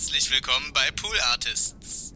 Herzlich 0.00 0.32
willkommen 0.32 0.72
bei 0.72 0.90
Pool 0.92 1.14
Artists. 1.30 2.14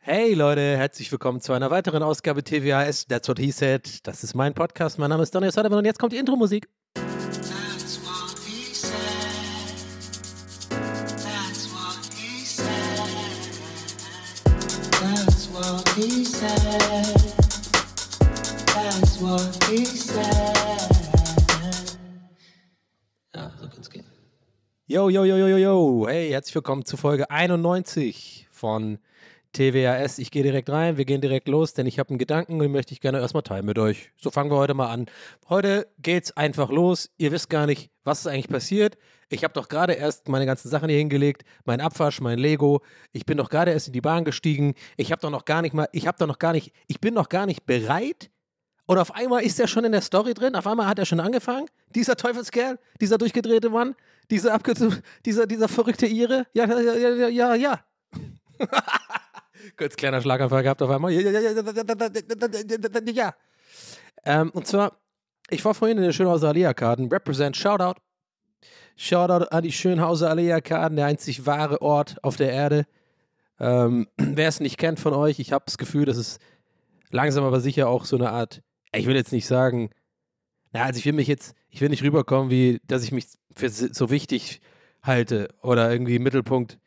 Hey 0.00 0.34
Leute, 0.34 0.76
herzlich 0.76 1.12
willkommen 1.12 1.40
zu 1.40 1.52
einer 1.52 1.70
weiteren 1.70 2.02
Ausgabe 2.02 2.42
TVHS. 2.42 3.06
That's 3.06 3.28
what 3.28 3.38
he 3.38 3.52
said. 3.52 4.04
Das 4.04 4.24
ist 4.24 4.34
mein 4.34 4.54
Podcast. 4.54 4.98
Mein 4.98 5.10
Name 5.10 5.22
ist 5.22 5.32
Donny 5.32 5.52
Sullivan 5.52 5.78
und 5.78 5.84
jetzt 5.84 6.00
kommt 6.00 6.12
die 6.14 6.16
Intro-Musik. 6.16 6.68
That's 6.94 8.00
what 15.52 15.88
he 15.94 16.24
said. 16.24 17.34
That's 18.74 19.20
what 19.20 19.64
he 19.70 19.84
said. 19.84 20.43
Yo, 24.86 25.08
yo, 25.08 25.24
yo, 25.24 25.38
yo, 25.38 25.48
yo, 25.48 25.56
yo. 25.56 26.06
Hey, 26.06 26.28
herzlich 26.28 26.54
willkommen 26.54 26.84
zu 26.84 26.98
Folge 26.98 27.30
91 27.30 28.48
von 28.50 28.98
TWAS. 29.54 30.18
Ich 30.18 30.30
gehe 30.30 30.42
direkt 30.42 30.68
rein, 30.68 30.98
wir 30.98 31.06
gehen 31.06 31.22
direkt 31.22 31.48
los, 31.48 31.72
denn 31.72 31.86
ich 31.86 31.98
habe 31.98 32.10
einen 32.10 32.18
Gedanken 32.18 32.52
und 32.52 32.58
den 32.58 32.72
möchte 32.72 32.92
ich 32.92 33.00
gerne 33.00 33.18
erstmal 33.18 33.44
teilen 33.44 33.64
mit 33.64 33.78
euch. 33.78 34.10
So 34.18 34.30
fangen 34.30 34.50
wir 34.50 34.58
heute 34.58 34.74
mal 34.74 34.90
an. 34.90 35.06
Heute 35.48 35.86
geht's 36.00 36.36
einfach 36.36 36.68
los. 36.68 37.08
Ihr 37.16 37.32
wisst 37.32 37.48
gar 37.48 37.64
nicht, 37.64 37.92
was 38.04 38.20
ist 38.20 38.26
eigentlich 38.26 38.48
passiert. 38.48 38.98
Ich 39.30 39.42
habe 39.42 39.54
doch 39.54 39.70
gerade 39.70 39.94
erst 39.94 40.28
meine 40.28 40.44
ganzen 40.44 40.68
Sachen 40.68 40.90
hier 40.90 40.98
hingelegt, 40.98 41.44
mein 41.64 41.80
Abwasch, 41.80 42.20
mein 42.20 42.38
Lego. 42.38 42.82
Ich 43.12 43.24
bin 43.24 43.38
doch 43.38 43.48
gerade 43.48 43.70
erst 43.70 43.86
in 43.86 43.94
die 43.94 44.02
Bahn 44.02 44.26
gestiegen. 44.26 44.74
Ich 44.98 45.12
habe 45.12 45.22
doch 45.22 45.30
noch 45.30 45.46
gar 45.46 45.62
nicht 45.62 45.72
mal, 45.72 45.88
ich 45.92 46.06
habe 46.06 46.18
doch 46.18 46.26
noch 46.26 46.38
gar 46.38 46.52
nicht, 46.52 46.74
ich 46.88 47.00
bin 47.00 47.14
noch 47.14 47.30
gar 47.30 47.46
nicht 47.46 47.64
bereit. 47.64 48.28
Und 48.86 48.98
auf 48.98 49.14
einmal 49.14 49.42
ist 49.42 49.58
er 49.58 49.66
schon 49.66 49.84
in 49.84 49.92
der 49.92 50.02
Story 50.02 50.34
drin. 50.34 50.54
Auf 50.56 50.66
einmal 50.66 50.86
hat 50.86 50.98
er 50.98 51.06
schon 51.06 51.20
angefangen. 51.20 51.66
Dieser 51.94 52.16
Teufelskerl, 52.16 52.78
dieser 53.00 53.16
durchgedrehte 53.16 53.70
Mann, 53.70 53.94
dieser 54.30 54.58
dieser, 55.24 55.46
dieser 55.46 55.68
verrückte 55.68 56.06
Ire. 56.06 56.46
Ja, 56.52 56.66
ja, 56.66 56.94
ja, 56.94 57.28
ja, 57.28 57.54
ja. 57.54 57.80
Kurz 59.78 59.96
kleiner 59.96 60.20
Schlaganfall 60.20 60.62
gehabt 60.62 60.82
auf 60.82 60.90
einmal. 60.90 61.12
Ja, 61.12 61.30
ja, 61.30 61.40
ja, 61.40 61.50
ja, 61.50 61.62
ja, 61.62 63.12
ja. 63.12 63.34
Ähm, 64.24 64.50
und 64.50 64.66
zwar, 64.66 64.98
ich 65.50 65.64
war 65.64 65.74
vorhin 65.74 65.96
in 65.96 66.02
den 66.02 66.12
Schönhauser 66.12 66.48
Allee-Arkaden. 66.48 67.08
Represent, 67.10 67.56
Shoutout. 67.56 68.00
Shoutout 68.96 69.46
an 69.50 69.62
die 69.62 69.72
Schönhauser 69.72 70.30
Allee-Arkaden, 70.30 70.96
der 70.96 71.06
einzig 71.06 71.46
wahre 71.46 71.82
Ort 71.82 72.22
auf 72.22 72.36
der 72.36 72.52
Erde. 72.52 72.86
Ähm, 73.58 74.08
wer 74.16 74.48
es 74.48 74.60
nicht 74.60 74.78
kennt 74.78 75.00
von 75.00 75.14
euch, 75.14 75.38
ich 75.38 75.52
habe 75.52 75.64
das 75.66 75.78
Gefühl, 75.78 76.04
dass 76.04 76.16
es 76.16 76.38
langsam 77.10 77.44
aber 77.44 77.60
sicher 77.60 77.88
auch 77.88 78.04
so 78.04 78.16
eine 78.16 78.30
Art, 78.30 78.62
ich 78.96 79.06
will 79.06 79.16
jetzt 79.16 79.32
nicht 79.32 79.46
sagen, 79.46 79.90
na, 80.72 80.84
also 80.84 80.98
ich 80.98 81.06
will 81.06 81.12
mich 81.12 81.28
jetzt, 81.28 81.54
ich 81.68 81.80
will 81.80 81.88
nicht 81.88 82.02
rüberkommen, 82.02 82.50
wie, 82.50 82.80
dass 82.86 83.04
ich 83.04 83.12
mich 83.12 83.26
für 83.54 83.68
so 83.68 84.10
wichtig 84.10 84.60
halte 85.02 85.48
oder 85.62 85.90
irgendwie 85.92 86.18
Mittelpunkt 86.18 86.78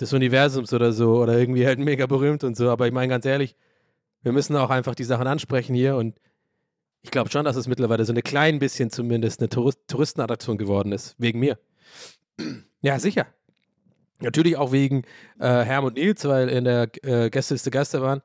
des 0.00 0.12
Universums 0.12 0.72
oder 0.72 0.92
so 0.92 1.22
oder 1.22 1.38
irgendwie 1.38 1.66
halt 1.66 1.78
mega 1.78 2.06
berühmt 2.06 2.42
und 2.44 2.56
so. 2.56 2.70
Aber 2.70 2.86
ich 2.86 2.92
meine 2.92 3.08
ganz 3.08 3.24
ehrlich, 3.26 3.54
wir 4.22 4.32
müssen 4.32 4.56
auch 4.56 4.70
einfach 4.70 4.94
die 4.94 5.04
Sachen 5.04 5.26
ansprechen 5.26 5.74
hier 5.74 5.96
und 5.96 6.18
ich 7.02 7.10
glaube 7.10 7.30
schon, 7.30 7.44
dass 7.44 7.56
es 7.56 7.66
mittlerweile 7.66 8.04
so 8.04 8.12
ein 8.12 8.22
klein 8.22 8.58
bisschen 8.58 8.90
zumindest 8.90 9.40
eine 9.40 9.48
Tourist 9.48 9.80
Touristenattraktion 9.86 10.58
geworden 10.58 10.92
ist, 10.92 11.14
wegen 11.18 11.38
mir. 11.40 11.58
Ja, 12.82 12.98
sicher. 12.98 13.26
Natürlich 14.20 14.56
auch 14.56 14.72
wegen 14.72 15.02
äh, 15.38 15.64
Herm 15.64 15.84
und 15.84 15.96
Nils, 15.96 16.24
weil 16.24 16.48
in 16.48 16.64
der 16.64 16.88
äh, 17.02 17.28
Gästeliste 17.28 17.70
Geister 17.70 18.00
waren. 18.00 18.22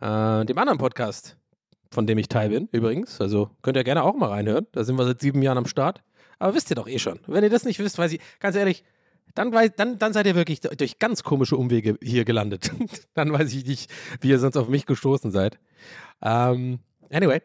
Äh, 0.00 0.46
dem 0.46 0.56
anderen 0.58 0.78
Podcast, 0.78 1.36
von 1.90 2.06
dem 2.06 2.18
ich 2.18 2.28
Teil 2.28 2.50
bin, 2.50 2.68
übrigens. 2.72 3.20
Also 3.20 3.50
könnt 3.62 3.76
ihr 3.76 3.84
gerne 3.84 4.04
auch 4.04 4.14
mal 4.14 4.28
reinhören. 4.28 4.66
Da 4.72 4.84
sind 4.84 4.96
wir 4.96 5.04
seit 5.04 5.20
sieben 5.20 5.42
Jahren 5.42 5.58
am 5.58 5.66
Start. 5.66 6.02
Aber 6.38 6.54
wisst 6.54 6.70
ihr 6.70 6.76
doch 6.76 6.88
eh 6.88 6.98
schon. 6.98 7.20
Wenn 7.26 7.44
ihr 7.44 7.50
das 7.50 7.64
nicht 7.64 7.78
wisst, 7.78 7.98
weiß 7.98 8.12
ich, 8.12 8.20
ganz 8.38 8.56
ehrlich, 8.56 8.84
dann, 9.34 9.52
weiß, 9.52 9.72
dann, 9.76 9.98
dann 9.98 10.12
seid 10.12 10.26
ihr 10.26 10.34
wirklich 10.34 10.60
durch 10.60 10.98
ganz 10.98 11.22
komische 11.22 11.56
Umwege 11.56 11.98
hier 12.02 12.24
gelandet. 12.24 12.72
dann 13.14 13.32
weiß 13.32 13.52
ich 13.52 13.66
nicht, 13.66 13.90
wie 14.20 14.28
ihr 14.30 14.38
sonst 14.38 14.56
auf 14.56 14.68
mich 14.68 14.86
gestoßen 14.86 15.30
seid. 15.30 15.58
Ähm, 16.22 16.80
anyway, 17.10 17.42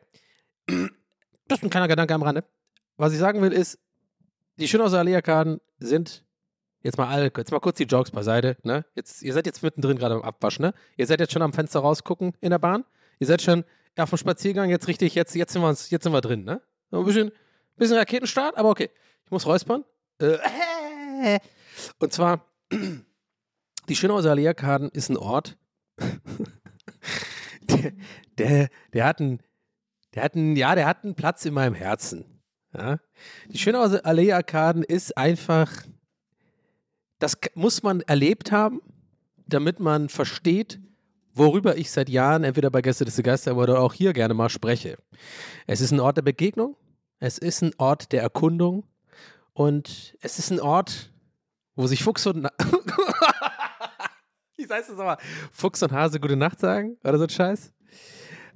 das 1.48 1.60
ist 1.60 1.64
ein 1.64 1.70
kleiner 1.70 1.88
Gedanke 1.88 2.14
am 2.14 2.24
Rande. 2.24 2.44
Was 2.98 3.14
ich 3.14 3.20
sagen 3.20 3.42
will 3.42 3.52
ist, 3.52 3.80
die 4.58 4.68
Schönhauser 4.68 5.00
Allee-Arkaden 5.00 5.60
sind 5.80 6.24
jetzt 6.82 6.98
mal 6.98 7.08
alle, 7.08 7.32
jetzt 7.36 7.52
mal 7.52 7.60
kurz 7.60 7.78
die 7.78 7.84
Jokes 7.84 8.12
beiseite, 8.12 8.58
ne? 8.64 8.86
Jetzt, 8.96 9.22
ihr 9.22 9.34
seid 9.34 9.46
jetzt 9.46 9.64
mittendrin 9.64 9.98
gerade 9.98 10.16
am 10.16 10.22
Abwasch, 10.22 10.60
ne? 10.60 10.74
Ihr 10.96 11.08
seid 11.08 11.20
jetzt 11.20 11.34
schon 11.34 11.42
am 11.42 11.52
Fenster 11.52 11.80
rausgucken 11.80 12.34
in 12.42 12.52
der 12.52 12.60
Bahn. 12.60 12.86
Ihr 13.20 13.28
seid 13.28 13.42
schon 13.42 13.66
auf 13.98 14.10
dem 14.10 14.18
Spaziergang, 14.18 14.70
jetzt 14.70 14.88
richtig, 14.88 15.16
jetzt, 15.16 15.36
jetzt 15.36 15.54
sind 15.54 15.62
wir 15.62 15.70
jetzt 15.70 16.04
sind 16.04 16.12
wir 16.12 16.22
drin, 16.22 16.44
ne? 16.44 16.62
Ein 16.92 17.04
bisschen, 17.04 17.32
bisschen 17.76 17.98
Raketenstart, 17.98 18.58
aber 18.58 18.70
okay. 18.70 18.90
Ich 19.26 19.32
muss 19.32 19.46
räuspern. 19.46 19.84
Äh, 20.20 21.40
und 22.00 22.14
zwar, 22.14 22.46
die 23.90 23.96
Schönhauser 23.96 24.32
Allee-Arkaden 24.32 24.90
ist 24.90 25.10
ein 25.10 25.18
Ort, 25.18 25.58
der, 27.62 27.94
der, 28.38 28.70
der 28.94 29.06
hat 29.06 29.20
einen, 29.20 29.40
der 30.14 30.24
hat 30.24 30.36
einen, 30.36 30.56
ja, 30.56 30.76
der 30.76 30.86
hat 30.86 31.04
einen 31.04 31.16
Platz 31.16 31.46
in 31.46 31.54
meinem 31.54 31.74
Herzen. 31.74 32.26
Ja? 32.74 33.00
Die 33.48 33.58
Schönhauser 33.58 34.06
Allee-Arkaden 34.06 34.84
ist 34.84 35.18
einfach, 35.18 35.72
das 37.20 37.38
muss 37.56 37.84
man 37.84 38.02
erlebt 38.02 38.52
haben, 38.52 38.82
damit 39.48 39.80
man 39.80 40.10
versteht, 40.10 40.80
worüber 41.36 41.78
ich 41.78 41.92
seit 41.92 42.10
Jahren 42.10 42.44
entweder 42.44 42.72
bei 42.72 42.82
Gäste 42.82 43.06
des 43.06 43.22
Geister 43.22 43.56
oder 43.56 43.80
auch 43.80 43.94
hier 43.94 44.14
gerne 44.14 44.34
mal 44.34 44.50
spreche. 44.50 44.98
Es 45.68 45.82
ist 45.82 45.92
ein 45.92 46.00
Ort 46.00 46.18
der 46.18 46.24
Begegnung, 46.24 46.76
es 47.20 47.38
ist 47.38 47.62
ein 47.62 47.74
Ort 47.78 48.12
der 48.14 48.22
Erkundung 48.22 48.86
und 49.54 50.16
es 50.22 50.40
ist 50.40 50.52
ein 50.52 50.60
Ort, 50.60 51.12
wo 51.76 51.86
sich 51.88 52.04
Fuchs 52.04 52.26
und 52.26 52.44
wie 54.58 54.68
heißt 54.68 54.90
das 54.90 55.00
aber? 55.00 55.18
Fuchs 55.52 55.84
und 55.84 55.92
Hase 55.92 56.20
gute 56.20 56.38
Nacht 56.38 56.60
sagen 56.60 56.98
oder 57.04 57.18
so 57.18 57.26
ein 57.26 57.30
Scheiß. 57.30 57.74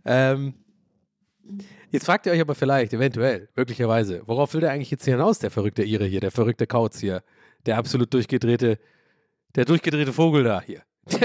Ähm, 0.05 0.53
jetzt 1.91 2.05
fragt 2.05 2.25
ihr 2.25 2.31
euch 2.31 2.41
aber 2.41 2.55
vielleicht, 2.55 2.93
eventuell, 2.93 3.49
möglicherweise, 3.55 4.23
worauf 4.25 4.53
will 4.53 4.61
der 4.61 4.71
eigentlich 4.71 4.91
jetzt 4.91 5.03
hinaus, 5.05 5.39
der 5.39 5.51
verrückte 5.51 5.83
Ire 5.83 6.05
hier, 6.05 6.21
der 6.21 6.31
verrückte 6.31 6.65
Kauz 6.65 6.99
hier, 6.99 7.23
der 7.65 7.77
absolut 7.77 8.13
durchgedrehte, 8.13 8.79
der 9.55 9.65
durchgedrehte 9.65 10.13
Vogel 10.13 10.45
da 10.45 10.61
hier. 10.61 10.83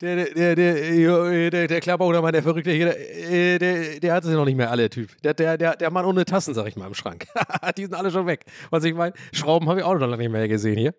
der, 0.00 0.16
der, 0.32 0.56
der, 0.56 1.50
der, 1.50 1.68
der 1.68 1.80
Klapperhudermann, 1.80 2.32
der 2.32 2.42
Verrückte 2.42 2.70
hier, 2.70 2.94
der, 2.94 3.58
der, 3.58 4.00
der 4.00 4.14
hat 4.14 4.24
es 4.24 4.30
ja 4.30 4.36
noch 4.36 4.46
nicht 4.46 4.56
mehr 4.56 4.70
alle, 4.70 4.88
Typ. 4.88 5.10
Der, 5.22 5.34
der, 5.34 5.58
der, 5.58 5.76
der 5.76 5.90
Mann 5.90 6.06
ohne 6.06 6.24
Tassen, 6.24 6.54
sag 6.54 6.66
ich 6.68 6.76
mal, 6.76 6.86
im 6.86 6.94
Schrank. 6.94 7.26
die 7.76 7.82
sind 7.82 7.94
alle 7.94 8.10
schon 8.10 8.26
weg. 8.26 8.46
Was 8.70 8.84
ich 8.84 8.94
meine, 8.94 9.14
Schrauben 9.32 9.68
habe 9.68 9.80
ich 9.80 9.84
auch 9.84 9.94
noch 9.94 10.16
nicht 10.16 10.30
mehr 10.30 10.48
gesehen 10.48 10.78
hier. 10.78 10.94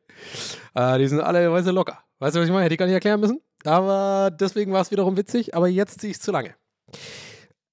Äh, 0.76 1.00
die 1.00 1.08
sind 1.08 1.20
alle, 1.20 1.52
weißt 1.52 1.68
du, 1.68 1.72
locker. 1.72 2.00
Weißt 2.20 2.36
du, 2.36 2.40
was 2.40 2.46
ich 2.46 2.52
meine? 2.52 2.66
Hätte 2.66 2.76
ich 2.76 2.80
gar 2.80 2.86
nicht 2.86 2.94
erklären 2.94 3.20
müssen. 3.20 3.42
Aber 3.64 4.30
deswegen 4.32 4.72
war 4.72 4.82
es 4.82 4.92
wiederum 4.92 5.18
witzig, 5.18 5.56
aber 5.56 5.68
jetzt 5.68 6.00
ziehe 6.00 6.12
ich 6.12 6.18
es 6.18 6.24
zu 6.24 6.32
lange. 6.32 6.56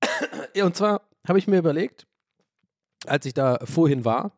Und 0.62 0.76
zwar 0.76 1.02
habe 1.26 1.38
ich 1.38 1.46
mir 1.46 1.58
überlegt, 1.58 2.06
als 3.06 3.26
ich 3.26 3.34
da 3.34 3.58
vorhin 3.64 4.04
war, 4.04 4.32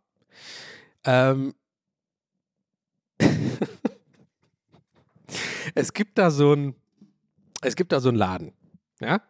ähm, 1.05 1.55
es 5.75 5.93
gibt 5.93 6.19
da 6.19 6.31
so 6.31 6.55
ein, 6.55 6.75
es 7.63 7.77
gibt 7.77 7.93
da 7.93 8.01
so 8.01 8.09
einen 8.09 8.19
Laden, 8.19 8.53
ja. 9.01 9.21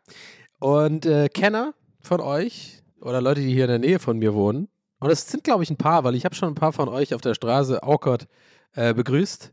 Und 0.59 1.07
äh, 1.07 1.29
Kenner 1.29 1.75
von 2.01 2.21
euch 2.21 2.83
oder 3.01 3.21
Leute, 3.21 3.41
die 3.41 3.53
hier 3.53 3.65
in 3.65 3.71
der 3.71 3.79
Nähe 3.79 3.99
von 3.99 4.19
mir 4.19 4.35
wohnen, 4.35 4.69
und 5.01 5.11
es 5.11 5.27
sind, 5.27 5.43
glaube 5.43 5.63
ich, 5.63 5.71
ein 5.71 5.77
paar, 5.77 6.05
weil 6.05 6.15
ich 6.15 6.25
habe 6.25 6.35
schon 6.35 6.51
ein 6.51 6.55
paar 6.55 6.73
von 6.73 6.89
euch 6.89 7.15
auf 7.15 7.23
der 7.23 7.35
Straße 7.35 7.83
Aukert 7.83 8.29
äh, 8.75 8.93
begrüßt. 8.95 9.53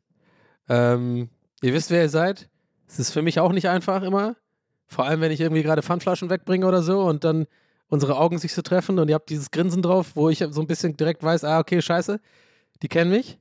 Ähm, 0.70 1.30
ihr 1.62 1.74
wisst, 1.74 1.90
wer 1.90 2.04
ihr 2.04 2.10
seid. 2.10 2.50
Es 2.86 3.00
ist 3.00 3.12
für 3.12 3.22
mich 3.22 3.40
auch 3.40 3.54
nicht 3.54 3.70
einfach 3.70 4.04
immer. 4.04 4.36
Vor 4.88 5.06
allem, 5.06 5.22
wenn 5.22 5.32
ich 5.32 5.42
irgendwie 5.42 5.64
gerade 5.64 5.82
Pfandflaschen 5.82 6.30
wegbringe 6.30 6.68
oder 6.68 6.82
so 6.82 7.02
und 7.02 7.24
dann 7.24 7.48
unsere 7.88 8.18
Augen 8.18 8.38
sich 8.38 8.54
so 8.54 8.62
treffen 8.62 9.00
und 9.00 9.08
ihr 9.08 9.16
habt 9.16 9.30
dieses 9.30 9.52
Grinsen 9.52 9.82
drauf, 9.82 10.12
wo 10.16 10.30
ich 10.30 10.40
so 10.50 10.62
ein 10.62 10.68
bisschen 10.68 10.98
direkt 10.98 11.24
weiß, 11.24 11.46
ah, 11.46 11.60
okay, 11.60 11.82
scheiße, 11.82 12.20
die 12.82 12.88
kennen 12.90 13.12
mich. 13.12 13.40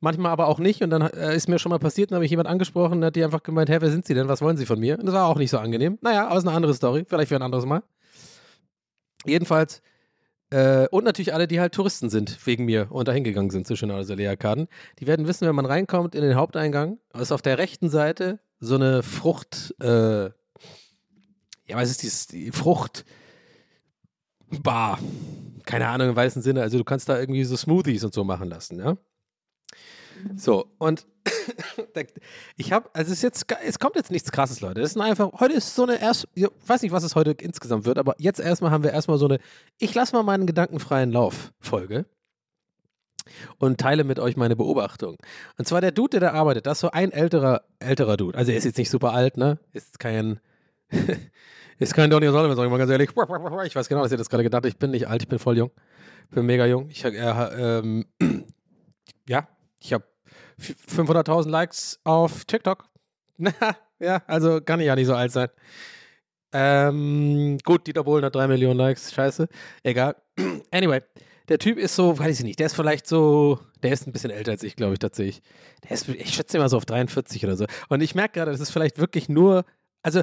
Manchmal 0.00 0.32
aber 0.32 0.46
auch 0.46 0.58
nicht 0.58 0.82
und 0.82 0.90
dann 0.90 1.02
äh, 1.02 1.34
ist 1.34 1.48
mir 1.48 1.58
schon 1.58 1.70
mal 1.70 1.78
passiert, 1.78 2.10
dann 2.10 2.16
habe 2.16 2.24
ich 2.24 2.30
jemand 2.30 2.48
angesprochen 2.48 3.04
hat 3.04 3.16
die 3.16 3.24
einfach 3.24 3.42
gemeint, 3.42 3.68
hä, 3.68 3.78
wer 3.80 3.90
sind 3.90 4.06
sie 4.06 4.14
denn, 4.14 4.28
was 4.28 4.40
wollen 4.40 4.56
sie 4.56 4.66
von 4.66 4.78
mir? 4.78 4.98
Und 4.98 5.06
das 5.06 5.14
war 5.14 5.26
auch 5.26 5.36
nicht 5.36 5.50
so 5.50 5.58
angenehm. 5.58 5.98
Naja, 6.00 6.28
aber 6.28 6.38
ist 6.38 6.46
eine 6.46 6.56
andere 6.56 6.74
Story, 6.74 7.04
vielleicht 7.06 7.28
für 7.28 7.36
ein 7.36 7.42
anderes 7.42 7.66
Mal. 7.66 7.82
Jedenfalls, 9.26 9.82
äh, 10.50 10.86
und 10.90 11.04
natürlich 11.04 11.34
alle, 11.34 11.48
die 11.48 11.60
halt 11.60 11.74
Touristen 11.74 12.08
sind, 12.08 12.46
wegen 12.46 12.64
mir 12.64 12.86
und 12.90 13.08
da 13.08 13.12
hingegangen 13.12 13.50
sind 13.50 13.66
zu 13.66 13.76
Schönhauser 13.76 14.16
Lehrkarten. 14.16 14.68
Die 15.00 15.06
werden 15.06 15.26
wissen, 15.26 15.46
wenn 15.46 15.54
man 15.54 15.66
reinkommt 15.66 16.14
in 16.14 16.22
den 16.22 16.36
Haupteingang, 16.36 16.98
ist 17.18 17.32
auf 17.32 17.42
der 17.42 17.58
rechten 17.58 17.90
Seite 17.90 18.38
so 18.60 18.76
eine 18.76 19.02
Frucht, 19.02 19.74
äh, 19.80 20.24
ja, 20.24 21.76
was 21.76 21.90
ist 21.90 22.02
dieses, 22.02 22.26
die 22.28 22.50
Frucht, 22.50 23.04
Bar. 24.50 24.98
Keine 25.64 25.88
Ahnung 25.88 26.08
im 26.10 26.16
weißen 26.16 26.42
Sinne. 26.42 26.62
Also 26.62 26.78
du 26.78 26.84
kannst 26.84 27.08
da 27.08 27.18
irgendwie 27.18 27.44
so 27.44 27.56
Smoothies 27.56 28.04
und 28.04 28.14
so 28.14 28.24
machen 28.24 28.48
lassen, 28.48 28.78
ja. 28.78 28.96
So, 30.36 30.66
und 30.78 31.06
ich 32.56 32.72
habe, 32.72 32.88
also 32.92 33.12
es 33.12 33.18
ist 33.18 33.22
jetzt, 33.22 33.46
es 33.64 33.78
kommt 33.78 33.96
jetzt 33.96 34.10
nichts 34.10 34.30
krasses, 34.32 34.60
Leute. 34.60 34.80
Es 34.80 34.90
ist 34.90 35.00
einfach, 35.00 35.32
heute 35.40 35.54
ist 35.54 35.74
so 35.74 35.84
eine 35.84 36.00
erst, 36.00 36.28
ich 36.34 36.46
weiß 36.66 36.82
nicht, 36.82 36.92
was 36.92 37.04
es 37.04 37.14
heute 37.14 37.32
insgesamt 37.32 37.84
wird, 37.84 37.98
aber 37.98 38.14
jetzt 38.18 38.40
erstmal 38.40 38.70
haben 38.70 38.84
wir 38.84 38.92
erstmal 38.92 39.18
so 39.18 39.26
eine, 39.26 39.38
ich 39.78 39.94
lasse 39.94 40.14
mal 40.14 40.22
meinen 40.22 40.46
gedankenfreien 40.46 41.10
Lauf 41.10 41.52
Folge 41.60 42.06
und 43.58 43.78
teile 43.78 44.04
mit 44.04 44.18
euch 44.18 44.36
meine 44.36 44.56
Beobachtung. 44.56 45.16
Und 45.58 45.68
zwar 45.68 45.80
der 45.80 45.92
Dude, 45.92 46.18
der 46.18 46.32
da 46.32 46.32
arbeitet, 46.32 46.66
das 46.66 46.78
ist 46.78 46.80
so 46.80 46.90
ein 46.90 47.12
älterer, 47.12 47.62
älterer 47.78 48.16
Dude. 48.16 48.36
Also 48.36 48.52
er 48.52 48.58
ist 48.58 48.64
jetzt 48.64 48.78
nicht 48.78 48.90
super 48.90 49.12
alt, 49.12 49.36
ne? 49.36 49.58
Ist 49.72 49.98
kein, 49.98 50.40
ist 51.78 51.94
kein 51.94 52.10
Donny 52.10 52.26
O'Sullivan, 52.26 52.56
sag 52.56 52.64
ich 52.64 52.70
mal 52.70 52.78
ganz 52.78 52.90
ehrlich. 52.90 53.10
Ich 53.10 53.76
weiß 53.76 53.88
genau, 53.88 54.02
dass 54.02 54.12
ihr 54.12 54.18
das 54.18 54.30
gerade 54.30 54.44
gedacht 54.44 54.58
habt. 54.64 54.66
Ich 54.66 54.78
bin 54.78 54.90
nicht 54.90 55.08
alt, 55.08 55.22
ich 55.22 55.28
bin 55.28 55.38
voll 55.38 55.58
jung. 55.58 55.70
Bin 56.30 56.46
mega 56.46 56.66
jung. 56.66 56.88
Ich, 56.90 57.04
äh, 57.04 57.10
ähm, 57.10 58.06
ja, 59.28 59.48
ich 59.80 59.92
habe 59.92 60.04
500.000 60.60 61.48
Likes 61.48 62.00
auf 62.04 62.44
TikTok. 62.44 62.84
ja, 64.00 64.22
also 64.26 64.60
kann 64.60 64.80
ich 64.80 64.86
ja 64.86 64.96
nicht 64.96 65.06
so 65.06 65.14
alt 65.14 65.32
sein. 65.32 65.48
Ähm, 66.52 67.58
gut, 67.64 67.86
Dieter 67.86 68.04
Bohlen 68.04 68.24
hat 68.24 68.34
3 68.34 68.48
Millionen 68.48 68.78
Likes. 68.78 69.12
Scheiße. 69.12 69.48
Egal. 69.82 70.16
Anyway, 70.70 71.02
der 71.48 71.58
Typ 71.58 71.78
ist 71.78 71.94
so, 71.94 72.18
weiß 72.18 72.38
ich 72.38 72.44
nicht, 72.44 72.58
der 72.58 72.66
ist 72.66 72.76
vielleicht 72.76 73.06
so, 73.06 73.58
der 73.82 73.92
ist 73.92 74.06
ein 74.06 74.12
bisschen 74.12 74.30
älter 74.30 74.52
als 74.52 74.62
ich, 74.62 74.76
glaube 74.76 74.94
ich, 74.94 74.98
tatsächlich. 74.98 75.42
Der 75.84 75.92
ist, 75.92 76.08
ich 76.08 76.34
schätze 76.34 76.58
mal 76.58 76.68
so 76.68 76.76
auf 76.76 76.84
43 76.84 77.44
oder 77.44 77.56
so. 77.56 77.66
Und 77.88 78.00
ich 78.00 78.14
merke 78.14 78.34
gerade, 78.34 78.50
das 78.50 78.60
ist 78.60 78.70
vielleicht 78.70 78.98
wirklich 78.98 79.28
nur, 79.28 79.64
also 80.02 80.22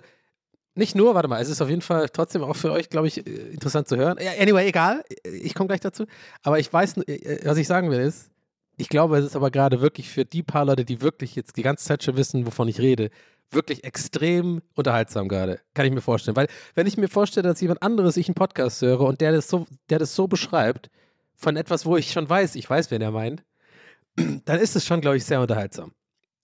nicht 0.76 0.96
nur, 0.96 1.16
warte 1.16 1.28
mal, 1.28 1.42
es 1.42 1.50
ist 1.50 1.62
auf 1.62 1.70
jeden 1.70 1.82
Fall 1.82 2.10
trotzdem 2.10 2.44
auch 2.44 2.56
für 2.56 2.72
euch, 2.72 2.90
glaube 2.90 3.08
ich, 3.08 3.26
äh, 3.26 3.30
interessant 3.52 3.88
zu 3.88 3.98
hören. 3.98 4.18
Anyway, 4.40 4.68
egal, 4.68 5.04
ich 5.24 5.54
komme 5.56 5.68
gleich 5.68 5.80
dazu. 5.80 6.06
Aber 6.44 6.60
ich 6.60 6.72
weiß, 6.72 6.98
äh, 6.98 7.40
was 7.46 7.58
ich 7.58 7.68
sagen 7.68 7.90
will, 7.90 8.00
ist, 8.00 8.30
ich 8.78 8.90
glaube, 8.90 9.18
es 9.18 9.26
ist 9.26 9.36
aber 9.36 9.52
gerade 9.52 9.82
wirklich 9.82 10.10
für 10.10 10.26
die 10.26 10.44
paar 10.44 10.66
Leute, 10.66 10.86
die 10.86 11.02
wirklich 11.02 11.36
jetzt 11.36 11.58
die 11.58 11.64
ganze 11.64 11.86
Zeit 11.86 12.04
schon 12.04 12.18
wissen, 12.18 12.46
wovon 12.46 12.68
ich 12.68 12.80
rede, 12.80 13.10
wirklich 13.52 13.84
extrem 13.84 14.62
unterhaltsam 14.74 15.28
gerade. 15.28 15.60
Kann 15.74 15.86
ich 15.86 15.92
mir 15.92 16.02
vorstellen. 16.02 16.36
Weil, 16.36 16.48
wenn 16.74 16.88
ich 16.88 16.98
mir 16.98 17.08
vorstelle, 17.08 17.48
dass 17.48 17.62
jemand 17.62 17.82
anderes 17.82 18.18
ich 18.18 18.28
einen 18.28 18.36
Podcast 18.36 18.82
höre 18.82 19.02
und 19.02 19.22
der 19.22 19.32
das 19.32 19.48
so, 19.48 19.66
der 19.90 20.00
das 20.00 20.16
so 20.16 20.28
beschreibt, 20.28 20.90
von 21.36 21.58
etwas, 21.58 21.86
wo 21.86 21.98
ich 21.98 22.12
schon 22.12 22.30
weiß, 22.30 22.56
ich 22.56 22.70
weiß, 22.70 22.92
wen 22.92 23.02
er 23.02 23.12
meint, 23.12 23.44
dann 24.16 24.60
ist 24.60 24.76
es 24.76 24.86
schon, 24.86 25.02
glaube 25.02 25.18
ich, 25.18 25.26
sehr 25.26 25.42
unterhaltsam. 25.42 25.94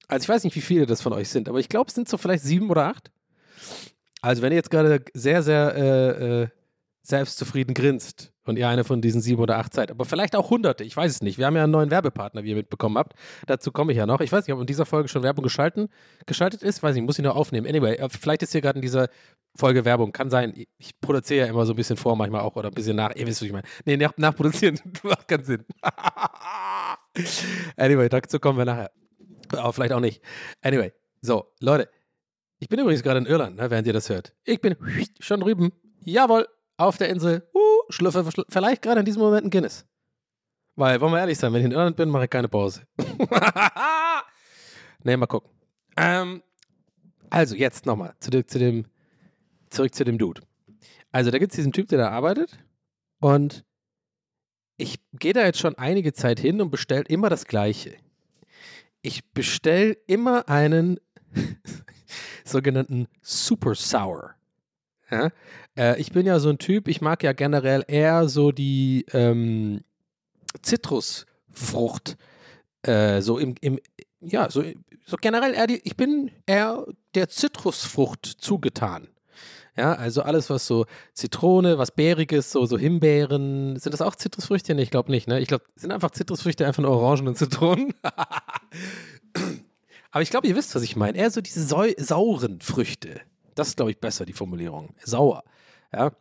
Also 0.08 0.26
ich 0.26 0.30
weiß 0.30 0.44
nicht, 0.44 0.56
wie 0.56 0.62
viele 0.62 0.86
das 0.86 1.02
von 1.02 1.14
euch 1.14 1.30
sind, 1.30 1.48
aber 1.48 1.60
ich 1.60 1.70
glaube, 1.70 1.88
es 1.88 1.96
sind 1.96 2.10
so 2.10 2.18
vielleicht 2.18 2.44
sieben 2.44 2.70
oder 2.70 2.86
acht. 2.88 3.12
Also 4.22 4.42
wenn 4.42 4.52
ihr 4.52 4.58
jetzt 4.58 4.70
gerade 4.72 5.04
sehr, 5.14 5.42
sehr 5.42 5.76
äh, 5.76 6.42
äh, 6.42 6.48
selbstzufrieden 7.02 7.74
grinst 7.74 8.31
und 8.46 8.58
ihr 8.58 8.68
eine 8.68 8.84
von 8.84 9.02
diesen 9.02 9.22
sieben 9.22 9.42
oder 9.42 9.58
acht 9.58 9.74
seid, 9.74 9.92
aber 9.92 10.06
vielleicht 10.06 10.36
auch 10.36 10.50
hunderte, 10.50 10.84
ich 10.84 10.98
weiß 10.98 11.12
es 11.12 11.22
nicht. 11.22 11.38
Wir 11.38 11.46
haben 11.46 11.56
ja 11.56 11.64
einen 11.64 11.72
neuen 11.72 11.92
Werbepartner, 11.92 12.44
wie 12.44 12.50
ihr 12.50 12.56
mitbekommen 12.56 12.98
habt. 12.98 13.14
Dazu 13.48 13.72
komme 13.72 13.92
ich 13.92 13.98
ja 13.98 14.06
noch. 14.06 14.20
Ich 14.22 14.32
weiß 14.32 14.48
nicht, 14.48 14.54
ob 14.54 14.60
in 14.62 14.66
dieser 14.68 14.86
Folge 14.86 15.08
schon 15.10 15.24
Werbung 15.24 15.44
geschalten, 15.44 15.90
geschaltet 16.26 16.64
ist. 16.64 16.82
Weiß 16.82 16.96
nicht, 16.96 17.06
muss 17.06 17.20
ich 17.20 17.24
noch 17.26 17.36
aufnehmen. 17.36 17.68
Anyway, 17.68 17.96
äh, 17.96 18.10
vielleicht 18.10 18.42
ist 18.44 18.52
hier 18.52 18.62
gerade 18.62 18.78
in 18.80 18.82
dieser 18.82 19.10
Folge 19.56 19.86
Werbung. 19.86 20.12
Kann 20.12 20.30
sein. 20.30 20.54
Ich- 20.56 20.68
Ich 20.78 21.00
produziere 21.00 21.46
ja 21.46 21.52
immer 21.52 21.66
so 21.66 21.74
ein 21.74 21.76
bisschen 21.76 21.98
vor, 21.98 22.16
manchmal 22.16 22.42
auch 22.42 22.56
oder 22.56 22.70
ein 22.70 22.74
bisschen 22.74 22.96
nach. 22.96 23.16
Ihr 23.16 23.28
wisst, 23.28 23.42
was 23.42 23.46
ich 23.48 23.52
meine. 23.54 23.68
Nee, 23.86 23.98
nach, 23.98 24.14
nachproduzieren 24.18 24.80
macht 25.04 25.28
keinen 25.28 25.44
Sinn. 25.44 25.66
anyway, 27.78 28.10
dazu 28.10 28.40
kommen 28.40 28.58
wir 28.58 28.66
nachher. 28.66 28.92
Aber 29.52 29.74
vielleicht 29.74 29.94
auch 29.94 30.00
nicht. 30.00 30.22
Anyway, 30.62 30.94
so, 31.22 31.46
Leute. 31.60 31.90
Ich 32.60 32.70
bin 32.70 32.80
übrigens 32.80 33.02
gerade 33.04 33.20
in 33.20 33.26
Irland, 33.26 33.56
ne, 33.58 33.72
während 33.72 33.88
ihr 33.88 33.94
das 33.94 34.10
hört. 34.10 34.34
Ich 34.44 34.62
bin 34.62 34.76
schon 35.20 35.40
drüben. 35.40 35.72
Jawohl, 36.04 36.48
auf 36.82 36.98
der 36.98 37.10
Insel. 37.10 37.48
Uh, 37.54 37.60
schlürfe 37.90 38.20
schl- 38.20 38.46
vielleicht 38.50 38.82
gerade 38.82 39.00
in 39.00 39.06
diesem 39.06 39.22
Moment 39.22 39.46
ein 39.46 39.50
Guinness. 39.50 39.86
Weil, 40.76 41.00
wollen 41.02 41.12
wir 41.14 41.20
ehrlich 41.20 41.38
sein, 41.38 41.52
wenn 41.54 41.60
ich 41.60 41.66
in 41.66 41.72
Irland 41.74 41.98
bin, 41.98 42.10
mache 42.10 42.26
ich 42.26 42.30
keine 42.30 42.48
Pause. 42.48 42.84
ne, 45.04 45.18
mal 45.18 45.28
gucken. 45.28 45.52
Ähm, 45.98 46.42
also, 47.30 47.56
jetzt 47.56 47.86
nochmal 47.86 48.14
zurück 48.20 48.50
zu 48.50 48.60
dem, 48.60 48.86
zurück 49.70 49.94
zu 49.94 50.04
dem 50.04 50.18
Dude. 50.18 50.42
Also, 51.12 51.32
da 51.32 51.40
gibt 51.40 51.52
es 51.52 51.58
diesen 51.58 51.74
Typ, 51.74 51.88
der 51.90 52.00
da 52.00 52.10
arbeitet. 52.10 52.58
Und 53.20 53.66
ich 54.78 55.00
gehe 55.14 55.34
da 55.34 55.44
jetzt 55.46 55.60
schon 55.60 55.78
einige 55.78 56.14
Zeit 56.14 56.40
hin 56.40 56.62
und 56.62 56.72
bestelle 56.72 57.04
immer 57.04 57.30
das 57.30 57.46
Gleiche. 57.46 57.96
Ich 59.02 59.30
bestelle 59.34 59.94
immer 60.08 60.48
einen 60.50 61.00
sogenannten 62.46 63.08
Super 63.22 63.76
Sour. 63.76 64.32
Ja? 65.10 65.30
Äh, 65.78 66.00
ich 66.00 66.12
bin 66.12 66.26
ja 66.26 66.40
so 66.40 66.50
ein 66.50 66.58
Typ, 66.58 66.88
ich 66.88 67.02
mag 67.02 67.24
ja 67.24 67.34
generell 67.34 67.84
eher 67.88 68.28
so 68.30 68.52
die 68.52 69.06
ähm, 69.14 69.82
Zitrusfrucht, 70.62 72.18
äh, 72.84 73.22
so 73.22 73.38
im, 73.38 73.56
im 73.62 73.80
ja, 74.20 74.50
so, 74.50 74.64
so 75.06 75.18
generell 75.18 75.54
eher 75.54 75.68
die, 75.68 75.82
ich 75.84 75.96
bin 75.98 76.32
eher 76.46 76.86
der 77.16 77.30
Zitrusfrucht 77.30 78.26
zugetan. 78.26 79.08
Ja, 79.78 79.94
also 79.94 80.22
alles, 80.22 80.50
was 80.50 80.68
so 80.68 80.86
Zitrone, 81.14 81.78
was 81.78 81.92
Bäriges, 81.92 82.52
so, 82.52 82.66
so 82.66 82.78
Himbeeren. 82.78 83.80
Sind 83.80 83.94
das 83.94 84.02
auch 84.02 84.16
Zitrusfrüchte? 84.16 84.76
Nee, 84.76 84.84
ich 84.84 84.92
glaube 84.92 85.10
nicht, 85.10 85.30
ne? 85.30 85.40
Ich 85.40 85.48
glaube, 85.48 85.64
sind 85.76 85.92
einfach 85.92 86.12
Zitrusfrüchte, 86.12 86.68
einfach 86.68 86.84
nur 86.84 86.92
Orangen 86.92 87.30
und 87.30 87.38
Zitronen. 87.38 87.94
Aber 90.12 90.22
ich 90.22 90.30
glaube, 90.30 90.46
ihr 90.48 90.58
wisst, 90.58 90.76
was 90.76 90.84
ich 90.84 90.98
meine. 90.98 91.18
Eher 91.18 91.32
so 91.32 91.40
diese 91.40 91.64
sau 91.64 91.86
sauren 91.98 92.60
Früchte. 92.60 93.22
Das 93.56 93.70
ist, 93.70 93.78
glaube 93.78 93.92
ich, 93.92 94.00
besser, 94.00 94.26
die 94.26 94.34
Formulierung. 94.34 94.94
Sauer. 95.04 95.44
Ja. 95.94 96.12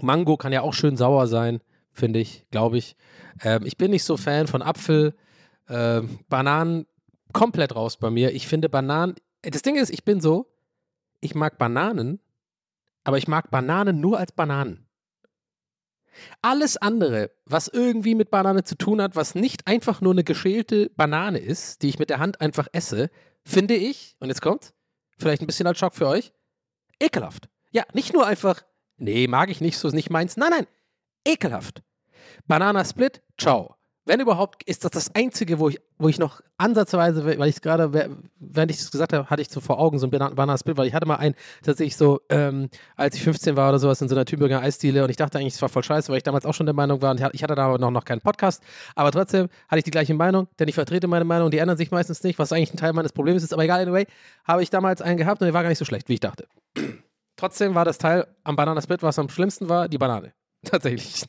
Mango 0.00 0.36
kann 0.36 0.52
ja 0.52 0.62
auch 0.62 0.74
schön 0.74 0.96
sauer 0.96 1.26
sein, 1.26 1.60
finde 1.92 2.20
ich, 2.20 2.46
glaube 2.50 2.78
ich. 2.78 2.96
Ähm, 3.42 3.64
ich 3.64 3.76
bin 3.76 3.90
nicht 3.90 4.04
so 4.04 4.16
Fan 4.16 4.46
von 4.46 4.62
Apfel. 4.62 5.14
Ähm, 5.68 6.20
Bananen 6.28 6.86
komplett 7.32 7.74
raus 7.74 7.96
bei 7.96 8.10
mir. 8.10 8.32
Ich 8.34 8.46
finde 8.46 8.68
Bananen. 8.68 9.14
Das 9.42 9.62
Ding 9.62 9.76
ist, 9.76 9.90
ich 9.90 10.04
bin 10.04 10.20
so, 10.20 10.52
ich 11.20 11.34
mag 11.34 11.58
Bananen, 11.58 12.20
aber 13.04 13.18
ich 13.18 13.28
mag 13.28 13.50
Bananen 13.50 14.00
nur 14.00 14.18
als 14.18 14.32
Bananen. 14.32 14.86
Alles 16.42 16.76
andere, 16.76 17.30
was 17.44 17.68
irgendwie 17.68 18.14
mit 18.14 18.30
Banane 18.30 18.64
zu 18.64 18.76
tun 18.76 19.00
hat, 19.00 19.16
was 19.16 19.34
nicht 19.34 19.66
einfach 19.66 20.00
nur 20.00 20.12
eine 20.12 20.24
geschälte 20.24 20.90
Banane 20.96 21.38
ist, 21.38 21.82
die 21.82 21.88
ich 21.88 21.98
mit 21.98 22.10
der 22.10 22.18
Hand 22.18 22.40
einfach 22.40 22.68
esse, 22.72 23.10
finde 23.44 23.74
ich, 23.74 24.16
und 24.18 24.28
jetzt 24.28 24.42
kommt, 24.42 24.72
vielleicht 25.18 25.42
ein 25.42 25.46
bisschen 25.46 25.66
als 25.66 25.78
Schock 25.78 25.94
für 25.94 26.08
euch, 26.08 26.32
ekelhaft. 27.00 27.48
Ja, 27.70 27.84
nicht 27.92 28.12
nur 28.12 28.26
einfach, 28.26 28.62
nee, 28.96 29.26
mag 29.26 29.50
ich 29.50 29.60
nicht, 29.60 29.78
so 29.78 29.88
ist 29.88 29.94
nicht 29.94 30.10
meins. 30.10 30.36
Nein, 30.36 30.50
nein, 30.50 30.66
ekelhaft. 31.26 31.82
Banana 32.46 32.84
Split, 32.84 33.22
ciao. 33.38 33.76
Wenn 34.08 34.20
überhaupt, 34.20 34.62
ist 34.62 34.84
das 34.84 34.92
das 34.92 35.14
Einzige, 35.16 35.58
wo 35.58 35.68
ich, 35.68 35.80
wo 35.98 36.08
ich 36.08 36.20
noch 36.20 36.40
ansatzweise, 36.58 37.26
weil 37.26 37.48
ich 37.48 37.56
es 37.56 37.60
gerade, 37.60 37.92
während 38.38 38.70
ich 38.70 38.78
das 38.78 38.92
gesagt 38.92 39.12
habe, 39.12 39.28
hatte 39.28 39.42
ich 39.42 39.50
so 39.50 39.60
vor 39.60 39.80
Augen 39.80 39.98
so 39.98 40.06
ein 40.06 40.10
Banana, 40.10 40.56
Split, 40.56 40.76
weil 40.76 40.86
ich 40.86 40.94
hatte 40.94 41.08
mal 41.08 41.16
einen 41.16 41.34
tatsächlich 41.64 41.96
so, 41.96 42.20
ähm, 42.28 42.68
als 42.94 43.16
ich 43.16 43.24
15 43.24 43.56
war 43.56 43.68
oder 43.68 43.80
sowas, 43.80 44.00
in 44.00 44.08
so 44.08 44.14
einer 44.14 44.24
Tübinger 44.24 44.62
Eisdiele 44.62 45.02
und 45.02 45.10
ich 45.10 45.16
dachte 45.16 45.38
eigentlich, 45.38 45.54
es 45.54 45.62
war 45.62 45.68
voll 45.68 45.82
scheiße, 45.82 46.08
weil 46.10 46.18
ich 46.18 46.22
damals 46.22 46.46
auch 46.46 46.54
schon 46.54 46.66
der 46.66 46.74
Meinung 46.74 47.02
war 47.02 47.10
und 47.10 47.20
ich 47.32 47.42
hatte 47.42 47.56
da 47.56 47.76
noch, 47.78 47.90
noch 47.90 48.04
keinen 48.04 48.20
Podcast, 48.20 48.62
aber 48.94 49.10
trotzdem 49.10 49.48
hatte 49.66 49.78
ich 49.78 49.84
die 49.84 49.90
gleiche 49.90 50.14
Meinung, 50.14 50.46
denn 50.60 50.68
ich 50.68 50.76
vertrete 50.76 51.08
meine 51.08 51.24
Meinung, 51.24 51.50
die 51.50 51.58
ändern 51.58 51.76
sich 51.76 51.90
meistens 51.90 52.22
nicht, 52.22 52.38
was 52.38 52.52
eigentlich 52.52 52.74
ein 52.74 52.76
Teil 52.76 52.92
meines 52.92 53.12
Problems 53.12 53.42
ist, 53.42 53.52
aber 53.52 53.64
egal, 53.64 53.80
anyway, 53.80 54.06
habe 54.46 54.62
ich 54.62 54.70
damals 54.70 55.02
einen 55.02 55.16
gehabt 55.16 55.40
und 55.40 55.46
der 55.46 55.54
war 55.54 55.62
gar 55.62 55.70
nicht 55.70 55.78
so 55.78 55.84
schlecht, 55.84 56.08
wie 56.08 56.14
ich 56.14 56.20
dachte. 56.20 56.46
Trotzdem 57.36 57.74
war 57.74 57.84
das 57.84 57.98
Teil 57.98 58.26
am 58.44 58.56
Banana 58.56 58.80
Split, 58.80 59.02
was 59.02 59.18
am 59.18 59.28
schlimmsten 59.28 59.68
war, 59.68 59.88
die 59.88 59.98
Banane. 59.98 60.32
Tatsächlich. 60.64 61.24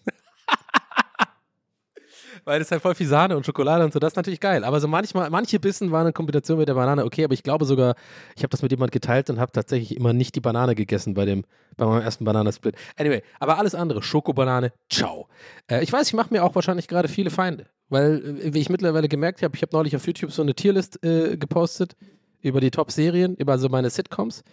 Weil 2.48 2.60
das 2.60 2.72
halt 2.72 2.82
voll 2.82 2.96
viel 2.96 3.08
Sahne 3.08 3.36
und 3.36 3.46
Schokolade 3.46 3.84
und 3.84 3.92
so, 3.92 4.00
das 4.00 4.14
ist 4.14 4.16
natürlich 4.16 4.40
geil. 4.40 4.64
Aber 4.64 4.80
so 4.80 4.88
manchmal, 4.88 5.30
manche 5.30 5.60
Bissen 5.60 5.92
waren 5.92 6.08
in 6.08 6.14
Kombination 6.14 6.58
mit 6.58 6.70
der 6.70 6.76
Banane 6.76 7.04
okay, 7.04 7.26
aber 7.26 7.34
ich 7.34 7.44
glaube 7.44 7.66
sogar, 7.66 7.96
ich 8.38 8.44
habe 8.44 8.52
das 8.52 8.62
mit 8.62 8.72
jemand 8.72 8.94
geteilt 8.94 9.30
und 9.30 9.38
habe 9.38 9.52
tatsächlich 9.52 9.98
immer 9.98 10.14
nicht 10.14 10.34
die 10.34 10.40
Banane 10.40 10.74
gegessen 10.74 11.14
bei 11.14 11.26
dem, 11.26 11.44
bei 11.76 11.86
meinem 11.86 12.04
ersten 12.04 12.24
Bananasplit. 12.24 12.78
Anyway, 12.96 13.22
aber 13.42 13.58
alles 13.58 13.76
andere, 13.76 14.02
Schokobanane, 14.02 14.72
ciao. 14.90 15.28
Äh, 15.70 15.84
ich 15.84 15.92
weiß, 15.92 16.08
ich 16.08 16.14
mache 16.14 16.34
mir 16.34 16.46
auch 16.46 16.56
wahrscheinlich 16.56 16.88
gerade 16.88 17.10
viele 17.10 17.32
Feinde, 17.32 17.66
weil, 17.90 18.40
äh, 18.42 18.54
wie 18.54 18.60
ich 18.60 18.70
mittlerweile 18.70 19.10
gemerkt 19.10 19.42
habe, 19.42 19.54
ich 19.54 19.62
habe 19.62 19.76
neulich 19.76 19.98
auf 19.98 20.08
YouTube 20.08 20.32
so 20.32 20.42
eine 20.42 20.56
Tierlist 20.56 21.04
äh, 21.04 21.36
gepostet 21.36 21.98
über 22.42 22.62
die 22.62 22.72
Top-Serien, 22.72 23.36
über 23.36 23.58
so 23.58 23.68
meine 23.68 23.90
Sitcoms. 23.90 24.46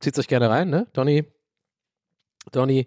Zieht 0.00 0.18
euch 0.18 0.28
gerne 0.28 0.50
rein, 0.50 0.68
ne? 0.68 0.86
Donny, 0.92 1.24
Donny 2.52 2.86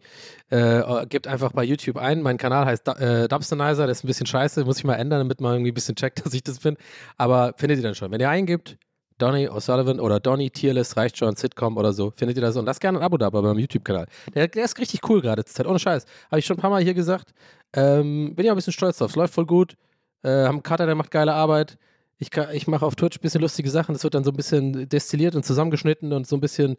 äh, 0.50 1.06
gibt 1.08 1.28
einfach 1.28 1.52
bei 1.52 1.64
YouTube 1.64 1.98
ein. 1.98 2.22
Mein 2.22 2.38
Kanal 2.38 2.66
heißt 2.66 2.88
äh, 2.88 3.28
Dubstonizer. 3.28 3.88
Das 3.88 4.00
ist 4.00 4.04
ein 4.04 4.08
bisschen 4.08 4.26
scheiße. 4.26 4.64
Muss 4.66 4.78
ich 4.78 4.84
mal 4.84 4.96
ändern, 4.96 5.20
damit 5.20 5.42
man 5.42 5.54
irgendwie 5.54 5.72
ein 5.72 5.74
bisschen 5.74 5.96
checkt, 5.96 6.26
dass 6.26 6.34
ich 6.34 6.44
das 6.44 6.60
bin. 6.60 6.78
Aber 7.18 7.54
findet 7.58 7.80
ihr 7.80 7.84
dann 7.84 7.96
schon. 7.96 8.12
Wenn 8.12 8.22
ihr 8.22 8.30
eingibt, 8.30 8.78
Donny 9.18 9.50
O'Sullivan 9.50 10.00
oder 10.00 10.20
Donny 10.20 10.50
Tierlist, 10.50 10.96
reicht 10.96 11.18
schon, 11.18 11.36
Sitcom 11.36 11.76
oder 11.76 11.92
so, 11.92 12.14
findet 12.16 12.38
ihr 12.38 12.42
das. 12.42 12.56
Und 12.56 12.66
lasst 12.66 12.80
gerne 12.80 13.00
ein 13.00 13.04
Abo 13.04 13.18
da 13.18 13.30
bei 13.30 13.42
meinem 13.42 13.60
YouTube-Kanal. 13.60 14.06
Der, 14.34 14.48
der 14.48 14.64
ist 14.64 14.78
richtig 14.80 15.02
cool 15.10 15.22
gerade 15.22 15.44
zur 15.44 15.56
Zeit. 15.56 15.68
Ohne 15.68 15.80
Scheiß. 15.80 16.06
Habe 16.32 16.40
ich 16.40 16.46
schon 16.46 16.58
ein 16.58 16.62
paar 16.62 16.70
Mal 16.70 16.82
hier 16.82 16.94
gesagt. 16.94 17.34
Ähm, 17.74 18.34
bin 18.36 18.46
ja 18.46 18.54
ein 18.54 18.56
bisschen 18.56 18.74
stolz 18.74 18.98
drauf. 18.98 19.12
Es 19.12 19.16
läuft 19.18 19.34
voll 19.34 19.46
gut. 19.46 19.76
Äh, 20.24 20.30
haben 20.30 20.56
einen 20.56 20.64
Cutter, 20.64 20.86
der 20.86 20.96
macht 20.96 21.12
geile 21.12 21.34
Arbeit. 21.34 21.78
Ich, 22.20 22.36
ich 22.36 22.68
mache 22.68 22.86
auf 22.86 22.96
Twitch 22.96 23.18
ein 23.18 23.22
bisschen 23.22 23.42
lustige 23.42 23.70
Sachen. 23.70 23.94
Das 23.94 24.04
wird 24.04 24.14
dann 24.14 24.26
so 24.26 24.32
ein 24.32 24.36
bisschen 24.36 24.90
destilliert 24.90 25.36
und 25.36 25.46
zusammengeschnitten 25.46 26.12
und 26.12 26.28
so 26.28 26.36
ein 26.36 26.42
bisschen 26.42 26.78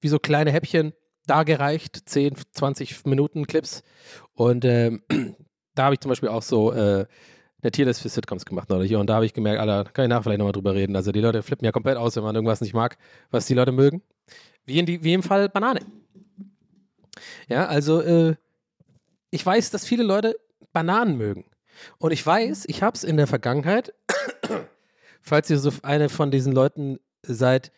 wie 0.00 0.08
so 0.08 0.18
kleine 0.18 0.52
Häppchen 0.52 0.92
dargereicht, 1.26 2.08
10, 2.08 2.34
20 2.52 3.06
Minuten 3.06 3.46
Clips. 3.46 3.82
Und 4.34 4.64
ähm, 4.64 5.02
da 5.74 5.84
habe 5.84 5.94
ich 5.94 6.00
zum 6.00 6.10
Beispiel 6.10 6.28
auch 6.28 6.42
so 6.42 6.72
äh, 6.72 7.06
eine 7.62 7.70
Tierlist 7.70 8.02
für 8.02 8.08
Sitcoms 8.10 8.44
gemacht 8.44 8.68
neulich. 8.68 8.94
Und 8.94 9.08
da 9.08 9.14
habe 9.14 9.24
ich 9.24 9.32
gemerkt, 9.32 9.60
Alter, 9.60 9.90
kann 9.90 10.04
ich 10.04 10.08
nachher 10.10 10.24
vielleicht 10.24 10.38
nochmal 10.38 10.52
drüber 10.52 10.74
reden. 10.74 10.94
Also 10.94 11.10
die 11.10 11.20
Leute 11.20 11.42
flippen 11.42 11.64
ja 11.64 11.72
komplett 11.72 11.96
aus, 11.96 12.16
wenn 12.16 12.24
man 12.24 12.34
irgendwas 12.34 12.60
nicht 12.60 12.74
mag, 12.74 12.98
was 13.30 13.46
die 13.46 13.54
Leute 13.54 13.72
mögen. 13.72 14.02
Wie, 14.66 14.78
in 14.78 14.86
die, 14.86 15.02
wie 15.02 15.14
im 15.14 15.22
Fall 15.22 15.48
Banane. 15.48 15.80
Ja, 17.48 17.66
also 17.66 18.00
äh, 18.00 18.34
ich 19.30 19.44
weiß, 19.44 19.70
dass 19.70 19.86
viele 19.86 20.02
Leute 20.02 20.36
Bananen 20.72 21.16
mögen. 21.16 21.44
Und 21.98 22.12
ich 22.12 22.24
weiß, 22.24 22.64
ich 22.66 22.82
habe 22.82 22.96
es 22.96 23.04
in 23.04 23.16
der 23.16 23.26
Vergangenheit, 23.26 23.94
falls 25.22 25.48
ihr 25.50 25.58
so 25.58 25.72
eine 25.82 26.08
von 26.08 26.30
diesen 26.30 26.52
Leuten 26.52 26.98
seid, 27.22 27.72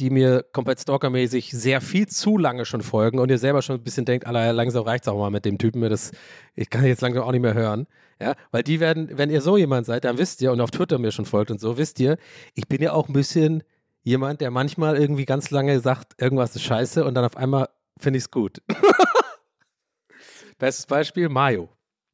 die 0.00 0.10
mir 0.10 0.44
komplett 0.52 0.80
stalkermäßig 0.80 1.50
sehr 1.50 1.80
viel 1.80 2.06
zu 2.06 2.38
lange 2.38 2.64
schon 2.64 2.82
folgen 2.82 3.18
und 3.18 3.30
ihr 3.30 3.38
selber 3.38 3.62
schon 3.62 3.76
ein 3.76 3.82
bisschen 3.82 4.04
denkt, 4.04 4.26
Alter, 4.26 4.52
langsam 4.52 4.84
reicht 4.84 5.04
es 5.04 5.08
auch 5.08 5.18
mal 5.18 5.30
mit 5.30 5.44
dem 5.44 5.58
Typen, 5.58 5.80
das, 5.82 6.12
ich 6.54 6.70
kann 6.70 6.84
jetzt 6.84 7.00
langsam 7.00 7.24
auch 7.24 7.32
nicht 7.32 7.40
mehr 7.40 7.54
hören. 7.54 7.86
Ja, 8.20 8.34
weil 8.50 8.62
die 8.62 8.80
werden, 8.80 9.10
wenn 9.12 9.30
ihr 9.30 9.40
so 9.40 9.56
jemand 9.56 9.86
seid, 9.86 10.04
dann 10.04 10.18
wisst 10.18 10.42
ihr 10.42 10.52
und 10.52 10.60
auf 10.60 10.70
Twitter 10.70 10.98
mir 10.98 11.12
schon 11.12 11.24
folgt 11.24 11.50
und 11.50 11.60
so, 11.60 11.78
wisst 11.78 12.00
ihr, 12.00 12.16
ich 12.54 12.66
bin 12.68 12.82
ja 12.82 12.92
auch 12.92 13.08
ein 13.08 13.12
bisschen 13.12 13.62
jemand, 14.02 14.40
der 14.40 14.50
manchmal 14.50 14.96
irgendwie 14.96 15.24
ganz 15.24 15.50
lange 15.50 15.78
sagt, 15.80 16.20
irgendwas 16.20 16.54
ist 16.56 16.62
scheiße 16.62 17.04
und 17.04 17.14
dann 17.14 17.24
auf 17.24 17.36
einmal 17.36 17.68
finde 17.98 18.18
ich 18.18 18.24
es 18.24 18.30
gut. 18.30 18.62
Bestes 20.58 20.86
Beispiel, 20.86 21.28
Mayo. 21.28 21.68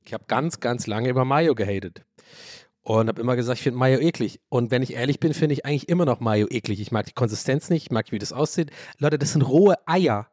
Ich 0.05 0.13
habe 0.13 0.25
ganz, 0.27 0.61
ganz 0.61 0.87
lange 0.87 1.09
über 1.09 1.25
Mayo 1.25 1.55
gehatet. 1.55 2.03
Und 2.85 3.09
habe 3.09 3.21
immer 3.21 3.35
gesagt, 3.35 3.59
ich 3.59 3.63
finde 3.63 3.79
Mayo 3.79 3.99
eklig. 3.99 4.41
Und 4.51 4.71
wenn 4.71 4.83
ich 4.83 4.93
ehrlich 4.93 5.19
bin, 5.19 5.33
finde 5.33 5.55
ich 5.55 5.65
eigentlich 5.65 5.89
immer 5.89 6.05
noch 6.05 6.21
Mayo 6.21 6.47
eklig. 6.51 6.81
Ich 6.81 6.93
mag 6.93 7.07
die 7.07 7.13
Konsistenz 7.13 7.71
nicht, 7.71 7.85
ich 7.85 7.91
mag, 7.91 8.13
wie 8.13 8.19
das 8.19 8.33
aussieht. 8.33 8.71
Leute, 8.99 9.19
das 9.19 9.33
sind 9.33 9.43
rohe 9.43 9.77
Eier. 9.87 10.29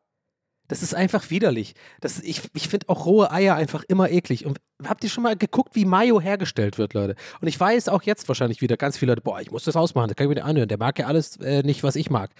Das 0.67 0.83
ist 0.83 0.93
einfach 0.93 1.29
widerlich. 1.29 1.75
Das, 2.01 2.19
ich 2.19 2.41
ich 2.53 2.67
finde 2.67 2.89
auch 2.89 3.05
rohe 3.05 3.31
Eier 3.31 3.55
einfach 3.55 3.83
immer 3.87 4.09
eklig. 4.09 4.45
Und 4.45 4.59
habt 4.85 5.03
ihr 5.03 5.09
schon 5.09 5.23
mal 5.23 5.35
geguckt, 5.35 5.75
wie 5.75 5.85
Mayo 5.85 6.19
hergestellt 6.21 6.77
wird, 6.77 6.93
Leute? 6.93 7.15
Und 7.39 7.47
ich 7.47 7.59
weiß 7.59 7.89
auch 7.89 8.03
jetzt 8.03 8.27
wahrscheinlich 8.27 8.61
wieder 8.61 8.77
ganz 8.77 8.97
viele 8.97 9.13
Leute, 9.13 9.21
boah, 9.21 9.41
ich 9.41 9.51
muss 9.51 9.63
das 9.63 9.75
ausmachen, 9.75 10.09
das 10.09 10.15
kann 10.15 10.25
ich 10.25 10.29
mir 10.29 10.35
nicht 10.35 10.45
anhören. 10.45 10.69
Der 10.69 10.77
mag 10.77 10.99
ja 10.99 11.07
alles 11.07 11.37
äh, 11.37 11.63
nicht, 11.63 11.83
was 11.83 11.95
ich 11.95 12.09
mag 12.09 12.31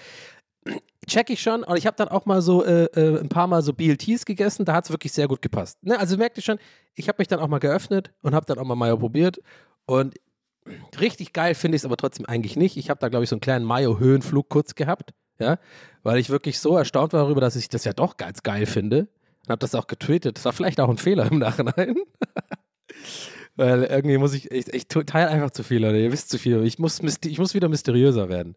check 1.08 1.30
ich 1.30 1.42
schon. 1.42 1.64
Und 1.64 1.78
ich 1.78 1.88
habe 1.88 1.98
dann 1.98 2.08
auch 2.08 2.26
mal 2.26 2.42
so 2.42 2.64
äh, 2.64 2.86
äh, 2.86 3.20
ein 3.20 3.30
paar 3.30 3.48
Mal 3.48 3.62
so 3.62 3.74
BLTs 3.74 4.26
gegessen. 4.26 4.66
Da 4.66 4.74
hat 4.74 4.86
es 4.86 4.92
wirklich 4.92 5.12
sehr 5.12 5.28
gut 5.28 5.42
gepasst. 5.42 5.84
Ne? 5.84 6.00
Also 6.00 6.18
merkt 6.18 6.38
ihr 6.38 6.44
schon, 6.44 6.60
ich 6.96 7.08
habe 7.08 7.18
mich 7.20 7.28
dann 7.28 7.40
auch 7.40 7.48
mal 7.48 7.60
geöffnet 7.60 8.12
und 8.22 8.36
habe 8.36 8.46
dann 8.46 8.60
auch 8.60 8.66
mal 8.66 8.76
Mayo 8.76 8.98
probiert. 8.98 9.40
Und 9.86 10.16
richtig 11.00 11.34
geil 11.34 11.56
finde 11.56 11.76
ich 11.76 11.82
es 11.82 11.86
aber 11.86 11.98
trotzdem 11.98 12.26
eigentlich 12.26 12.56
nicht. 12.56 12.78
Ich 12.78 12.90
habe 12.90 13.00
da, 13.00 13.10
glaube 13.10 13.24
ich, 13.24 13.30
so 13.30 13.36
einen 13.36 13.42
kleinen 13.42 13.66
Mayo-Höhenflug 13.66 14.50
kurz 14.50 14.76
gehabt. 14.76 15.14
Ja, 15.40 15.58
weil 16.04 16.20
ich 16.20 16.30
wirklich 16.30 16.60
so 16.60 16.78
erstaunt 16.78 17.14
war 17.14 17.24
darüber, 17.24 17.42
dass 17.42 17.56
ich 17.56 17.68
das 17.68 17.84
ja 17.84 17.94
doch 17.94 18.18
ganz 18.18 18.44
geil 18.44 18.68
finde. 18.68 19.08
Und 19.44 19.50
habe 19.50 19.60
das 19.60 19.74
auch 19.74 19.88
getweetet. 19.88 20.38
Das 20.38 20.46
war 20.46 20.54
vielleicht 20.54 20.80
auch 20.80 20.90
ein 20.90 20.98
Fehler 20.98 21.32
im 21.32 21.40
Nachhinein. 21.40 21.96
Weil 23.56 23.84
irgendwie 23.84 24.18
muss 24.18 24.34
ich, 24.34 24.50
ich, 24.52 24.74
ich 24.74 24.88
teile 24.88 25.28
einfach 25.28 25.52
zu 25.52 25.64
viel, 25.64 25.82
Leute. 25.82 25.98
Ihr 25.98 26.12
wisst 26.12 26.30
zu 26.30 26.38
viel. 26.38 26.64
Ich 26.64 26.80
muss, 26.80 27.00
ich 27.00 27.38
muss 27.38 27.54
wieder 27.54 27.70
mysteriöser 27.70 28.30
werden. 28.30 28.56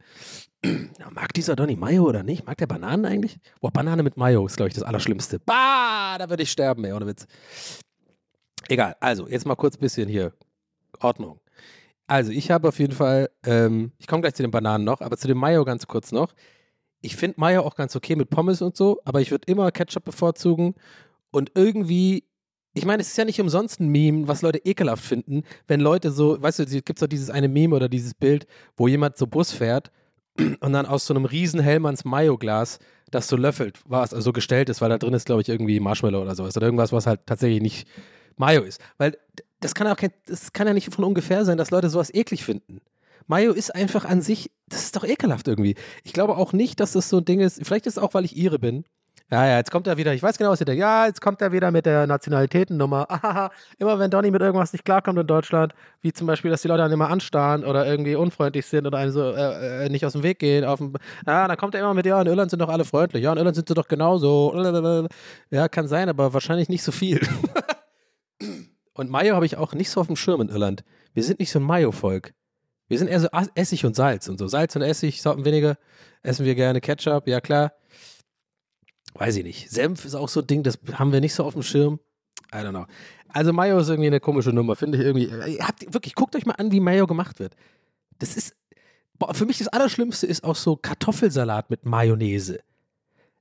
Mag 1.11 1.33
dieser 1.35 1.57
Donny 1.57 1.77
Mayo 1.77 2.05
oder 2.05 2.23
nicht? 2.23 2.47
Mag 2.47 2.59
der 2.59 2.67
Bananen 2.67 3.05
eigentlich? 3.05 3.39
Boah, 3.61 3.71
Banane 3.71 4.03
mit 4.03 4.17
Mayo 4.17 4.47
ist, 4.47 4.57
glaube 4.57 4.69
ich, 4.69 4.75
das 4.75 4.85
Allerschlimmste. 4.85 5.41
Bah, 5.41 6.17
da 6.19 6.31
würde 6.31 6.43
ich 6.43 6.51
sterben, 6.51 6.85
ey, 6.85 6.93
ohne 6.93 7.07
Witz. 7.07 7.27
Egal, 8.69 8.97
also, 9.01 9.29
jetzt 9.29 9.47
mal 9.47 9.57
kurz 9.57 9.77
ein 9.77 9.81
bisschen 9.81 10.09
hier. 10.09 10.33
Ordnung. 11.05 11.41
Also, 12.07 12.33
ich 12.33 12.51
habe 12.51 12.69
auf 12.69 12.79
jeden 12.79 12.93
Fall, 12.93 13.31
ähm, 13.45 13.93
ich 13.99 14.07
komme 14.07 14.23
gleich 14.23 14.35
zu 14.35 14.43
den 14.43 14.51
Bananen 14.51 14.85
noch, 14.85 15.01
aber 15.01 15.17
zu 15.17 15.29
dem 15.29 15.39
Mayo 15.39 15.65
ganz 15.65 15.87
kurz 15.87 16.13
noch. 16.13 16.35
Ich 17.01 17.17
finde 17.17 17.41
Mayo 17.41 17.63
auch 17.63 17.77
ganz 17.77 17.95
okay 17.97 18.17
mit 18.17 18.31
Pommes 18.31 18.63
und 18.63 18.77
so, 18.77 19.01
aber 19.05 19.21
ich 19.21 19.31
würde 19.31 19.51
immer 19.51 19.71
Ketchup 19.71 20.05
bevorzugen. 20.05 20.75
Und 21.31 21.53
irgendwie 21.55 22.25
ich 22.75 22.85
meine, 22.85 23.01
es 23.01 23.09
ist 23.09 23.17
ja 23.17 23.25
nicht 23.25 23.41
umsonst 23.41 23.81
ein 23.81 23.89
Meme, 23.89 24.27
was 24.27 24.43
Leute 24.43 24.59
ekelhaft 24.59 25.05
finden, 25.05 25.45
wenn 25.69 25.81
Leute 25.81 26.11
so, 26.11 26.43
weißt 26.43 26.59
du, 26.59 26.67
gibt 26.67 26.91
es 26.91 27.01
doch 27.01 27.07
dieses 27.07 27.31
eine 27.31 27.49
Meme 27.49 27.75
oder 27.75 27.89
dieses 27.89 28.15
Bild, 28.15 28.47
wo 28.77 28.89
jemand 28.89 29.17
so 29.17 29.29
Bus 29.29 29.53
fährt 29.53 29.93
und 30.61 30.73
dann 30.73 30.85
aus 30.85 31.07
so 31.07 31.15
einem 31.15 31.25
riesen 31.25 31.61
Hellmanns 31.61 32.05
Mayo-Glas 32.05 32.81
das 33.11 33.29
so 33.29 33.37
löffelt, 33.37 33.79
was 33.87 34.13
also 34.13 34.33
gestellt 34.33 34.69
ist, 34.69 34.81
weil 34.81 34.89
da 34.89 34.99
drin 34.99 35.15
ist, 35.15 35.27
glaube 35.27 35.43
ich, 35.43 35.49
irgendwie 35.49 35.79
Marshmallow 35.79 36.23
oder 36.23 36.35
sowas 36.35 36.57
oder 36.57 36.67
irgendwas, 36.67 36.93
was 36.93 37.07
halt 37.07 37.21
tatsächlich 37.27 37.63
nicht 37.63 37.89
Mayo 38.37 38.63
ist. 38.63 38.81
Weil 38.99 39.17
das 39.65 39.75
kann, 39.75 39.87
auch 39.87 39.97
kein, 39.97 40.13
das 40.27 40.53
kann 40.53 40.67
ja 40.67 40.75
nicht 40.75 40.93
von 40.93 41.05
ungefähr 41.05 41.45
sein, 41.45 41.57
dass 41.57 41.71
Leute 41.71 41.89
sowas 41.89 42.13
eklig 42.13 42.45
finden. 42.45 42.81
Mayo 43.27 43.53
ist 43.53 43.75
einfach 43.75 44.05
an 44.05 44.21
sich, 44.21 44.51
das 44.69 44.85
ist 44.85 44.97
doch 44.97 45.05
ekelhaft 45.05 45.49
irgendwie. 45.49 45.75
Ich 46.03 46.13
glaube 46.13 46.37
auch 46.37 46.53
nicht, 46.53 46.81
dass 46.81 46.93
das 46.93 47.09
so 47.09 47.19
ein 47.19 47.25
Ding 47.25 47.41
ist, 47.41 47.65
vielleicht 47.65 47.87
ist 47.87 47.97
es 47.97 48.03
auch, 48.03 48.13
weil 48.13 48.27
ich 48.27 48.37
Ire 48.37 48.59
bin, 48.59 48.85
ja, 49.31 49.47
ja, 49.47 49.57
jetzt 49.57 49.71
kommt 49.71 49.87
er 49.87 49.97
wieder. 49.97 50.13
Ich 50.13 50.23
weiß 50.23 50.37
genau, 50.37 50.51
was 50.51 50.61
ihr 50.61 50.67
denkt. 50.67 50.81
Ja, 50.81 51.07
jetzt 51.07 51.23
kommt 51.23 51.41
er 51.41 51.51
wieder 51.51 51.71
mit 51.71 51.87
der 51.87 52.07
Nationalitätennummer. 52.07 53.09
Immer 53.79 53.99
wenn 53.99 54.11
Donny 54.11 54.31
mit 54.31 54.43
irgendwas 54.43 54.75
nicht 54.75 54.85
klarkommt 54.85 55.19
in 55.19 55.27
Deutschland, 55.27 55.75
wie 56.03 56.13
zum 56.13 56.27
Beispiel, 56.27 56.51
dass 56.51 56.61
die 56.61 56.69
Leute 56.69 56.83
dann 56.83 56.93
immer 56.93 57.09
anstarren 57.09 57.65
oder 57.65 57.87
irgendwie 57.87 58.17
unfreundlich 58.17 58.67
sind 58.67 58.87
oder 58.87 58.99
einem 58.99 59.13
so 59.13 59.33
äh, 59.33 59.87
äh, 59.87 59.89
nicht 59.89 60.05
aus 60.05 60.13
dem 60.13 60.23
Weg 60.23 60.41
gehen. 60.41 60.65
Auf 60.65 60.79
dem, 60.79 60.93
ja, 61.27 61.49
dann 61.49 61.57
kommt 61.57 61.75
er 61.75 61.81
immer 61.81 61.95
mit, 61.95 62.05
ja, 62.05 62.21
in 62.21 62.27
Irland 62.27 62.51
sind 62.51 62.61
doch 62.61 62.69
alle 62.69 62.85
freundlich. 62.85 63.25
Ja, 63.25 63.33
in 63.33 63.39
Irland 63.39 63.57
sind 63.57 63.67
sie 63.67 63.75
doch 63.75 63.89
genauso. 63.89 64.55
Ja, 65.51 65.69
kann 65.69 65.89
sein, 65.89 66.11
aber 66.11 66.35
wahrscheinlich 66.35 66.69
nicht 66.69 66.83
so 66.83 66.93
viel. 66.93 67.21
und 68.95 69.11
Mayo 69.11 69.35
habe 69.35 69.47
ich 69.47 69.57
auch 69.57 69.75
nicht 69.75 69.91
so 69.91 70.01
auf 70.01 70.07
dem 70.07 70.17
Schirm 70.17 70.41
in 70.41 70.49
Irland. 70.49 70.85
Wir 71.13 71.23
sind 71.23 71.41
nicht 71.41 71.51
so 71.51 71.59
ein 71.59 71.65
Mayo-Volk. 71.65 72.33
Wir 72.89 72.99
sind 72.99 73.09
eher 73.09 73.21
so 73.21 73.29
Essig 73.55 73.85
und 73.85 73.97
Salz 73.97 74.29
und 74.29 74.39
so. 74.39 74.47
Salz 74.47 74.77
und 74.77 74.83
Essig, 74.83 75.21
Sorten 75.21 75.45
weniger. 75.45 75.77
Essen 76.23 76.47
wir 76.47 76.55
gerne 76.55 76.81
Ketchup, 76.81 77.27
ja 77.27 77.41
klar 77.41 77.73
weiß 79.15 79.37
ich 79.37 79.45
nicht. 79.45 79.71
Senf 79.71 80.05
ist 80.05 80.15
auch 80.15 80.29
so 80.29 80.41
ein 80.41 80.47
Ding, 80.47 80.63
das 80.63 80.79
haben 80.93 81.13
wir 81.13 81.21
nicht 81.21 81.35
so 81.35 81.45
auf 81.45 81.55
dem 81.55 81.63
Schirm. 81.63 82.01
I 82.53 82.59
don't 82.59 82.71
know. 82.71 82.87
Also 83.29 83.53
Mayo 83.53 83.79
ist 83.79 83.89
irgendwie 83.89 84.09
eine 84.09 84.21
komische 84.21 84.51
Nummer, 84.51 84.77
finde 84.77 84.99
ich 84.99 85.05
irgendwie. 85.05 85.63
Habt, 85.63 85.93
wirklich, 85.93 86.15
guckt 86.15 86.37
euch 86.37 86.47
mal 86.47 86.55
an, 86.55 86.71
wie 86.71 86.81
Mayo 86.81 87.07
gemacht 87.07 87.41
wird. 87.41 87.55
Das 88.19 88.37
ist, 88.37 88.55
boah, 89.19 89.35
für 89.35 89.47
mich 89.47 89.59
das 89.59 89.69
Allerschlimmste 89.69 90.27
ist 90.27 90.45
auch 90.45 90.57
so 90.57 90.77
Kartoffelsalat 90.77 91.71
mit 91.71 91.85
Mayonnaise. 91.85 92.61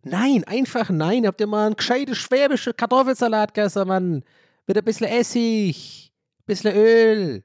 Nein, 0.03 0.43
einfach 0.45 0.89
nein. 0.89 1.27
Habt 1.27 1.41
ihr 1.41 1.47
mal 1.47 1.67
einen 1.67 1.75
gescheiten 1.75 2.15
schwäbischen 2.15 2.75
Kartoffelsalat 2.75 3.53
gegessen, 3.53 3.87
Mann? 3.87 4.23
Mit 4.65 4.77
ein 4.77 4.83
bisschen 4.83 5.07
Essig, 5.07 6.11
ein 6.39 6.45
bisschen 6.45 6.73
Öl, 6.73 7.35
ein 7.35 7.43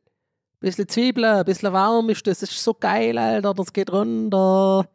bisschen 0.60 0.88
Zwiebeln, 0.88 1.25
ein 1.25 1.44
bisschen 1.44 1.72
warm 1.72 2.08
ist 2.10 2.26
das. 2.26 2.40
Das 2.40 2.50
ist 2.50 2.62
so 2.62 2.75
geil, 2.75 3.18
Alter. 3.18 3.54
Das 3.54 3.72
geht 3.72 3.92
runter. 3.92 4.88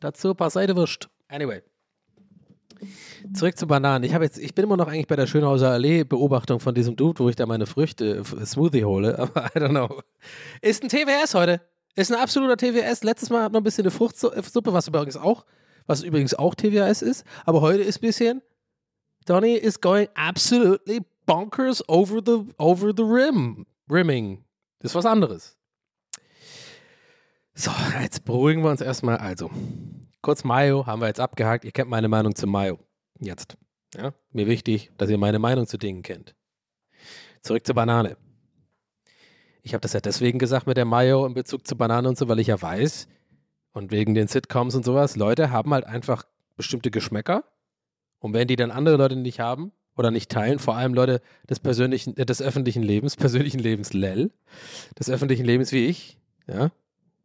Dazu 0.00 0.30
ein 0.30 0.36
paar 0.36 0.50
Seidewürst. 0.50 1.10
Anyway. 1.28 1.62
Zurück 3.34 3.58
zu 3.58 3.66
Bananen. 3.66 4.04
Ich, 4.04 4.12
jetzt, 4.12 4.38
ich 4.38 4.54
bin 4.54 4.64
immer 4.64 4.78
noch 4.78 4.88
eigentlich 4.88 5.06
bei 5.06 5.16
der 5.16 5.26
Schönhauser 5.26 5.72
Allee-Beobachtung 5.72 6.60
von 6.60 6.74
diesem 6.74 6.96
Dude, 6.96 7.18
wo 7.18 7.28
ich 7.28 7.36
da 7.36 7.44
meine 7.44 7.66
Früchte, 7.66 8.22
Smoothie 8.24 8.84
hole, 8.84 9.18
aber 9.18 9.46
I 9.54 9.58
don't 9.58 9.68
know. 9.68 10.00
Ist 10.62 10.82
ein 10.82 10.88
TWS 10.88 11.34
heute. 11.34 11.60
Ist 11.96 12.10
ein 12.10 12.18
absoluter 12.18 12.56
TWS. 12.56 13.02
Letztes 13.04 13.28
Mal 13.28 13.42
hat 13.42 13.52
man 13.52 13.60
ein 13.60 13.64
bisschen 13.64 13.84
eine 13.84 13.90
Fruchtsuppe, 13.90 14.72
was 14.72 14.88
übrigens 14.88 15.18
auch, 15.18 15.44
was 15.86 16.02
übrigens 16.02 16.34
auch 16.34 16.54
TWS 16.54 17.02
ist, 17.02 17.24
aber 17.44 17.60
heute 17.60 17.82
ist 17.82 17.98
ein 17.98 18.06
bisschen 18.06 18.42
Donny 19.26 19.54
is 19.54 19.80
going 19.80 20.08
absolutely 20.14 21.00
bonkers 21.26 21.82
over 21.88 22.20
the, 22.24 22.44
over 22.58 22.92
the 22.94 23.04
rim. 23.04 23.66
Rimming. 23.88 24.44
Das 24.80 24.92
ist 24.92 24.94
was 24.94 25.06
anderes. 25.06 25.56
So, 27.54 27.70
jetzt 28.00 28.24
beruhigen 28.24 28.62
wir 28.62 28.70
uns 28.70 28.80
erstmal. 28.80 29.18
Also, 29.18 29.50
kurz 30.22 30.44
Mayo 30.44 30.86
haben 30.86 31.00
wir 31.00 31.08
jetzt 31.08 31.20
abgehakt. 31.20 31.64
Ihr 31.64 31.72
kennt 31.72 31.90
meine 31.90 32.08
Meinung 32.08 32.34
zu 32.34 32.46
Mayo. 32.46 32.78
Jetzt. 33.18 33.56
Ja? 33.94 34.14
Mir 34.32 34.46
wichtig, 34.46 34.90
dass 34.96 35.10
ihr 35.10 35.18
meine 35.18 35.38
Meinung 35.38 35.66
zu 35.66 35.76
Dingen 35.76 36.02
kennt. 36.02 36.34
Zurück 37.42 37.66
zur 37.66 37.74
Banane. 37.74 38.16
Ich 39.62 39.74
habe 39.74 39.82
das 39.82 39.92
ja 39.92 40.00
deswegen 40.00 40.38
gesagt 40.38 40.66
mit 40.66 40.76
der 40.76 40.84
Mayo 40.84 41.26
in 41.26 41.34
Bezug 41.34 41.66
zu 41.66 41.76
Banane 41.76 42.08
und 42.08 42.16
so, 42.16 42.28
weil 42.28 42.38
ich 42.38 42.46
ja 42.46 42.60
weiß, 42.60 43.08
und 43.72 43.90
wegen 43.92 44.14
den 44.14 44.26
Sitcoms 44.26 44.74
und 44.74 44.84
sowas, 44.84 45.16
Leute 45.16 45.50
haben 45.50 45.72
halt 45.72 45.84
einfach 45.84 46.24
bestimmte 46.56 46.90
Geschmäcker. 46.90 47.44
Und 48.20 48.34
wenn 48.34 48.46
die 48.46 48.56
dann 48.56 48.70
andere 48.70 48.96
Leute 48.96 49.16
nicht 49.16 49.40
haben 49.40 49.72
oder 49.96 50.10
nicht 50.10 50.30
teilen, 50.30 50.58
vor 50.58 50.76
allem 50.76 50.94
Leute 50.94 51.20
des 51.48 51.58
persönlichen, 51.58 52.16
äh, 52.16 52.24
des 52.24 52.40
öffentlichen 52.40 52.82
Lebens, 52.82 53.16
persönlichen 53.16 53.58
Lebens 53.58 53.92
Lell, 53.92 54.30
des 54.98 55.10
öffentlichen 55.10 55.44
Lebens 55.44 55.72
wie 55.72 55.86
ich, 55.86 56.18
ja, 56.46 56.70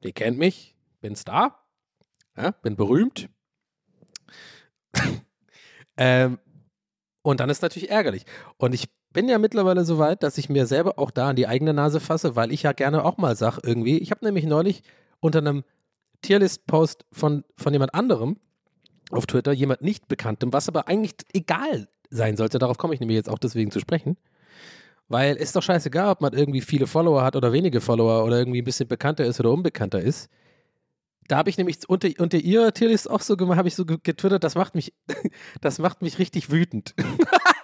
die 0.03 0.13
kennt 0.13 0.37
mich, 0.37 0.75
bin 1.01 1.15
Star, 1.15 1.63
ja, 2.35 2.51
bin 2.51 2.75
berühmt. 2.75 3.29
Ähm, 5.97 6.39
und 7.21 7.39
dann 7.39 7.49
ist 7.49 7.61
natürlich 7.61 7.89
ärgerlich. 7.89 8.25
Und 8.57 8.75
ich 8.75 8.89
bin 9.13 9.29
ja 9.29 9.37
mittlerweile 9.37 9.85
so 9.85 9.97
weit, 9.97 10.23
dass 10.23 10.37
ich 10.37 10.49
mir 10.49 10.67
selber 10.67 10.99
auch 10.99 11.09
da 11.09 11.29
an 11.29 11.37
die 11.37 11.47
eigene 11.47 11.73
Nase 11.73 12.01
fasse, 12.01 12.35
weil 12.35 12.51
ich 12.51 12.63
ja 12.63 12.73
gerne 12.73 13.05
auch 13.05 13.17
mal 13.17 13.37
sage, 13.37 13.61
irgendwie, 13.63 13.97
ich 13.99 14.11
habe 14.11 14.25
nämlich 14.25 14.45
neulich 14.45 14.83
unter 15.21 15.39
einem 15.39 15.63
Tierlist-Post 16.21 17.05
von, 17.13 17.45
von 17.55 17.71
jemand 17.71 17.93
anderem 17.93 18.37
auf 19.11 19.25
Twitter, 19.25 19.51
jemand 19.51 19.81
nicht 19.81 20.07
bekanntem, 20.07 20.53
was 20.53 20.67
aber 20.67 20.87
eigentlich 20.87 21.13
egal 21.33 21.87
sein 22.09 22.37
sollte, 22.37 22.59
darauf 22.59 22.77
komme 22.77 22.93
ich 22.93 22.99
nämlich 22.99 23.15
jetzt 23.15 23.29
auch 23.29 23.39
deswegen 23.39 23.71
zu 23.71 23.79
sprechen, 23.79 24.17
weil 25.07 25.35
es 25.35 25.43
ist 25.43 25.55
doch 25.55 25.63
scheißegal, 25.63 26.09
ob 26.09 26.21
man 26.21 26.33
irgendwie 26.33 26.61
viele 26.61 26.87
Follower 26.87 27.23
hat 27.23 27.35
oder 27.35 27.51
wenige 27.51 27.81
Follower 27.81 28.23
oder 28.25 28.39
irgendwie 28.39 28.61
ein 28.61 28.65
bisschen 28.65 28.87
bekannter 28.87 29.25
ist 29.25 29.39
oder 29.39 29.51
unbekannter 29.51 30.01
ist 30.01 30.29
da 31.27 31.37
habe 31.37 31.49
ich 31.49 31.57
nämlich 31.57 31.77
unter, 31.87 32.09
unter 32.19 32.37
ihrer 32.37 32.73
Tierlist 32.73 33.09
auch 33.09 33.21
so 33.21 33.35
gemacht, 33.35 33.57
habe 33.57 33.67
ich 33.67 33.75
so 33.75 33.85
getwittert, 33.85 34.43
das 34.43 34.55
macht 34.55 34.75
mich, 34.75 34.93
das 35.61 35.79
macht 35.79 36.01
mich 36.01 36.19
richtig 36.19 36.51
wütend. 36.51 36.93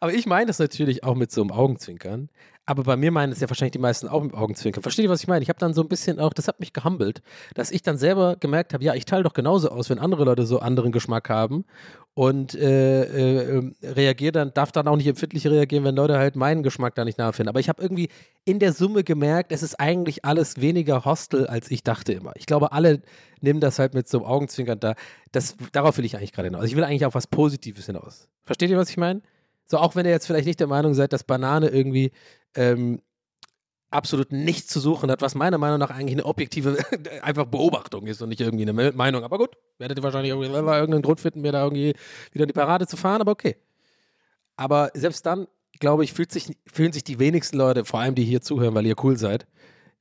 aber 0.00 0.12
ich 0.12 0.26
meine 0.26 0.46
das 0.46 0.58
natürlich 0.58 1.04
auch 1.04 1.14
mit 1.14 1.30
so 1.30 1.42
einem 1.42 1.52
Augenzwinkern. 1.52 2.28
Aber 2.68 2.82
bei 2.82 2.98
mir 2.98 3.10
meinen 3.10 3.32
es 3.32 3.40
ja 3.40 3.48
wahrscheinlich 3.48 3.72
die 3.72 3.78
meisten 3.78 4.08
auch 4.08 4.22
mit 4.22 4.34
Augenzwinkern. 4.34 4.82
Versteht 4.82 5.04
ihr, 5.04 5.08
was 5.08 5.22
ich 5.22 5.26
meine? 5.26 5.42
Ich 5.42 5.48
habe 5.48 5.58
dann 5.58 5.72
so 5.72 5.80
ein 5.80 5.88
bisschen 5.88 6.20
auch, 6.20 6.34
das 6.34 6.48
hat 6.48 6.60
mich 6.60 6.74
gehumbelt, 6.74 7.22
dass 7.54 7.70
ich 7.70 7.80
dann 7.80 7.96
selber 7.96 8.36
gemerkt 8.38 8.74
habe, 8.74 8.84
ja, 8.84 8.92
ich 8.94 9.06
teile 9.06 9.22
doch 9.22 9.32
genauso 9.32 9.70
aus, 9.70 9.88
wenn 9.88 9.98
andere 9.98 10.24
Leute 10.24 10.44
so 10.44 10.58
anderen 10.58 10.92
Geschmack 10.92 11.30
haben 11.30 11.64
und 12.12 12.54
äh, 12.54 13.04
äh, 13.04 13.72
reagiere 13.82 14.32
dann, 14.32 14.52
darf 14.52 14.70
dann 14.70 14.86
auch 14.86 14.96
nicht 14.96 15.06
empfindlich 15.06 15.46
reagieren, 15.46 15.84
wenn 15.84 15.96
Leute 15.96 16.18
halt 16.18 16.36
meinen 16.36 16.62
Geschmack 16.62 16.94
da 16.94 17.06
nicht 17.06 17.16
nachfinden. 17.16 17.48
Aber 17.48 17.60
ich 17.60 17.70
habe 17.70 17.80
irgendwie 17.80 18.10
in 18.44 18.58
der 18.58 18.74
Summe 18.74 19.02
gemerkt, 19.02 19.50
es 19.50 19.62
ist 19.62 19.80
eigentlich 19.80 20.26
alles 20.26 20.60
weniger 20.60 21.06
hostel, 21.06 21.46
als 21.46 21.70
ich 21.70 21.84
dachte 21.84 22.12
immer. 22.12 22.32
Ich 22.36 22.44
glaube, 22.44 22.72
alle 22.72 23.00
nehmen 23.40 23.60
das 23.60 23.78
halt 23.78 23.94
mit 23.94 24.08
so 24.08 24.18
einem 24.18 24.26
Augenzwinkern 24.26 24.78
da. 24.78 24.94
Das, 25.32 25.56
darauf 25.72 25.96
will 25.96 26.04
ich 26.04 26.16
eigentlich 26.18 26.32
gerade 26.32 26.48
hinaus. 26.48 26.64
Ich 26.66 26.76
will 26.76 26.84
eigentlich 26.84 27.06
auf 27.06 27.14
was 27.14 27.26
Positives 27.26 27.86
hinaus. 27.86 28.28
Versteht 28.44 28.68
ihr, 28.68 28.76
was 28.76 28.90
ich 28.90 28.98
meine? 28.98 29.22
So, 29.70 29.78
auch 29.78 29.94
wenn 29.94 30.06
ihr 30.06 30.12
jetzt 30.12 30.26
vielleicht 30.26 30.46
nicht 30.46 30.60
der 30.60 30.66
Meinung 30.66 30.94
seid, 30.94 31.12
dass 31.12 31.24
Banane 31.24 31.68
irgendwie 31.68 32.10
ähm, 32.56 33.02
absolut 33.90 34.32
nichts 34.32 34.68
zu 34.68 34.80
suchen 34.80 35.10
hat, 35.10 35.22
was 35.22 35.34
meiner 35.34 35.58
Meinung 35.58 35.78
nach 35.78 35.90
eigentlich 35.90 36.14
eine 36.14 36.24
objektive 36.24 36.78
einfach 37.22 37.46
Beobachtung 37.46 38.06
ist 38.06 38.20
und 38.22 38.30
nicht 38.30 38.40
irgendwie 38.40 38.68
eine 38.68 38.92
Meinung. 38.92 39.24
Aber 39.24 39.38
gut, 39.38 39.56
werdet 39.78 39.98
ihr 39.98 40.02
wahrscheinlich 40.02 40.32
irgendeinen 40.32 41.02
Grund 41.02 41.20
finden, 41.20 41.42
mir 41.42 41.52
da 41.52 41.64
irgendwie 41.64 41.94
wieder 42.32 42.44
in 42.44 42.48
die 42.48 42.54
Parade 42.54 42.86
zu 42.86 42.96
fahren, 42.96 43.20
aber 43.20 43.32
okay. 43.32 43.56
Aber 44.56 44.90
selbst 44.94 45.24
dann, 45.24 45.46
glaube 45.78 46.04
ich, 46.04 46.12
fühlt 46.12 46.32
sich, 46.32 46.56
fühlen 46.66 46.92
sich 46.92 47.04
die 47.04 47.18
wenigsten 47.18 47.56
Leute, 47.56 47.84
vor 47.84 48.00
allem 48.00 48.14
die 48.14 48.24
hier 48.24 48.40
zuhören, 48.40 48.74
weil 48.74 48.86
ihr 48.86 48.96
cool 49.02 49.16
seid, 49.16 49.46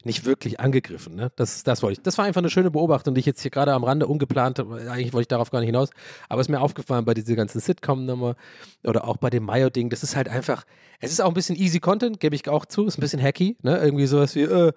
nicht 0.03 0.25
wirklich 0.25 0.59
angegriffen. 0.59 1.15
Ne? 1.15 1.31
Das, 1.35 1.63
das 1.63 1.81
wollte 1.81 1.99
ich. 1.99 2.03
Das 2.03 2.17
war 2.17 2.25
einfach 2.25 2.41
eine 2.41 2.49
schöne 2.49 2.71
Beobachtung, 2.71 3.15
die 3.15 3.19
ich 3.19 3.25
jetzt 3.25 3.41
hier 3.41 3.51
gerade 3.51 3.73
am 3.73 3.83
Rande 3.83 4.07
ungeplant 4.07 4.59
habe. 4.59 4.89
Eigentlich 4.89 5.13
wollte 5.13 5.23
ich 5.23 5.27
darauf 5.27 5.49
gar 5.49 5.59
nicht 5.59 5.67
hinaus. 5.67 5.89
Aber 6.29 6.39
es 6.39 6.47
ist 6.47 6.51
mir 6.51 6.61
aufgefallen 6.61 7.05
bei 7.05 7.13
dieser 7.13 7.35
ganzen 7.35 7.59
Sitcom-Nummer 7.59 8.35
oder 8.83 9.07
auch 9.07 9.17
bei 9.17 9.29
dem 9.29 9.43
Mayo-Ding. 9.43 9.89
Das 9.89 10.03
ist 10.03 10.15
halt 10.15 10.29
einfach, 10.29 10.65
es 10.99 11.11
ist 11.11 11.19
auch 11.19 11.29
ein 11.29 11.33
bisschen 11.33 11.55
easy 11.55 11.79
Content, 11.79 12.19
gebe 12.19 12.35
ich 12.35 12.47
auch 12.47 12.65
zu. 12.65 12.85
Ist 12.85 12.97
ein 12.97 13.01
bisschen 13.01 13.21
hacky. 13.21 13.57
Ne? 13.63 13.77
Irgendwie 13.77 14.05
sowas 14.05 14.35
wie, 14.35 14.43
äh, 14.43 14.71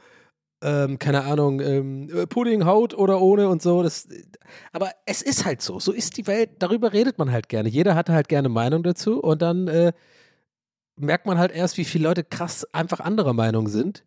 ähm, 0.62 0.98
keine 0.98 1.24
Ahnung, 1.24 1.60
ähm, 1.60 2.08
äh, 2.10 2.26
Pudding, 2.26 2.64
Haut 2.64 2.94
oder 2.94 3.20
ohne 3.20 3.48
und 3.48 3.62
so. 3.62 3.82
Das, 3.82 4.08
aber 4.72 4.90
es 5.06 5.22
ist 5.22 5.44
halt 5.44 5.60
so. 5.60 5.80
So 5.80 5.92
ist 5.92 6.16
die 6.16 6.26
Welt. 6.26 6.50
Darüber 6.58 6.92
redet 6.92 7.18
man 7.18 7.30
halt 7.30 7.48
gerne. 7.48 7.68
Jeder 7.68 7.94
hatte 7.94 8.14
halt 8.14 8.28
gerne 8.28 8.48
Meinung 8.48 8.82
dazu 8.82 9.20
und 9.20 9.42
dann 9.42 9.68
äh, 9.68 9.92
merkt 10.96 11.26
man 11.26 11.38
halt 11.38 11.52
erst, 11.52 11.76
wie 11.76 11.84
viele 11.84 12.04
Leute 12.04 12.24
krass 12.24 12.66
einfach 12.72 13.00
anderer 13.00 13.34
Meinung 13.34 13.68
sind 13.68 14.02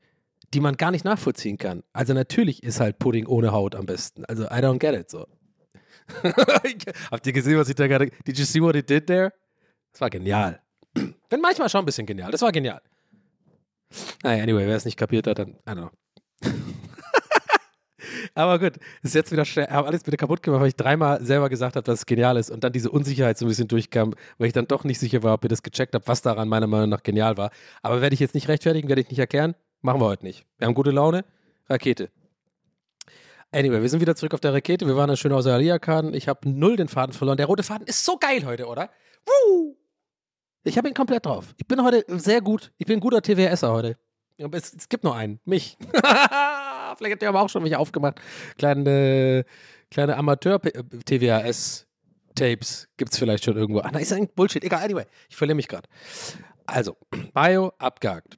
die 0.54 0.60
man 0.60 0.78
gar 0.78 0.92
nicht 0.92 1.06
nachvollziehen 1.06 1.58
kann. 1.58 1.84
Also 1.94 2.14
natürlich 2.14 2.64
ist 2.64 2.80
halt 2.80 3.00
Pudding 3.00 3.26
ohne 3.28 3.52
Haut 3.52 3.76
am 3.76 3.86
besten. 3.86 4.26
Also 4.26 4.44
I 4.44 4.60
don't 4.60 4.80
get 4.80 4.94
it 4.96 5.10
so. 5.10 5.26
Habt 7.12 7.26
ihr 7.26 7.34
gesehen, 7.34 7.58
was 7.58 7.70
ich 7.70 7.76
da 7.76 7.88
gerade. 7.88 8.12
Did 8.28 8.38
you 8.38 8.46
see 8.46 8.62
what 8.62 8.76
it 8.76 8.90
did 8.90 9.08
there? 9.08 9.34
Das 9.92 10.02
war 10.02 10.10
genial. 10.10 10.60
Bin 10.94 11.42
manchmal 11.42 11.70
schon 11.70 11.80
ein 11.80 11.86
bisschen 11.86 12.06
genial. 12.06 12.32
Das 12.32 12.42
war 12.42 12.52
genial. 12.52 12.82
Naja, 14.24 14.44
anyway, 14.44 14.68
wer 14.68 14.76
es 14.76 14.86
nicht 14.86 14.98
kapiert 14.98 15.28
hat, 15.28 15.40
dann, 15.40 15.52
I 15.68 15.72
don't 15.72 15.76
know. 15.76 15.92
Aber 18.36 18.60
gut, 18.60 18.74
ist 19.02 19.16
jetzt 19.16 19.32
wieder 19.32 19.46
schnell, 19.46 19.68
habe 19.68 19.88
alles 19.88 20.06
wieder 20.06 20.18
kaputt 20.18 20.42
gemacht, 20.42 20.62
weil 20.62 20.70
ich 20.70 20.76
dreimal 20.76 21.24
selber 21.24 21.50
gesagt 21.50 21.76
habe, 21.76 21.84
dass 21.84 22.00
es 22.00 22.06
genial 22.06 22.38
ist 22.38 22.50
und 22.50 22.64
dann 22.64 22.74
diese 22.74 22.90
Unsicherheit 22.90 23.38
so 23.38 23.46
ein 23.46 23.50
bisschen 23.50 23.68
durchkam, 23.68 24.14
weil 24.38 24.48
ich 24.48 24.54
dann 24.54 24.68
doch 24.68 24.84
nicht 24.84 25.00
sicher 25.00 25.24
war, 25.24 25.36
ob 25.36 25.46
ihr 25.46 25.50
das 25.50 25.62
gecheckt 25.62 25.94
habt, 25.94 26.08
was 26.08 26.22
daran 26.22 26.50
meiner 26.50 26.68
Meinung 26.68 26.90
nach 26.90 27.04
genial 27.04 27.38
war. 27.38 27.52
Aber 27.82 28.02
werde 28.02 28.14
ich 28.14 28.20
jetzt 28.20 28.34
nicht 28.34 28.48
rechtfertigen, 28.48 28.90
werde 28.90 29.02
ich 29.02 29.10
nicht 29.10 29.20
erklären. 29.20 29.56
Machen 29.84 30.00
wir 30.00 30.06
heute 30.06 30.26
nicht. 30.26 30.46
Wir 30.58 30.68
haben 30.68 30.76
gute 30.76 30.92
Laune. 30.92 31.26
Rakete. 31.70 32.10
Anyway, 33.52 33.82
wir 33.82 33.90
sind 33.90 34.00
wieder 34.00 34.16
zurück 34.16 34.34
auf 34.34 34.40
der 34.40 34.54
Rakete. 34.54 34.88
Wir 34.88 34.96
waren 34.96 35.10
dann 35.10 35.18
schön 35.18 35.34
aus 35.34 35.44
der 35.44 35.56
Alia-Karten. 35.56 36.14
Ich 36.14 36.30
habe 36.30 36.50
null 36.50 36.78
den 36.78 36.88
Faden 36.88 37.12
verloren. 37.12 37.36
Der 37.36 37.48
rote 37.48 37.64
Faden 37.64 37.86
ist 37.86 38.06
so 38.06 38.16
geil 38.18 38.46
heute, 38.46 38.68
oder? 38.68 38.90
Woo! 39.26 39.76
Ich 40.64 40.78
habe 40.78 40.88
ihn 40.88 40.94
komplett 40.94 41.26
drauf. 41.26 41.54
Ich 41.58 41.68
bin 41.68 41.84
heute 41.84 42.06
sehr 42.08 42.40
gut. 42.40 42.72
Ich 42.78 42.88
bin 42.88 42.96
ein 42.98 43.02
guter 43.02 43.22
TWSer 43.22 43.74
heute. 43.74 43.98
Es, 44.38 44.74
es 44.74 44.88
gibt 44.88 45.04
nur 45.04 45.18
einen. 45.18 45.42
Mich. 45.44 45.78
Vielleicht 45.92 47.12
habt 47.12 47.22
ihr 47.22 47.28
aber 47.28 47.42
auch 47.42 47.50
schon 47.50 47.64
mich 47.64 47.76
aufgemacht. 47.76 48.22
Kleine, 48.58 49.44
kleine 49.92 50.16
Amateur-TWAS-Tapes 50.16 52.88
gibt 52.96 53.12
es 53.12 53.20
vielleicht 53.20 53.44
schon 53.44 53.58
irgendwo. 53.58 53.82
Ah, 53.82 53.92
da 53.92 54.00
ist 54.00 54.14
ein 54.14 54.30
Bullshit. 54.30 54.64
Egal, 54.64 54.86
anyway. 54.86 55.04
Ich 55.30 55.36
verliere 55.36 55.58
mich 55.58 55.68
gerade. 55.68 55.90
Also, 56.66 56.96
Bio 57.34 57.74
abgehakt. 57.80 58.38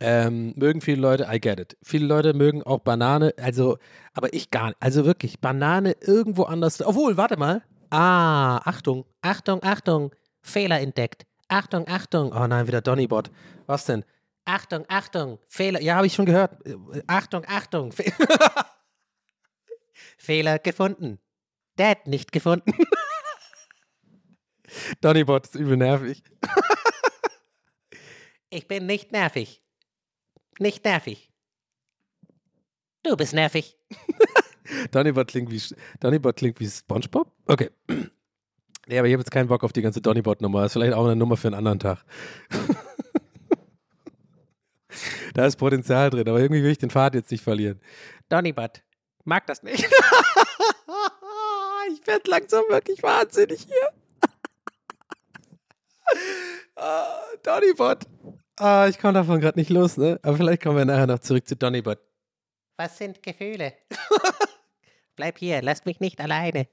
Ähm, 0.00 0.54
mögen 0.56 0.80
viele 0.80 1.00
Leute, 1.00 1.26
I 1.30 1.40
get 1.40 1.58
it. 1.58 1.76
Viele 1.82 2.06
Leute 2.06 2.32
mögen 2.32 2.62
auch 2.62 2.78
Banane, 2.78 3.34
also, 3.36 3.78
aber 4.14 4.32
ich 4.32 4.50
gar 4.50 4.68
nicht. 4.68 4.76
Also 4.80 5.04
wirklich, 5.04 5.40
Banane 5.40 5.96
irgendwo 6.00 6.44
anders. 6.44 6.80
Obwohl, 6.80 7.16
warte 7.16 7.36
mal. 7.36 7.62
Ah, 7.90 8.58
Achtung, 8.58 9.04
Achtung, 9.22 9.62
Achtung. 9.62 10.14
Fehler 10.40 10.80
entdeckt. 10.80 11.26
Achtung, 11.48 11.86
Achtung. 11.88 12.32
Oh 12.32 12.46
nein, 12.46 12.66
wieder 12.66 12.80
Donnybot. 12.80 13.30
Was 13.66 13.86
denn? 13.86 14.04
Achtung, 14.44 14.84
Achtung. 14.88 15.38
Fehler. 15.48 15.82
Ja, 15.82 15.96
habe 15.96 16.06
ich 16.06 16.14
schon 16.14 16.26
gehört. 16.26 16.58
Achtung, 17.06 17.44
Achtung. 17.46 17.92
Fe 17.92 18.04
Fehler 20.18 20.58
gefunden. 20.58 21.18
Dad 21.76 22.06
nicht 22.06 22.32
gefunden. 22.32 22.72
Donnybot 25.00 25.46
ist 25.46 25.54
übel 25.54 25.76
nervig. 25.76 26.22
ich 28.50 28.68
bin 28.68 28.86
nicht 28.86 29.12
nervig. 29.12 29.62
Nicht 30.58 30.84
nervig. 30.84 31.30
Du 33.02 33.16
bist 33.16 33.32
nervig. 33.32 33.76
Donnybot 34.90 35.28
klingt 35.28 35.50
wie, 35.50 35.62
Donnybot 36.00 36.36
klingt 36.36 36.60
wie 36.60 36.68
Spongebob? 36.68 37.32
Okay. 37.46 37.70
Nee, 38.86 38.98
aber 38.98 39.06
ich 39.06 39.12
habe 39.12 39.20
jetzt 39.20 39.30
keinen 39.30 39.48
Bock 39.48 39.64
auf 39.64 39.72
die 39.72 39.82
ganze 39.82 40.00
Donnybot-Nummer. 40.00 40.62
Das 40.62 40.70
ist 40.70 40.72
vielleicht 40.74 40.94
auch 40.94 41.04
eine 41.04 41.16
Nummer 41.16 41.36
für 41.36 41.48
einen 41.48 41.56
anderen 41.56 41.78
Tag. 41.78 42.04
da 45.34 45.46
ist 45.46 45.56
Potenzial 45.56 46.10
drin, 46.10 46.28
aber 46.28 46.40
irgendwie 46.40 46.62
will 46.62 46.70
ich 46.70 46.78
den 46.78 46.90
Pfad 46.90 47.14
jetzt 47.14 47.30
nicht 47.30 47.44
verlieren. 47.44 47.80
Donnybot. 48.28 48.82
Mag 49.24 49.46
das 49.46 49.62
nicht. 49.62 49.84
ich 51.92 52.06
werde 52.06 52.30
langsam 52.30 52.64
wirklich 52.68 53.02
wahnsinnig 53.02 53.66
hier. 53.66 53.90
uh, 56.78 57.36
Donnybot. 57.42 58.06
Ah, 58.58 58.88
ich 58.88 58.98
komme 58.98 59.12
davon 59.14 59.40
gerade 59.40 59.58
nicht 59.58 59.70
los, 59.70 59.96
ne? 59.96 60.18
Aber 60.22 60.36
vielleicht 60.36 60.62
kommen 60.62 60.76
wir 60.76 60.84
nachher 60.84 61.06
noch 61.06 61.20
zurück 61.20 61.46
zu 61.46 61.54
Donnybot. 61.54 61.98
Was 62.76 62.98
sind 62.98 63.22
Gefühle? 63.22 63.72
Bleib 65.16 65.38
hier, 65.38 65.62
lass 65.62 65.84
mich 65.84 66.00
nicht 66.00 66.20
alleine. 66.20 66.66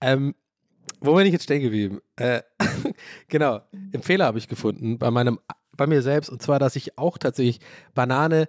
Ähm, 0.00 0.34
wo 1.00 1.14
bin 1.14 1.26
ich 1.26 1.32
jetzt 1.32 1.44
stehen 1.44 1.62
geblieben? 1.62 2.00
Äh, 2.16 2.42
genau, 3.28 3.60
einen 3.72 4.02
Fehler 4.02 4.24
habe 4.24 4.38
ich 4.38 4.48
gefunden 4.48 4.98
bei 4.98 5.10
meinem, 5.10 5.38
bei 5.76 5.86
mir 5.86 6.00
selbst 6.00 6.30
und 6.30 6.40
zwar, 6.40 6.58
dass 6.58 6.76
ich 6.76 6.96
auch 6.96 7.18
tatsächlich 7.18 7.60
Banane 7.94 8.48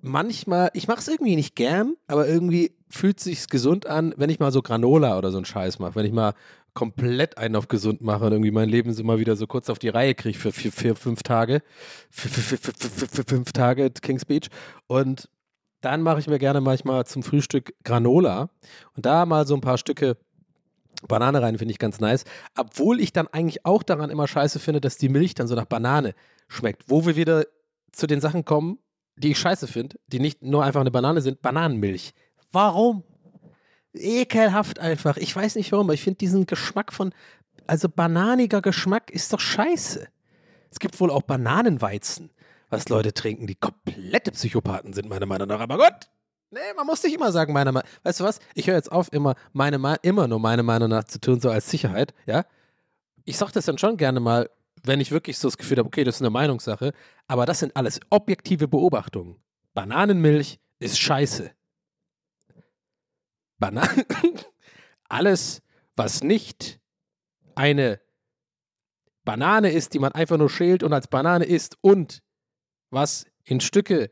manchmal, 0.00 0.70
ich 0.72 0.88
mache 0.88 1.00
es 1.00 1.08
irgendwie 1.08 1.36
nicht 1.36 1.54
gern, 1.54 1.96
aber 2.06 2.26
irgendwie 2.28 2.76
fühlt 2.88 3.18
es 3.18 3.24
sich 3.24 3.48
gesund 3.48 3.86
an, 3.86 4.14
wenn 4.16 4.30
ich 4.30 4.38
mal 4.38 4.52
so 4.52 4.62
Granola 4.62 5.18
oder 5.18 5.30
so 5.30 5.38
einen 5.38 5.44
Scheiß 5.44 5.78
mache, 5.80 5.96
wenn 5.96 6.06
ich 6.06 6.12
mal 6.12 6.34
komplett 6.74 7.38
einen 7.38 7.56
auf 7.56 7.68
gesund 7.68 8.00
mache 8.00 8.26
und 8.26 8.32
irgendwie 8.32 8.50
mein 8.50 8.68
Leben 8.68 8.92
so 8.92 9.02
mal 9.04 9.18
wieder 9.18 9.36
so 9.36 9.46
kurz 9.46 9.68
auf 9.68 9.78
die 9.78 9.88
Reihe 9.88 10.14
kriege 10.14 10.38
für 10.38 10.52
vier, 10.52 10.72
vier, 10.72 10.96
fünf 10.96 11.22
Tage. 11.22 11.62
Für, 12.10 12.28
für, 12.28 12.56
für, 12.56 13.06
für, 13.08 13.24
fünf 13.24 13.52
Tage 13.52 13.90
Kings 13.90 14.24
Beach. 14.24 14.48
Und 14.86 15.28
dann 15.80 16.02
mache 16.02 16.20
ich 16.20 16.26
mir 16.26 16.38
gerne 16.38 16.60
manchmal 16.60 17.06
zum 17.06 17.22
Frühstück 17.22 17.74
Granola 17.84 18.50
und 18.96 19.06
da 19.06 19.26
mal 19.26 19.46
so 19.46 19.54
ein 19.54 19.60
paar 19.60 19.78
Stücke 19.78 20.16
Banane 21.06 21.40
rein, 21.40 21.58
finde 21.58 21.72
ich 21.72 21.78
ganz 21.78 22.00
nice. 22.00 22.24
Obwohl 22.56 23.00
ich 23.00 23.12
dann 23.12 23.28
eigentlich 23.28 23.64
auch 23.64 23.82
daran 23.82 24.10
immer 24.10 24.26
scheiße 24.26 24.58
finde, 24.58 24.80
dass 24.80 24.96
die 24.96 25.08
Milch 25.08 25.34
dann 25.34 25.46
so 25.46 25.54
nach 25.54 25.66
Banane 25.66 26.14
schmeckt. 26.48 26.84
Wo 26.88 27.06
wir 27.06 27.14
wieder 27.14 27.44
zu 27.92 28.06
den 28.06 28.20
Sachen 28.20 28.44
kommen, 28.44 28.78
die 29.16 29.30
ich 29.32 29.38
scheiße 29.38 29.66
finde, 29.66 29.96
die 30.08 30.20
nicht 30.20 30.42
nur 30.42 30.64
einfach 30.64 30.80
eine 30.80 30.90
Banane 30.90 31.20
sind, 31.20 31.40
Bananenmilch. 31.42 32.14
Warum? 32.50 33.04
Ekelhaft 33.94 34.78
einfach. 34.78 35.16
Ich 35.16 35.34
weiß 35.34 35.56
nicht 35.56 35.72
warum, 35.72 35.86
aber 35.86 35.94
ich 35.94 36.02
finde 36.02 36.18
diesen 36.18 36.46
Geschmack 36.46 36.92
von, 36.92 37.12
also 37.66 37.88
bananiger 37.88 38.62
Geschmack 38.62 39.10
ist 39.10 39.32
doch 39.32 39.40
scheiße. 39.40 40.08
Es 40.70 40.78
gibt 40.78 40.98
wohl 41.00 41.10
auch 41.10 41.22
Bananenweizen, 41.22 42.30
was 42.70 42.88
Leute 42.88 43.14
trinken, 43.14 43.46
die 43.46 43.54
komplette 43.54 44.32
Psychopathen 44.32 44.92
sind, 44.92 45.08
meiner 45.08 45.26
Meinung 45.26 45.48
nach. 45.48 45.60
Aber 45.60 45.76
gut, 45.78 46.08
nee, 46.50 46.58
man 46.76 46.86
muss 46.86 47.02
nicht 47.02 47.14
immer 47.14 47.32
sagen, 47.32 47.52
meine 47.52 47.72
Meinung. 47.72 47.88
Weißt 48.02 48.20
du 48.20 48.24
was? 48.24 48.40
Ich 48.54 48.66
höre 48.66 48.76
jetzt 48.76 48.92
auf, 48.92 49.12
immer, 49.12 49.34
meine, 49.52 49.96
immer 50.02 50.28
nur 50.28 50.40
meine 50.40 50.62
Meinung 50.62 50.90
nach 50.90 51.04
zu 51.04 51.20
tun, 51.20 51.40
so 51.40 51.50
als 51.50 51.70
Sicherheit, 51.70 52.14
ja? 52.26 52.44
Ich 53.24 53.36
sage 53.36 53.52
das 53.52 53.66
dann 53.66 53.76
schon 53.76 53.98
gerne 53.98 54.20
mal, 54.20 54.48
wenn 54.84 55.00
ich 55.00 55.10
wirklich 55.10 55.38
so 55.38 55.48
das 55.48 55.58
Gefühl 55.58 55.78
habe, 55.78 55.86
okay, 55.86 56.04
das 56.04 56.16
ist 56.16 56.22
eine 56.22 56.30
Meinungssache, 56.30 56.92
aber 57.26 57.44
das 57.44 57.58
sind 57.58 57.76
alles 57.76 58.00
objektive 58.10 58.68
Beobachtungen. 58.68 59.36
Bananenmilch 59.74 60.58
ist 60.78 60.98
scheiße. 60.98 61.50
Bananen. 63.58 64.04
Alles, 65.08 65.62
was 65.96 66.22
nicht 66.22 66.80
eine 67.54 68.00
Banane 69.24 69.72
ist, 69.72 69.94
die 69.94 69.98
man 69.98 70.12
einfach 70.12 70.38
nur 70.38 70.50
schält 70.50 70.82
und 70.82 70.92
als 70.92 71.08
Banane 71.08 71.44
isst 71.44 71.76
und 71.80 72.22
was 72.90 73.26
in 73.44 73.60
Stücke 73.60 74.10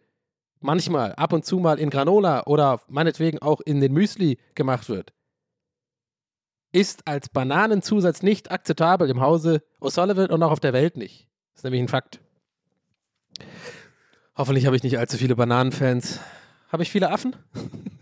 manchmal 0.61 1.15
ab 1.15 1.33
und 1.33 1.45
zu 1.45 1.59
mal 1.59 1.79
in 1.79 1.91
Granola 1.91 2.45
oder 2.45 2.81
meinetwegen 2.89 3.39
auch 3.41 3.61
in 3.61 3.81
den 3.81 3.93
Müsli 3.93 4.39
gemacht 4.55 4.89
wird, 4.89 5.13
ist 6.73 7.07
als 7.07 7.29
Bananenzusatz 7.29 8.23
nicht 8.23 8.51
akzeptabel 8.51 9.09
im 9.09 9.21
Hause 9.21 9.63
O'Sullivan 9.81 10.29
und 10.29 10.43
auch 10.43 10.51
auf 10.51 10.61
der 10.61 10.73
Welt 10.73 10.97
nicht. 10.97 11.29
Das 11.53 11.61
ist 11.61 11.65
nämlich 11.65 11.83
ein 11.83 11.89
Fakt. 11.89 12.21
Hoffentlich 14.37 14.67
habe 14.67 14.77
ich 14.77 14.83
nicht 14.83 14.99
allzu 14.99 15.17
viele 15.17 15.37
Bananenfans. 15.37 16.21
Habe 16.69 16.83
ich 16.83 16.91
viele 16.91 17.11
Affen? 17.11 17.35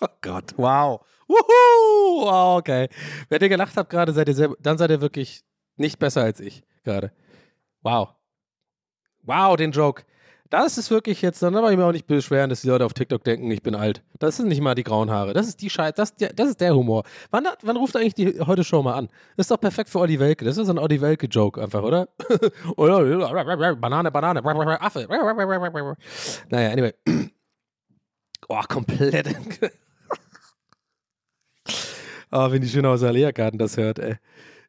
oh 0.00 0.06
Gott, 0.20 0.54
wow. 0.56 1.00
Wuhu! 1.28 2.24
Wow, 2.26 2.58
okay. 2.58 2.88
Wer 3.28 3.40
ihr 3.40 3.48
gelacht 3.48 3.76
habt 3.76 3.90
gerade, 3.90 4.12
seid 4.12 4.28
ihr 4.28 4.34
sehr, 4.34 4.54
dann 4.60 4.78
seid 4.78 4.90
ihr 4.90 5.00
wirklich 5.00 5.42
nicht 5.76 5.98
besser 5.98 6.22
als 6.22 6.40
ich 6.40 6.64
gerade. 6.84 7.12
Wow. 7.82 8.14
Wow, 9.22 9.56
den 9.56 9.72
Joke. 9.72 10.02
Das 10.50 10.76
ist 10.78 10.90
wirklich 10.90 11.22
jetzt, 11.22 11.40
dann 11.44 11.54
aber 11.54 11.70
ich 11.70 11.78
mir 11.78 11.84
auch 11.84 11.92
nicht 11.92 12.08
beschweren, 12.08 12.50
dass 12.50 12.62
die 12.62 12.68
Leute 12.68 12.84
auf 12.84 12.92
TikTok 12.92 13.22
denken, 13.22 13.48
ich 13.52 13.62
bin 13.62 13.76
alt. 13.76 14.02
Das 14.18 14.36
sind 14.36 14.48
nicht 14.48 14.60
mal 14.60 14.74
die 14.74 14.82
grauen 14.82 15.08
Haare. 15.08 15.32
Das 15.32 15.46
ist 15.46 15.62
die 15.62 15.70
Scheiße, 15.70 15.94
das, 15.94 16.16
das 16.16 16.48
ist 16.48 16.60
der 16.60 16.74
Humor. 16.74 17.04
Wann, 17.30 17.46
wann 17.62 17.76
ruft 17.76 17.94
eigentlich 17.94 18.14
die 18.14 18.40
heute 18.40 18.64
Show 18.64 18.82
mal 18.82 18.94
an? 18.94 19.08
Das 19.36 19.44
ist 19.44 19.52
doch 19.52 19.60
perfekt 19.60 19.90
für 19.90 20.00
Olli 20.00 20.18
Welke. 20.18 20.44
Das 20.44 20.56
ist 20.56 20.66
so 20.66 20.72
ein 20.72 20.78
Olli 20.78 21.00
Welke-Joke 21.00 21.62
einfach, 21.62 21.84
oder? 21.84 22.08
Banane, 23.76 24.42
Banane, 24.42 24.80
Affe. 24.80 25.06
Naja, 26.48 26.70
anyway. 26.70 26.92
Oh, 28.48 28.62
komplett. 28.68 29.28
Oh, 32.32 32.50
wenn 32.50 32.62
die 32.62 32.68
schön 32.68 32.86
aus 32.86 33.02
Alea-Garten 33.02 33.58
das 33.58 33.76
hört, 33.76 33.98
ey. 33.98 34.16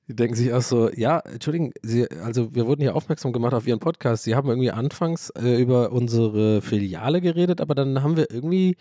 Die 0.07 0.15
denken 0.15 0.35
sich 0.35 0.51
auch 0.51 0.61
so, 0.61 0.89
ja, 0.89 1.19
Entschuldigung, 1.19 1.71
Sie, 1.83 2.09
also 2.23 2.53
wir 2.53 2.65
wurden 2.65 2.81
hier 2.81 2.95
aufmerksam 2.95 3.31
gemacht 3.31 3.53
auf 3.53 3.67
Ihren 3.67 3.79
Podcast. 3.79 4.23
Sie 4.23 4.35
haben 4.35 4.49
irgendwie 4.49 4.71
anfangs 4.71 5.29
äh, 5.31 5.61
über 5.61 5.91
unsere 5.91 6.61
Filiale 6.61 7.21
geredet, 7.21 7.61
aber 7.61 7.75
dann 7.75 8.03
haben 8.03 8.17
wir 8.17 8.31
irgendwie 8.31 8.75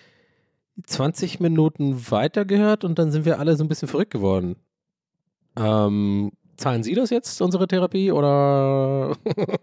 20 0.87 1.41
Minuten 1.41 2.11
weitergehört 2.11 2.85
und 2.85 2.99
dann 2.99 3.13
sind 3.13 3.27
wir 3.27 3.39
alle 3.39 3.57
so 3.57 3.65
ein 3.65 3.69
bisschen 3.69 3.89
verrückt 3.89 4.13
geworden. 4.13 4.57
Ähm, 5.57 6.33
zahlen 6.57 6.83
Sie 6.83 6.95
das 6.95 7.11
jetzt, 7.11 7.41
unsere 7.43 7.69
Therapie, 7.69 8.11
oder? 8.13 9.17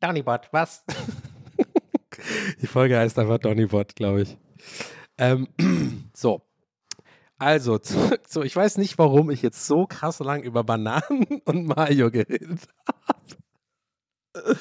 Donny-Bot, 0.00 0.48
was? 0.52 0.84
Die 2.60 2.66
Folge 2.66 2.98
heißt 2.98 3.18
einfach 3.18 3.38
Donny-Bot, 3.38 3.94
glaube 3.96 4.22
ich. 4.22 4.36
Ähm, 5.20 5.46
so. 6.14 6.42
Also, 7.38 7.78
zu, 7.78 8.42
ich 8.42 8.56
weiß 8.56 8.78
nicht, 8.78 8.98
warum 8.98 9.30
ich 9.30 9.42
jetzt 9.42 9.66
so 9.66 9.86
krass 9.86 10.18
lang 10.18 10.42
über 10.42 10.64
Bananen 10.64 11.26
und 11.44 11.66
Mayo 11.66 12.10
geredet 12.10 12.66
habe. 12.86 14.58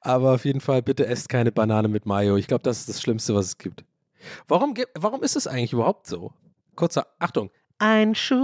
Aber 0.00 0.34
auf 0.34 0.44
jeden 0.44 0.60
Fall, 0.60 0.82
bitte 0.82 1.06
esst 1.06 1.28
keine 1.28 1.52
Banane 1.52 1.88
mit 1.88 2.06
Mayo. 2.06 2.36
Ich 2.36 2.46
glaube, 2.46 2.62
das 2.62 2.78
ist 2.80 2.88
das 2.88 3.02
Schlimmste, 3.02 3.34
was 3.34 3.46
es 3.46 3.58
gibt. 3.58 3.84
Warum, 4.46 4.74
warum 4.94 5.22
ist 5.22 5.36
es 5.36 5.46
eigentlich 5.46 5.72
überhaupt 5.72 6.06
so? 6.06 6.32
Kurzer, 6.76 7.06
Achtung. 7.18 7.50
Ein 7.78 8.14
Schub. 8.14 8.38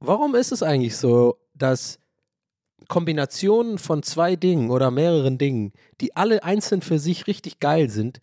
Warum 0.00 0.34
ist 0.34 0.52
es 0.52 0.62
eigentlich 0.62 0.96
so, 0.96 1.38
dass 1.54 1.98
Kombinationen 2.88 3.78
von 3.78 4.02
zwei 4.02 4.36
Dingen 4.36 4.70
oder 4.70 4.90
mehreren 4.90 5.38
Dingen, 5.38 5.72
die 6.00 6.14
alle 6.16 6.44
einzeln 6.44 6.82
für 6.82 6.98
sich 6.98 7.26
richtig 7.26 7.60
geil 7.60 7.88
sind, 7.90 8.20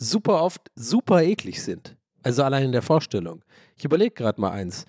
super 0.00 0.42
oft 0.42 0.70
super 0.74 1.22
eklig 1.22 1.62
sind. 1.62 1.96
Also 2.22 2.42
allein 2.42 2.64
in 2.64 2.72
der 2.72 2.82
Vorstellung. 2.82 3.44
Ich 3.76 3.84
überlege 3.84 4.14
gerade 4.14 4.40
mal 4.40 4.50
eins. 4.50 4.86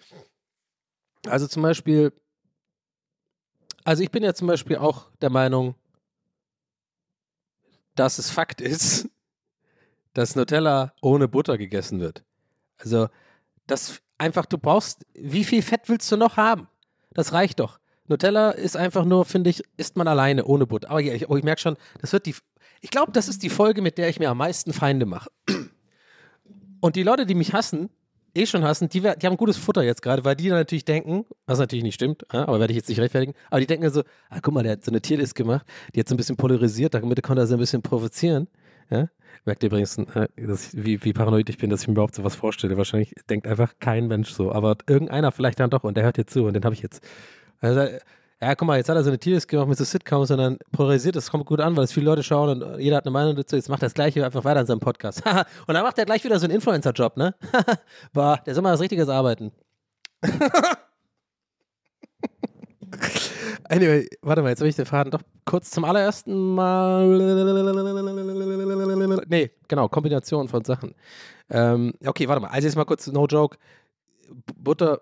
Also 1.28 1.48
zum 1.48 1.62
Beispiel, 1.62 2.12
also 3.84 4.02
ich 4.02 4.10
bin 4.10 4.24
ja 4.24 4.34
zum 4.34 4.48
Beispiel 4.48 4.78
auch 4.78 5.12
der 5.22 5.30
Meinung, 5.30 5.76
dass 7.96 8.18
es 8.18 8.32
Fakt 8.32 8.62
ist, 8.62 9.10
dass 10.14 10.36
Nutella 10.36 10.94
ohne 11.02 11.28
Butter 11.28 11.58
gegessen 11.58 12.00
wird. 12.00 12.24
Also, 12.78 13.08
das 13.68 14.02
einfach, 14.18 14.46
du 14.46 14.58
brauchst, 14.58 15.06
wie 15.14 15.44
viel 15.44 15.62
Fett 15.62 15.88
willst 15.88 16.12
du 16.12 16.18
noch 16.18 16.38
haben? 16.38 16.68
Das 17.12 17.34
reicht 17.34 17.60
doch. 17.60 17.80
Nutella 18.08 18.52
ist 18.52 18.76
einfach 18.76 19.06
nur, 19.06 19.26
finde 19.26 19.50
ich, 19.50 19.64
isst 19.78 19.96
man 19.96 20.08
alleine 20.08 20.46
ohne 20.46 20.66
Butter. 20.66 20.90
Aber 20.90 21.02
ich, 21.02 21.30
oh, 21.30 21.38
ich 21.38 21.44
merke 21.44 21.62
schon, 21.62 21.78
das 22.00 22.12
wird 22.12 22.26
die 22.26 22.36
ich 22.82 22.90
glaube, 22.90 23.12
das 23.12 23.28
ist 23.28 23.44
die 23.44 23.50
Folge, 23.50 23.82
mit 23.82 23.98
der 23.98 24.10
ich 24.10 24.20
mir 24.20 24.30
am 24.30 24.38
meisten 24.38 24.74
Feinde 24.74 25.06
mache. 25.06 25.30
Und 26.82 26.96
die 26.96 27.04
Leute, 27.04 27.26
die 27.26 27.36
mich 27.36 27.54
hassen, 27.54 27.90
eh 28.34 28.46
schon 28.46 28.64
hassen, 28.64 28.90
die, 28.90 29.02
die 29.02 29.28
haben 29.28 29.38
gutes 29.38 29.58
Futter 29.58 29.84
jetzt 29.84 30.02
gerade, 30.02 30.26
weil 30.26 30.36
die 30.36 30.50
dann 30.50 30.58
natürlich 30.58 30.86
denken, 30.86 31.26
was 31.46 31.60
natürlich 31.60 31.84
nicht 31.84 31.96
stimmt, 31.96 32.34
aber 32.34 32.60
werde 32.60 32.72
ich 32.74 32.78
jetzt 32.78 32.90
nicht 32.90 33.00
rechtfertigen, 33.00 33.34
aber 33.50 33.60
die 33.60 33.68
denken 33.68 33.90
so, 33.92 34.04
ah, 34.30 34.40
guck 34.42 34.54
mal, 34.54 34.64
der 34.64 34.74
hat 34.74 34.84
so 34.84 34.92
eine 34.92 35.02
Tierlist 35.02 35.36
gemacht, 35.36 35.66
die 35.94 36.00
hat 36.00 36.10
so 36.10 36.16
ein 36.16 36.18
bisschen 36.18 36.38
polarisiert, 36.38 36.94
damit 36.94 37.22
konnte 37.22 37.44
er 37.44 37.48
so 37.48 37.56
ein 37.56 37.60
bisschen 37.60 37.82
provozieren. 37.82 38.48
Ja? 38.90 39.10
Merkt 39.46 39.64
ihr 39.64 39.68
übrigens, 39.68 39.98
äh, 39.98 40.28
ich, 40.36 40.48
wie, 40.74 41.04
wie 41.04 41.14
paranoid 41.14 41.50
ich 41.50 41.58
bin, 41.58 41.70
dass 41.70 41.82
ich 41.82 41.88
mir 41.88 41.94
überhaupt 41.94 42.16
sowas 42.16 42.36
vorstelle. 42.36 42.78
Wahrscheinlich 42.78 43.14
denkt 43.30 43.48
einfach 43.48 43.74
kein 43.80 44.08
Mensch 44.08 44.32
so, 44.32 44.52
aber 44.52 44.78
irgendeiner 44.88 45.32
vielleicht 45.32 45.60
dann 45.60 45.70
doch 45.70 45.84
und 45.84 45.96
der 45.98 46.04
hört 46.04 46.18
jetzt 46.18 46.34
zu 46.34 46.44
und 46.46 46.54
den 46.54 46.64
habe 46.64 46.76
ich 46.76 46.82
jetzt. 46.82 47.04
Also, 47.60 47.88
ja, 48.42 48.56
guck 48.56 48.68
mal, 48.68 48.78
jetzt 48.78 48.90
hat 48.90 48.96
er 48.96 49.04
so 49.04 49.12
eine 49.12 49.20
Tierlist 49.20 49.48
gemacht 49.48 49.68
mit 49.68 49.78
so 49.78 49.84
Sitcoms 49.84 50.32
und 50.32 50.40
dann 50.40 50.58
polarisiert, 50.72 51.16
das 51.16 51.30
kommt 51.30 51.46
gut 51.46 51.60
an, 51.60 51.78
weil 51.78 51.84
es 51.84 51.94
viele 51.94 52.08
Leute 52.08 52.24
schauen 52.24 52.50
und 52.64 52.80
jeder 52.80 52.98
hat 52.98 53.06
eine 53.06 53.12
Meinung 53.12 53.36
dazu. 53.36 53.56
Jetzt 53.56 53.70
macht 53.70 53.84
er 53.84 53.86
das 53.86 53.94
Gleiche 53.94 54.26
einfach 54.26 54.44
weiter 54.44 54.62
in 54.62 54.66
seinem 54.66 54.80
Podcast. 54.80 55.22
und 55.68 55.74
dann 55.76 55.84
macht 55.84 56.00
er 56.00 56.06
gleich 56.06 56.24
wieder 56.24 56.40
so 56.40 56.46
einen 56.46 56.56
Influencer-Job, 56.56 57.18
ne? 57.18 57.36
Boah, 58.14 58.42
der 58.44 58.56
soll 58.56 58.64
mal 58.64 58.74
was 58.74 58.82
Richtiges 58.82 59.10
arbeiten. 59.10 59.52
anyway, 63.70 64.10
warte 64.24 64.42
mal, 64.42 64.50
jetzt 64.50 64.62
habe 64.62 64.70
ich 64.70 64.76
den 64.76 64.88
Faden 64.88 65.12
doch 65.12 65.22
kurz 65.46 65.70
zum 65.70 65.86
allerersten 65.86 66.56
Mal. 66.56 67.06
Nee, 69.28 69.52
genau, 69.68 69.88
Kombination 69.88 70.48
von 70.48 70.66
Sachen. 70.66 70.96
Ähm, 71.52 71.94
okay, 72.04 72.28
warte 72.28 72.42
mal, 72.42 72.48
also 72.48 72.68
jetzt 72.68 72.76
mal 72.76 72.86
kurz, 72.86 73.06
no 73.06 73.28
joke. 73.28 73.58
Butter 74.56 75.02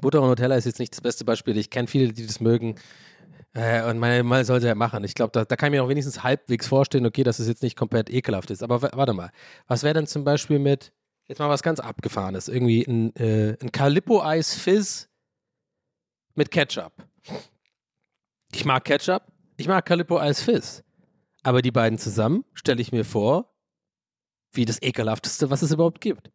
Butter 0.00 0.22
und 0.22 0.28
Nutella 0.28 0.56
ist 0.56 0.64
jetzt 0.64 0.78
nicht 0.78 0.92
das 0.92 1.00
beste 1.00 1.24
Beispiel. 1.24 1.56
Ich 1.56 1.70
kenne 1.70 1.88
viele, 1.88 2.12
die 2.12 2.26
das 2.26 2.40
mögen. 2.40 2.76
Äh, 3.54 3.84
und 3.84 3.98
meine 3.98 4.22
mal 4.22 4.44
sollte 4.44 4.68
er 4.68 4.74
machen. 4.74 5.04
Ich 5.04 5.14
glaube, 5.14 5.32
da, 5.32 5.44
da, 5.44 5.56
kann 5.56 5.72
ich 5.72 5.78
mir 5.78 5.84
auch 5.84 5.88
wenigstens 5.88 6.22
halbwegs 6.22 6.66
vorstellen, 6.66 7.04
okay, 7.04 7.22
dass 7.22 7.38
es 7.38 7.48
jetzt 7.48 7.62
nicht 7.62 7.76
komplett 7.76 8.08
ekelhaft 8.08 8.50
ist. 8.50 8.62
Aber 8.62 8.82
warte 8.82 9.12
mal. 9.12 9.30
Was 9.66 9.82
wäre 9.82 9.94
denn 9.94 10.06
zum 10.06 10.24
Beispiel 10.24 10.58
mit, 10.58 10.92
jetzt 11.28 11.38
mal 11.38 11.50
was 11.50 11.62
ganz 11.62 11.80
Abgefahrenes, 11.80 12.48
irgendwie 12.48 12.82
ein, 12.84 13.14
äh, 13.16 13.56
ein 13.60 13.70
Calippo-Eis 13.70 14.54
Fizz 14.54 15.08
mit 16.34 16.50
Ketchup. 16.50 16.92
Ich 18.54 18.64
mag 18.64 18.84
Ketchup, 18.84 19.22
ich 19.56 19.68
mag 19.68 19.84
Calippo-Eis 19.84 20.42
Fizz. 20.42 20.82
Aber 21.42 21.60
die 21.60 21.70
beiden 21.70 21.98
zusammen 21.98 22.44
stelle 22.54 22.80
ich 22.80 22.92
mir 22.92 23.04
vor, 23.04 23.52
wie 24.52 24.64
das 24.64 24.80
ekelhafteste, 24.80 25.50
was 25.50 25.62
es 25.62 25.72
überhaupt 25.72 26.00
gibt. 26.00 26.30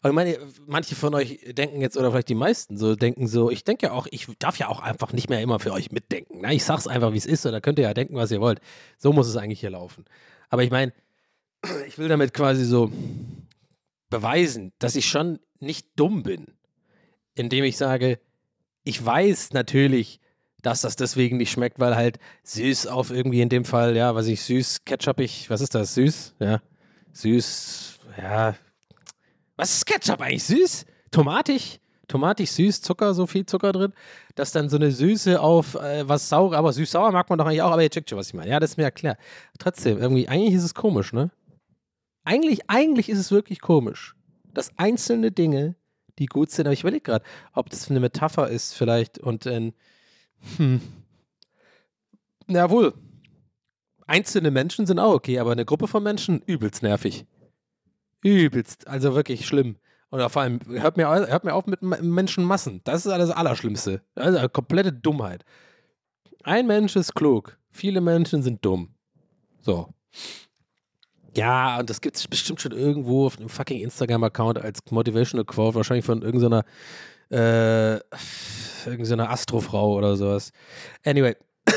Aber 0.00 0.10
ich 0.10 0.14
meine, 0.14 0.38
manche 0.66 0.94
von 0.94 1.14
euch 1.14 1.40
denken 1.52 1.80
jetzt, 1.80 1.96
oder 1.96 2.10
vielleicht 2.10 2.28
die 2.28 2.34
meisten 2.34 2.76
so, 2.76 2.94
denken 2.94 3.26
so, 3.26 3.50
ich 3.50 3.64
denke 3.64 3.86
ja 3.86 3.92
auch, 3.92 4.06
ich 4.10 4.26
darf 4.38 4.58
ja 4.58 4.68
auch 4.68 4.80
einfach 4.80 5.12
nicht 5.12 5.28
mehr 5.28 5.40
immer 5.40 5.58
für 5.58 5.72
euch 5.72 5.92
mitdenken. 5.92 6.38
Na, 6.40 6.52
ich 6.52 6.64
sag's 6.64 6.86
einfach, 6.86 7.12
wie 7.12 7.18
es 7.18 7.26
ist, 7.26 7.46
oder 7.46 7.60
könnt 7.60 7.78
ihr 7.78 7.84
ja 7.84 7.94
denken, 7.94 8.16
was 8.16 8.30
ihr 8.30 8.40
wollt. 8.40 8.60
So 8.98 9.12
muss 9.12 9.28
es 9.28 9.36
eigentlich 9.36 9.60
hier 9.60 9.70
laufen. 9.70 10.04
Aber 10.48 10.62
ich 10.62 10.70
meine, 10.70 10.92
ich 11.86 11.98
will 11.98 12.08
damit 12.08 12.34
quasi 12.34 12.64
so 12.64 12.90
beweisen, 14.10 14.72
dass 14.78 14.96
ich 14.96 15.06
schon 15.06 15.38
nicht 15.60 15.88
dumm 15.96 16.22
bin, 16.22 16.46
indem 17.34 17.64
ich 17.64 17.76
sage, 17.76 18.18
ich 18.84 19.04
weiß 19.04 19.52
natürlich, 19.52 20.20
dass 20.62 20.80
das 20.80 20.96
deswegen 20.96 21.36
nicht 21.36 21.50
schmeckt, 21.50 21.78
weil 21.78 21.96
halt 21.96 22.18
süß 22.44 22.86
auf 22.86 23.10
irgendwie 23.10 23.40
in 23.40 23.48
dem 23.48 23.64
Fall, 23.64 23.96
ja, 23.96 24.14
was 24.14 24.26
ich 24.26 24.42
süß, 24.42 24.84
ketchupig, 24.84 25.50
was 25.50 25.60
ist 25.60 25.74
das, 25.74 25.94
süß? 25.94 26.34
Ja, 26.38 26.62
süß, 27.12 27.98
ja, 28.18 28.56
was 29.56 29.74
ist 29.74 29.86
Ketchup 29.86 30.20
eigentlich? 30.20 30.44
Süß? 30.44 30.86
Tomatig? 31.10 31.80
Tomatig, 32.08 32.50
süß, 32.52 32.82
Zucker, 32.82 33.14
so 33.14 33.26
viel 33.26 33.46
Zucker 33.46 33.72
drin, 33.72 33.92
dass 34.34 34.52
dann 34.52 34.68
so 34.68 34.76
eine 34.76 34.90
Süße 34.90 35.40
auf 35.40 35.74
äh, 35.74 36.06
was 36.06 36.28
sauer, 36.28 36.54
aber 36.54 36.72
süß-sauer 36.72 37.12
mag 37.12 37.30
man 37.30 37.38
doch 37.38 37.46
eigentlich 37.46 37.62
auch, 37.62 37.72
aber 37.72 37.82
ihr 37.82 37.90
checkt 37.90 38.10
schon, 38.10 38.18
was 38.18 38.28
ich 38.28 38.34
meine. 38.34 38.50
Ja, 38.50 38.60
das 38.60 38.72
ist 38.72 38.76
mir 38.76 38.84
erklärt. 38.84 39.18
Trotzdem, 39.58 39.98
irgendwie, 39.98 40.28
eigentlich 40.28 40.54
ist 40.54 40.64
es 40.64 40.74
komisch, 40.74 41.12
ne? 41.12 41.30
Eigentlich, 42.24 42.68
eigentlich 42.68 43.08
ist 43.08 43.18
es 43.18 43.30
wirklich 43.30 43.60
komisch, 43.60 44.14
dass 44.52 44.76
einzelne 44.78 45.30
Dinge, 45.30 45.76
die 46.18 46.26
gut 46.26 46.50
sind, 46.50 46.66
aber 46.66 46.74
ich 46.74 46.82
überlege 46.82 47.02
gerade, 47.02 47.24
ob 47.54 47.70
das 47.70 47.90
eine 47.90 48.00
Metapher 48.00 48.48
ist 48.48 48.74
vielleicht 48.74 49.18
und 49.18 49.46
ein, 49.46 49.72
hm, 50.56 50.80
jawohl, 52.48 52.94
einzelne 54.06 54.50
Menschen 54.50 54.86
sind 54.86 54.98
auch 54.98 55.14
okay, 55.14 55.38
aber 55.38 55.52
eine 55.52 55.64
Gruppe 55.64 55.88
von 55.88 56.02
Menschen 56.02 56.42
übelst 56.42 56.82
nervig. 56.82 57.24
Übelst, 58.24 58.88
also 58.88 59.14
wirklich 59.14 59.46
schlimm. 59.46 59.76
Oder 60.10 60.28
vor 60.28 60.42
allem, 60.42 60.60
hört 60.68 60.96
mir, 60.96 61.08
hört 61.08 61.44
mir 61.44 61.54
auf 61.54 61.66
mit 61.66 61.82
Menschenmassen. 61.82 62.80
Das 62.84 63.06
ist 63.06 63.12
alles 63.12 63.30
Allerschlimmste. 63.30 64.02
Eine 64.14 64.48
komplette 64.48 64.92
Dummheit. 64.92 65.44
Ein 66.42 66.66
Mensch 66.66 66.96
ist 66.96 67.14
klug, 67.14 67.58
viele 67.70 68.00
Menschen 68.00 68.42
sind 68.42 68.64
dumm. 68.64 68.94
So. 69.60 69.88
Ja, 71.36 71.80
und 71.80 71.90
das 71.90 72.00
gibt 72.00 72.16
es 72.16 72.28
bestimmt 72.28 72.60
schon 72.60 72.72
irgendwo 72.72 73.26
auf 73.26 73.38
einem 73.38 73.48
fucking 73.48 73.80
Instagram-Account 73.80 74.58
als 74.58 74.80
Motivational 74.90 75.44
Quote, 75.44 75.74
wahrscheinlich 75.74 76.04
von 76.04 76.22
irgendeiner 76.22 76.64
äh, 77.30 77.94
irgendeiner 78.86 79.30
Astrofrau 79.30 79.94
oder 79.94 80.16
sowas. 80.16 80.52
Anyway. 81.04 81.36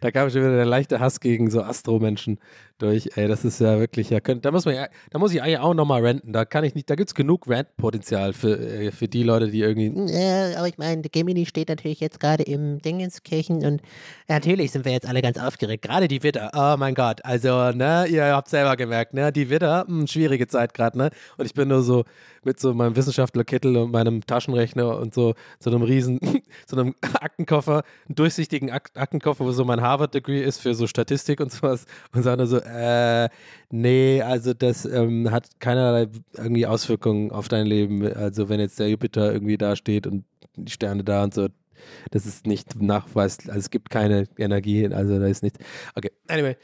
da 0.00 0.10
kam 0.10 0.30
schon 0.30 0.40
wieder 0.40 0.56
der 0.56 0.64
leichte 0.64 1.00
Hass 1.00 1.20
gegen 1.20 1.50
so 1.50 1.62
Astro-Menschen 1.62 2.38
durch. 2.82 3.10
Ey, 3.14 3.28
das 3.28 3.44
ist 3.44 3.60
ja 3.60 3.78
wirklich, 3.78 4.10
ja, 4.10 4.20
könnt, 4.20 4.44
da 4.44 4.50
muss 4.50 4.64
man 4.64 4.86
da 5.10 5.18
muss 5.18 5.32
ich 5.32 5.42
eigentlich 5.42 5.58
auch 5.58 5.74
nochmal 5.74 6.04
renten. 6.04 6.32
Da 6.32 6.44
kann 6.44 6.64
ich 6.64 6.74
nicht, 6.74 6.90
da 6.90 6.94
gibt 6.94 7.10
es 7.10 7.14
genug 7.14 7.48
Rentpotenzial 7.48 8.32
für, 8.32 8.58
äh, 8.58 8.90
für 8.90 9.08
die 9.08 9.22
Leute, 9.22 9.50
die 9.50 9.60
irgendwie. 9.60 9.92
Ja, 10.12 10.58
aber 10.58 10.68
ich 10.68 10.78
meine, 10.78 11.02
Gemini 11.02 11.46
steht 11.46 11.68
natürlich 11.68 12.00
jetzt 12.00 12.20
gerade 12.20 12.42
im 12.42 12.80
Dingenskirchen 12.80 13.64
und 13.64 13.82
natürlich 14.28 14.72
sind 14.72 14.84
wir 14.84 14.92
jetzt 14.92 15.06
alle 15.06 15.22
ganz 15.22 15.38
aufgeregt. 15.38 15.82
Gerade 15.82 16.08
die 16.08 16.22
Witter, 16.22 16.50
oh 16.54 16.76
mein 16.78 16.94
Gott. 16.94 17.24
Also, 17.24 17.70
ne, 17.70 18.06
ihr 18.08 18.24
habt 18.24 18.48
selber 18.48 18.76
gemerkt, 18.76 19.14
ne, 19.14 19.32
die 19.32 19.48
Witter, 19.48 19.84
mh, 19.88 20.08
schwierige 20.08 20.46
Zeit 20.46 20.74
gerade, 20.74 20.98
ne? 20.98 21.10
Und 21.36 21.46
ich 21.46 21.54
bin 21.54 21.68
nur 21.68 21.82
so 21.82 22.04
mit 22.44 22.58
so 22.58 22.74
meinem 22.74 22.96
Wissenschaftlerkittel 22.96 23.76
und 23.76 23.92
meinem 23.92 24.26
Taschenrechner 24.26 24.98
und 24.98 25.14
so, 25.14 25.34
so 25.60 25.70
einem 25.70 25.82
riesen, 25.82 26.18
so 26.66 26.76
einem 26.76 26.94
Aktenkoffer, 27.00 27.84
einen 28.08 28.16
durchsichtigen 28.16 28.70
Ak 28.70 28.90
Aktenkoffer, 28.94 29.44
wo 29.44 29.52
so 29.52 29.64
mein 29.64 29.80
Harvard-Degree 29.80 30.42
ist 30.42 30.60
für 30.60 30.74
so 30.74 30.86
Statistik 30.86 31.40
und 31.40 31.52
sowas. 31.52 31.86
Und 32.12 32.22
sagen 32.22 32.44
so, 32.46 32.58
äh, 32.72 33.28
nee, 33.70 34.22
also 34.22 34.54
das 34.54 34.84
ähm, 34.84 35.30
hat 35.30 35.48
keinerlei 35.60 36.08
irgendwie 36.36 36.66
Auswirkungen 36.66 37.30
auf 37.30 37.48
dein 37.48 37.66
Leben. 37.66 38.04
Also 38.14 38.48
wenn 38.48 38.60
jetzt 38.60 38.78
der 38.78 38.88
Jupiter 38.88 39.32
irgendwie 39.32 39.58
da 39.58 39.76
steht 39.76 40.06
und 40.06 40.24
die 40.56 40.72
Sterne 40.72 41.04
da 41.04 41.24
und 41.24 41.34
so, 41.34 41.48
das 42.10 42.26
ist 42.26 42.46
nicht 42.46 42.80
nachweislich, 42.80 43.48
also 43.48 43.60
es 43.60 43.70
gibt 43.70 43.90
keine 43.90 44.28
Energie, 44.36 44.86
also 44.88 45.18
da 45.18 45.26
ist 45.26 45.42
nichts. 45.42 45.58
Okay, 45.94 46.10
anyway. 46.28 46.56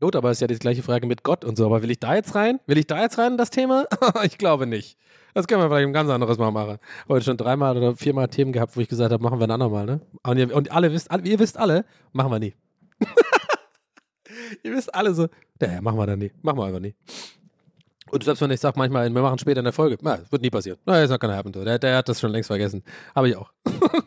Gut, 0.00 0.14
aber 0.14 0.30
es 0.30 0.36
ist 0.36 0.42
ja 0.42 0.46
die 0.46 0.58
gleiche 0.58 0.84
Frage 0.84 1.08
mit 1.08 1.24
Gott 1.24 1.44
und 1.44 1.56
so. 1.56 1.66
Aber 1.66 1.82
will 1.82 1.90
ich 1.90 1.98
da 1.98 2.14
jetzt 2.14 2.36
rein? 2.36 2.60
Will 2.66 2.78
ich 2.78 2.86
da 2.86 3.02
jetzt 3.02 3.18
rein 3.18 3.32
in 3.32 3.38
das 3.38 3.50
Thema? 3.50 3.86
ich 4.22 4.38
glaube 4.38 4.66
nicht. 4.66 4.96
Das 5.34 5.48
können 5.48 5.60
wir 5.60 5.68
vielleicht 5.68 5.88
ein 5.88 5.92
ganz 5.92 6.08
anderes 6.08 6.38
Mal 6.38 6.52
machen. 6.52 6.78
Heute 7.08 7.24
schon 7.24 7.36
dreimal 7.36 7.76
oder 7.76 7.96
viermal 7.96 8.28
Themen 8.28 8.52
gehabt, 8.52 8.76
wo 8.76 8.80
ich 8.80 8.88
gesagt 8.88 9.12
habe, 9.12 9.22
machen 9.22 9.40
wir 9.40 9.46
ein 9.46 9.50
andermal, 9.50 9.86
ne? 9.86 10.00
Und 10.22 10.38
ihr, 10.38 10.54
und 10.54 10.70
alle 10.70 10.92
wisst, 10.92 11.08
ihr 11.24 11.38
wisst 11.38 11.58
alle, 11.58 11.84
machen 12.12 12.30
wir 12.30 12.38
nie. 12.38 12.54
ihr 14.62 14.72
wisst 14.72 14.94
alle 14.94 15.14
so, 15.14 15.28
naja, 15.60 15.80
machen 15.80 15.98
wir 15.98 16.06
dann 16.06 16.18
nie. 16.18 16.32
Machen 16.42 16.58
wir 16.58 16.64
einfach 16.66 16.80
nie. 16.80 16.94
Und 18.10 18.24
selbst 18.24 18.40
wenn 18.40 18.50
ich 18.50 18.60
sage 18.60 18.78
manchmal, 18.78 19.12
wir 19.12 19.22
machen 19.22 19.38
später 19.38 19.60
eine 19.60 19.72
Folge, 19.72 19.98
na, 20.00 20.20
wird 20.30 20.42
nie 20.42 20.50
passieren. 20.50 20.78
Na, 20.86 21.02
ist 21.02 21.10
not 21.10 21.20
gonna 21.20 21.36
happen. 21.36 21.52
Der, 21.52 21.78
der 21.78 21.96
hat 21.98 22.08
das 22.08 22.20
schon 22.20 22.30
längst 22.30 22.46
vergessen. 22.48 22.82
Habe 23.14 23.28
ich 23.28 23.36
auch. 23.36 23.52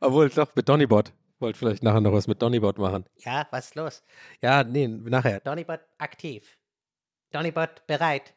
Obwohl, 0.00 0.28
doch, 0.28 0.54
mit 0.54 0.68
Donnybot. 0.68 1.12
Wollt 1.40 1.56
vielleicht 1.56 1.82
nachher 1.82 2.00
noch 2.00 2.12
was 2.12 2.26
mit 2.26 2.42
Donnybot 2.42 2.78
machen. 2.78 3.04
Ja, 3.18 3.46
was 3.50 3.66
ist 3.66 3.76
los? 3.76 4.02
Ja, 4.42 4.64
nee, 4.64 4.88
nachher. 4.88 5.40
Donnybot 5.40 5.80
aktiv. 5.98 6.58
Donnybot 7.30 7.86
bereit. 7.86 8.34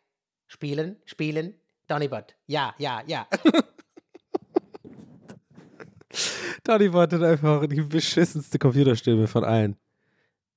Spielen, 0.47 0.97
spielen. 1.05 1.55
Donnybot. 1.87 2.35
Ja, 2.47 2.75
ja, 2.77 3.01
ja. 3.07 3.27
Donnybot 6.63 7.13
hat 7.13 7.23
einfach 7.23 7.65
die 7.65 7.81
beschissenste 7.81 8.59
Computerstimme 8.59 9.27
von 9.27 9.43
allen. 9.43 9.77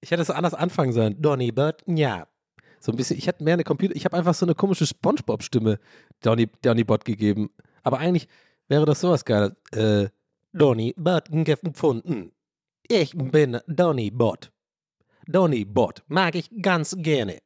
Ich 0.05 0.11
hätte 0.11 0.21
es 0.21 0.29
anders 0.29 0.53
anfangen 0.53 0.93
sollen. 0.93 1.23
Donnybot, 1.23 1.83
ja. 1.87 2.29
So 2.79 2.93
ein 2.93 2.97
bisschen, 2.97 3.17
ich 3.17 3.27
hätte 3.27 3.43
mehr 3.43 3.55
eine 3.55 3.65
Computer, 3.65 3.97
ich 3.97 4.05
habe 4.05 4.19
einfach 4.19 4.35
so 4.35 4.45
eine 4.45 4.55
komische 4.55 4.87
Spongebob-Stimme 4.87 5.79
Donny, 6.21 6.51
Donnybot 6.61 7.07
gegeben. 7.07 7.49
Aber 7.83 8.01
eigentlich 8.01 8.29
wäre 8.69 8.85
das 8.85 9.01
sowas 9.01 9.25
geil. 9.25 9.57
Äh, 9.73 10.09
Donnybot 10.53 11.31
gefunden. 11.63 12.33
Ich 12.87 13.17
bin 13.17 13.61
Donnybot. 13.67 14.53
Donnybot 15.27 16.03
mag 16.09 16.35
ich 16.35 16.51
ganz 16.61 16.95
gerne. 16.99 17.39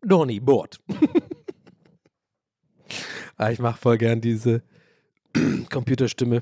Donnybot. 0.00 0.80
ah, 3.36 3.50
ich 3.50 3.58
mache 3.58 3.78
voll 3.78 3.98
gern 3.98 4.22
diese 4.22 4.62
Computerstimme. 5.70 6.40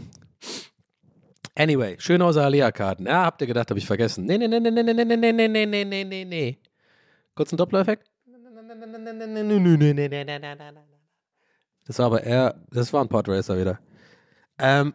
Anyway, 1.59 1.97
Schönhauser 1.99 2.45
Alea-Karten. 2.45 3.07
Ja, 3.07 3.25
habt 3.25 3.41
ihr 3.41 3.47
gedacht, 3.47 3.71
habe 3.71 3.79
ich 3.79 3.87
vergessen. 3.87 4.27
Nee, 4.27 4.37
nee, 4.37 4.47
nee, 4.47 4.61
nee, 4.61 4.71
nee, 4.71 4.83
nee, 4.83 4.93
nee, 4.93 5.05
nee, 5.05 5.33
nee, 5.33 5.49
nee, 5.49 5.67
nee, 5.67 5.85
nee, 5.85 6.05
nee, 6.05 6.25
nee. 6.25 6.59
Kurzen 7.35 7.57
Doppler-Effekt. 7.57 8.11
Das 11.87 11.99
war 11.99 12.07
aber 12.07 12.23
eher, 12.23 12.55
das 12.71 12.93
war 12.93 13.03
ein 13.03 13.09
Podracer 13.09 13.59
wieder. 13.59 13.79
Ähm, 14.59 14.93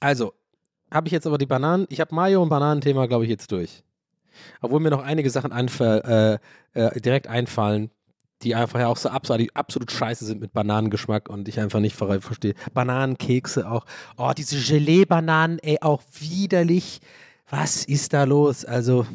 also, 0.00 0.32
habe 0.92 1.08
ich 1.08 1.12
jetzt 1.12 1.26
aber 1.26 1.38
die 1.38 1.46
Bananen, 1.46 1.86
ich 1.90 2.00
habe 2.00 2.14
Mayo 2.14 2.42
und 2.42 2.50
Bananenthema, 2.50 3.06
glaube 3.06 3.24
ich, 3.24 3.30
jetzt 3.30 3.50
durch. 3.50 3.82
Obwohl 4.60 4.78
mir 4.78 4.90
noch 4.90 5.02
einige 5.02 5.30
Sachen 5.30 5.50
äh, 5.52 6.38
äh, 6.74 7.00
direkt 7.00 7.26
einfallen, 7.26 7.90
die 8.42 8.54
einfach 8.54 8.78
ja 8.78 8.86
auch 8.88 8.96
so 8.96 9.08
absolut, 9.08 9.48
absolut 9.54 9.90
scheiße 9.90 10.24
sind 10.24 10.40
mit 10.40 10.52
Bananengeschmack 10.52 11.28
und 11.28 11.48
ich 11.48 11.58
einfach 11.58 11.80
nicht 11.80 11.96
verstehe. 11.96 12.54
Bananenkekse 12.72 13.70
auch. 13.70 13.84
Oh, 14.16 14.32
diese 14.36 14.58
Gelee-Bananen, 14.58 15.58
ey, 15.58 15.78
auch 15.80 16.02
widerlich. 16.18 17.00
Was 17.50 17.84
ist 17.84 18.12
da 18.12 18.24
los? 18.24 18.64
Also, 18.64 19.06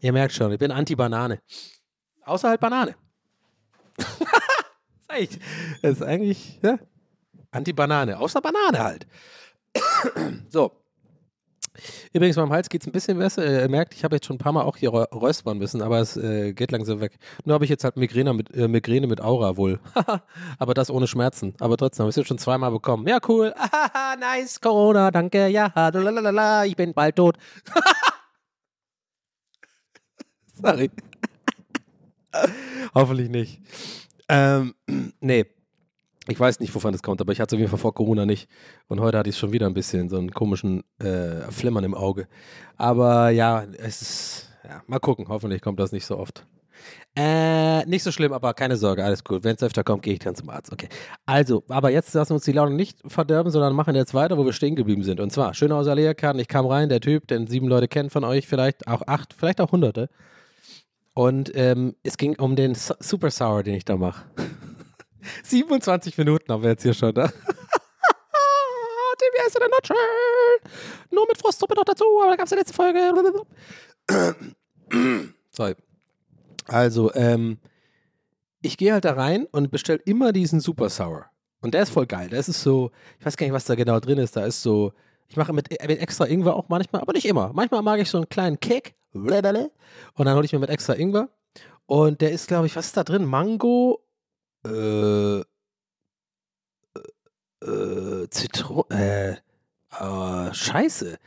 ihr 0.00 0.12
merkt 0.12 0.34
schon, 0.34 0.52
ich 0.52 0.58
bin 0.58 0.70
Anti-Banane. 0.70 1.40
Außer 2.24 2.48
halt 2.48 2.60
Banane. 2.60 2.94
das 5.82 5.92
ist 5.92 6.02
eigentlich, 6.02 6.58
ja, 6.62 6.78
Anti-Banane. 7.50 8.18
Außer 8.18 8.40
Banane 8.40 8.78
halt. 8.78 9.06
so. 10.48 10.81
Übrigens, 12.12 12.36
meinem 12.36 12.52
Hals 12.52 12.68
geht 12.68 12.82
es 12.82 12.86
ein 12.86 12.92
bisschen 12.92 13.18
besser. 13.18 13.62
Ihr 13.62 13.68
merkt, 13.68 13.94
ich 13.94 14.04
habe 14.04 14.16
jetzt 14.16 14.26
schon 14.26 14.36
ein 14.36 14.38
paar 14.38 14.52
Mal 14.52 14.62
auch 14.62 14.76
hier 14.76 14.90
räuspern 14.90 15.58
müssen, 15.58 15.80
aber 15.82 16.00
es 16.00 16.16
äh, 16.16 16.52
geht 16.52 16.70
langsam 16.70 17.00
weg. 17.00 17.18
Nur 17.44 17.54
habe 17.54 17.64
ich 17.64 17.70
jetzt 17.70 17.84
halt 17.84 17.96
Migräne 17.96 18.34
mit, 18.34 18.54
äh, 18.54 18.68
Migräne 18.68 19.06
mit 19.06 19.20
Aura 19.20 19.56
wohl. 19.56 19.80
aber 20.58 20.74
das 20.74 20.90
ohne 20.90 21.06
Schmerzen. 21.06 21.54
Aber 21.60 21.76
trotzdem, 21.76 22.04
habe 22.04 22.10
ich 22.10 22.16
es 22.16 22.26
schon 22.26 22.38
zweimal 22.38 22.70
bekommen. 22.70 23.06
Ja, 23.06 23.18
cool. 23.28 23.54
nice. 24.20 24.60
Corona, 24.60 25.10
danke. 25.10 25.48
Ja, 25.48 25.72
lalalala, 25.74 26.66
ich 26.66 26.76
bin 26.76 26.92
bald 26.92 27.16
tot. 27.16 27.38
Sorry. 30.62 30.90
Hoffentlich 32.94 33.28
nicht. 33.30 33.60
Ähm, 34.28 34.74
nee. 35.20 35.46
Ich 36.28 36.38
weiß 36.38 36.60
nicht, 36.60 36.74
wovon 36.74 36.92
das 36.92 37.02
kommt, 37.02 37.20
aber 37.20 37.32
ich 37.32 37.40
hatte 37.40 37.54
es 37.54 37.56
auf 37.56 37.60
jeden 37.60 37.70
Fall 37.70 37.80
vor 37.80 37.94
Corona 37.94 38.26
nicht. 38.26 38.48
Und 38.86 39.00
heute 39.00 39.18
hatte 39.18 39.30
ich 39.30 39.36
schon 39.36 39.52
wieder 39.52 39.66
ein 39.66 39.74
bisschen 39.74 40.08
so 40.08 40.18
einen 40.18 40.30
komischen 40.30 40.84
äh, 40.98 41.50
Flimmern 41.50 41.84
im 41.84 41.94
Auge. 41.94 42.28
Aber 42.76 43.30
ja, 43.30 43.64
es 43.78 44.02
ist, 44.02 44.50
ja, 44.64 44.82
mal 44.86 45.00
gucken. 45.00 45.26
Hoffentlich 45.28 45.60
kommt 45.60 45.80
das 45.80 45.90
nicht 45.90 46.06
so 46.06 46.18
oft. 46.18 46.46
Äh, 47.14 47.84
nicht 47.86 48.02
so 48.02 48.10
schlimm, 48.10 48.32
aber 48.32 48.54
keine 48.54 48.76
Sorge, 48.76 49.04
alles 49.04 49.22
gut. 49.22 49.44
Wenn 49.44 49.56
es 49.56 49.62
öfter 49.62 49.84
kommt, 49.84 50.02
gehe 50.02 50.14
ich 50.14 50.20
dann 50.20 50.34
zum 50.34 50.48
Arzt. 50.48 50.72
Okay. 50.72 50.88
Also, 51.26 51.62
aber 51.68 51.90
jetzt 51.90 52.14
lassen 52.14 52.30
wir 52.30 52.34
uns 52.36 52.44
die 52.44 52.52
Laune 52.52 52.74
nicht 52.74 52.98
verderben, 53.06 53.50
sondern 53.50 53.74
machen 53.74 53.94
jetzt 53.94 54.14
weiter, 54.14 54.38
wo 54.38 54.44
wir 54.44 54.52
stehen 54.52 54.76
geblieben 54.76 55.02
sind. 55.02 55.20
Und 55.20 55.30
zwar, 55.30 55.54
schön 55.54 55.72
aus 55.72 55.88
Alea-Karten. 55.88 56.38
Ich 56.38 56.48
kam 56.48 56.66
rein, 56.66 56.88
der 56.88 57.00
Typ, 57.00 57.26
den 57.28 57.46
sieben 57.46 57.68
Leute 57.68 57.88
kennen 57.88 58.10
von 58.10 58.24
euch, 58.24 58.46
vielleicht 58.46 58.88
auch 58.88 59.02
acht, 59.06 59.34
vielleicht 59.34 59.60
auch 59.60 59.72
hunderte. 59.72 60.08
Und 61.14 61.52
ähm, 61.54 61.94
es 62.02 62.16
ging 62.16 62.38
um 62.38 62.56
den 62.56 62.74
Su 62.74 62.94
Super 63.00 63.30
Sour, 63.30 63.62
den 63.62 63.74
ich 63.74 63.84
da 63.84 63.96
mache. 63.96 64.24
27 65.44 66.16
Minuten 66.18 66.52
haben 66.52 66.62
wir 66.62 66.70
jetzt 66.70 66.82
hier 66.82 66.94
schon. 66.94 67.14
Ne? 67.14 67.32
TBS 69.22 69.54
in 69.54 69.60
der 69.60 69.68
Nutshell. 69.68 69.96
Nur 71.10 71.26
mit 71.28 71.38
Frostsuppe 71.38 71.74
noch 71.74 71.84
dazu, 71.84 72.04
aber 72.20 72.30
da 72.30 72.36
gab 72.36 72.44
es 72.44 72.50
die 72.50 72.56
letzte 72.56 72.74
Folge. 72.74 73.12
Sorry. 75.50 75.74
Also, 76.66 77.12
ähm, 77.14 77.58
ich 78.62 78.76
gehe 78.76 78.92
halt 78.92 79.04
da 79.04 79.12
rein 79.12 79.46
und 79.50 79.70
bestelle 79.70 80.00
immer 80.04 80.32
diesen 80.32 80.60
Super 80.60 80.88
Sour. 80.88 81.26
Und 81.60 81.74
der 81.74 81.82
ist 81.82 81.90
voll 81.90 82.06
geil. 82.06 82.28
Der 82.28 82.40
ist 82.40 82.46
so, 82.46 82.90
ich 83.18 83.26
weiß 83.26 83.36
gar 83.36 83.46
nicht, 83.46 83.54
was 83.54 83.64
da 83.64 83.74
genau 83.74 84.00
drin 84.00 84.18
ist. 84.18 84.36
Da 84.36 84.44
ist 84.44 84.62
so, 84.62 84.92
ich 85.28 85.36
mache 85.36 85.52
mit, 85.52 85.70
mit 85.70 86.00
extra 86.00 86.26
Ingwer 86.26 86.56
auch 86.56 86.68
manchmal, 86.68 87.02
aber 87.02 87.12
nicht 87.12 87.26
immer. 87.26 87.52
Manchmal 87.52 87.82
mag 87.82 88.00
ich 88.00 88.10
so 88.10 88.18
einen 88.18 88.28
kleinen 88.28 88.58
Kick. 88.60 88.94
Und 89.12 89.28
dann 89.30 90.36
hole 90.36 90.44
ich 90.44 90.52
mir 90.52 90.58
mit 90.58 90.70
extra 90.70 90.94
Ingwer. 90.94 91.28
Und 91.86 92.20
der 92.20 92.30
ist, 92.30 92.48
glaube 92.48 92.66
ich, 92.66 92.76
was 92.76 92.86
ist 92.86 92.96
da 92.96 93.04
drin? 93.04 93.24
Mango, 93.24 94.00
äh, 94.66 95.40
äh, 97.64 98.28
Zitronen, 98.30 98.90
äh, 98.90 99.32
äh, 99.98 100.54
scheiße. 100.54 101.18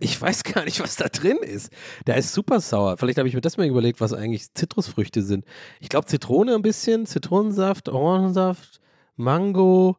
Ich 0.00 0.20
weiß 0.20 0.44
gar 0.44 0.64
nicht, 0.64 0.80
was 0.80 0.96
da 0.96 1.08
drin 1.08 1.38
ist. 1.38 1.70
Der 2.06 2.16
ist 2.16 2.32
super 2.32 2.60
sauer. 2.60 2.96
Vielleicht 2.96 3.18
habe 3.18 3.28
ich 3.28 3.34
mir 3.34 3.42
das 3.42 3.58
mal 3.58 3.66
überlegt, 3.66 4.00
was 4.00 4.14
eigentlich 4.14 4.52
Zitrusfrüchte 4.54 5.22
sind. 5.22 5.44
Ich 5.80 5.90
glaube 5.90 6.06
Zitrone 6.06 6.54
ein 6.54 6.62
bisschen, 6.62 7.04
Zitronensaft, 7.04 7.90
Orangensaft, 7.90 8.80
Mango. 9.16 9.98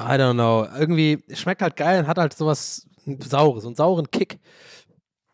I 0.00 0.14
don't 0.14 0.34
know. 0.34 0.66
Irgendwie 0.78 1.22
schmeckt 1.34 1.62
halt 1.62 1.76
geil 1.76 2.00
und 2.00 2.06
hat 2.06 2.18
halt 2.18 2.34
sowas 2.34 2.86
Saures, 3.20 3.66
einen 3.66 3.76
sauren 3.76 4.10
Kick. 4.10 4.38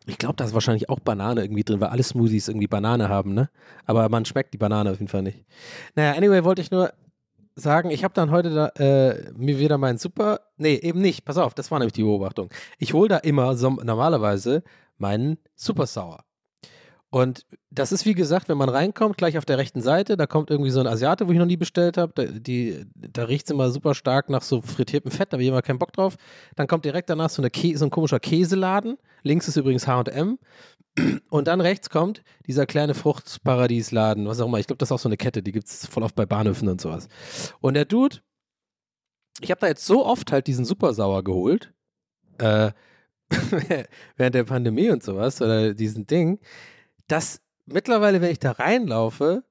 Ich 0.05 0.17
glaube, 0.17 0.35
da 0.35 0.45
ist 0.45 0.53
wahrscheinlich 0.53 0.89
auch 0.89 0.99
Banane 0.99 1.41
irgendwie 1.41 1.63
drin, 1.63 1.79
weil 1.79 1.89
alle 1.89 2.03
Smoothies 2.03 2.47
irgendwie 2.47 2.67
Banane 2.67 3.09
haben, 3.09 3.33
ne? 3.33 3.49
Aber 3.85 4.09
man 4.09 4.25
schmeckt 4.25 4.53
die 4.53 4.57
Banane 4.57 4.91
auf 4.91 4.99
jeden 4.99 5.09
Fall 5.09 5.21
nicht. 5.23 5.45
Naja, 5.95 6.13
anyway, 6.17 6.43
wollte 6.43 6.61
ich 6.61 6.71
nur 6.71 6.91
sagen, 7.55 7.89
ich 7.91 8.03
habe 8.03 8.13
dann 8.13 8.31
heute 8.31 8.49
da, 8.49 8.67
äh, 8.83 9.31
mir 9.35 9.59
wieder 9.59 9.77
meinen 9.77 9.97
Super. 9.97 10.41
Nee, 10.57 10.75
eben 10.75 10.99
nicht. 10.99 11.25
Pass 11.25 11.37
auf, 11.37 11.53
das 11.53 11.71
war 11.71 11.79
nämlich 11.79 11.93
die 11.93 12.03
Beobachtung. 12.03 12.49
Ich 12.79 12.93
hole 12.93 13.09
da 13.09 13.17
immer 13.17 13.55
so, 13.55 13.69
normalerweise 13.69 14.63
meinen 14.97 15.37
Super 15.55 15.85
Sour. 15.85 16.23
Und 17.13 17.45
das 17.69 17.91
ist 17.91 18.07
wie 18.07 18.15
gesagt, 18.15 18.49
wenn 18.49 18.57
man 18.57 18.69
reinkommt, 18.69 19.19
gleich 19.19 19.37
auf 19.37 19.45
der 19.45 19.59
rechten 19.59 19.83
Seite, 19.83 20.17
da 20.17 20.25
kommt 20.25 20.49
irgendwie 20.49 20.71
so 20.71 20.79
ein 20.79 20.87
Asiate, 20.87 21.27
wo 21.27 21.31
ich 21.31 21.37
noch 21.37 21.45
nie 21.45 21.57
bestellt 21.57 21.95
habe. 21.95 22.11
Da, 22.15 22.23
die- 22.25 22.87
da 22.95 23.25
riecht 23.25 23.45
es 23.45 23.51
immer 23.51 23.69
super 23.69 23.93
stark 23.93 24.31
nach 24.31 24.41
so 24.41 24.63
frittiertem 24.63 25.11
Fett, 25.11 25.31
da 25.31 25.35
habe 25.35 25.43
ich 25.43 25.49
immer 25.49 25.61
keinen 25.61 25.77
Bock 25.77 25.93
drauf. 25.93 26.15
Dann 26.55 26.65
kommt 26.65 26.85
direkt 26.85 27.11
danach 27.11 27.29
so, 27.29 27.43
eine 27.43 27.51
so 27.77 27.85
ein 27.85 27.91
komischer 27.91 28.19
Käseladen. 28.19 28.97
Links 29.21 29.47
ist 29.47 29.57
übrigens 29.57 29.85
HM. 29.85 30.39
Und 31.29 31.47
dann 31.47 31.61
rechts 31.61 31.91
kommt 31.91 32.23
dieser 32.47 32.65
kleine 32.65 32.95
Fruchtparadiesladen, 32.95 34.25
was 34.27 34.39
auch 34.41 34.47
immer. 34.47 34.57
Ich 34.57 34.65
glaube, 34.65 34.79
das 34.79 34.87
ist 34.87 34.93
auch 34.93 34.97
so 34.99 35.07
eine 35.09 35.17
Kette, 35.17 35.43
die 35.43 35.51
gibt 35.51 35.67
es 35.67 35.85
voll 35.85 36.01
oft 36.01 36.15
bei 36.15 36.25
Bahnhöfen 36.25 36.67
und 36.67 36.81
sowas. 36.81 37.09
Und 37.61 37.75
der 37.75 37.85
Dude, 37.85 38.21
ich 39.39 39.51
habe 39.51 39.61
da 39.61 39.67
jetzt 39.67 39.85
so 39.85 40.03
oft 40.03 40.31
halt 40.31 40.47
diesen 40.47 40.65
Supersauer 40.65 41.23
geholt, 41.23 41.71
äh, 42.39 42.71
während 44.17 44.33
der 44.33 44.45
Pandemie 44.45 44.89
und 44.89 45.03
sowas, 45.03 45.39
oder 45.43 45.75
diesen 45.75 46.07
Ding, 46.07 46.39
dass 47.07 47.41
mittlerweile, 47.65 48.21
wenn 48.21 48.31
ich 48.31 48.39
da 48.39 48.51
reinlaufe 48.51 49.43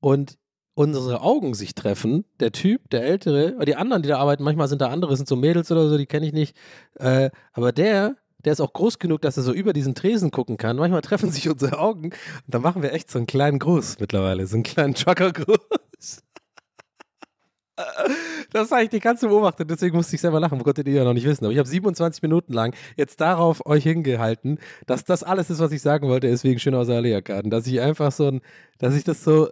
und 0.00 0.38
unsere 0.74 1.22
Augen 1.22 1.54
sich 1.54 1.74
treffen, 1.74 2.24
der 2.38 2.52
Typ, 2.52 2.90
der 2.90 3.02
Ältere, 3.02 3.54
oder 3.56 3.64
die 3.64 3.76
anderen, 3.76 4.02
die 4.02 4.08
da 4.08 4.18
arbeiten, 4.18 4.42
manchmal 4.42 4.68
sind 4.68 4.82
da 4.82 4.88
andere, 4.88 5.16
sind 5.16 5.28
so 5.28 5.34
Mädels 5.34 5.72
oder 5.72 5.88
so, 5.88 5.96
die 5.96 6.06
kenne 6.06 6.26
ich 6.26 6.32
nicht, 6.32 6.54
äh, 6.96 7.30
aber 7.52 7.72
der, 7.72 8.16
der 8.44 8.52
ist 8.52 8.60
auch 8.60 8.74
groß 8.74 8.98
genug, 8.98 9.22
dass 9.22 9.38
er 9.38 9.42
so 9.42 9.52
über 9.52 9.72
diesen 9.72 9.94
Tresen 9.94 10.30
gucken 10.30 10.58
kann. 10.58 10.76
Manchmal 10.76 11.00
treffen 11.00 11.30
sich 11.32 11.48
unsere 11.48 11.78
Augen 11.78 12.10
und 12.10 12.14
dann 12.46 12.62
machen 12.62 12.82
wir 12.82 12.92
echt 12.92 13.10
so 13.10 13.18
einen 13.18 13.26
kleinen 13.26 13.58
Gruß 13.58 13.98
mittlerweile, 13.98 14.46
so 14.46 14.56
einen 14.56 14.62
kleinen 14.62 14.94
Trucker-Gruß. 14.94 15.58
Das 18.52 18.70
habe 18.70 18.84
ich 18.84 18.88
die 18.90 19.00
ganze 19.00 19.28
beobachtet, 19.28 19.70
deswegen 19.70 19.96
musste 19.96 20.14
ich 20.14 20.20
selber 20.20 20.40
lachen, 20.40 20.62
konntet 20.62 20.86
ihr 20.86 20.94
ja 20.94 21.04
noch 21.04 21.12
nicht 21.12 21.26
wissen. 21.26 21.44
Aber 21.44 21.52
ich 21.52 21.58
habe 21.58 21.68
27 21.68 22.22
Minuten 22.22 22.52
lang 22.52 22.74
jetzt 22.96 23.20
darauf 23.20 23.64
euch 23.66 23.82
hingehalten, 23.82 24.58
dass 24.86 25.04
das 25.04 25.22
alles 25.22 25.50
ist, 25.50 25.58
was 25.58 25.72
ich 25.72 25.82
sagen 25.82 26.08
wollte, 26.08 26.28
deswegen 26.28 26.58
schön 26.58 26.74
aus 26.74 26.88
Alea-Karten. 26.88 27.50
Dass 27.50 27.66
ich 27.66 27.80
einfach 27.80 28.12
so 28.12 28.28
ein, 28.28 28.40
dass 28.78 28.94
ich 28.94 29.04
das 29.04 29.22
so, 29.22 29.50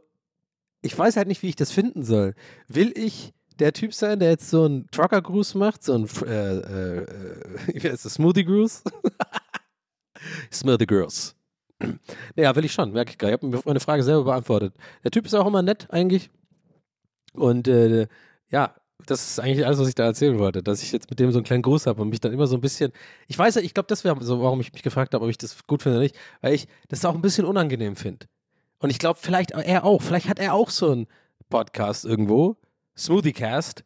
ich 0.80 0.98
weiß 0.98 1.16
halt 1.16 1.28
nicht, 1.28 1.42
wie 1.42 1.48
ich 1.48 1.56
das 1.56 1.70
finden 1.70 2.02
soll. 2.02 2.34
Will 2.68 2.92
ich 2.96 3.34
der 3.58 3.72
Typ 3.72 3.94
sein, 3.94 4.18
der 4.18 4.30
jetzt 4.30 4.50
so 4.50 4.64
einen 4.64 4.90
Trucker-Gruß 4.90 5.54
macht, 5.54 5.84
so 5.84 5.94
ein, 5.94 6.08
äh, 6.26 6.58
äh, 6.58 7.06
wie 7.74 7.88
heißt 7.88 8.04
das, 8.04 8.14
Smoothie-Gruß? 8.14 8.84
Smoothie-Gruß. 10.52 11.34
Ja, 12.36 12.54
will 12.54 12.64
ich 12.64 12.72
schon, 12.72 12.92
merke 12.92 13.10
ich 13.10 13.18
gerade. 13.18 13.34
Ich 13.34 13.42
habe 13.42 13.62
meine 13.66 13.80
Frage 13.80 14.02
selber 14.02 14.24
beantwortet. 14.24 14.74
Der 15.02 15.10
Typ 15.10 15.26
ist 15.26 15.34
auch 15.34 15.46
immer 15.46 15.60
nett 15.60 15.86
eigentlich. 15.90 16.30
Und 17.34 17.68
äh, 17.68 18.06
ja, 18.50 18.74
das 19.06 19.28
ist 19.28 19.40
eigentlich 19.40 19.66
alles, 19.66 19.78
was 19.78 19.88
ich 19.88 19.94
da 19.94 20.04
erzählen 20.04 20.38
wollte, 20.38 20.62
dass 20.62 20.82
ich 20.82 20.92
jetzt 20.92 21.10
mit 21.10 21.18
dem 21.18 21.30
so 21.30 21.38
einen 21.38 21.44
kleinen 21.44 21.62
Gruß 21.62 21.86
habe 21.86 22.00
und 22.00 22.08
mich 22.08 22.20
dann 22.20 22.32
immer 22.32 22.46
so 22.46 22.56
ein 22.56 22.60
bisschen. 22.60 22.92
Ich 23.26 23.38
weiß 23.38 23.56
ja, 23.56 23.62
ich 23.62 23.74
glaube, 23.74 23.88
das 23.88 24.04
wäre 24.04 24.22
so, 24.22 24.40
warum 24.42 24.60
ich 24.60 24.72
mich 24.72 24.82
gefragt 24.82 25.14
habe, 25.14 25.24
ob 25.24 25.30
ich 25.30 25.38
das 25.38 25.66
gut 25.66 25.82
finde 25.82 25.98
oder 25.98 26.04
nicht, 26.04 26.16
weil 26.40 26.54
ich 26.54 26.68
das 26.88 27.04
auch 27.04 27.14
ein 27.14 27.22
bisschen 27.22 27.44
unangenehm 27.44 27.96
finde. 27.96 28.26
Und 28.78 28.90
ich 28.90 28.98
glaube, 28.98 29.18
vielleicht 29.20 29.52
er 29.52 29.84
auch, 29.84 30.02
vielleicht 30.02 30.28
hat 30.28 30.38
er 30.38 30.54
auch 30.54 30.70
so 30.70 30.90
einen 30.90 31.06
Podcast 31.48 32.04
irgendwo, 32.04 32.56
Smoothie-Cast, 32.96 33.84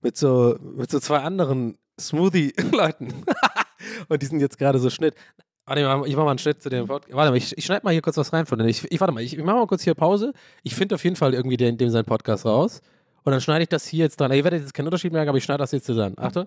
mit 0.00 0.16
so, 0.16 0.56
mit 0.60 0.90
so 0.90 1.00
zwei 1.00 1.18
anderen 1.18 1.76
Smoothie-Leuten. 1.98 3.24
und 4.08 4.22
die 4.22 4.26
sind 4.26 4.40
jetzt 4.40 4.58
gerade 4.58 4.78
so 4.78 4.90
Schnitt. 4.90 5.14
Warte 5.66 5.82
mal, 5.82 6.06
ich 6.06 6.14
mache 6.14 6.24
mal 6.24 6.30
einen 6.30 6.38
Schnitt 6.38 6.62
zu 6.62 6.68
dem 6.68 6.86
Podcast. 6.86 7.14
Warte 7.14 7.30
mal, 7.30 7.36
ich, 7.36 7.56
ich 7.56 7.64
schneide 7.64 7.84
mal 7.84 7.92
hier 7.92 8.02
kurz 8.02 8.16
was 8.16 8.32
rein 8.32 8.44
von 8.44 8.58
denen. 8.58 8.68
Ich, 8.68 8.90
ich 8.90 9.00
warte 9.00 9.14
mal, 9.14 9.22
ich, 9.22 9.36
ich 9.36 9.44
mache 9.44 9.56
mal 9.56 9.66
kurz 9.66 9.82
hier 9.82 9.94
Pause. 9.94 10.32
Ich 10.62 10.74
finde 10.74 10.94
auf 10.94 11.04
jeden 11.04 11.16
Fall 11.16 11.32
irgendwie 11.32 11.56
den, 11.56 11.78
dem 11.78 11.90
seinen 11.90 12.04
Podcast 12.04 12.44
raus. 12.44 12.82
Und 13.24 13.32
dann 13.32 13.40
schneide 13.40 13.62
ich 13.62 13.70
das 13.70 13.86
hier 13.86 14.04
jetzt 14.04 14.20
dran. 14.20 14.30
Ihr 14.32 14.44
werdet 14.44 14.60
jetzt 14.60 14.74
keinen 14.74 14.86
Unterschied 14.86 15.12
merken, 15.12 15.30
aber 15.30 15.38
ich 15.38 15.44
schneide 15.44 15.58
das 15.58 15.72
jetzt 15.72 15.86
zusammen. 15.86 16.16
Achtung. 16.18 16.46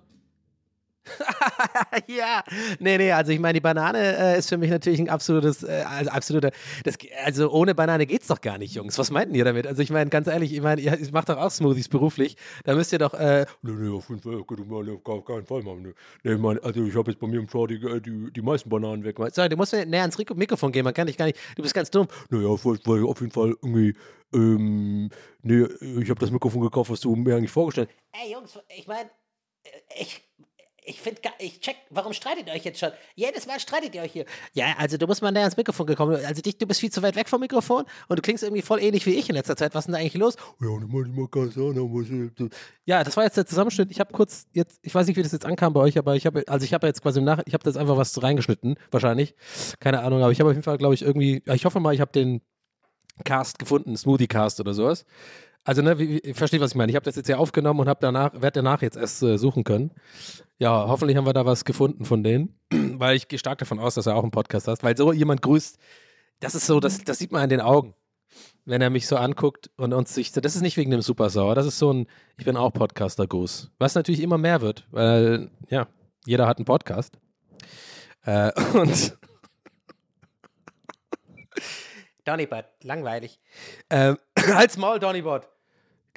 ja, 2.07 2.43
nee, 2.79 2.97
nee, 2.97 3.11
also 3.11 3.31
ich 3.31 3.39
meine, 3.39 3.53
die 3.53 3.61
Banane 3.61 4.17
äh, 4.17 4.39
ist 4.39 4.49
für 4.49 4.57
mich 4.57 4.69
natürlich 4.69 4.99
ein 4.99 5.09
absolutes, 5.09 5.63
äh, 5.63 5.83
also 5.87 6.11
absoluter, 6.11 6.51
das, 6.83 6.95
also 7.23 7.51
ohne 7.51 7.75
Banane 7.75 8.05
geht's 8.05 8.27
doch 8.27 8.41
gar 8.41 8.57
nicht, 8.57 8.75
Jungs. 8.75 8.97
Was 8.97 9.11
meinten 9.11 9.35
ihr 9.35 9.45
damit? 9.45 9.67
Also 9.67 9.81
ich 9.81 9.89
meine, 9.89 10.09
ganz 10.09 10.27
ehrlich, 10.27 10.53
ich 10.53 10.61
meine, 10.61 10.81
ihr, 10.81 10.97
macht 11.11 11.29
doch 11.29 11.37
auch 11.37 11.51
Smoothies 11.51 11.89
beruflich, 11.89 12.37
da 12.63 12.75
müsst 12.75 12.91
ihr 12.93 12.99
doch, 12.99 13.13
äh, 13.13 13.45
Nee, 13.61 13.71
nee, 13.71 13.89
auf 13.89 14.09
jeden 14.09 14.21
Fall, 14.21 14.35
auf 14.39 15.25
keinen 15.25 15.45
Fall 15.45 15.63
machen. 15.63 15.83
Nee, 15.83 15.93
nee 16.23 16.37
man, 16.37 16.59
also 16.59 16.83
ich 16.83 16.95
habe 16.95 17.11
jetzt 17.11 17.19
bei 17.19 17.27
mir 17.27 17.39
im 17.39 17.49
Schau 17.49 17.67
die, 17.67 17.75
äh, 17.75 17.99
die, 18.01 18.31
die 18.31 18.41
meisten 18.41 18.69
Bananen 18.69 19.03
weg. 19.03 19.17
so, 19.33 19.47
du 19.47 19.57
musst 19.57 19.73
mir 19.73 19.85
näher 19.85 20.01
ans 20.01 20.17
Mikrofon 20.17 20.71
gehen, 20.71 20.83
man 20.83 20.93
kann 20.93 21.07
dich 21.07 21.17
gar 21.17 21.25
nicht, 21.25 21.37
du 21.55 21.61
bist 21.61 21.73
ganz 21.73 21.91
dumm. 21.91 22.07
Naja, 22.29 22.49
weil 22.49 23.03
auf 23.05 23.19
jeden 23.19 23.31
Fall 23.31 23.55
irgendwie, 23.61 23.93
ähm, 24.33 25.09
nee, 25.41 25.63
ich 26.01 26.09
habe 26.09 26.19
das 26.19 26.31
Mikrofon 26.31 26.61
gekauft, 26.61 26.91
was 26.91 26.99
du 26.99 27.15
mir 27.15 27.35
eigentlich 27.35 27.51
vorgestellt 27.51 27.89
hast. 27.89 28.23
Ey, 28.23 28.33
Jungs, 28.33 28.59
ich 28.75 28.87
meine, 28.87 29.09
ich, 29.99 30.26
ich 30.87 31.01
finde, 31.01 31.21
ich 31.39 31.59
check, 31.59 31.75
warum 31.89 32.13
streitet 32.13 32.47
ihr 32.47 32.53
euch 32.53 32.63
jetzt 32.63 32.79
schon? 32.79 32.91
Jedes 33.13 33.45
Mal 33.45 33.59
streitet 33.59 33.93
ihr 33.93 34.01
euch 34.01 34.13
hier. 34.13 34.25
Ja, 34.53 34.75
also 34.77 34.97
du 34.97 35.05
musst 35.05 35.21
mal 35.21 35.31
näher 35.31 35.41
ans 35.41 35.57
Mikrofon 35.57 35.85
gekommen, 35.85 36.17
also 36.25 36.41
dich, 36.41 36.57
du 36.57 36.65
bist 36.65 36.79
viel 36.79 36.91
zu 36.91 37.01
weit 37.01 37.15
weg 37.15 37.27
vom 37.27 37.41
Mikrofon 37.41 37.83
und 38.07 38.17
du 38.17 38.21
klingst 38.21 38.43
irgendwie 38.43 38.61
voll 38.61 38.81
ähnlich 38.81 39.05
wie 39.05 39.13
ich 39.13 39.27
in 39.27 39.35
letzter 39.35 39.57
Zeit. 39.57 39.75
Was 39.75 39.81
ist 39.81 39.87
denn 39.87 39.93
da 39.93 39.99
eigentlich 39.99 40.13
los? 40.13 40.37
Ja, 42.85 43.03
das 43.03 43.17
war 43.17 43.25
jetzt 43.25 43.35
der 43.35 43.45
Zusammenschnitt. 43.45 43.91
Ich 43.91 43.99
habe 43.99 44.13
kurz 44.13 44.47
jetzt, 44.53 44.79
ich 44.81 44.95
weiß 44.95 45.07
nicht, 45.07 45.17
wie 45.17 45.23
das 45.23 45.33
jetzt 45.33 45.45
ankam 45.45 45.73
bei 45.73 45.81
euch, 45.81 45.97
aber 45.97 46.15
ich 46.15 46.25
habe, 46.25 46.45
also 46.47 46.63
ich 46.63 46.73
habe 46.73 46.87
jetzt 46.87 47.01
quasi 47.01 47.21
Nach, 47.21 47.41
ich 47.45 47.53
habe 47.53 47.65
jetzt 47.65 47.77
einfach 47.77 47.97
was 47.97 48.23
reingeschnitten, 48.23 48.75
wahrscheinlich. 48.89 49.35
Keine 49.81 50.01
Ahnung, 50.01 50.23
aber 50.23 50.31
ich 50.31 50.39
habe 50.39 50.49
auf 50.49 50.55
jeden 50.55 50.63
Fall, 50.63 50.77
glaube 50.77 50.93
ich, 50.93 51.01
irgendwie, 51.01 51.43
ich 51.45 51.65
hoffe 51.65 51.81
mal, 51.81 51.93
ich 51.93 51.99
habe 51.99 52.11
den 52.13 52.41
Cast 53.25 53.59
gefunden, 53.59 53.97
Smoothie 53.97 54.27
Cast 54.27 54.59
oder 54.61 54.73
sowas. 54.73 55.05
Also, 55.67 55.81
ne, 55.81 55.99
wie, 55.99 56.09
wie, 56.09 56.19
ich 56.19 56.37
verstehe, 56.37 56.61
was 56.61 56.71
ich 56.71 56.77
meine. 56.77 56.89
Ich 56.89 56.95
habe 56.95 57.03
das 57.03 57.17
jetzt 57.17 57.27
ja 57.27 57.35
aufgenommen 57.35 57.81
und 57.81 57.89
habe 57.89 57.99
danach, 58.01 58.31
werde 58.33 58.63
danach 58.63 58.81
jetzt 58.81 58.95
erst 58.95 59.21
äh, 59.21 59.37
suchen 59.37 59.65
können. 59.65 59.91
Ja, 60.59 60.87
hoffentlich 60.87 61.17
haben 61.17 61.25
wir 61.25 61.33
da 61.33 61.45
was 61.45 61.65
gefunden 61.65 62.05
von 62.05 62.23
denen, 62.23 62.57
weil 62.71 63.17
ich 63.17 63.27
gehe 63.27 63.37
stark 63.37 63.57
davon 63.57 63.77
aus, 63.77 63.95
dass 63.95 64.05
er 64.05 64.15
auch 64.15 64.23
einen 64.23 64.31
Podcast 64.31 64.69
hat, 64.69 64.81
weil 64.81 64.95
so 64.95 65.11
jemand 65.11 65.41
grüßt, 65.41 65.77
das 66.39 66.55
ist 66.55 66.67
so, 66.67 66.79
das, 66.79 67.03
das 67.03 67.19
sieht 67.19 67.33
man 67.33 67.43
in 67.43 67.49
den 67.49 67.59
Augen 67.59 67.93
wenn 68.65 68.81
er 68.81 68.89
mich 68.89 69.07
so 69.07 69.15
anguckt 69.15 69.71
und 69.77 69.93
uns 69.93 70.13
sich, 70.13 70.33
das 70.33 70.55
ist 70.55 70.61
nicht 70.61 70.75
wegen 70.75 70.91
dem 70.91 71.01
Supersauer, 71.01 71.55
das 71.55 71.65
ist 71.65 71.79
so 71.79 71.91
ein, 71.91 72.05
ich 72.37 72.43
bin 72.43 72.57
auch 72.57 72.71
Podcaster-Gruß. 72.71 73.71
Was 73.79 73.95
natürlich 73.95 74.21
immer 74.21 74.37
mehr 74.37 74.59
wird, 74.59 74.85
weil, 74.91 75.49
ja, 75.69 75.87
jeder 76.25 76.47
hat 76.47 76.57
einen 76.57 76.65
Podcast. 76.65 77.17
Äh, 78.25 78.51
und 78.73 79.17
Donneybot, 82.25 82.65
langweilig. 82.83 83.39
ähm, 83.89 84.17
halt's 84.37 84.77
Maul, 84.77 84.99
Donnybot. 84.99 85.47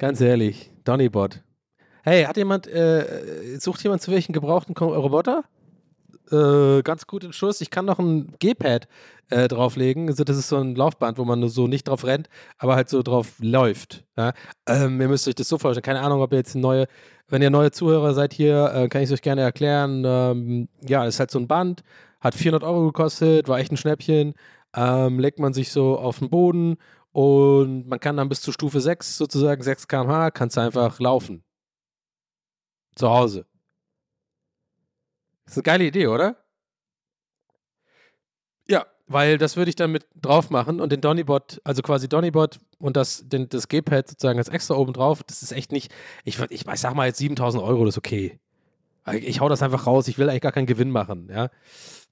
Ganz 0.01 0.19
ehrlich, 0.23 0.71
Donnybot. 0.85 1.43
Hey, 2.05 2.25
hat 2.25 2.39
jemand, 2.39 2.67
äh, 2.67 3.59
sucht 3.59 3.83
jemand 3.83 4.01
zu 4.01 4.11
welchen 4.11 4.33
gebrauchten 4.33 4.75
Roboter? 4.75 5.45
Äh, 6.33 6.81
ganz 6.81 7.07
gut 7.07 7.23
in 7.23 7.35
Schuss. 7.35 7.61
Ich 7.61 7.69
kann 7.69 7.85
noch 7.85 7.99
ein 7.99 8.33
G-Pad 8.39 8.89
äh, 9.29 9.47
drauflegen. 9.47 10.09
Also 10.09 10.25
das 10.25 10.39
ist 10.39 10.49
so 10.49 10.57
ein 10.57 10.75
Laufband, 10.75 11.19
wo 11.19 11.27
man 11.27 11.47
so 11.51 11.67
nicht 11.67 11.87
drauf 11.87 12.07
rennt, 12.07 12.31
aber 12.57 12.77
halt 12.77 12.89
so 12.89 13.03
drauf 13.03 13.35
läuft. 13.41 14.07
Ja? 14.17 14.33
Ähm, 14.67 14.99
ihr 15.03 15.09
müsst 15.09 15.29
euch 15.29 15.35
das 15.35 15.51
so 15.51 15.59
vorstellen. 15.59 15.83
Keine 15.83 16.01
Ahnung, 16.01 16.23
ob 16.23 16.33
ihr 16.33 16.39
jetzt 16.39 16.55
neue, 16.55 16.87
wenn 17.29 17.43
ihr 17.43 17.51
neue 17.51 17.71
Zuhörer 17.71 18.15
seid 18.15 18.33
hier, 18.33 18.73
äh, 18.75 18.89
kann 18.89 19.03
ich 19.03 19.11
es 19.11 19.13
euch 19.13 19.23
gerne 19.23 19.43
erklären. 19.43 20.05
Ähm, 20.07 20.69
ja, 20.81 21.05
das 21.05 21.17
ist 21.17 21.21
halt 21.21 21.31
so 21.31 21.39
ein 21.39 21.47
Band, 21.47 21.83
hat 22.23 22.35
400 22.35 22.65
Euro 22.65 22.87
gekostet, 22.87 23.49
war 23.49 23.59
echt 23.59 23.71
ein 23.71 23.77
Schnäppchen. 23.77 24.33
Ähm, 24.75 25.19
legt 25.19 25.41
man 25.41 25.53
sich 25.53 25.71
so 25.71 25.99
auf 25.99 26.21
den 26.21 26.31
Boden 26.31 26.79
und 27.13 27.89
man 27.89 28.01
kann 28.01 28.17
dann 28.17 28.29
bis 28.29 28.41
zu 28.41 28.53
Stufe 28.53 28.81
6 28.81 29.17
sozusagen, 29.17 29.63
6 29.63 29.89
km/h, 29.89 30.31
kannst 30.31 30.57
du 30.57 30.61
einfach 30.61 31.01
laufen. 31.01 31.45
Zu 32.95 33.09
Hause. 33.09 33.47
Ist 35.47 35.57
eine 35.57 35.63
geile 35.63 35.85
Idee, 35.85 36.07
oder? 36.07 36.37
Ja, 38.69 38.87
weil 39.09 39.39
das 39.39 39.57
würde 39.57 39.71
ich 39.71 39.77
dann 39.77 39.91
mit 39.91 40.07
drauf 40.15 40.51
machen 40.51 40.81
und 40.81 40.93
den 40.93 41.01
Donnybot, 41.01 41.61
also 41.65 41.83
quasi 41.83 42.09
Donnybot 42.09 42.61
und 42.79 42.97
das, 42.97 43.29
den, 43.29 43.49
das 43.49 43.67
G-Pad 43.67 44.09
sozusagen 44.09 44.39
als 44.39 44.49
extra 44.49 44.75
oben 44.75 44.93
drauf, 44.93 45.25
das 45.25 45.43
ist 45.43 45.51
echt 45.51 45.73
nicht, 45.73 45.93
ich, 46.25 46.39
ich, 46.51 46.67
ich 46.69 46.81
sag 46.81 46.95
mal 46.95 47.07
jetzt 47.07 47.19
7000 47.19 47.63
Euro, 47.63 47.85
das 47.85 47.95
ist 47.95 47.99
okay. 47.99 48.39
Ich, 49.13 49.27
ich 49.27 49.41
hau 49.41 49.49
das 49.49 49.63
einfach 49.63 49.87
raus, 49.87 50.07
ich 50.07 50.19
will 50.19 50.29
eigentlich 50.29 50.43
gar 50.43 50.53
keinen 50.53 50.67
Gewinn 50.67 50.91
machen, 50.91 51.29
ja. 51.29 51.51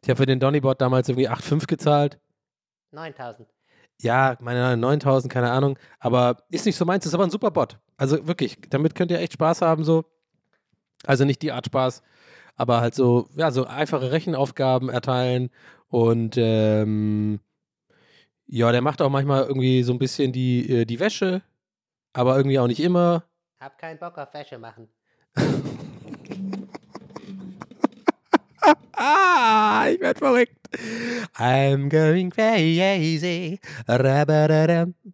Ich 0.02 0.08
habe 0.08 0.16
für 0.16 0.26
den 0.26 0.40
Donnybot 0.40 0.80
damals 0.80 1.08
irgendwie 1.08 1.28
8,5 1.28 1.66
gezahlt. 1.66 2.18
9000. 2.90 3.48
Ja, 4.00 4.36
meine 4.40 4.76
9000, 4.76 5.32
keine 5.32 5.50
Ahnung, 5.50 5.78
aber 5.98 6.44
ist 6.50 6.66
nicht 6.66 6.76
so 6.76 6.84
meins, 6.84 7.04
ist 7.04 7.14
aber 7.14 7.24
ein 7.24 7.30
super 7.30 7.50
Bot. 7.50 7.78
Also 7.96 8.26
wirklich, 8.28 8.58
damit 8.70 8.94
könnt 8.94 9.10
ihr 9.10 9.18
echt 9.18 9.32
Spaß 9.32 9.60
haben, 9.62 9.84
so. 9.84 10.04
Also 11.04 11.24
nicht 11.24 11.42
die 11.42 11.52
Art 11.52 11.66
Spaß, 11.66 12.02
aber 12.56 12.80
halt 12.80 12.94
so, 12.94 13.28
ja, 13.34 13.50
so 13.50 13.66
einfache 13.66 14.12
Rechenaufgaben 14.12 14.88
erteilen 14.88 15.50
und 15.88 16.36
ähm, 16.36 17.40
ja, 18.46 18.70
der 18.72 18.82
macht 18.82 19.02
auch 19.02 19.10
manchmal 19.10 19.44
irgendwie 19.44 19.82
so 19.82 19.92
ein 19.92 19.98
bisschen 19.98 20.32
die, 20.32 20.68
äh, 20.70 20.84
die 20.84 21.00
Wäsche, 21.00 21.42
aber 22.12 22.36
irgendwie 22.36 22.58
auch 22.58 22.66
nicht 22.66 22.80
immer. 22.80 23.24
Hab 23.60 23.78
keinen 23.78 23.98
Bock 23.98 24.16
auf 24.18 24.32
Wäsche 24.32 24.58
machen. 24.58 24.88
Ah, 29.00 29.86
ich 29.88 30.00
werd 30.00 30.18
verrückt. 30.18 30.57
I'm 31.38 31.88
going 31.88 32.30
crazy. 32.30 33.58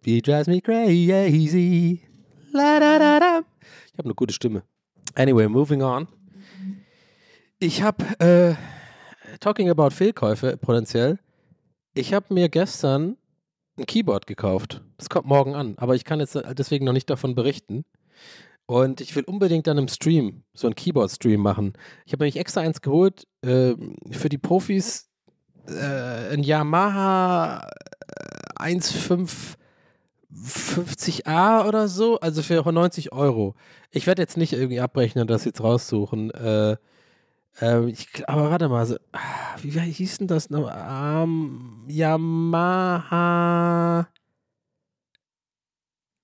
He 0.03 0.21
drives 0.21 0.47
me 0.47 0.61
crazy. 0.61 2.01
Ich 2.53 2.59
habe 2.59 3.45
eine 3.97 4.15
gute 4.15 4.33
Stimme. 4.33 4.63
Anyway, 5.15 5.47
moving 5.47 5.81
on. 5.81 6.07
Ich 7.59 7.81
habe, 7.81 8.03
äh, 8.19 8.55
talking 9.39 9.69
about 9.69 9.91
Fehlkäufe 9.91 10.57
potenziell. 10.57 11.19
Ich 11.93 12.13
habe 12.13 12.33
mir 12.33 12.49
gestern 12.49 13.17
ein 13.77 13.85
Keyboard 13.85 14.27
gekauft. 14.27 14.81
Das 14.97 15.09
kommt 15.09 15.25
morgen 15.27 15.55
an, 15.55 15.75
aber 15.77 15.95
ich 15.95 16.03
kann 16.03 16.19
jetzt 16.19 16.37
deswegen 16.57 16.85
noch 16.85 16.93
nicht 16.93 17.09
davon 17.09 17.35
berichten. 17.35 17.85
Und 18.67 18.99
ich 18.99 19.15
will 19.15 19.23
unbedingt 19.23 19.67
dann 19.67 19.77
im 19.77 19.87
Stream 19.87 20.43
so 20.53 20.67
einen 20.67 20.75
Keyboard-Stream 20.75 21.39
machen. 21.39 21.73
Ich 22.05 22.13
habe 22.13 22.23
nämlich 22.23 22.39
extra 22.39 22.61
eins 22.61 22.81
geholt 22.81 23.27
äh, 23.41 23.75
für 24.11 24.29
die 24.29 24.37
Profis. 24.39 25.09
Äh, 25.67 26.33
ein 26.33 26.43
Yamaha 26.43 27.67
äh, 28.59 28.75
1550A 30.33 31.67
oder 31.67 31.87
so, 31.87 32.19
also 32.19 32.41
für 32.41 32.61
90 32.71 33.11
Euro. 33.13 33.55
Ich 33.91 34.07
werde 34.07 34.21
jetzt 34.21 34.37
nicht 34.37 34.53
irgendwie 34.53 34.79
abbrechen 34.79 35.21
und 35.21 35.29
das 35.29 35.45
jetzt 35.45 35.61
raussuchen. 35.61 36.31
Äh, 36.31 36.77
ähm, 37.61 37.87
ich, 37.87 38.07
aber 38.27 38.51
warte 38.51 38.67
mal, 38.69 38.85
so, 38.85 38.95
ah, 39.13 39.19
wie, 39.61 39.73
wie 39.75 39.79
hieß 39.79 40.19
denn 40.19 40.27
das 40.27 40.49
noch? 40.49 40.69
Ähm, 40.71 41.85
Yamaha. 41.87 43.27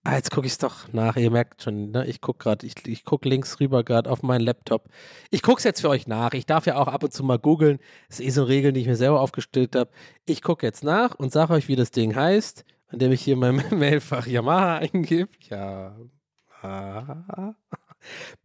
Ah, 0.03 0.15
jetzt 0.15 0.31
gucke 0.31 0.47
ich 0.47 0.53
es 0.53 0.57
doch 0.57 0.91
nach. 0.93 1.15
Ihr 1.15 1.29
merkt 1.29 1.61
schon, 1.61 1.91
ne? 1.91 2.07
ich 2.07 2.21
gucke 2.21 2.39
gerade, 2.39 2.65
ich, 2.65 2.87
ich 2.87 3.05
gucke 3.05 3.29
links 3.29 3.59
rüber 3.59 3.83
gerade 3.83 4.09
auf 4.09 4.23
meinen 4.23 4.41
Laptop. 4.41 4.89
Ich 5.29 5.43
gucke 5.43 5.59
es 5.59 5.63
jetzt 5.63 5.81
für 5.81 5.89
euch 5.89 6.07
nach. 6.07 6.33
Ich 6.33 6.47
darf 6.47 6.65
ja 6.65 6.77
auch 6.77 6.87
ab 6.87 7.03
und 7.03 7.13
zu 7.13 7.23
mal 7.23 7.37
googeln. 7.37 7.77
Das 8.07 8.19
ist 8.19 8.25
eh 8.25 8.29
so 8.31 8.41
eine 8.41 8.49
Regel, 8.49 8.73
die 8.73 8.81
ich 8.81 8.87
mir 8.87 8.95
selber 8.95 9.21
aufgestellt 9.21 9.75
habe. 9.75 9.91
Ich 10.25 10.41
gucke 10.41 10.65
jetzt 10.65 10.83
nach 10.83 11.13
und 11.15 11.31
sage 11.31 11.53
euch, 11.53 11.67
wie 11.67 11.75
das 11.75 11.91
Ding 11.91 12.15
heißt, 12.15 12.65
indem 12.91 13.11
ich 13.11 13.21
hier 13.21 13.37
mein 13.37 13.63
Mailfach 13.77 14.25
Yamaha 14.25 14.77
eingebe. 14.77 15.29
Ja. 15.49 15.95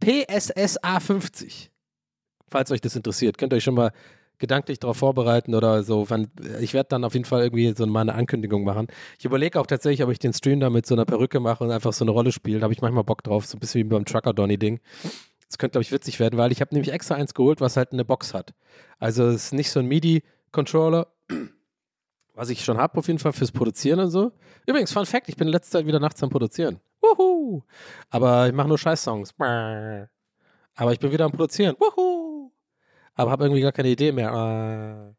PSSA 0.00 1.00
50 1.00 1.70
falls 2.48 2.70
euch 2.70 2.80
das 2.80 2.96
interessiert. 2.96 3.38
Könnt 3.38 3.52
ihr 3.52 3.56
euch 3.56 3.64
schon 3.64 3.74
mal 3.74 3.92
gedanklich 4.38 4.78
darauf 4.78 4.98
vorbereiten 4.98 5.54
oder 5.54 5.82
so. 5.82 6.06
Ich 6.60 6.74
werde 6.74 6.88
dann 6.88 7.04
auf 7.04 7.14
jeden 7.14 7.24
Fall 7.24 7.42
irgendwie 7.42 7.72
so 7.76 7.86
mal 7.86 8.02
eine 8.02 8.14
Ankündigung 8.14 8.64
machen. 8.64 8.86
Ich 9.18 9.24
überlege 9.24 9.60
auch 9.60 9.66
tatsächlich, 9.66 10.04
ob 10.04 10.10
ich 10.10 10.18
den 10.18 10.32
Stream 10.32 10.60
da 10.60 10.70
mit 10.70 10.86
so 10.86 10.94
einer 10.94 11.04
Perücke 11.04 11.40
mache 11.40 11.64
und 11.64 11.70
einfach 11.70 11.92
so 11.92 12.04
eine 12.04 12.10
Rolle 12.10 12.32
spiele. 12.32 12.58
Da 12.60 12.64
habe 12.64 12.74
ich 12.74 12.82
manchmal 12.82 13.04
Bock 13.04 13.22
drauf, 13.22 13.46
so 13.46 13.56
ein 13.56 13.60
bisschen 13.60 13.84
wie 13.84 13.94
beim 13.94 14.04
Trucker-Donny-Ding. 14.04 14.80
Das 15.48 15.58
könnte, 15.58 15.72
glaube 15.72 15.82
ich, 15.82 15.92
witzig 15.92 16.18
werden, 16.20 16.38
weil 16.38 16.52
ich 16.52 16.60
habe 16.60 16.74
nämlich 16.74 16.92
extra 16.92 17.14
eins 17.14 17.34
geholt, 17.34 17.60
was 17.60 17.76
halt 17.76 17.92
eine 17.92 18.04
Box 18.04 18.34
hat. 18.34 18.52
Also 18.98 19.26
es 19.26 19.46
ist 19.46 19.52
nicht 19.52 19.70
so 19.70 19.80
ein 19.80 19.86
MIDI-Controller, 19.86 21.06
was 22.34 22.50
ich 22.50 22.64
schon 22.64 22.78
habe 22.78 22.98
auf 22.98 23.06
jeden 23.06 23.18
Fall 23.18 23.32
fürs 23.32 23.52
Produzieren 23.52 24.00
und 24.00 24.10
so. 24.10 24.32
Übrigens, 24.66 24.92
Fun 24.92 25.06
Fact, 25.06 25.28
ich 25.28 25.36
bin 25.36 25.46
in 25.48 25.52
letzter 25.52 25.78
Zeit 25.78 25.86
wieder 25.86 26.00
nachts 26.00 26.22
am 26.22 26.30
Produzieren. 26.30 26.80
Wuhu! 27.00 27.62
Aber 28.10 28.48
ich 28.48 28.52
mache 28.52 28.68
nur 28.68 28.78
Scheiß-Songs. 28.78 29.34
Aber 29.38 30.92
ich 30.92 30.98
bin 30.98 31.12
wieder 31.12 31.24
am 31.24 31.32
Produzieren. 31.32 31.76
Wuhu! 31.78 32.25
Aber 33.16 33.30
habe 33.30 33.44
irgendwie 33.44 33.62
gar 33.62 33.72
keine 33.72 33.88
Idee 33.88 34.12
mehr. 34.12 34.32
Ah. 34.32 35.14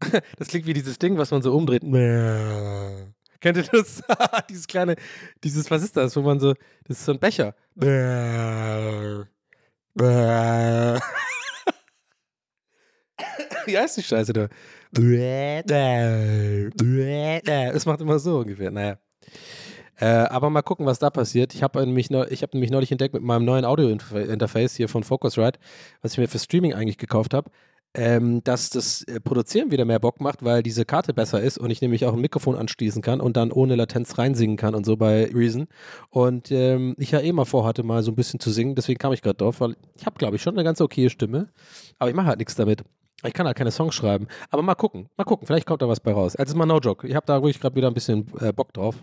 Das 0.36 0.48
klingt 0.48 0.66
wie 0.66 0.74
dieses 0.74 0.98
Ding, 0.98 1.16
was 1.16 1.30
man 1.30 1.42
so 1.42 1.56
umdreht. 1.56 1.82
Kennt 3.40 3.56
ihr 3.56 3.62
das? 3.62 4.02
dieses 4.50 4.66
kleine, 4.66 4.96
dieses, 5.42 5.70
was 5.70 5.82
ist 5.82 5.96
das, 5.96 6.14
wo 6.16 6.22
man 6.22 6.40
so, 6.40 6.54
das 6.84 6.98
ist 6.98 7.04
so 7.04 7.12
ein 7.12 7.20
Becher. 7.20 7.54
Wie 13.66 13.78
heißt 13.78 13.96
die 13.96 14.02
Scheiße 14.02 14.32
da? 14.32 14.48
Es 17.72 17.86
macht 17.86 18.00
immer 18.00 18.18
so 18.18 18.38
ungefähr. 18.38 18.72
Naja. 18.72 18.98
Äh, 19.96 20.06
aber 20.06 20.50
mal 20.50 20.62
gucken, 20.62 20.86
was 20.86 20.98
da 20.98 21.10
passiert. 21.10 21.54
Ich 21.54 21.62
habe 21.62 21.84
nämlich, 21.84 22.08
hab 22.10 22.54
nämlich 22.54 22.70
neulich 22.70 22.90
entdeckt 22.90 23.14
mit 23.14 23.22
meinem 23.22 23.44
neuen 23.44 23.64
Audio-Interface 23.64 24.76
hier 24.76 24.88
von 24.88 25.04
Focusrite, 25.04 25.58
was 26.00 26.12
ich 26.12 26.18
mir 26.18 26.28
für 26.28 26.38
Streaming 26.38 26.74
eigentlich 26.74 26.98
gekauft 26.98 27.34
habe, 27.34 27.50
ähm, 27.94 28.42
dass 28.42 28.70
das 28.70 29.02
äh, 29.02 29.20
Produzieren 29.20 29.70
wieder 29.70 29.84
mehr 29.84 29.98
Bock 30.00 30.20
macht, 30.20 30.42
weil 30.42 30.62
diese 30.62 30.84
Karte 30.84 31.12
besser 31.12 31.42
ist 31.42 31.58
und 31.58 31.70
ich 31.70 31.82
nämlich 31.82 32.06
auch 32.06 32.14
ein 32.14 32.20
Mikrofon 32.20 32.56
anschließen 32.56 33.02
kann 33.02 33.20
und 33.20 33.36
dann 33.36 33.52
ohne 33.52 33.76
Latenz 33.76 34.16
reinsingen 34.16 34.56
kann 34.56 34.74
und 34.74 34.86
so 34.86 34.96
bei 34.96 35.30
Reason. 35.32 35.68
Und 36.08 36.50
ähm, 36.50 36.94
ich 36.98 37.10
ja 37.10 37.20
eh 37.20 37.32
mal 37.32 37.44
vorhatte, 37.44 37.82
mal 37.82 38.02
so 38.02 38.12
ein 38.12 38.16
bisschen 38.16 38.40
zu 38.40 38.50
singen, 38.50 38.74
deswegen 38.74 38.98
kam 38.98 39.12
ich 39.12 39.22
gerade 39.22 39.36
drauf, 39.36 39.60
weil 39.60 39.76
ich 39.94 40.06
habe, 40.06 40.16
glaube 40.18 40.36
ich, 40.36 40.42
schon 40.42 40.54
eine 40.54 40.64
ganz 40.64 40.80
okaye 40.80 41.10
Stimme, 41.10 41.48
aber 41.98 42.10
ich 42.10 42.16
mache 42.16 42.28
halt 42.28 42.38
nichts 42.38 42.54
damit. 42.54 42.82
Ich 43.24 43.34
kann 43.34 43.46
halt 43.46 43.56
keine 43.56 43.70
Songs 43.70 43.94
schreiben. 43.94 44.26
Aber 44.50 44.62
mal 44.62 44.74
gucken, 44.74 45.08
mal 45.16 45.24
gucken, 45.24 45.46
vielleicht 45.46 45.66
kommt 45.66 45.80
da 45.80 45.88
was 45.88 46.00
bei 46.00 46.12
raus. 46.12 46.34
Also 46.34 46.56
mal 46.56 46.66
no 46.66 46.78
joke. 46.80 47.06
Ich 47.06 47.14
habe 47.14 47.26
da 47.26 47.36
wirklich 47.36 47.60
gerade 47.60 47.76
wieder 47.76 47.86
ein 47.86 47.94
bisschen 47.94 48.26
äh, 48.40 48.52
Bock 48.52 48.72
drauf. 48.72 48.96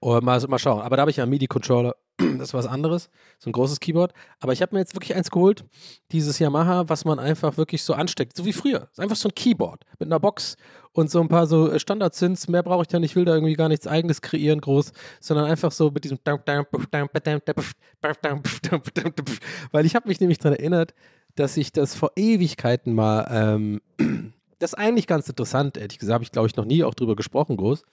Und 0.00 0.24
mal, 0.24 0.40
mal 0.48 0.58
schauen. 0.58 0.80
Aber 0.80 0.96
da 0.96 1.02
habe 1.02 1.10
ich 1.10 1.16
ja 1.18 1.24
einen 1.24 1.30
MIDI-Controller. 1.30 1.94
Das 2.38 2.48
ist 2.48 2.54
was 2.54 2.66
anderes. 2.66 3.10
So 3.38 3.48
ein 3.48 3.52
großes 3.52 3.78
Keyboard. 3.80 4.12
Aber 4.40 4.52
ich 4.52 4.60
habe 4.60 4.74
mir 4.74 4.80
jetzt 4.80 4.94
wirklich 4.94 5.14
eins 5.14 5.30
geholt. 5.30 5.64
Dieses 6.10 6.38
Yamaha, 6.38 6.88
was 6.88 7.04
man 7.04 7.18
einfach 7.20 7.56
wirklich 7.56 7.84
so 7.84 7.94
ansteckt. 7.94 8.36
So 8.36 8.44
wie 8.44 8.52
früher. 8.52 8.88
Ist 8.90 8.98
einfach 9.00 9.16
so 9.16 9.28
ein 9.28 9.34
Keyboard 9.34 9.84
mit 9.98 10.08
einer 10.08 10.18
Box 10.18 10.56
und 10.92 11.10
so 11.10 11.20
ein 11.20 11.28
paar 11.28 11.46
so 11.46 11.78
Standard-Synths. 11.78 12.48
Mehr 12.48 12.62
brauche 12.64 12.82
ich 12.82 12.92
ja 12.92 12.98
nicht. 12.98 13.12
Ich 13.12 13.16
will 13.16 13.24
da 13.24 13.34
irgendwie 13.34 13.54
gar 13.54 13.68
nichts 13.68 13.86
eigenes 13.86 14.20
kreieren, 14.20 14.60
groß. 14.60 14.92
Sondern 15.20 15.46
einfach 15.46 15.70
so 15.70 15.90
mit 15.90 16.04
diesem. 16.04 16.18
Weil 19.70 19.86
ich 19.86 19.94
habe 19.94 20.08
mich 20.08 20.20
nämlich 20.20 20.38
daran 20.38 20.58
erinnert, 20.58 20.94
dass 21.36 21.56
ich 21.56 21.72
das 21.72 21.94
vor 21.94 22.12
Ewigkeiten 22.16 22.94
mal. 22.94 23.28
Ähm, 23.30 23.80
das 24.58 24.72
ist 24.72 24.78
eigentlich 24.78 25.06
ganz 25.06 25.28
interessant, 25.28 25.76
ehrlich 25.76 25.98
gesagt. 25.98 26.14
Habe 26.14 26.24
ich, 26.24 26.32
glaube 26.32 26.48
ich, 26.48 26.56
noch 26.56 26.64
nie 26.64 26.82
auch 26.84 26.94
drüber 26.94 27.14
gesprochen, 27.16 27.56
groß. 27.56 27.84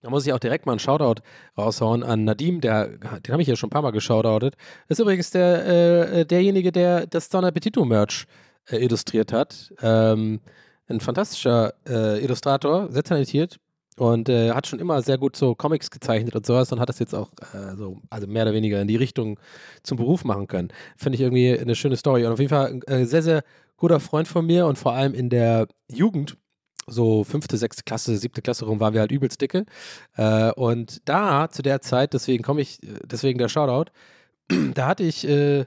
Da 0.00 0.10
muss 0.10 0.26
ich 0.26 0.32
auch 0.32 0.38
direkt 0.38 0.64
mal 0.64 0.72
einen 0.72 0.78
Shoutout 0.78 1.22
raushauen 1.56 2.04
an 2.04 2.24
Nadim, 2.24 2.60
der, 2.60 2.88
den 2.88 3.32
habe 3.32 3.42
ich 3.42 3.48
ja 3.48 3.56
schon 3.56 3.68
ein 3.68 3.70
paar 3.70 3.82
Mal 3.82 3.90
geshoutoutet. 3.90 4.54
Das 4.88 4.98
ist 4.98 5.02
übrigens 5.02 5.30
der, 5.30 5.66
äh, 5.66 6.24
derjenige, 6.24 6.70
der 6.70 7.06
das 7.06 7.28
Don 7.28 7.44
Appetito 7.44 7.84
Merch 7.84 8.26
äh, 8.70 8.76
illustriert 8.76 9.32
hat. 9.32 9.72
Ähm, 9.82 10.40
ein 10.88 11.00
fantastischer 11.00 11.74
äh, 11.86 12.22
Illustrator, 12.22 12.90
sehr 12.92 13.02
talentiert 13.02 13.58
und 13.96 14.28
äh, 14.28 14.52
hat 14.52 14.66
schon 14.66 14.78
immer 14.78 15.02
sehr 15.02 15.18
gut 15.18 15.36
so 15.36 15.54
Comics 15.54 15.90
gezeichnet 15.90 16.34
und 16.36 16.46
sowas 16.46 16.72
und 16.72 16.80
hat 16.80 16.88
das 16.88 16.98
jetzt 16.98 17.14
auch 17.14 17.30
äh, 17.52 17.76
so, 17.76 18.00
also 18.08 18.26
mehr 18.26 18.44
oder 18.44 18.54
weniger 18.54 18.80
in 18.80 18.88
die 18.88 18.96
Richtung 18.96 19.38
zum 19.82 19.96
Beruf 19.96 20.24
machen 20.24 20.46
können. 20.46 20.68
Finde 20.96 21.16
ich 21.16 21.22
irgendwie 21.22 21.58
eine 21.58 21.74
schöne 21.74 21.96
Story 21.96 22.24
und 22.24 22.32
auf 22.32 22.38
jeden 22.38 22.50
Fall 22.50 22.66
ein 22.68 22.82
äh, 22.82 23.04
sehr, 23.04 23.22
sehr 23.22 23.42
guter 23.76 24.00
Freund 24.00 24.28
von 24.28 24.46
mir 24.46 24.66
und 24.66 24.78
vor 24.78 24.92
allem 24.92 25.14
in 25.14 25.28
der 25.28 25.66
Jugend 25.90 26.36
so 26.88 27.24
fünfte, 27.24 27.56
sechste 27.56 27.82
Klasse, 27.82 28.16
siebte 28.16 28.42
Klasse 28.42 28.64
rum 28.64 28.80
waren 28.80 28.94
wir 28.94 29.00
halt 29.00 29.12
übelst 29.12 29.40
dicke. 29.40 29.64
Äh, 30.16 30.52
und 30.52 31.00
da, 31.04 31.48
zu 31.50 31.62
der 31.62 31.80
Zeit, 31.80 32.14
deswegen 32.14 32.42
komme 32.42 32.60
ich, 32.60 32.80
deswegen 33.04 33.38
der 33.38 33.48
Shoutout, 33.48 33.90
da 34.74 34.86
hatte 34.86 35.04
ich, 35.04 35.26
äh, 35.28 35.66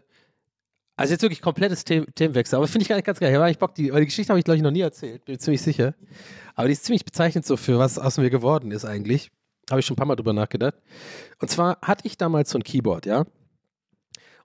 also 0.97 1.13
jetzt 1.13 1.22
wirklich 1.22 1.41
komplettes 1.41 1.84
The 1.88 2.05
Themenwechsel, 2.13 2.57
aber 2.57 2.67
finde 2.67 2.84
ich 2.84 2.89
gar 2.89 2.95
nicht 2.95 3.05
ganz 3.05 3.19
geil. 3.19 3.34
Da 3.34 3.47
ich 3.47 3.57
Bock, 3.57 3.74
die, 3.76 3.91
weil 3.91 4.01
die 4.01 4.07
Geschichte 4.07 4.32
habe 4.32 4.39
ich, 4.39 4.45
glaube 4.45 4.57
ich, 4.57 4.63
noch 4.63 4.72
nie 4.72 4.82
erzählt, 4.82 5.26
bin 5.26 5.39
ziemlich 5.39 5.61
sicher. 5.61 5.95
Aber 6.53 6.67
die 6.67 6.74
ist 6.74 6.86
ziemlich 6.86 7.05
bezeichnend 7.05 7.45
so 7.45 7.57
für 7.57 7.80
was 7.80 7.97
aus 7.97 8.17
mir 8.17 8.30
geworden 8.30 8.72
ist 8.72 8.86
eigentlich. 8.86 9.32
Habe 9.69 9.80
ich 9.80 9.86
schon 9.86 9.95
ein 9.95 9.97
paar 9.97 10.05
Mal 10.05 10.15
drüber 10.15 10.34
nachgedacht. 10.34 10.76
Und 11.39 11.49
zwar 11.49 11.80
hatte 11.82 12.05
ich 12.05 12.17
damals 12.17 12.51
so 12.51 12.59
ein 12.59 12.63
Keyboard, 12.63 13.05
ja. 13.05 13.26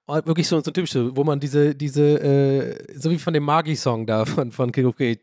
Oh, 0.09 0.15
wirklich 0.25 0.47
so, 0.47 0.61
so 0.61 0.71
ein 0.71 0.75
typisches, 0.75 1.11
wo 1.17 1.25
man 1.25 1.41
diese, 1.41 1.75
diese, 1.75 2.21
äh, 2.21 2.97
so 2.97 3.11
wie 3.11 3.19
von 3.19 3.35
dem 3.35 3.43
Magi-Song 3.43 4.07
da 4.07 4.25
von, 4.25 4.53
von 4.53 4.71
King 4.71 4.87
of 4.87 4.95
Kings, 4.95 5.19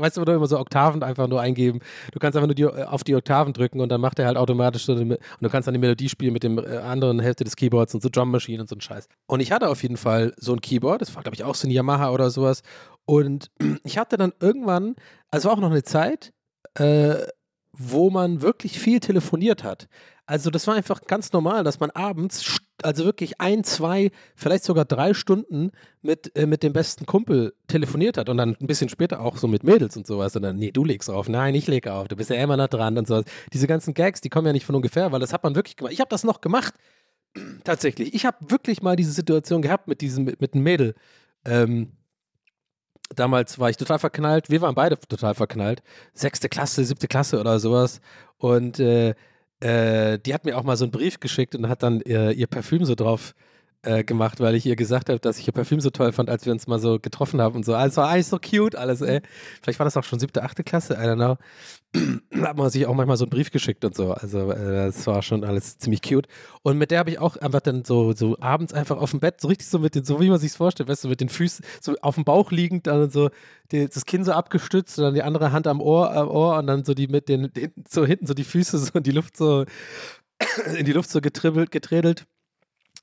weißt 0.00 0.16
du, 0.16 0.20
wo 0.22 0.24
du 0.24 0.32
immer 0.32 0.46
so 0.46 0.58
Oktaven 0.58 1.02
einfach 1.02 1.28
nur 1.28 1.42
eingeben. 1.42 1.80
Du 2.12 2.18
kannst 2.18 2.34
einfach 2.34 2.46
nur 2.46 2.54
die, 2.54 2.64
auf 2.64 3.04
die 3.04 3.14
Oktaven 3.14 3.52
drücken 3.52 3.80
und 3.80 3.90
dann 3.90 4.00
macht 4.00 4.18
er 4.18 4.24
halt 4.24 4.38
automatisch 4.38 4.86
so, 4.86 4.94
und 4.94 5.18
du 5.18 5.48
kannst 5.50 5.66
dann 5.66 5.74
die 5.74 5.80
Melodie 5.80 6.08
spielen 6.08 6.32
mit 6.32 6.42
dem 6.42 6.58
anderen 6.58 7.20
Hälfte 7.20 7.44
des 7.44 7.56
Keyboards 7.56 7.92
und 7.94 8.02
so 8.02 8.08
Drum 8.08 8.30
Machine 8.30 8.62
und 8.62 8.68
so 8.70 8.76
ein 8.76 8.80
Scheiß. 8.80 9.06
Und 9.26 9.40
ich 9.40 9.52
hatte 9.52 9.68
auf 9.68 9.82
jeden 9.82 9.98
Fall 9.98 10.32
so 10.38 10.54
ein 10.54 10.62
Keyboard, 10.62 11.02
das 11.02 11.14
war 11.14 11.22
glaube 11.22 11.34
ich 11.34 11.44
auch 11.44 11.56
so 11.56 11.68
ein 11.68 11.70
Yamaha 11.70 12.10
oder 12.10 12.30
sowas. 12.30 12.62
Und 13.04 13.50
ich 13.84 13.98
hatte 13.98 14.16
dann 14.16 14.32
irgendwann, 14.40 14.94
also 15.30 15.50
auch 15.50 15.58
noch 15.58 15.70
eine 15.70 15.82
Zeit, 15.82 16.32
äh, 16.78 17.16
wo 17.72 18.10
man 18.10 18.42
wirklich 18.42 18.78
viel 18.78 19.00
telefoniert 19.00 19.64
hat. 19.64 19.88
Also 20.26 20.50
das 20.50 20.66
war 20.66 20.74
einfach 20.74 21.02
ganz 21.02 21.32
normal, 21.32 21.64
dass 21.64 21.80
man 21.80 21.90
abends, 21.90 22.60
also 22.82 23.04
wirklich 23.04 23.40
ein, 23.40 23.64
zwei, 23.64 24.10
vielleicht 24.36 24.64
sogar 24.64 24.84
drei 24.84 25.14
Stunden 25.14 25.72
mit, 26.00 26.36
äh, 26.36 26.46
mit 26.46 26.62
dem 26.62 26.72
besten 26.72 27.06
Kumpel 27.06 27.54
telefoniert 27.66 28.16
hat 28.18 28.28
und 28.28 28.36
dann 28.36 28.56
ein 28.60 28.66
bisschen 28.66 28.88
später 28.88 29.20
auch 29.20 29.36
so 29.36 29.48
mit 29.48 29.64
Mädels 29.64 29.96
und 29.96 30.06
sowas. 30.06 30.36
Und 30.36 30.42
dann, 30.42 30.56
nee, 30.56 30.70
du 30.70 30.84
legst 30.84 31.10
auf, 31.10 31.28
nein, 31.28 31.54
ich 31.54 31.66
lege 31.66 31.92
auf, 31.92 32.08
du 32.08 32.16
bist 32.16 32.30
ja 32.30 32.36
immer 32.36 32.56
noch 32.56 32.68
dran 32.68 32.98
und 32.98 33.06
sowas. 33.06 33.24
Diese 33.52 33.66
ganzen 33.66 33.94
Gags, 33.94 34.20
die 34.20 34.28
kommen 34.28 34.46
ja 34.46 34.52
nicht 34.52 34.66
von 34.66 34.74
ungefähr, 34.74 35.12
weil 35.12 35.20
das 35.20 35.32
hat 35.32 35.42
man 35.42 35.54
wirklich 35.54 35.76
gemacht. 35.76 35.92
Ich 35.92 36.00
habe 36.00 36.10
das 36.10 36.24
noch 36.24 36.40
gemacht, 36.40 36.74
tatsächlich. 37.64 38.14
Ich 38.14 38.24
habe 38.24 38.36
wirklich 38.48 38.82
mal 38.82 38.96
diese 38.96 39.12
Situation 39.12 39.62
gehabt 39.62 39.88
mit 39.88 40.00
diesem, 40.00 40.24
mit, 40.24 40.40
mit 40.40 40.54
einem 40.54 40.62
Mädel. 40.62 40.94
Ähm, 41.44 41.92
damals 43.14 43.58
war 43.58 43.70
ich 43.70 43.76
total 43.76 43.98
verknallt. 43.98 44.50
Wir 44.50 44.60
waren 44.60 44.74
beide 44.74 44.98
total 44.98 45.34
verknallt. 45.34 45.82
Sechste 46.14 46.48
Klasse, 46.48 46.84
siebte 46.84 47.08
Klasse 47.08 47.38
oder 47.40 47.58
sowas. 47.58 48.00
Und 48.38 48.80
äh, 48.80 49.14
äh, 49.60 50.18
die 50.18 50.34
hat 50.34 50.44
mir 50.44 50.58
auch 50.58 50.64
mal 50.64 50.76
so 50.76 50.84
einen 50.84 50.92
Brief 50.92 51.20
geschickt 51.20 51.54
und 51.54 51.68
hat 51.68 51.82
dann 51.82 52.00
äh, 52.02 52.32
ihr 52.32 52.46
Parfüm 52.46 52.84
so 52.84 52.94
drauf 52.94 53.34
äh, 53.82 54.04
gemacht, 54.04 54.40
weil 54.40 54.54
ich 54.54 54.64
ihr 54.64 54.76
gesagt 54.76 55.08
habe, 55.08 55.18
dass 55.18 55.38
ich 55.38 55.46
ihr 55.46 55.52
Parfüm 55.52 55.80
so 55.80 55.90
toll 55.90 56.12
fand, 56.12 56.30
als 56.30 56.46
wir 56.46 56.52
uns 56.52 56.66
mal 56.66 56.78
so 56.78 56.98
getroffen 57.00 57.40
haben 57.40 57.56
und 57.56 57.64
so. 57.64 57.74
Also 57.74 58.02
war 58.02 58.08
eigentlich 58.08 58.28
so 58.28 58.38
cute 58.38 58.76
alles, 58.76 59.00
ey. 59.00 59.20
Vielleicht 59.60 59.78
war 59.78 59.84
das 59.84 59.96
auch 59.96 60.04
schon 60.04 60.20
siebte, 60.20 60.42
achte 60.42 60.62
Klasse, 60.62 60.94
I 60.94 61.06
don't 61.06 61.16
know. 61.16 61.36
da 62.30 62.40
hat 62.48 62.56
man 62.56 62.70
sich 62.70 62.86
auch 62.86 62.94
manchmal 62.94 63.16
so 63.16 63.24
einen 63.24 63.30
Brief 63.30 63.50
geschickt 63.50 63.84
und 63.84 63.94
so. 63.94 64.12
Also 64.12 64.52
äh, 64.52 64.86
das 64.86 65.06
war 65.06 65.22
schon 65.22 65.44
alles 65.44 65.78
ziemlich 65.78 66.00
cute. 66.02 66.28
Und 66.62 66.78
mit 66.78 66.90
der 66.90 67.00
habe 67.00 67.10
ich 67.10 67.18
auch 67.18 67.36
einfach 67.36 67.60
dann 67.60 67.84
so, 67.84 68.12
so 68.12 68.36
abends 68.40 68.72
einfach 68.72 68.98
auf 68.98 69.10
dem 69.10 69.20
Bett, 69.20 69.40
so 69.40 69.48
richtig 69.48 69.68
so 69.68 69.78
mit 69.78 69.94
den, 69.94 70.04
so 70.04 70.20
wie 70.20 70.30
man 70.30 70.38
sich 70.38 70.52
vorstellt, 70.52 70.88
weißt 70.88 71.04
du, 71.04 71.08
mit 71.08 71.20
den 71.20 71.28
Füßen 71.28 71.64
so 71.80 71.96
auf 72.02 72.14
dem 72.14 72.24
Bauch 72.24 72.52
liegend, 72.52 72.86
dann 72.86 73.10
so 73.10 73.30
die, 73.72 73.88
das 73.88 74.06
Kinn 74.06 74.24
so 74.24 74.32
abgestützt 74.32 74.98
und 74.98 75.04
dann 75.04 75.14
die 75.14 75.22
andere 75.22 75.52
Hand 75.52 75.66
am 75.66 75.80
Ohr, 75.80 76.12
am 76.14 76.28
Ohr 76.28 76.56
und 76.58 76.66
dann 76.68 76.84
so 76.84 76.94
die 76.94 77.08
mit 77.08 77.28
den, 77.28 77.52
den 77.52 77.72
so 77.88 78.06
hinten 78.06 78.26
so 78.26 78.34
die 78.34 78.44
Füße 78.44 78.78
so 78.78 78.92
in 78.94 79.02
die 79.02 79.10
Luft 79.10 79.36
so 79.36 79.64
in 80.76 80.84
die 80.86 80.92
Luft 80.92 81.10
so 81.10 81.20
getribbelt, 81.20 81.70
geträdelt. 81.70 82.26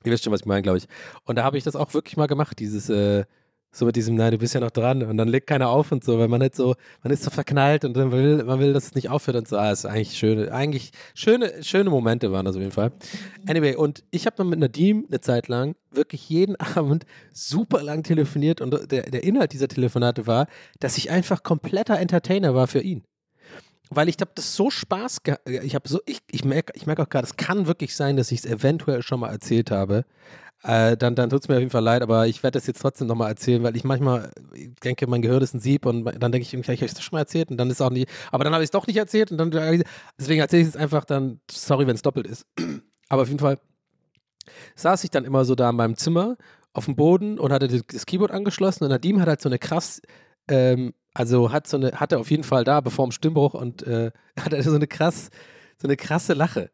Ihr 0.04 0.12
wisst 0.12 0.24
schon, 0.24 0.32
was 0.32 0.40
ich 0.40 0.46
meine, 0.46 0.62
glaube 0.62 0.78
ich. 0.78 0.86
Und 1.24 1.36
da 1.36 1.44
habe 1.44 1.58
ich 1.58 1.64
das 1.64 1.76
auch 1.76 1.94
wirklich 1.94 2.16
mal 2.16 2.26
gemacht, 2.26 2.58
dieses, 2.58 2.88
äh, 2.88 3.24
so 3.72 3.86
mit 3.86 3.94
diesem, 3.94 4.16
nein, 4.16 4.32
du 4.32 4.38
bist 4.38 4.54
ja 4.54 4.60
noch 4.60 4.70
dran 4.72 5.02
und 5.02 5.16
dann 5.16 5.28
legt 5.28 5.46
keiner 5.46 5.68
auf 5.68 5.92
und 5.92 6.02
so, 6.02 6.18
weil 6.18 6.26
man 6.26 6.40
nicht 6.40 6.56
so, 6.56 6.74
man 7.04 7.12
ist 7.12 7.22
so 7.22 7.30
verknallt 7.30 7.84
und 7.84 7.96
dann 7.96 8.10
will, 8.10 8.42
man 8.42 8.58
will, 8.58 8.72
dass 8.72 8.86
es 8.86 8.94
nicht 8.94 9.10
aufhört 9.10 9.36
und 9.36 9.46
so. 9.46 9.56
Ah, 9.56 9.70
ist 9.70 9.86
eigentlich 9.86 10.18
schöne, 10.18 10.52
eigentlich 10.52 10.90
schöne, 11.14 11.62
schöne 11.62 11.88
Momente 11.88 12.32
waren 12.32 12.44
das 12.44 12.56
auf 12.56 12.60
jeden 12.60 12.72
Fall. 12.72 12.92
Anyway, 13.46 13.76
und 13.76 14.02
ich 14.10 14.26
habe 14.26 14.36
dann 14.36 14.48
mit 14.48 14.58
Nadim 14.58 15.06
eine 15.08 15.20
Zeit 15.20 15.46
lang 15.46 15.76
wirklich 15.92 16.28
jeden 16.28 16.56
Abend 16.76 17.04
super 17.32 17.82
lang 17.82 18.02
telefoniert 18.02 18.60
und 18.60 18.90
der, 18.90 19.02
der 19.02 19.22
Inhalt 19.22 19.52
dieser 19.52 19.68
Telefonate 19.68 20.26
war, 20.26 20.46
dass 20.80 20.98
ich 20.98 21.10
einfach 21.10 21.42
kompletter 21.44 21.98
Entertainer 21.98 22.54
war 22.54 22.66
für 22.66 22.80
ihn 22.80 23.04
weil 23.90 24.08
ich 24.08 24.16
habe 24.20 24.30
das 24.34 24.54
so 24.54 24.70
Spaß 24.70 25.24
gehabt. 25.24 25.48
Ich 25.48 25.74
habe 25.74 25.88
so, 25.88 26.00
ich, 26.06 26.20
ich 26.30 26.44
merke 26.44 26.72
ich 26.76 26.86
merk 26.86 27.00
auch 27.00 27.08
gerade, 27.08 27.26
es 27.26 27.36
kann 27.36 27.66
wirklich 27.66 27.94
sein, 27.94 28.16
dass 28.16 28.32
ich 28.32 28.40
es 28.40 28.46
eventuell 28.46 29.02
schon 29.02 29.20
mal 29.20 29.30
erzählt 29.30 29.70
habe. 29.70 30.04
Äh, 30.62 30.96
dann 30.96 31.14
dann 31.14 31.30
tut 31.30 31.42
es 31.42 31.48
mir 31.48 31.54
auf 31.54 31.60
jeden 31.60 31.70
Fall 31.70 31.82
leid, 31.82 32.02
aber 32.02 32.26
ich 32.26 32.42
werde 32.42 32.58
das 32.58 32.66
jetzt 32.66 32.80
trotzdem 32.80 33.08
nochmal 33.08 33.30
erzählen, 33.30 33.62
weil 33.62 33.76
ich 33.76 33.84
manchmal 33.84 34.30
ich 34.54 34.74
denke, 34.76 35.06
mein 35.06 35.22
Gehirn 35.22 35.42
ist 35.42 35.54
ein 35.54 35.60
Sieb 35.60 35.86
und 35.86 36.04
dann 36.04 36.32
denke 36.32 36.42
ich, 36.42 36.52
irgendwie, 36.52 36.72
ich 36.72 36.82
habe 36.82 36.92
das 36.92 37.02
schon 37.02 37.16
mal 37.16 37.20
erzählt 37.20 37.50
und 37.50 37.56
dann 37.56 37.70
ist 37.70 37.80
auch 37.80 37.90
nicht, 37.90 38.08
aber 38.30 38.44
dann 38.44 38.52
habe 38.52 38.62
ich 38.62 38.68
es 38.68 38.70
doch 38.70 38.86
nicht 38.86 38.96
erzählt 38.96 39.32
und 39.32 39.38
dann 39.38 39.50
deswegen 40.18 40.40
erzähle 40.40 40.62
ich 40.62 40.68
es 40.68 40.76
einfach 40.76 41.04
dann, 41.04 41.40
sorry, 41.50 41.86
wenn 41.86 41.96
es 41.96 42.02
doppelt 42.02 42.26
ist. 42.26 42.46
Aber 43.08 43.22
auf 43.22 43.28
jeden 43.28 43.40
Fall 43.40 43.58
saß 44.76 45.02
ich 45.02 45.10
dann 45.10 45.24
immer 45.24 45.44
so 45.44 45.56
da 45.56 45.70
in 45.70 45.76
meinem 45.76 45.96
Zimmer 45.96 46.36
auf 46.72 46.84
dem 46.84 46.94
Boden 46.94 47.40
und 47.40 47.52
hatte 47.52 47.66
das 47.66 48.06
Keyboard 48.06 48.30
angeschlossen 48.30 48.84
und 48.84 48.90
Nadim 48.90 49.20
hat 49.20 49.26
halt 49.26 49.40
so 49.40 49.48
eine 49.48 49.58
krass 49.58 50.00
ähm, 50.46 50.94
also 51.14 51.52
hat 51.52 51.66
so 51.66 51.76
eine, 51.76 51.92
hat 51.92 52.12
er 52.12 52.20
auf 52.20 52.30
jeden 52.30 52.44
Fall 52.44 52.64
da, 52.64 52.80
bevor 52.80 53.06
dem 53.06 53.12
Stimmbruch 53.12 53.54
und 53.54 53.82
äh, 53.86 54.10
hat 54.40 54.52
er 54.52 54.62
so 54.62 54.74
eine 54.74 54.86
krass, 54.86 55.30
so 55.78 55.88
eine 55.88 55.96
krasse 55.96 56.34
Lache. 56.34 56.70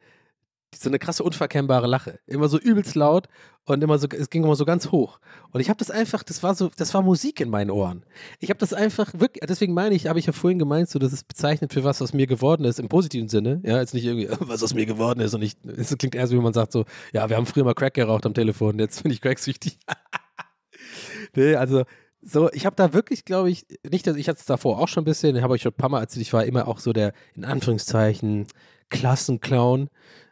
So 0.74 0.90
eine 0.90 0.98
krasse, 0.98 1.22
unverkennbare 1.22 1.86
Lache. 1.86 2.18
Immer 2.26 2.48
so 2.48 2.58
übelst 2.58 2.96
laut 2.96 3.28
und 3.64 3.82
immer 3.82 3.98
so, 3.98 4.08
es 4.08 4.28
ging 4.30 4.44
immer 4.44 4.56
so 4.56 4.64
ganz 4.64 4.90
hoch. 4.92 5.20
Und 5.50 5.60
ich 5.60 5.70
habe 5.70 5.78
das 5.78 5.90
einfach, 5.90 6.22
das 6.22 6.42
war 6.42 6.54
so, 6.54 6.70
das 6.76 6.92
war 6.92 7.02
Musik 7.02 7.40
in 7.40 7.48
meinen 7.48 7.70
Ohren. 7.70 8.04
Ich 8.40 8.50
habe 8.50 8.58
das 8.58 8.74
einfach 8.74 9.12
wirklich, 9.14 9.42
deswegen 9.48 9.72
meine 9.74 9.94
ich, 9.94 10.06
habe 10.06 10.18
ich 10.18 10.26
ja 10.26 10.32
vorhin 10.32 10.58
gemeint, 10.58 10.90
so, 10.90 10.98
das 10.98 11.12
ist 11.12 11.28
bezeichnet 11.28 11.72
für 11.72 11.82
was, 11.82 12.00
was 12.00 12.12
mir 12.12 12.26
geworden 12.26 12.64
ist, 12.64 12.78
im 12.78 12.88
positiven 12.88 13.28
Sinne. 13.28 13.60
Ja, 13.64 13.78
jetzt 13.78 13.94
nicht 13.94 14.04
irgendwie, 14.04 14.28
was 14.40 14.62
aus 14.62 14.74
mir 14.74 14.86
geworden 14.86 15.20
ist 15.20 15.34
und 15.34 15.40
nicht, 15.40 15.58
es 15.64 15.96
klingt 15.96 16.14
erst, 16.14 16.32
wie 16.32 16.36
man 16.36 16.52
sagt 16.52 16.72
so, 16.72 16.84
ja, 17.12 17.28
wir 17.28 17.36
haben 17.36 17.46
früher 17.46 17.64
mal 17.64 17.74
Crack 17.74 17.94
geraucht 17.94 18.26
am 18.26 18.34
Telefon, 18.34 18.78
jetzt 18.78 19.02
bin 19.02 19.12
ich 19.12 19.20
cracksüchtig. 19.20 19.78
nee, 21.34 21.54
also, 21.54 21.84
so, 22.22 22.50
ich 22.52 22.66
habe 22.66 22.76
da 22.76 22.92
wirklich, 22.92 23.24
glaube 23.24 23.50
ich, 23.50 23.66
nicht, 23.88 24.06
dass 24.06 24.16
ich 24.16 24.28
hatte 24.28 24.40
es 24.40 24.46
davor 24.46 24.78
auch 24.80 24.88
schon 24.88 25.02
ein 25.02 25.04
bisschen, 25.04 25.40
habe 25.42 25.56
ich 25.56 25.62
schon 25.62 25.72
ein 25.72 25.76
paar 25.76 25.90
Mal 25.90 26.00
erzählt, 26.00 26.22
ich 26.22 26.32
war 26.32 26.44
immer 26.44 26.66
auch 26.68 26.80
so 26.80 26.92
der, 26.92 27.12
in 27.34 27.44
Anführungszeichen, 27.44 28.46
Klassenclown. 28.88 29.88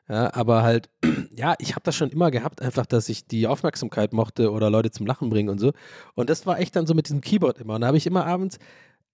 Ja, 0.09 0.35
aber 0.35 0.62
halt, 0.62 0.91
ja, 1.35 1.55
ich 1.59 1.70
habe 1.72 1.82
das 1.82 1.97
schon 1.97 2.11
immer 2.11 2.30
gehabt, 2.30 2.61
einfach, 2.61 2.85
dass 2.85 3.09
ich 3.09 3.26
die 3.26 3.47
Aufmerksamkeit 3.47 4.12
mochte 4.12 4.51
oder 4.51 4.68
Leute 4.68 4.91
zum 4.91 5.07
Lachen 5.07 5.30
bringen 5.30 5.49
und 5.49 5.59
so. 5.59 5.72
Und 6.14 6.28
das 6.28 6.47
war 6.47 6.59
echt 6.59 6.76
dann 6.76 6.87
so 6.87 6.95
mit 6.95 7.07
diesem 7.07 7.22
Keyboard 7.22 7.59
immer. 7.59 7.76
Und 7.76 7.80
da 7.80 7.87
habe 7.87 7.97
ich 7.97 8.07
immer 8.07 8.26
abends, 8.26 8.59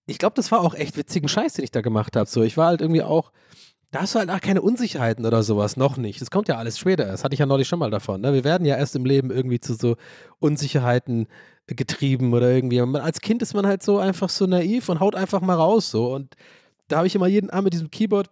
ich 0.05 0.17
glaube, 0.17 0.33
das 0.35 0.51
war 0.51 0.61
auch 0.61 0.73
echt 0.73 0.97
witzigen 0.97 1.29
Scheiß, 1.29 1.53
den 1.53 1.63
ich 1.63 1.71
da 1.71 1.81
gemacht 1.81 2.15
habe. 2.15 2.29
So, 2.29 2.43
ich 2.43 2.57
war 2.57 2.67
halt 2.67 2.81
irgendwie 2.81 3.03
auch, 3.03 3.31
da 3.91 4.01
hast 4.01 4.15
du 4.15 4.19
halt 4.19 4.29
auch 4.29 4.41
keine 4.41 4.61
Unsicherheiten 4.61 5.25
oder 5.25 5.43
sowas, 5.43 5.77
noch 5.77 5.97
nicht. 5.97 6.19
Das 6.19 6.31
kommt 6.31 6.47
ja 6.49 6.57
alles 6.57 6.77
später. 6.77 7.05
Das 7.05 7.23
hatte 7.23 7.33
ich 7.33 7.39
ja 7.39 7.45
neulich 7.45 7.67
schon 7.67 7.79
mal 7.79 7.91
davon. 7.91 8.21
Ne? 8.21 8.33
Wir 8.33 8.43
werden 8.43 8.65
ja 8.65 8.75
erst 8.75 8.95
im 8.95 9.05
Leben 9.05 9.31
irgendwie 9.31 9.59
zu 9.59 9.75
so 9.75 9.95
Unsicherheiten 10.39 11.27
getrieben 11.67 12.33
oder 12.33 12.51
irgendwie. 12.51 12.81
Und 12.81 12.95
als 12.95 13.21
Kind 13.21 13.41
ist 13.41 13.53
man 13.53 13.65
halt 13.65 13.83
so 13.83 13.99
einfach 13.99 14.29
so 14.29 14.45
naiv 14.45 14.89
und 14.89 14.99
haut 14.99 15.15
einfach 15.15 15.41
mal 15.41 15.55
raus 15.55 15.91
so. 15.91 16.13
Und 16.13 16.35
da 16.87 16.97
habe 16.97 17.07
ich 17.07 17.15
immer 17.15 17.27
jeden 17.27 17.49
Abend 17.49 17.65
mit 17.65 17.73
diesem 17.73 17.91
Keyboard 17.91 18.29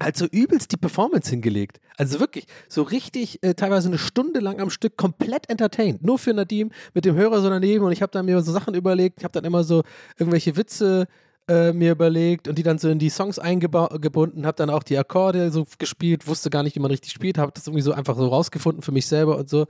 halt 0.00 0.16
so 0.16 0.26
übelst 0.26 0.72
die 0.72 0.76
Performance 0.76 1.30
hingelegt. 1.30 1.80
Also 1.96 2.20
wirklich, 2.20 2.46
so 2.68 2.82
richtig, 2.82 3.42
äh, 3.42 3.54
teilweise 3.54 3.88
eine 3.88 3.98
Stunde 3.98 4.40
lang 4.40 4.60
am 4.60 4.70
Stück 4.70 4.96
komplett 4.96 5.50
entertained. 5.50 6.02
Nur 6.02 6.18
für 6.18 6.32
Nadim 6.32 6.70
mit 6.94 7.04
dem 7.04 7.16
Hörer 7.16 7.40
so 7.40 7.50
daneben 7.50 7.84
und 7.84 7.92
ich 7.92 8.02
habe 8.02 8.12
dann 8.12 8.26
mir 8.26 8.40
so 8.42 8.52
Sachen 8.52 8.74
überlegt. 8.74 9.18
Ich 9.18 9.24
habe 9.24 9.32
dann 9.32 9.44
immer 9.44 9.64
so 9.64 9.82
irgendwelche 10.16 10.56
Witze 10.56 11.06
äh, 11.48 11.72
mir 11.72 11.92
überlegt 11.92 12.46
und 12.46 12.56
die 12.56 12.62
dann 12.62 12.78
so 12.78 12.88
in 12.88 12.98
die 12.98 13.08
Songs 13.08 13.38
eingebunden, 13.38 14.46
habe 14.46 14.56
dann 14.56 14.70
auch 14.70 14.82
die 14.82 14.98
Akkorde 14.98 15.50
so 15.50 15.66
gespielt, 15.78 16.26
wusste 16.26 16.50
gar 16.50 16.62
nicht, 16.62 16.76
wie 16.76 16.80
man 16.80 16.90
richtig 16.90 17.12
spielt, 17.12 17.38
habe 17.38 17.52
das 17.52 17.66
irgendwie 17.66 17.82
so 17.82 17.92
einfach 17.92 18.16
so 18.16 18.28
rausgefunden 18.28 18.82
für 18.82 18.92
mich 18.92 19.06
selber 19.06 19.38
und 19.38 19.48
so 19.48 19.66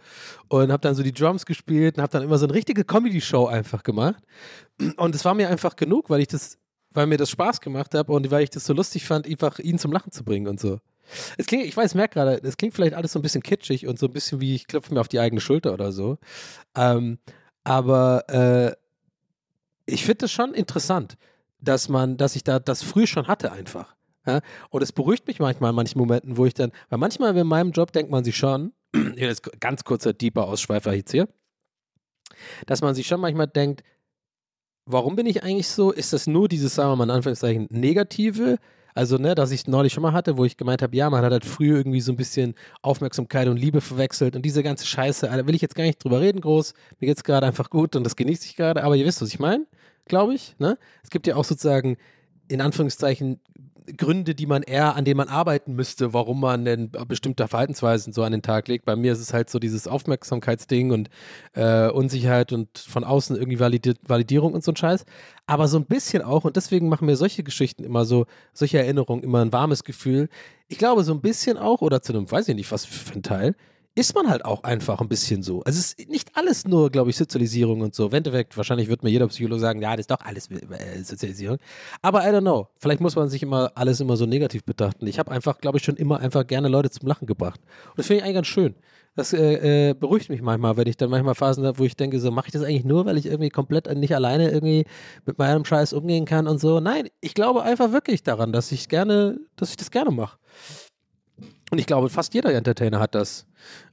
und 0.48 0.72
habe 0.72 0.80
dann 0.80 0.94
so 0.94 1.02
die 1.02 1.12
Drums 1.12 1.46
gespielt 1.46 1.96
und 1.96 2.02
habe 2.02 2.12
dann 2.12 2.22
immer 2.22 2.38
so 2.38 2.46
eine 2.46 2.54
richtige 2.54 2.84
Comedy-Show 2.84 3.46
einfach 3.46 3.82
gemacht 3.82 4.22
und 4.96 5.14
es 5.14 5.24
war 5.24 5.34
mir 5.34 5.48
einfach 5.48 5.76
genug, 5.76 6.10
weil 6.10 6.20
ich 6.20 6.28
das, 6.28 6.58
weil 6.90 7.06
mir 7.06 7.16
das 7.16 7.30
Spaß 7.30 7.60
gemacht 7.60 7.94
habe 7.94 8.12
und 8.12 8.30
weil 8.30 8.42
ich 8.42 8.50
das 8.50 8.64
so 8.64 8.72
lustig 8.72 9.06
fand, 9.06 9.26
einfach 9.26 9.58
ihn 9.58 9.78
zum 9.78 9.92
Lachen 9.92 10.12
zu 10.12 10.24
bringen 10.24 10.48
und 10.48 10.60
so. 10.60 10.80
Es 11.38 11.46
klingt, 11.46 11.64
ich 11.64 11.76
weiß, 11.76 11.94
merke 11.94 12.14
gerade, 12.14 12.40
es 12.42 12.56
klingt 12.56 12.74
vielleicht 12.74 12.94
alles 12.94 13.12
so 13.12 13.18
ein 13.18 13.22
bisschen 13.22 13.42
kitschig 13.42 13.86
und 13.86 13.98
so 13.98 14.06
ein 14.06 14.12
bisschen 14.12 14.40
wie 14.40 14.54
ich 14.54 14.66
klopfe 14.66 14.92
mir 14.92 15.00
auf 15.00 15.08
die 15.08 15.20
eigene 15.20 15.40
Schulter 15.40 15.72
oder 15.72 15.92
so. 15.92 16.18
Ähm, 16.74 17.18
aber 17.64 18.28
äh, 18.28 18.72
ich 19.86 20.04
finde 20.04 20.18
das 20.18 20.32
schon 20.32 20.54
interessant, 20.54 21.16
dass 21.60 21.88
man, 21.88 22.16
dass 22.16 22.36
ich 22.36 22.44
da 22.44 22.58
das 22.58 22.82
früh 22.82 23.06
schon 23.06 23.26
hatte 23.26 23.52
einfach. 23.52 23.94
Ja? 24.26 24.40
Und 24.70 24.82
es 24.82 24.92
beruhigt 24.92 25.26
mich 25.26 25.40
manchmal 25.40 25.70
in 25.70 25.76
manchen 25.76 25.98
Momenten, 25.98 26.36
wo 26.36 26.46
ich 26.46 26.54
dann, 26.54 26.72
weil 26.88 26.98
manchmal 26.98 27.36
in 27.36 27.46
meinem 27.46 27.72
Job 27.72 27.92
denkt 27.92 28.10
man 28.10 28.24
sich 28.24 28.36
schon, 28.36 28.72
ist 29.16 29.60
ganz 29.60 29.84
kurzer 29.84 30.12
deeper 30.12 30.46
Ausschweifer 30.46 30.92
jetzt 30.92 31.10
hier, 31.10 31.28
dass 32.66 32.82
man 32.82 32.94
sich 32.94 33.06
schon 33.06 33.20
manchmal 33.20 33.48
denkt, 33.48 33.82
warum 34.86 35.16
bin 35.16 35.26
ich 35.26 35.42
eigentlich 35.42 35.68
so? 35.68 35.90
Ist 35.90 36.12
das 36.12 36.26
nur 36.26 36.48
dieses, 36.48 36.74
sagen 36.74 36.90
wir 36.92 36.96
mal 36.96 37.04
in 37.04 37.10
Anführungszeichen, 37.10 37.66
negative? 37.70 38.58
Also, 38.94 39.16
ne, 39.16 39.34
dass 39.34 39.52
ich 39.52 39.68
neulich 39.68 39.92
schon 39.92 40.02
mal 40.02 40.12
hatte, 40.12 40.38
wo 40.38 40.44
ich 40.44 40.56
gemeint 40.56 40.82
habe, 40.82 40.96
ja, 40.96 41.08
man 41.08 41.22
hat 41.24 41.30
halt 41.30 41.44
früher 41.44 41.76
irgendwie 41.76 42.00
so 42.00 42.10
ein 42.10 42.16
bisschen 42.16 42.54
Aufmerksamkeit 42.82 43.46
und 43.46 43.56
Liebe 43.56 43.80
verwechselt 43.80 44.34
und 44.34 44.42
diese 44.42 44.64
ganze 44.64 44.86
Scheiße, 44.86 45.28
da 45.28 45.46
will 45.46 45.54
ich 45.54 45.62
jetzt 45.62 45.76
gar 45.76 45.84
nicht 45.84 46.02
drüber 46.02 46.20
reden 46.20 46.40
groß. 46.40 46.74
Mir 46.98 47.06
geht 47.06 47.16
es 47.16 47.22
gerade 47.22 47.46
einfach 47.46 47.70
gut 47.70 47.94
und 47.94 48.02
das 48.02 48.16
genieße 48.16 48.46
ich 48.46 48.56
gerade, 48.56 48.82
aber 48.82 48.96
ihr 48.96 49.06
wisst, 49.06 49.22
was 49.22 49.28
ich 49.28 49.38
meine 49.38 49.66
glaube 50.08 50.34
ich. 50.34 50.56
Ne? 50.58 50.78
Es 51.02 51.10
gibt 51.10 51.26
ja 51.26 51.36
auch 51.36 51.44
sozusagen 51.44 51.96
in 52.48 52.60
Anführungszeichen 52.60 53.40
Gründe, 53.96 54.34
die 54.34 54.46
man 54.46 54.62
eher, 54.62 54.96
an 54.96 55.04
denen 55.04 55.16
man 55.16 55.28
arbeiten 55.28 55.74
müsste, 55.74 56.12
warum 56.12 56.40
man 56.40 56.64
denn 56.64 56.90
bestimmte 57.06 57.46
Verhaltensweisen 57.48 58.12
so 58.12 58.22
an 58.22 58.32
den 58.32 58.42
Tag 58.42 58.68
legt. 58.68 58.84
Bei 58.84 58.96
mir 58.96 59.12
ist 59.12 59.20
es 59.20 59.32
halt 59.32 59.48
so 59.48 59.58
dieses 59.58 59.86
Aufmerksamkeitsding 59.86 60.90
und 60.90 61.08
äh, 61.54 61.88
Unsicherheit 61.88 62.52
und 62.52 62.78
von 62.78 63.04
außen 63.04 63.36
irgendwie 63.36 63.60
Validi 63.60 63.94
Validierung 64.06 64.52
und 64.52 64.62
so 64.64 64.72
ein 64.72 64.76
Scheiß. 64.76 65.04
Aber 65.46 65.68
so 65.68 65.78
ein 65.78 65.86
bisschen 65.86 66.22
auch, 66.22 66.44
und 66.44 66.56
deswegen 66.56 66.88
machen 66.88 67.06
mir 67.06 67.16
solche 67.16 67.42
Geschichten 67.42 67.84
immer 67.84 68.04
so, 68.04 68.26
solche 68.52 68.78
Erinnerungen 68.78 69.22
immer 69.22 69.40
ein 69.40 69.52
warmes 69.52 69.84
Gefühl. 69.84 70.28
Ich 70.68 70.78
glaube, 70.78 71.04
so 71.04 71.12
ein 71.12 71.20
bisschen 71.20 71.56
auch, 71.56 71.80
oder 71.80 72.02
zu 72.02 72.12
einem, 72.12 72.30
weiß 72.30 72.48
ich 72.48 72.54
nicht, 72.54 72.70
was 72.70 72.84
für 72.84 73.14
ein 73.14 73.22
Teil, 73.22 73.54
ist 73.98 74.14
man 74.14 74.28
halt 74.28 74.44
auch 74.44 74.62
einfach 74.62 75.00
ein 75.00 75.08
bisschen 75.08 75.42
so. 75.42 75.62
Also 75.64 75.80
es 75.80 75.92
ist 75.92 76.08
nicht 76.08 76.30
alles 76.34 76.64
nur, 76.66 76.88
glaube 76.88 77.10
ich, 77.10 77.16
Sozialisierung 77.16 77.80
und 77.80 77.96
so. 77.96 78.06
Im 78.06 78.14
Endeffekt, 78.14 78.56
wahrscheinlich 78.56 78.88
wird 78.88 79.02
mir 79.02 79.10
jeder 79.10 79.26
Psychologe 79.26 79.60
sagen, 79.60 79.82
ja, 79.82 79.90
das 79.90 80.00
ist 80.00 80.10
doch 80.12 80.20
alles 80.20 80.48
äh, 80.50 81.02
Sozialisierung. 81.02 81.58
Aber 82.00 82.22
I 82.22 82.28
don't 82.28 82.42
know. 82.42 82.68
Vielleicht 82.78 83.00
muss 83.00 83.16
man 83.16 83.28
sich 83.28 83.42
immer 83.42 83.72
alles 83.74 83.98
immer 83.98 84.16
so 84.16 84.24
negativ 84.24 84.62
betrachten. 84.64 85.06
Ich 85.08 85.18
habe 85.18 85.32
einfach, 85.32 85.58
glaube 85.58 85.78
ich, 85.78 85.84
schon 85.84 85.96
immer 85.96 86.20
einfach 86.20 86.46
gerne 86.46 86.68
Leute 86.68 86.90
zum 86.90 87.08
Lachen 87.08 87.26
gebracht. 87.26 87.60
Und 87.90 87.98
das 87.98 88.06
finde 88.06 88.18
ich 88.18 88.24
eigentlich 88.24 88.36
ganz 88.36 88.46
schön. 88.46 88.76
Das 89.16 89.32
äh, 89.32 89.88
äh, 89.90 89.94
beruhigt 89.94 90.30
mich 90.30 90.42
manchmal, 90.42 90.76
wenn 90.76 90.86
ich 90.86 90.96
dann 90.96 91.10
manchmal 91.10 91.34
Phasen 91.34 91.66
habe, 91.66 91.80
wo 91.80 91.84
ich 91.84 91.96
denke, 91.96 92.20
so 92.20 92.30
mache 92.30 92.46
ich 92.46 92.52
das 92.52 92.62
eigentlich 92.62 92.84
nur, 92.84 93.04
weil 93.04 93.18
ich 93.18 93.26
irgendwie 93.26 93.48
komplett 93.48 93.92
nicht 93.96 94.14
alleine 94.14 94.48
irgendwie 94.52 94.84
mit 95.26 95.38
meinem 95.38 95.64
Scheiß 95.64 95.92
umgehen 95.92 96.24
kann 96.24 96.46
und 96.46 96.60
so. 96.60 96.78
Nein, 96.78 97.08
ich 97.20 97.34
glaube 97.34 97.64
einfach 97.64 97.90
wirklich 97.90 98.22
daran, 98.22 98.52
dass 98.52 98.70
ich 98.70 98.88
gerne, 98.88 99.40
dass 99.56 99.70
ich 99.70 99.76
das 99.76 99.90
gerne 99.90 100.12
mache. 100.12 100.38
Und 101.70 101.78
ich 101.78 101.86
glaube, 101.86 102.08
fast 102.08 102.34
jeder 102.34 102.54
Entertainer 102.54 102.98
hat 103.00 103.14
das. 103.14 103.46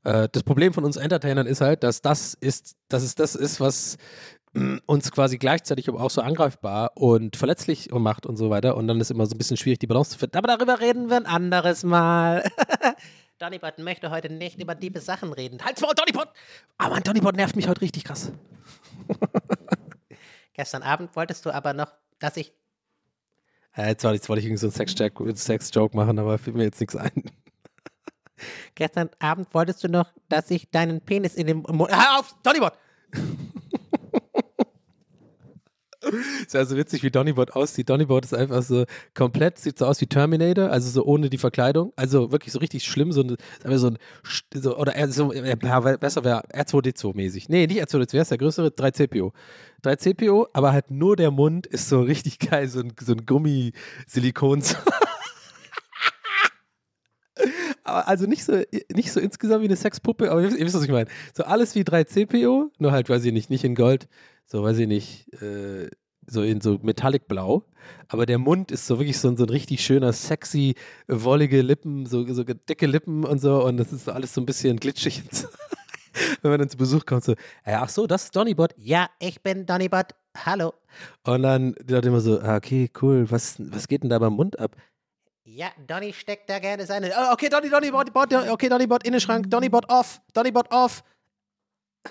Äh, 0.03 0.29
das 0.31 0.43
Problem 0.43 0.73
von 0.73 0.85
uns 0.85 0.97
Entertainern 0.97 1.47
ist 1.47 1.61
halt, 1.61 1.83
dass 1.83 2.01
das 2.01 2.33
ist, 2.33 2.75
dass 2.87 3.03
es 3.03 3.15
das 3.15 3.35
ist, 3.35 3.59
was 3.59 3.97
mm, 4.53 4.77
uns 4.85 5.11
quasi 5.11 5.37
gleichzeitig 5.37 5.89
aber 5.89 5.99
auch 6.01 6.09
so 6.09 6.21
angreifbar 6.21 6.91
und 6.95 7.35
verletzlich 7.35 7.91
macht 7.91 8.25
und 8.25 8.37
so 8.37 8.49
weiter. 8.49 8.77
Und 8.77 8.87
dann 8.87 9.01
ist 9.01 9.11
immer 9.11 9.25
so 9.25 9.35
ein 9.35 9.37
bisschen 9.37 9.57
schwierig, 9.57 9.79
die 9.79 9.87
Balance 9.87 10.11
zu 10.11 10.19
finden. 10.19 10.37
Aber 10.37 10.47
darüber 10.47 10.79
reden 10.79 11.09
wir 11.09 11.17
ein 11.17 11.25
anderes 11.25 11.83
Mal. 11.83 12.49
Donny 13.37 13.59
möchte 13.79 14.09
heute 14.11 14.31
nicht 14.31 14.61
über 14.61 14.75
diebe 14.75 15.01
Sachen 15.01 15.33
reden. 15.33 15.63
Halt's 15.63 15.81
Maul, 15.81 15.93
Donny 15.93 16.13
Bot! 16.13 16.29
Aber 16.77 16.91
mein 16.91 17.03
Donny 17.03 17.19
nervt 17.19 17.57
mich 17.57 17.67
heute 17.67 17.81
richtig 17.81 18.05
krass. 18.05 18.31
Gestern 20.53 20.83
Abend 20.83 21.13
wolltest 21.17 21.45
du 21.45 21.51
aber 21.53 21.73
noch, 21.73 21.91
dass 22.19 22.37
ich. 22.37 22.53
Äh, 23.75 23.89
jetzt, 23.89 24.05
wollte 24.05 24.15
ich, 24.15 24.21
jetzt 24.21 24.29
wollte 24.29 24.39
ich 24.39 24.45
irgendwie 24.45 24.61
so 24.61 24.67
einen 24.67 25.35
Sex-Joke 25.35 25.35
Sex 25.35 25.75
machen, 25.93 26.17
aber 26.17 26.37
fiel 26.37 26.53
mir 26.53 26.63
jetzt 26.63 26.79
nichts 26.79 26.95
ein. 26.95 27.23
Gestern 28.75 29.09
Abend 29.19 29.47
wolltest 29.53 29.83
du 29.83 29.87
noch, 29.89 30.11
dass 30.29 30.51
ich 30.51 30.69
deinen 30.69 31.01
Penis 31.01 31.35
in 31.35 31.47
den 31.47 31.57
Mund. 31.59 31.91
Hör 31.91 32.19
auf, 32.19 32.35
Donnybot! 32.43 32.73
ist 36.45 36.55
also 36.55 36.77
witzig, 36.77 37.01
wie 37.01 37.09
Donnybot 37.09 37.51
aussieht. 37.55 37.89
Donnybot 37.89 38.25
ist 38.25 38.33
einfach 38.35 38.61
so 38.61 38.85
komplett, 39.15 39.57
sieht 39.57 39.79
so 39.79 39.85
aus 39.87 39.99
wie 40.01 40.05
Terminator, 40.05 40.69
also 40.69 40.87
so 40.89 41.03
ohne 41.03 41.31
die 41.31 41.39
Verkleidung. 41.39 41.93
Also 41.95 42.31
wirklich 42.31 42.53
so 42.53 42.59
richtig 42.59 42.83
schlimm, 42.85 43.11
so, 43.11 43.21
ein- 43.21 43.37
so 43.77 43.87
ein, 43.87 43.97
so 44.53 44.77
oder 44.77 44.95
er, 44.95 45.09
so, 45.11 45.33
ja, 45.33 45.55
besser 45.55 46.23
wäre 46.23 46.43
R2D2-mäßig. 46.53 47.45
Nee, 47.49 47.65
nicht 47.65 47.81
R2D2, 47.81 48.13
wer 48.13 48.21
ist 48.21 48.31
der 48.31 48.37
größere? 48.37 48.67
3CPO. 48.67 49.31
3CPO, 49.83 50.47
aber 50.53 50.73
halt 50.73 50.91
nur 50.91 51.15
der 51.15 51.31
Mund 51.31 51.65
ist 51.65 51.89
so 51.89 52.01
richtig 52.01 52.37
geil, 52.39 52.67
so 52.67 52.81
ein, 52.81 52.93
so 53.01 53.13
ein 53.13 53.25
Gummi-Silikon. 53.25 54.61
Also 57.85 58.25
nicht 58.25 58.43
so, 58.43 58.61
nicht 58.93 59.11
so 59.11 59.19
insgesamt 59.19 59.61
wie 59.61 59.67
eine 59.67 59.75
Sexpuppe, 59.75 60.31
aber 60.31 60.41
ihr, 60.41 60.47
wisst- 60.49 60.57
ihr 60.59 60.65
wisst, 60.65 60.75
was 60.75 60.83
ich 60.83 60.89
meine. 60.91 61.09
So 61.35 61.43
alles 61.43 61.75
wie 61.75 61.83
3CPO, 61.83 62.71
nur 62.79 62.91
halt, 62.91 63.09
weiß 63.09 63.23
ich 63.25 63.33
nicht, 63.33 63.49
nicht 63.49 63.63
in 63.63 63.75
Gold, 63.75 64.07
so 64.45 64.63
weiß 64.63 64.77
ich 64.79 64.87
nicht, 64.87 65.31
äh, 65.41 65.89
so 66.27 66.41
in 66.41 66.59
so 66.61 66.79
Metallic 66.81 67.27
Blau. 67.27 67.63
Aber 68.07 68.25
der 68.25 68.39
Mund 68.39 68.71
ist 68.71 68.87
so 68.87 68.97
wirklich 68.99 69.19
so, 69.19 69.27
ein- 69.29 69.37
so 69.37 69.43
ein 69.43 69.49
richtig 69.49 69.85
schöner, 69.85 70.11
sexy, 70.13 70.73
wollige 71.07 71.61
Lippen, 71.61 72.05
so, 72.07 72.25
so 72.33 72.43
dicke 72.43 72.87
Lippen 72.87 73.23
und 73.23 73.39
so. 73.39 73.63
Und 73.63 73.77
das 73.77 73.93
ist 73.93 74.05
so 74.05 74.11
alles 74.11 74.33
so 74.33 74.41
ein 74.41 74.45
bisschen 74.45 74.77
glitschig. 74.79 75.21
Wenn 76.41 76.51
man 76.51 76.59
dann 76.59 76.69
zu 76.69 76.77
Besuch 76.77 77.05
kommt, 77.05 77.23
so, 77.25 77.33
ja, 77.65 77.81
ach 77.83 77.89
so, 77.89 78.07
das 78.07 78.25
ist 78.25 78.35
Donnybot. 78.35 78.73
Ja, 78.77 79.09
ich 79.19 79.41
bin 79.43 79.65
Donnybot. 79.65 80.07
Hallo. 80.45 80.73
Und 81.23 81.43
dann 81.43 81.75
die 81.83 81.93
Leute 81.93 82.07
immer 82.07 82.21
so, 82.21 82.39
ah, 82.39 82.55
okay, 82.55 82.89
cool, 83.01 83.29
was, 83.29 83.55
was 83.59 83.87
geht 83.87 84.01
denn 84.03 84.09
da 84.09 84.17
beim 84.19 84.33
Mund 84.33 84.57
ab? 84.59 84.75
Ja, 85.47 85.67
Donny 85.85 86.11
steckt 86.11 86.49
da 86.49 86.57
gerne 86.57 86.87
seine. 86.87 87.11
Oh, 87.15 87.33
okay, 87.33 87.49
Donny, 87.49 87.69
Donnybot, 87.69 88.11
Bot, 88.11 88.33
okay, 88.33 88.67
Donnybot, 88.67 89.05
Innenschrank, 89.05 89.47
Donnybot 89.51 89.87
off, 89.89 90.19
Donnybot 90.33 90.71
off. 90.71 91.03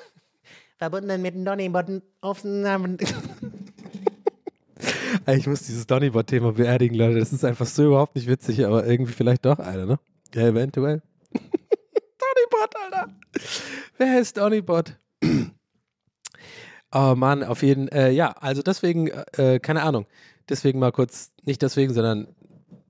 Verbunden 0.79 1.21
mit 1.21 1.35
Donnybot 1.45 2.01
Aufnahmen. 2.21 2.97
Ey, 5.27 5.39
Ich 5.39 5.49
muss 5.49 5.63
dieses 5.63 5.85
Donnybot-Thema 5.87 6.53
beerdigen, 6.53 6.97
Leute. 6.97 7.19
Das 7.19 7.33
ist 7.33 7.45
einfach 7.45 7.67
so 7.67 7.87
überhaupt 7.87 8.15
nicht 8.15 8.29
witzig, 8.29 8.65
aber 8.65 8.87
irgendwie 8.87 9.13
vielleicht 9.13 9.45
doch 9.45 9.59
einer, 9.59 9.87
ne? 9.87 9.99
Ja, 10.33 10.43
eventuell. 10.43 11.03
Donnybot, 11.33 12.77
Alter. 12.85 13.09
Wer 13.99 14.21
ist 14.21 14.37
Donnybot? 14.37 14.97
oh 16.93 17.15
Mann, 17.17 17.43
auf 17.43 17.65
jeden 17.65 17.89
äh, 17.89 18.11
ja, 18.11 18.31
also 18.31 18.63
deswegen, 18.63 19.09
äh, 19.09 19.59
keine 19.59 19.83
Ahnung. 19.83 20.07
Deswegen 20.49 20.79
mal 20.79 20.93
kurz, 20.93 21.33
nicht 21.43 21.63
deswegen, 21.63 21.93
sondern 21.95 22.29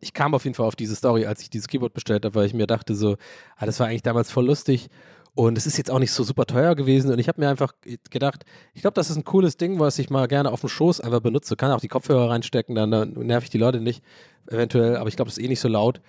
ich 0.05 0.13
kam 0.13 0.35
auf 0.35 0.45
jeden 0.45 0.55
Fall 0.55 0.67
auf 0.67 0.77
diese 0.77 0.95
Story, 0.95 1.27
als 1.27 1.41
ich 1.41 1.51
dieses 1.51 1.67
Keyboard 1.67 1.95
bestellt 1.95 2.25
habe, 2.25 2.35
weil 2.35 2.47
ich 2.47 2.55
mir 2.55 2.67
dachte 2.67 2.95
so, 2.95 3.17
ah, 3.57 3.67
das 3.67 3.81
war 3.81 3.87
eigentlich 3.89 4.03
damals 4.03 4.31
voll 4.31 4.47
lustig 4.47 4.89
und 5.35 5.57
es 5.57 5.67
ist 5.67 5.79
jetzt 5.79 5.91
auch 5.91 5.99
nicht 5.99 6.13
so 6.13 6.23
super 6.23 6.45
teuer 6.45 6.77
gewesen 6.77 7.11
und 7.11 7.19
ich 7.19 7.27
habe 7.27 7.41
mir 7.41 7.49
einfach 7.49 7.73
gedacht, 8.11 8.45
ich 8.75 8.83
glaube, 8.83 8.95
das 8.95 9.11
ist 9.11 9.17
ein 9.17 9.25
cooles 9.25 9.57
Ding, 9.57 9.81
was 9.81 9.99
ich 9.99 10.11
mal 10.11 10.29
gerne 10.29 10.53
auf 10.53 10.61
dem 10.61 10.69
Schoß 10.69 11.01
einfach 11.01 11.21
benutze. 11.21 11.57
Kann 11.57 11.73
auch 11.73 11.81
die 11.81 11.89
Kopfhörer 11.89 12.31
reinstecken, 12.31 12.75
dann, 12.75 12.91
dann 12.91 13.13
nerv 13.15 13.45
ich 13.45 13.51
die 13.51 13.59
Leute 13.59 13.81
nicht, 13.81 14.05
eventuell, 14.47 14.97
aber 14.97 15.09
ich 15.09 15.17
glaube, 15.17 15.31
das 15.31 15.39
ist 15.39 15.45
eh 15.45 15.49
nicht 15.49 15.61
so 15.61 15.69
laut. 15.69 16.01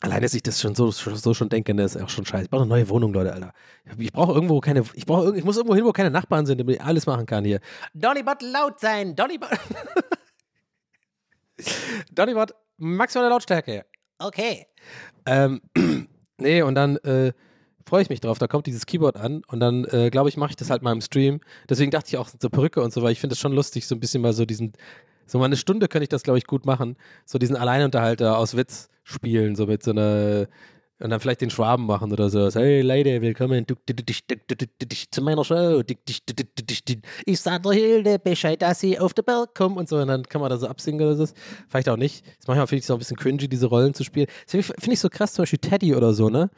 Allein, 0.00 0.22
dass 0.22 0.34
ich 0.34 0.42
das 0.42 0.60
schon 0.60 0.74
so, 0.74 0.90
so 0.90 1.34
schon 1.34 1.48
denke, 1.48 1.74
ne, 1.74 1.82
ist 1.82 2.00
auch 2.00 2.08
schon 2.08 2.24
scheiße. 2.24 2.44
Ich 2.44 2.50
brauche 2.50 2.62
eine 2.62 2.68
neue 2.68 2.88
Wohnung, 2.88 3.12
Leute, 3.12 3.32
Alter. 3.32 3.52
Ich 3.96 4.12
brauche 4.12 4.32
irgendwo 4.32 4.60
keine, 4.60 4.84
ich 4.94 5.06
brauche, 5.06 5.36
ich 5.36 5.44
muss 5.44 5.56
irgendwo 5.56 5.74
hin, 5.74 5.84
wo 5.84 5.92
keine 5.92 6.10
Nachbarn 6.10 6.46
sind, 6.46 6.60
damit 6.60 6.76
ich 6.76 6.82
alles 6.82 7.06
machen 7.06 7.26
kann 7.26 7.44
hier. 7.44 7.60
Donnybot 7.94 8.42
laut 8.42 8.78
sein. 8.78 9.16
Donnybot. 9.16 9.48
Donnybot, 12.12 12.54
maximale 12.78 13.28
Lautstärke. 13.28 13.84
Okay. 14.18 14.66
Ähm, 15.26 15.60
nee, 16.38 16.62
und 16.62 16.74
dann 16.74 16.96
äh, 16.98 17.32
freue 17.86 18.02
ich 18.02 18.10
mich 18.10 18.20
drauf. 18.20 18.38
Da 18.38 18.46
kommt 18.46 18.66
dieses 18.66 18.86
Keyboard 18.86 19.16
an 19.16 19.42
und 19.48 19.60
dann, 19.60 19.84
äh, 19.86 20.10
glaube 20.10 20.28
ich, 20.28 20.36
mache 20.36 20.50
ich 20.50 20.56
das 20.56 20.70
halt 20.70 20.82
mal 20.82 20.92
im 20.92 21.00
Stream. 21.00 21.40
Deswegen 21.68 21.90
dachte 21.90 22.08
ich 22.08 22.16
auch 22.16 22.28
so 22.28 22.50
Perücke 22.50 22.82
und 22.82 22.92
so, 22.92 23.02
weil 23.02 23.12
ich 23.12 23.20
finde 23.20 23.34
das 23.34 23.40
schon 23.40 23.52
lustig, 23.52 23.86
so 23.86 23.94
ein 23.94 24.00
bisschen 24.00 24.22
mal 24.22 24.32
so 24.32 24.44
diesen, 24.44 24.72
so 25.26 25.38
mal 25.38 25.46
eine 25.46 25.56
Stunde 25.56 25.88
könnte 25.88 26.04
ich 26.04 26.08
das, 26.08 26.22
glaube 26.22 26.38
ich, 26.38 26.46
gut 26.46 26.66
machen. 26.66 26.96
So 27.24 27.38
diesen 27.38 27.56
Alleinunterhalter 27.56 28.38
aus 28.38 28.56
Witz 28.56 28.88
spielen, 29.04 29.56
so 29.56 29.66
mit 29.66 29.82
so 29.82 29.92
einer, 29.92 30.48
und 31.00 31.10
dann 31.10 31.20
vielleicht 31.20 31.42
den 31.42 31.50
Schwaben 31.50 31.86
machen 31.86 32.12
oder 32.12 32.28
so. 32.28 32.50
Hey 32.50 32.82
Leute, 32.82 33.22
willkommen 33.22 33.64
zu 35.10 35.22
meiner 35.22 35.44
Show. 35.44 35.80
Ich 37.24 37.40
sage 37.40 37.62
der 37.62 37.72
Hilde 37.72 38.18
Bescheid, 38.18 38.60
dass 38.60 38.80
sie 38.80 38.98
auf 38.98 39.14
den 39.14 39.24
Berg 39.24 39.54
kommen 39.54 39.76
und 39.76 39.88
so. 39.88 39.98
Und 39.98 40.08
dann 40.08 40.24
kann 40.24 40.40
man 40.40 40.50
da 40.50 40.56
so 40.56 40.66
absingen 40.66 41.00
oder 41.06 41.14
so. 41.14 41.32
Vielleicht 41.68 41.88
auch 41.88 41.96
nicht. 41.96 42.26
Das 42.26 42.32
ist 42.38 42.48
manchmal 42.48 42.66
finde 42.66 42.80
ich 42.80 42.86
so 42.86 42.94
ein 42.94 42.98
bisschen 42.98 43.16
cringy, 43.16 43.46
diese 43.46 43.66
Rollen 43.66 43.94
zu 43.94 44.02
spielen. 44.02 44.26
Finde 44.48 44.74
ich 44.90 44.98
so 44.98 45.08
krass, 45.08 45.34
zum 45.34 45.44
Beispiel 45.44 45.60
Teddy 45.60 45.94
oder 45.94 46.12
so, 46.12 46.30
ne? 46.30 46.50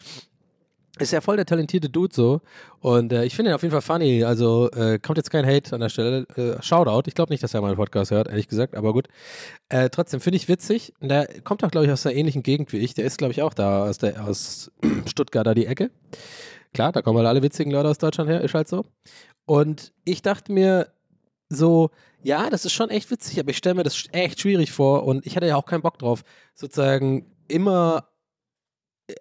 Ist 1.01 1.13
ja 1.13 1.23
voll 1.23 1.37
der 1.37 1.47
talentierte 1.47 1.89
Dude 1.89 2.15
so. 2.15 2.43
Und 2.81 3.13
äh, 3.13 3.25
ich 3.25 3.35
finde 3.35 3.51
ihn 3.51 3.55
auf 3.55 3.63
jeden 3.63 3.73
Fall 3.73 3.81
funny. 3.81 4.23
Also 4.23 4.71
äh, 4.73 4.99
kommt 4.99 5.17
jetzt 5.17 5.31
kein 5.31 5.47
Hate 5.47 5.75
an 5.75 5.81
der 5.81 5.89
Stelle. 5.89 6.27
Äh, 6.37 6.63
Shoutout. 6.63 7.05
Ich 7.07 7.15
glaube 7.15 7.33
nicht, 7.33 7.43
dass 7.43 7.55
er 7.55 7.63
meinen 7.63 7.77
Podcast 7.77 8.11
hört, 8.11 8.29
ehrlich 8.29 8.49
gesagt, 8.49 8.75
aber 8.75 8.93
gut. 8.93 9.09
Äh, 9.71 9.89
trotzdem 9.89 10.21
finde 10.21 10.37
ich 10.37 10.49
witzig. 10.49 10.93
Und 11.01 11.09
Der 11.09 11.27
kommt 11.43 11.65
auch, 11.65 11.71
glaube 11.71 11.87
ich, 11.87 11.93
aus 11.93 12.05
einer 12.05 12.15
ähnlichen 12.15 12.43
Gegend 12.43 12.73
wie 12.75 12.79
ich. 12.79 12.93
Der 12.93 13.07
ist, 13.07 13.17
glaube 13.17 13.33
ich, 13.33 13.41
auch 13.41 13.55
da 13.55 13.85
aus, 13.85 13.97
der, 13.97 14.25
aus 14.25 14.71
Stuttgart 15.07 15.47
da 15.47 15.55
die 15.55 15.67
Ecke. 15.67 15.91
Klar, 16.75 16.93
da 16.93 17.01
kommen 17.01 17.19
halt 17.19 17.29
alle 17.29 17.43
witzigen 17.43 17.73
Leute 17.73 17.89
aus 17.89 17.99
Deutschland 17.99 18.29
her, 18.29 18.43
ist 18.43 18.55
halt 18.55 18.69
so. 18.69 18.85
Und 19.47 19.93
ich 20.05 20.21
dachte 20.21 20.53
mir 20.53 20.93
so, 21.49 21.91
ja, 22.23 22.51
das 22.51 22.65
ist 22.65 22.73
schon 22.73 22.91
echt 22.91 23.11
witzig, 23.11 23.41
aber 23.41 23.51
ich 23.51 23.57
stelle 23.57 23.75
mir 23.75 23.83
das 23.83 24.05
echt 24.13 24.41
schwierig 24.41 24.71
vor 24.71 25.05
und 25.05 25.27
ich 25.27 25.35
hatte 25.35 25.47
ja 25.47 25.57
auch 25.57 25.65
keinen 25.65 25.83
Bock 25.83 25.99
drauf, 25.99 26.23
sozusagen 26.55 27.27
immer, 27.49 28.09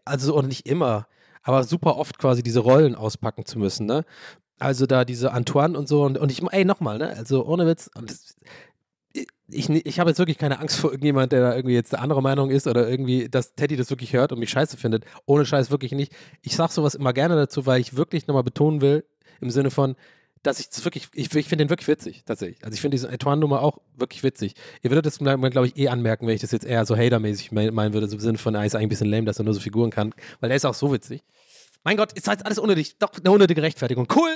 also 0.06 0.36
oder 0.36 0.48
nicht 0.48 0.68
immer, 0.68 1.08
aber 1.50 1.64
super 1.64 1.98
oft 1.98 2.20
quasi 2.20 2.44
diese 2.44 2.60
Rollen 2.60 2.94
auspacken 2.94 3.44
zu 3.44 3.58
müssen, 3.58 3.88
ne? 3.88 4.06
Also 4.60 4.86
da 4.86 5.04
diese 5.04 5.32
Antoine 5.32 5.76
und 5.76 5.88
so 5.88 6.04
und, 6.04 6.20
und 6.20 6.32
ich, 6.32 6.44
ey, 6.52 6.64
nochmal, 6.64 7.00
ne? 7.00 7.10
Also 7.10 7.44
ohne 7.44 7.66
Witz, 7.66 7.90
ich, 9.52 9.68
ich 9.68 10.00
habe 10.00 10.12
jetzt 10.12 10.20
wirklich 10.20 10.38
keine 10.38 10.60
Angst 10.60 10.78
vor 10.78 10.92
irgendjemand, 10.92 11.32
der 11.32 11.42
da 11.42 11.56
irgendwie 11.56 11.74
jetzt 11.74 11.92
eine 11.92 12.04
andere 12.04 12.22
Meinung 12.22 12.52
ist 12.52 12.68
oder 12.68 12.88
irgendwie, 12.88 13.30
dass 13.30 13.56
Teddy 13.56 13.78
das 13.78 13.90
wirklich 13.90 14.14
hört 14.14 14.32
und 14.32 14.38
mich 14.38 14.52
scheiße 14.52 14.78
findet. 14.78 15.06
Ohne 15.26 15.44
Scheiß 15.44 15.72
wirklich 15.72 15.92
nicht. 15.94 16.14
Ich 16.44 16.56
sage 16.56 16.72
sowas 16.72 16.94
immer 16.94 17.14
gerne 17.14 17.36
dazu, 17.36 17.66
weil 17.66 17.82
ich 17.82 17.98
wirklich 17.98 18.28
nochmal 18.28 18.44
betonen 18.44 18.82
will, 18.82 19.06
im 19.42 19.50
Sinne 19.50 19.72
von, 19.72 19.96
dass 20.44 20.60
ich 20.60 20.70
das 20.70 20.86
wirklich, 20.86 21.08
ich, 21.14 21.34
ich 21.36 21.48
finde 21.48 21.66
den 21.66 21.70
wirklich 21.70 21.88
witzig, 21.88 22.24
tatsächlich. 22.26 22.64
Also 22.64 22.74
ich 22.74 22.82
finde 22.82 22.96
diese 22.96 23.10
Antoine-Nummer 23.10 23.62
auch 23.62 23.80
wirklich 23.96 24.24
witzig. 24.24 24.54
Ihr 24.82 24.90
würdet 24.92 25.06
das, 25.06 25.18
glaube 25.20 25.68
ich, 25.68 25.78
eh 25.78 25.90
anmerken, 25.90 26.28
wenn 26.28 26.36
ich 26.36 26.42
das 26.42 26.52
jetzt 26.52 26.66
eher 26.66 26.86
so 26.86 26.96
hatermäßig 26.96 27.52
me- 27.52 27.72
meinen 27.72 27.94
würde, 27.94 28.08
so 28.08 28.16
im 28.16 28.20
Sinne 28.22 28.38
von, 28.38 28.56
er 28.56 28.66
ist 28.66 28.74
eigentlich 28.76 28.86
ein 28.86 28.90
bisschen 28.90 29.10
lame, 29.10 29.26
dass 29.26 29.38
er 29.40 29.46
nur 29.46 29.54
so 29.54 29.60
Figuren 29.60 29.90
kann, 29.90 30.14
weil 30.40 30.50
er 30.50 30.56
ist 30.56 30.66
auch 30.66 30.74
so 30.74 30.92
witzig. 30.94 31.24
Mein 31.84 31.98
Gott, 31.98 32.14
ist 32.14 32.28
halt 32.28 32.46
alles 32.46 32.60
unnötig. 32.60 32.98
Doch, 33.00 33.12
eine 33.18 33.32
unnötige 33.32 33.62
Rechtfertigung. 33.62 34.08
Cool! 34.14 34.32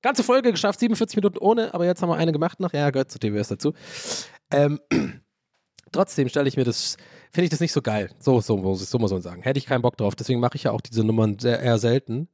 Ganze 0.00 0.22
Folge 0.22 0.52
geschafft, 0.52 0.78
47 0.78 1.16
Minuten 1.16 1.38
ohne, 1.38 1.74
aber 1.74 1.84
jetzt 1.84 2.00
haben 2.02 2.08
wir 2.08 2.16
eine 2.16 2.30
gemacht 2.32 2.60
noch. 2.60 2.72
Ja, 2.72 2.90
gehört 2.90 3.10
zu 3.10 3.18
TWS 3.18 3.48
dazu. 3.48 3.74
Ähm, 4.52 4.78
trotzdem 5.92 6.28
stelle 6.28 6.48
ich 6.48 6.56
mir 6.56 6.64
das, 6.64 6.96
finde 7.32 7.44
ich 7.44 7.50
das 7.50 7.60
nicht 7.60 7.72
so 7.72 7.82
geil. 7.82 8.10
So, 8.18 8.40
so, 8.40 8.56
muss 8.56 8.90
so 8.90 8.98
muss 8.98 9.12
man 9.12 9.22
sagen. 9.22 9.42
Hätte 9.42 9.58
ich 9.58 9.66
keinen 9.66 9.82
Bock 9.82 9.96
drauf. 9.96 10.14
Deswegen 10.14 10.40
mache 10.40 10.56
ich 10.56 10.64
ja 10.64 10.72
auch 10.72 10.80
diese 10.80 11.04
Nummern 11.04 11.38
sehr, 11.38 11.60
eher 11.60 11.78
selten. 11.78 12.28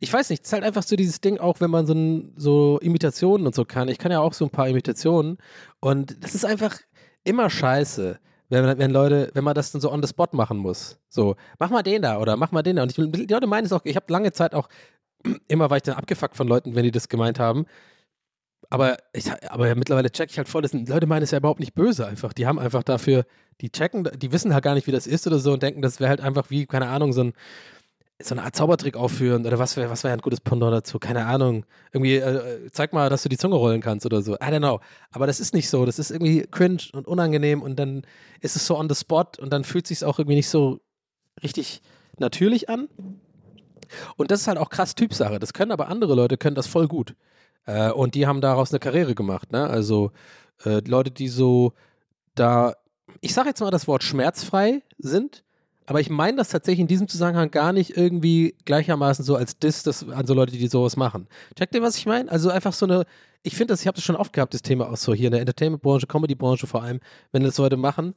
Ich 0.00 0.12
weiß 0.12 0.30
nicht, 0.30 0.42
es 0.42 0.48
ist 0.48 0.52
halt 0.52 0.64
einfach 0.64 0.82
so 0.82 0.96
dieses 0.96 1.20
Ding, 1.20 1.38
auch 1.38 1.60
wenn 1.60 1.70
man 1.70 1.86
so, 1.86 1.94
so 2.36 2.78
Imitationen 2.80 3.46
und 3.46 3.54
so 3.54 3.64
kann. 3.64 3.88
Ich 3.88 3.98
kann 3.98 4.12
ja 4.12 4.20
auch 4.20 4.32
so 4.32 4.44
ein 4.44 4.50
paar 4.50 4.68
Imitationen 4.68 5.38
und 5.80 6.22
das 6.22 6.34
ist 6.34 6.44
einfach 6.44 6.76
immer 7.24 7.50
scheiße. 7.50 8.18
Wenn, 8.50 8.78
wenn 8.78 8.90
Leute, 8.90 9.30
wenn 9.32 9.42
man 9.42 9.54
das 9.54 9.72
dann 9.72 9.80
so 9.80 9.90
on 9.90 10.02
the 10.02 10.08
spot 10.08 10.28
machen 10.32 10.58
muss. 10.58 10.98
So, 11.08 11.36
mach 11.58 11.70
mal 11.70 11.82
den 11.82 12.02
da 12.02 12.20
oder 12.20 12.36
mach 12.36 12.52
mal 12.52 12.62
den 12.62 12.76
da. 12.76 12.82
Und 12.82 12.96
ich, 12.96 13.12
die 13.26 13.32
Leute 13.32 13.46
meinen 13.46 13.64
es 13.64 13.72
auch, 13.72 13.80
ich 13.84 13.96
habe 13.96 14.12
lange 14.12 14.32
Zeit 14.32 14.54
auch, 14.54 14.68
immer 15.48 15.70
war 15.70 15.78
ich 15.78 15.82
dann 15.82 15.96
abgefuckt 15.96 16.36
von 16.36 16.46
Leuten, 16.46 16.74
wenn 16.74 16.84
die 16.84 16.90
das 16.90 17.08
gemeint 17.08 17.38
haben. 17.38 17.64
Aber, 18.70 18.96
ich, 19.12 19.30
aber 19.50 19.74
mittlerweile 19.74 20.10
check 20.10 20.30
ich 20.30 20.38
halt 20.38 20.48
voll, 20.48 20.62
das 20.62 20.72
Leute 20.72 21.06
meinen 21.06 21.22
es 21.22 21.30
ja 21.30 21.38
überhaupt 21.38 21.60
nicht 21.60 21.74
böse 21.74 22.06
einfach. 22.06 22.32
Die 22.32 22.46
haben 22.46 22.58
einfach 22.58 22.82
dafür, 22.82 23.24
die 23.60 23.70
checken, 23.70 24.08
die 24.16 24.32
wissen 24.32 24.54
halt 24.54 24.64
gar 24.64 24.74
nicht, 24.74 24.86
wie 24.86 24.92
das 24.92 25.06
ist 25.06 25.26
oder 25.26 25.38
so 25.38 25.52
und 25.52 25.62
denken, 25.62 25.82
das 25.82 26.00
wäre 26.00 26.10
halt 26.10 26.20
einfach 26.20 26.50
wie, 26.50 26.66
keine 26.66 26.88
Ahnung, 26.88 27.12
so 27.12 27.24
ein, 27.24 27.32
so 28.22 28.34
eine 28.34 28.44
Art 28.44 28.54
Zaubertrick 28.54 28.96
aufführen 28.96 29.44
oder 29.44 29.58
was 29.58 29.76
wäre 29.76 29.90
was 29.90 30.04
wär 30.04 30.12
ein 30.12 30.20
gutes 30.20 30.40
Pendant 30.40 30.72
dazu? 30.72 30.98
Keine 30.98 31.26
Ahnung. 31.26 31.66
Irgendwie, 31.92 32.16
äh, 32.16 32.70
zeig 32.70 32.92
mal, 32.92 33.10
dass 33.10 33.24
du 33.24 33.28
die 33.28 33.36
Zunge 33.36 33.56
rollen 33.56 33.80
kannst 33.80 34.06
oder 34.06 34.22
so. 34.22 34.34
I 34.34 34.46
don't 34.46 34.58
know. 34.58 34.80
Aber 35.10 35.26
das 35.26 35.40
ist 35.40 35.52
nicht 35.52 35.68
so. 35.68 35.84
Das 35.84 35.98
ist 35.98 36.10
irgendwie 36.10 36.46
cringe 36.50 36.82
und 36.92 37.08
unangenehm 37.08 37.60
und 37.60 37.76
dann 37.76 38.02
ist 38.40 38.56
es 38.56 38.66
so 38.66 38.78
on 38.78 38.88
the 38.88 38.94
spot 38.94 39.26
und 39.40 39.52
dann 39.52 39.64
fühlt 39.64 39.86
sich 39.86 40.04
auch 40.04 40.18
irgendwie 40.18 40.36
nicht 40.36 40.48
so 40.48 40.80
richtig 41.42 41.82
natürlich 42.18 42.68
an. 42.68 42.88
Und 44.16 44.30
das 44.30 44.42
ist 44.42 44.48
halt 44.48 44.58
auch 44.58 44.70
krass 44.70 44.94
Typsache. 44.94 45.38
Das 45.38 45.52
können 45.52 45.72
aber 45.72 45.88
andere 45.88 46.14
Leute, 46.14 46.36
können 46.36 46.56
das 46.56 46.66
voll 46.66 46.88
gut. 46.88 47.14
Äh, 47.66 47.90
und 47.90 48.14
die 48.14 48.26
haben 48.26 48.40
daraus 48.40 48.70
eine 48.72 48.80
Karriere 48.80 49.14
gemacht. 49.14 49.52
Ne? 49.52 49.66
Also 49.66 50.12
äh, 50.64 50.80
Leute, 50.86 51.10
die 51.10 51.28
so 51.28 51.72
da, 52.34 52.74
ich 53.20 53.34
sage 53.34 53.48
jetzt 53.48 53.60
mal 53.60 53.70
das 53.70 53.88
Wort 53.88 54.02
schmerzfrei 54.02 54.82
sind, 54.98 55.44
aber 55.86 56.00
ich 56.00 56.08
meine 56.08 56.38
das 56.38 56.48
tatsächlich 56.48 56.80
in 56.80 56.86
diesem 56.86 57.08
Zusammenhang 57.08 57.50
gar 57.50 57.72
nicht 57.72 57.96
irgendwie 57.96 58.56
gleichermaßen 58.64 59.24
so 59.24 59.36
als 59.36 59.58
Diss 59.58 59.82
das 59.82 60.08
an 60.08 60.26
so 60.26 60.32
Leute, 60.32 60.52
die 60.52 60.66
sowas 60.66 60.96
machen. 60.96 61.28
Checkt 61.56 61.74
ihr, 61.74 61.82
was 61.82 61.96
ich 61.96 62.06
meine? 62.06 62.30
Also 62.30 62.48
einfach 62.48 62.72
so 62.72 62.86
eine, 62.86 63.04
ich 63.42 63.54
finde 63.54 63.72
das, 63.72 63.82
ich 63.82 63.86
habe 63.86 63.96
das 63.96 64.04
schon 64.04 64.16
oft 64.16 64.32
gehabt, 64.32 64.54
das 64.54 64.62
Thema 64.62 64.90
auch 64.90 64.96
so 64.96 65.12
hier 65.12 65.26
in 65.26 65.32
der 65.32 65.40
Entertainment-Branche, 65.40 66.06
Comedy-Branche 66.06 66.66
vor 66.66 66.82
allem, 66.82 67.00
wenn 67.32 67.42
das 67.42 67.58
Leute 67.58 67.76
machen, 67.76 68.14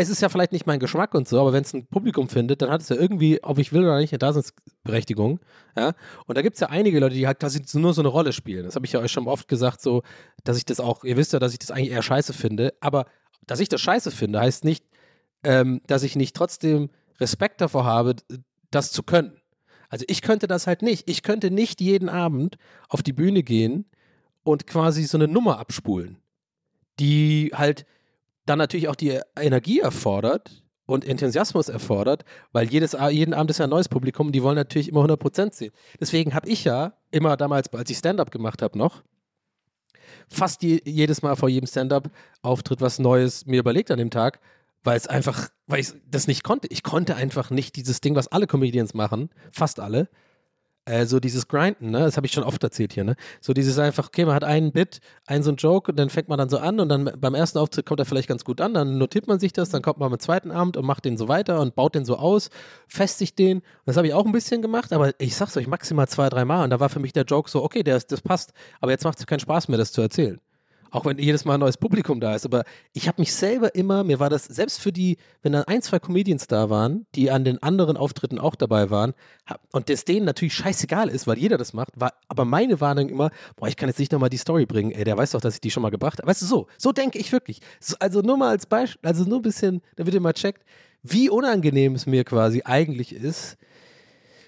es 0.00 0.08
ist 0.08 0.22
ja 0.22 0.28
vielleicht 0.28 0.52
nicht 0.52 0.64
mein 0.64 0.78
Geschmack 0.78 1.12
und 1.14 1.26
so, 1.26 1.40
aber 1.40 1.52
wenn 1.52 1.64
es 1.64 1.74
ein 1.74 1.88
Publikum 1.88 2.28
findet, 2.28 2.62
dann 2.62 2.70
hat 2.70 2.82
es 2.82 2.88
ja 2.88 2.94
irgendwie, 2.94 3.42
ob 3.42 3.58
ich 3.58 3.72
will 3.72 3.82
oder 3.82 3.98
nicht, 3.98 4.12
eine 4.12 4.20
Daseinsberechtigung. 4.20 5.40
Ja? 5.76 5.92
Und 6.26 6.38
da 6.38 6.42
gibt 6.42 6.54
es 6.54 6.60
ja 6.60 6.68
einige 6.68 7.00
Leute, 7.00 7.16
die 7.16 7.26
halt 7.26 7.40
quasi 7.40 7.60
nur 7.74 7.92
so 7.92 8.00
eine 8.00 8.08
Rolle 8.08 8.32
spielen. 8.32 8.64
Das 8.64 8.76
habe 8.76 8.86
ich 8.86 8.92
ja 8.92 9.00
euch 9.00 9.10
schon 9.10 9.26
oft 9.26 9.48
gesagt, 9.48 9.80
so, 9.80 10.02
dass 10.44 10.56
ich 10.56 10.64
das 10.64 10.78
auch, 10.78 11.02
ihr 11.02 11.16
wisst 11.16 11.32
ja, 11.32 11.40
dass 11.40 11.52
ich 11.52 11.58
das 11.58 11.72
eigentlich 11.72 11.90
eher 11.90 12.02
scheiße 12.02 12.32
finde, 12.32 12.74
aber 12.78 13.06
dass 13.48 13.58
ich 13.58 13.68
das 13.68 13.80
scheiße 13.80 14.12
finde, 14.12 14.38
heißt 14.38 14.64
nicht, 14.64 14.84
ähm, 15.42 15.80
dass 15.88 16.04
ich 16.04 16.14
nicht 16.14 16.36
trotzdem 16.36 16.90
Respekt 17.18 17.60
davor 17.60 17.84
habe, 17.84 18.14
das 18.70 18.92
zu 18.92 19.02
können. 19.02 19.32
Also 19.88 20.04
ich 20.06 20.22
könnte 20.22 20.46
das 20.46 20.68
halt 20.68 20.82
nicht. 20.82 21.10
Ich 21.10 21.24
könnte 21.24 21.50
nicht 21.50 21.80
jeden 21.80 22.08
Abend 22.08 22.56
auf 22.88 23.02
die 23.02 23.12
Bühne 23.12 23.42
gehen 23.42 23.84
und 24.44 24.68
quasi 24.68 25.02
so 25.04 25.18
eine 25.18 25.26
Nummer 25.26 25.58
abspulen, 25.58 26.18
die 27.00 27.50
halt 27.52 27.84
dann 28.48 28.58
natürlich 28.58 28.88
auch 28.88 28.96
die 28.96 29.20
Energie 29.36 29.80
erfordert 29.80 30.62
und 30.86 31.04
Enthusiasmus 31.06 31.68
erfordert, 31.68 32.24
weil 32.52 32.68
jedes, 32.68 32.96
jeden 33.10 33.34
Abend 33.34 33.50
ist 33.50 33.58
ja 33.58 33.64
ein 33.64 33.70
neues 33.70 33.88
Publikum 33.88 34.28
und 34.28 34.32
die 34.32 34.42
wollen 34.42 34.56
natürlich 34.56 34.88
immer 34.88 35.04
100% 35.04 35.54
sehen. 35.54 35.72
Deswegen 36.00 36.34
habe 36.34 36.48
ich 36.48 36.64
ja 36.64 36.94
immer 37.10 37.36
damals, 37.36 37.72
als 37.72 37.90
ich 37.90 37.98
Stand-up 37.98 38.30
gemacht 38.30 38.62
habe 38.62 38.78
noch, 38.78 39.02
fast 40.28 40.62
je, 40.62 40.80
jedes 40.84 41.22
Mal 41.22 41.36
vor 41.36 41.48
jedem 41.48 41.66
Stand-up-Auftritt 41.66 42.80
was 42.80 42.98
Neues 42.98 43.46
mir 43.46 43.60
überlegt 43.60 43.90
an 43.90 43.98
dem 43.98 44.10
Tag, 44.10 44.40
weil 44.82 44.96
es 44.96 45.06
einfach, 45.06 45.50
weil 45.66 45.80
ich 45.80 45.92
das 46.10 46.26
nicht 46.26 46.42
konnte. 46.42 46.68
Ich 46.68 46.82
konnte 46.82 47.16
einfach 47.16 47.50
nicht 47.50 47.76
dieses 47.76 48.00
Ding, 48.00 48.14
was 48.14 48.28
alle 48.28 48.46
Comedians 48.46 48.94
machen, 48.94 49.30
fast 49.52 49.80
alle, 49.80 50.08
äh, 50.88 51.06
so 51.06 51.20
dieses 51.20 51.48
Grinden, 51.48 51.90
ne? 51.90 52.00
Das 52.00 52.16
habe 52.16 52.26
ich 52.26 52.32
schon 52.32 52.44
oft 52.44 52.62
erzählt 52.62 52.92
hier, 52.92 53.04
ne? 53.04 53.14
So 53.40 53.52
dieses 53.52 53.78
einfach, 53.78 54.08
okay, 54.08 54.24
man 54.24 54.34
hat 54.34 54.44
einen 54.44 54.72
Bit, 54.72 55.00
einen 55.26 55.42
so 55.42 55.50
einen 55.50 55.56
Joke 55.58 55.90
und 55.90 55.98
dann 55.98 56.10
fängt 56.10 56.28
man 56.28 56.38
dann 56.38 56.48
so 56.48 56.58
an 56.58 56.80
und 56.80 56.88
dann 56.88 57.10
beim 57.18 57.34
ersten 57.34 57.58
Auftritt 57.58 57.86
kommt 57.86 58.00
er 58.00 58.06
vielleicht 58.06 58.28
ganz 58.28 58.44
gut 58.44 58.60
an, 58.60 58.74
dann 58.74 58.98
notiert 58.98 59.26
man 59.26 59.38
sich 59.38 59.52
das, 59.52 59.68
dann 59.68 59.82
kommt 59.82 59.98
man 59.98 60.12
am 60.12 60.18
zweiten 60.18 60.50
Abend 60.50 60.76
und 60.76 60.86
macht 60.86 61.04
den 61.04 61.16
so 61.16 61.28
weiter 61.28 61.60
und 61.60 61.74
baut 61.74 61.94
den 61.94 62.04
so 62.04 62.16
aus, 62.16 62.50
festigt 62.86 63.38
den. 63.38 63.62
Das 63.86 63.96
habe 63.96 64.06
ich 64.06 64.14
auch 64.14 64.24
ein 64.24 64.32
bisschen 64.32 64.62
gemacht, 64.62 64.92
aber 64.92 65.12
ich 65.18 65.36
sag's 65.36 65.56
euch 65.56 65.66
maximal 65.66 66.08
zwei, 66.08 66.28
drei 66.28 66.44
Mal 66.44 66.64
und 66.64 66.70
da 66.70 66.80
war 66.80 66.88
für 66.88 67.00
mich 67.00 67.12
der 67.12 67.24
Joke 67.24 67.50
so, 67.50 67.62
okay, 67.62 67.82
der, 67.82 68.00
das 68.00 68.20
passt, 68.22 68.52
aber 68.80 68.92
jetzt 68.92 69.04
macht 69.04 69.18
es 69.18 69.26
keinen 69.26 69.40
Spaß 69.40 69.68
mehr, 69.68 69.78
das 69.78 69.92
zu 69.92 70.00
erzählen 70.00 70.40
auch 70.90 71.04
wenn 71.04 71.18
jedes 71.18 71.44
Mal 71.44 71.54
ein 71.54 71.60
neues 71.60 71.76
Publikum 71.76 72.20
da 72.20 72.34
ist. 72.34 72.44
Aber 72.44 72.64
ich 72.92 73.08
habe 73.08 73.20
mich 73.20 73.32
selber 73.32 73.74
immer, 73.74 74.04
mir 74.04 74.20
war 74.20 74.30
das, 74.30 74.44
selbst 74.44 74.80
für 74.80 74.92
die, 74.92 75.16
wenn 75.42 75.52
dann 75.52 75.64
ein, 75.64 75.82
zwei 75.82 75.98
Comedians 75.98 76.46
da 76.46 76.70
waren, 76.70 77.06
die 77.14 77.30
an 77.30 77.44
den 77.44 77.62
anderen 77.62 77.96
Auftritten 77.96 78.38
auch 78.38 78.54
dabei 78.54 78.90
waren, 78.90 79.14
hab, 79.46 79.60
und 79.72 79.88
das 79.88 80.04
denen 80.04 80.26
natürlich 80.26 80.54
scheißegal 80.54 81.08
ist, 81.08 81.26
weil 81.26 81.38
jeder 81.38 81.58
das 81.58 81.72
macht, 81.72 81.92
war 81.96 82.14
aber 82.28 82.44
meine 82.44 82.80
Warnung 82.80 83.08
immer, 83.08 83.30
boah, 83.56 83.68
ich 83.68 83.76
kann 83.76 83.88
jetzt 83.88 83.98
nicht 83.98 84.12
nochmal 84.12 84.30
die 84.30 84.36
Story 84.36 84.66
bringen, 84.66 84.90
ey, 84.90 85.04
der 85.04 85.16
weiß 85.16 85.32
doch, 85.32 85.40
dass 85.40 85.54
ich 85.54 85.60
die 85.60 85.70
schon 85.70 85.82
mal 85.82 85.90
gebracht 85.90 86.18
habe. 86.18 86.28
Weißt 86.28 86.42
du, 86.42 86.46
so, 86.46 86.66
so 86.76 86.92
denke 86.92 87.18
ich 87.18 87.32
wirklich. 87.32 87.60
So, 87.80 87.96
also 87.98 88.20
nur 88.20 88.36
mal 88.36 88.50
als 88.50 88.66
Beispiel, 88.66 89.08
also 89.08 89.24
nur 89.24 89.38
ein 89.38 89.42
bisschen, 89.42 89.82
damit 89.96 90.14
ihr 90.14 90.20
mal 90.20 90.32
checkt, 90.32 90.64
wie 91.02 91.30
unangenehm 91.30 91.94
es 91.94 92.06
mir 92.06 92.24
quasi 92.24 92.62
eigentlich 92.64 93.14
ist, 93.14 93.56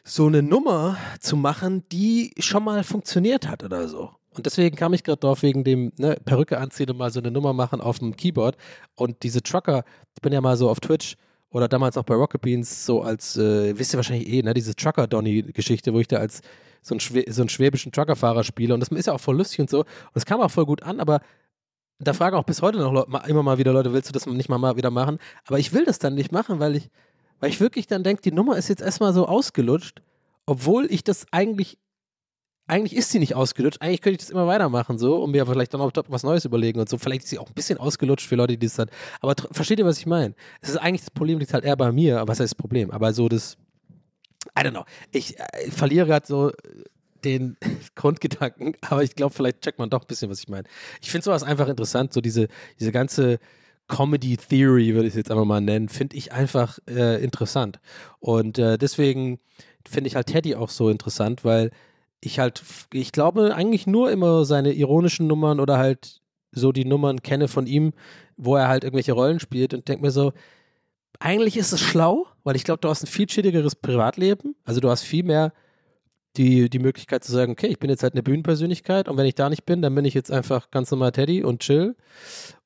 so 0.04 0.26
eine 0.26 0.42
Nummer 0.42 0.96
zu 1.20 1.36
machen, 1.36 1.84
die 1.90 2.32
schon 2.38 2.64
mal 2.64 2.84
funktioniert 2.84 3.48
hat 3.48 3.62
oder 3.62 3.88
so. 3.88 4.10
Und 4.40 4.46
deswegen 4.46 4.74
kam 4.74 4.94
ich 4.94 5.04
gerade 5.04 5.20
drauf, 5.20 5.42
wegen 5.42 5.64
dem 5.64 5.92
ne, 5.98 6.16
Perücke 6.24 6.56
anziehen 6.56 6.88
und 6.88 6.96
mal 6.96 7.10
so 7.10 7.20
eine 7.20 7.30
Nummer 7.30 7.52
machen 7.52 7.82
auf 7.82 7.98
dem 7.98 8.16
Keyboard. 8.16 8.56
Und 8.94 9.22
diese 9.22 9.42
Trucker, 9.42 9.84
ich 10.14 10.22
bin 10.22 10.32
ja 10.32 10.40
mal 10.40 10.56
so 10.56 10.70
auf 10.70 10.80
Twitch 10.80 11.16
oder 11.50 11.68
damals 11.68 11.98
auch 11.98 12.04
bei 12.04 12.14
Rocket 12.14 12.40
Beans 12.40 12.86
so 12.86 13.02
als, 13.02 13.36
äh, 13.36 13.78
wisst 13.78 13.92
ihr 13.92 13.98
wahrscheinlich 13.98 14.26
eh, 14.28 14.40
ne, 14.40 14.54
diese 14.54 14.74
Trucker-Donny-Geschichte, 14.74 15.92
wo 15.92 16.00
ich 16.00 16.08
da 16.08 16.16
als 16.16 16.40
so 16.80 16.94
einen, 16.94 17.00
Schwä 17.00 17.26
so 17.28 17.42
einen 17.42 17.50
schwäbischen 17.50 17.92
Truckerfahrer 17.92 18.42
spiele. 18.42 18.72
Und 18.72 18.80
das 18.80 18.88
ist 18.88 19.08
ja 19.08 19.12
auch 19.12 19.20
voll 19.20 19.36
lustig 19.36 19.60
und 19.60 19.68
so. 19.68 19.80
Und 19.80 19.86
es 20.14 20.24
kam 20.24 20.40
auch 20.40 20.50
voll 20.50 20.64
gut 20.64 20.84
an, 20.84 21.00
aber 21.00 21.20
da 21.98 22.14
fragen 22.14 22.34
auch 22.34 22.44
bis 22.44 22.62
heute 22.62 22.78
noch 22.78 22.94
Leute, 22.94 23.10
immer 23.28 23.42
mal 23.42 23.58
wieder 23.58 23.74
Leute, 23.74 23.92
willst 23.92 24.08
du 24.08 24.14
das 24.14 24.24
nicht 24.24 24.48
mal 24.48 24.74
wieder 24.74 24.90
machen? 24.90 25.18
Aber 25.44 25.58
ich 25.58 25.74
will 25.74 25.84
das 25.84 25.98
dann 25.98 26.14
nicht 26.14 26.32
machen, 26.32 26.60
weil 26.60 26.76
ich, 26.76 26.88
weil 27.40 27.50
ich 27.50 27.60
wirklich 27.60 27.88
dann 27.88 28.04
denke, 28.04 28.22
die 28.22 28.32
Nummer 28.32 28.56
ist 28.56 28.70
jetzt 28.70 28.80
erstmal 28.80 29.12
so 29.12 29.26
ausgelutscht, 29.26 30.00
obwohl 30.46 30.86
ich 30.90 31.04
das 31.04 31.26
eigentlich 31.30 31.76
eigentlich 32.70 32.96
ist 32.96 33.10
sie 33.10 33.18
nicht 33.18 33.34
ausgelutscht. 33.34 33.82
Eigentlich 33.82 34.00
könnte 34.00 34.14
ich 34.14 34.18
das 34.18 34.30
immer 34.30 34.46
weitermachen, 34.46 34.96
so, 34.96 35.22
und 35.22 35.32
mir 35.32 35.44
vielleicht 35.44 35.74
dann 35.74 35.80
auch 35.80 35.90
was 36.08 36.22
Neues 36.22 36.44
überlegen 36.44 36.78
und 36.78 36.88
so. 36.88 36.98
Vielleicht 36.98 37.24
ist 37.24 37.30
sie 37.30 37.38
auch 37.38 37.48
ein 37.48 37.54
bisschen 37.54 37.78
ausgelutscht 37.78 38.26
für 38.26 38.36
Leute, 38.36 38.56
die 38.56 38.66
das 38.66 38.76
dann. 38.76 38.88
Aber 39.20 39.34
versteht 39.50 39.78
ihr, 39.80 39.86
was 39.86 39.98
ich 39.98 40.06
meine? 40.06 40.34
Es 40.60 40.70
ist 40.70 40.76
eigentlich 40.76 41.02
das 41.02 41.10
Problem 41.10 41.38
liegt 41.40 41.52
halt 41.52 41.64
eher 41.64 41.76
bei 41.76 41.90
mir, 41.90 42.22
was 42.26 42.38
heißt 42.40 42.52
das 42.52 42.54
Problem? 42.54 42.90
Aber 42.90 43.12
so 43.12 43.28
das. 43.28 43.56
I 44.56 44.62
don't 44.62 44.70
know. 44.70 44.84
Ich, 45.10 45.38
äh, 45.38 45.44
ich 45.66 45.74
verliere 45.74 46.06
gerade 46.06 46.26
so 46.26 46.52
den 47.24 47.56
Grundgedanken, 47.96 48.76
aber 48.88 49.02
ich 49.02 49.14
glaube, 49.16 49.34
vielleicht 49.34 49.62
checkt 49.62 49.78
man 49.78 49.90
doch 49.90 50.02
ein 50.02 50.06
bisschen, 50.06 50.30
was 50.30 50.38
ich 50.38 50.48
meine. 50.48 50.64
Ich 51.02 51.10
finde 51.10 51.24
sowas 51.24 51.42
einfach 51.42 51.68
interessant, 51.68 52.12
so 52.12 52.20
diese, 52.20 52.48
diese 52.78 52.92
ganze 52.92 53.38
Comedy 53.88 54.36
Theory, 54.36 54.94
würde 54.94 55.08
ich 55.08 55.14
es 55.14 55.16
jetzt 55.16 55.30
einfach 55.30 55.44
mal 55.44 55.60
nennen, 55.60 55.88
finde 55.88 56.16
ich 56.16 56.32
einfach 56.32 56.78
äh, 56.88 57.22
interessant. 57.22 57.80
Und 58.20 58.58
äh, 58.58 58.78
deswegen 58.78 59.40
finde 59.88 60.08
ich 60.08 60.14
halt 60.14 60.28
Teddy 60.28 60.54
auch 60.54 60.70
so 60.70 60.88
interessant, 60.88 61.44
weil 61.44 61.70
ich 62.20 62.38
halt, 62.38 62.62
ich 62.92 63.12
glaube 63.12 63.54
eigentlich 63.54 63.86
nur 63.86 64.10
immer 64.10 64.44
seine 64.44 64.72
ironischen 64.72 65.26
Nummern 65.26 65.60
oder 65.60 65.78
halt 65.78 66.20
so 66.52 66.72
die 66.72 66.84
Nummern 66.84 67.22
kenne 67.22 67.48
von 67.48 67.66
ihm, 67.66 67.92
wo 68.36 68.56
er 68.56 68.68
halt 68.68 68.84
irgendwelche 68.84 69.12
Rollen 69.12 69.40
spielt 69.40 69.74
und 69.74 69.88
denke 69.88 70.02
mir 70.02 70.10
so, 70.10 70.32
eigentlich 71.18 71.56
ist 71.56 71.72
es 71.72 71.80
schlau, 71.80 72.26
weil 72.44 72.56
ich 72.56 72.64
glaube, 72.64 72.80
du 72.80 72.88
hast 72.88 73.02
ein 73.02 73.06
viel 73.06 73.26
chilligeres 73.26 73.76
Privatleben. 73.76 74.56
Also 74.64 74.80
du 74.80 74.88
hast 74.90 75.02
viel 75.02 75.22
mehr 75.22 75.52
die, 76.36 76.70
die 76.70 76.78
Möglichkeit 76.78 77.24
zu 77.24 77.32
sagen, 77.32 77.52
okay, 77.52 77.66
ich 77.66 77.78
bin 77.78 77.90
jetzt 77.90 78.02
halt 78.02 78.14
eine 78.14 78.22
Bühnenpersönlichkeit 78.22 79.08
und 79.08 79.16
wenn 79.16 79.26
ich 79.26 79.34
da 79.34 79.48
nicht 79.48 79.66
bin, 79.66 79.82
dann 79.82 79.94
bin 79.94 80.04
ich 80.04 80.14
jetzt 80.14 80.30
einfach 80.30 80.70
ganz 80.70 80.90
normal 80.90 81.12
Teddy 81.12 81.42
und 81.42 81.60
chill. 81.60 81.96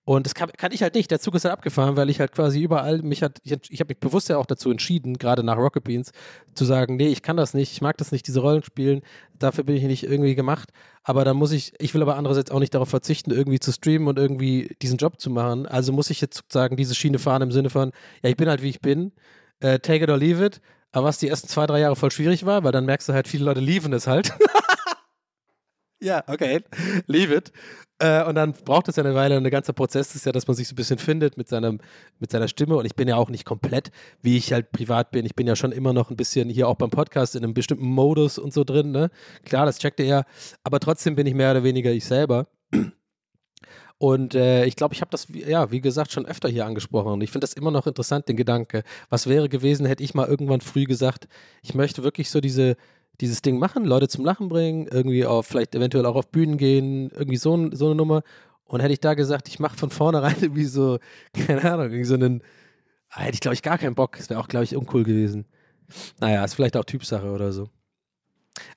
Und 0.06 0.26
das 0.26 0.34
kann, 0.34 0.50
kann, 0.52 0.70
ich 0.72 0.82
halt 0.82 0.94
nicht. 0.94 1.10
Der 1.10 1.18
Zug 1.18 1.34
ist 1.34 1.44
halt 1.44 1.52
abgefahren, 1.52 1.96
weil 1.96 2.10
ich 2.10 2.20
halt 2.20 2.32
quasi 2.32 2.60
überall 2.60 3.00
mich 3.00 3.22
hat, 3.22 3.38
ich, 3.42 3.56
ich 3.70 3.80
habe 3.80 3.88
mich 3.88 4.00
bewusst 4.00 4.28
ja 4.28 4.36
auch 4.36 4.44
dazu 4.44 4.70
entschieden, 4.70 5.16
gerade 5.16 5.42
nach 5.42 5.56
Rocket 5.56 5.82
Beans, 5.82 6.12
zu 6.54 6.66
sagen, 6.66 6.96
nee, 6.96 7.08
ich 7.08 7.22
kann 7.22 7.38
das 7.38 7.54
nicht, 7.54 7.72
ich 7.72 7.80
mag 7.80 7.96
das 7.96 8.12
nicht, 8.12 8.26
diese 8.26 8.40
Rollen 8.40 8.62
spielen, 8.62 9.00
dafür 9.38 9.64
bin 9.64 9.76
ich 9.76 9.84
nicht 9.84 10.04
irgendwie 10.04 10.34
gemacht. 10.34 10.70
Aber 11.04 11.24
dann 11.24 11.36
muss 11.36 11.52
ich, 11.52 11.72
ich 11.78 11.94
will 11.94 12.02
aber 12.02 12.16
andererseits 12.16 12.50
auch 12.50 12.60
nicht 12.60 12.74
darauf 12.74 12.90
verzichten, 12.90 13.30
irgendwie 13.30 13.60
zu 13.60 13.72
streamen 13.72 14.06
und 14.08 14.18
irgendwie 14.18 14.76
diesen 14.82 14.98
Job 14.98 15.20
zu 15.20 15.30
machen. 15.30 15.66
Also 15.66 15.92
muss 15.92 16.10
ich 16.10 16.20
jetzt 16.20 16.36
sozusagen 16.36 16.76
diese 16.76 16.94
Schiene 16.94 17.18
fahren 17.18 17.40
im 17.40 17.52
Sinne 17.52 17.70
von, 17.70 17.92
ja, 18.22 18.28
ich 18.28 18.36
bin 18.36 18.48
halt 18.48 18.62
wie 18.62 18.70
ich 18.70 18.80
bin, 18.80 19.12
äh, 19.60 19.78
take 19.78 20.04
it 20.04 20.10
or 20.10 20.18
leave 20.18 20.44
it. 20.44 20.60
Aber 20.92 21.06
was 21.06 21.18
die 21.18 21.28
ersten 21.28 21.48
zwei, 21.48 21.66
drei 21.66 21.80
Jahre 21.80 21.96
voll 21.96 22.10
schwierig 22.10 22.46
war, 22.46 22.62
weil 22.62 22.72
dann 22.72 22.84
merkst 22.84 23.08
du 23.08 23.14
halt, 23.14 23.26
viele 23.26 23.44
Leute 23.44 23.60
lieben 23.60 23.92
es 23.94 24.06
halt. 24.06 24.32
ja, 26.04 26.22
okay, 26.26 26.62
leave 27.06 27.34
it. 27.34 27.52
Äh, 27.98 28.24
und 28.24 28.34
dann 28.34 28.52
braucht 28.52 28.88
es 28.88 28.96
ja 28.96 29.04
eine 29.04 29.14
Weile. 29.14 29.36
Und 29.36 29.44
der 29.44 29.50
ganze 29.50 29.72
Prozess 29.72 30.14
ist 30.14 30.26
ja, 30.26 30.32
dass 30.32 30.46
man 30.46 30.56
sich 30.56 30.68
so 30.68 30.74
ein 30.74 30.76
bisschen 30.76 30.98
findet 30.98 31.36
mit, 31.36 31.48
seinem, 31.48 31.80
mit 32.18 32.30
seiner 32.30 32.48
Stimme. 32.48 32.76
Und 32.76 32.84
ich 32.84 32.94
bin 32.94 33.08
ja 33.08 33.16
auch 33.16 33.30
nicht 33.30 33.44
komplett, 33.44 33.90
wie 34.20 34.36
ich 34.36 34.52
halt 34.52 34.72
privat 34.72 35.10
bin. 35.10 35.24
Ich 35.24 35.34
bin 35.34 35.46
ja 35.46 35.56
schon 35.56 35.72
immer 35.72 35.92
noch 35.92 36.10
ein 36.10 36.16
bisschen 36.16 36.48
hier 36.48 36.68
auch 36.68 36.76
beim 36.76 36.90
Podcast 36.90 37.36
in 37.36 37.44
einem 37.44 37.54
bestimmten 37.54 37.86
Modus 37.86 38.38
und 38.38 38.52
so 38.52 38.64
drin. 38.64 38.90
Ne? 38.90 39.10
Klar, 39.44 39.66
das 39.66 39.78
checkt 39.78 40.00
er. 40.00 40.26
Aber 40.64 40.80
trotzdem 40.80 41.14
bin 41.14 41.26
ich 41.26 41.34
mehr 41.34 41.52
oder 41.52 41.64
weniger 41.64 41.92
ich 41.92 42.04
selber. 42.04 42.48
Und 43.98 44.34
äh, 44.34 44.64
ich 44.66 44.76
glaube, 44.76 44.92
ich 44.92 45.00
habe 45.00 45.10
das, 45.10 45.28
ja, 45.30 45.70
wie 45.70 45.80
gesagt, 45.80 46.12
schon 46.12 46.26
öfter 46.26 46.48
hier 46.48 46.66
angesprochen. 46.66 47.12
Und 47.12 47.20
ich 47.22 47.30
finde 47.30 47.44
das 47.44 47.54
immer 47.54 47.70
noch 47.70 47.86
interessant, 47.86 48.28
den 48.28 48.36
Gedanke. 48.36 48.82
Was 49.08 49.28
wäre 49.28 49.48
gewesen, 49.48 49.86
hätte 49.86 50.02
ich 50.02 50.14
mal 50.14 50.26
irgendwann 50.26 50.60
früh 50.60 50.84
gesagt, 50.84 51.28
ich 51.62 51.74
möchte 51.74 52.02
wirklich 52.02 52.28
so 52.28 52.40
diese, 52.40 52.76
dieses 53.20 53.42
Ding 53.42 53.58
machen, 53.58 53.84
Leute 53.84 54.08
zum 54.08 54.24
Lachen 54.24 54.48
bringen, 54.48 54.88
irgendwie 54.90 55.24
auf, 55.26 55.46
vielleicht 55.46 55.74
eventuell 55.74 56.06
auch 56.06 56.16
auf 56.16 56.28
Bühnen 56.28 56.58
gehen, 56.58 57.10
irgendwie 57.10 57.36
so, 57.36 57.70
so 57.72 57.86
eine 57.86 57.94
Nummer. 57.94 58.22
Und 58.64 58.80
hätte 58.80 58.92
ich 58.92 59.00
da 59.00 59.14
gesagt, 59.14 59.48
ich 59.48 59.60
mache 59.60 59.76
von 59.76 59.90
vornherein 59.90 60.36
irgendwie 60.40 60.64
so, 60.64 60.98
keine 61.32 61.64
Ahnung, 61.64 61.86
irgendwie 61.86 62.04
so 62.04 62.14
einen, 62.14 62.42
ah, 63.10 63.20
hätte 63.20 63.34
ich 63.34 63.40
glaube 63.40 63.54
ich 63.54 63.62
gar 63.62 63.78
keinen 63.78 63.94
Bock. 63.94 64.16
Das 64.16 64.30
wäre 64.30 64.40
auch, 64.40 64.48
glaube 64.48 64.64
ich, 64.64 64.76
uncool 64.76 65.04
gewesen. 65.04 65.46
Naja, 66.20 66.44
ist 66.44 66.54
vielleicht 66.54 66.76
auch 66.76 66.84
Typsache 66.84 67.30
oder 67.30 67.52
so. 67.52 67.68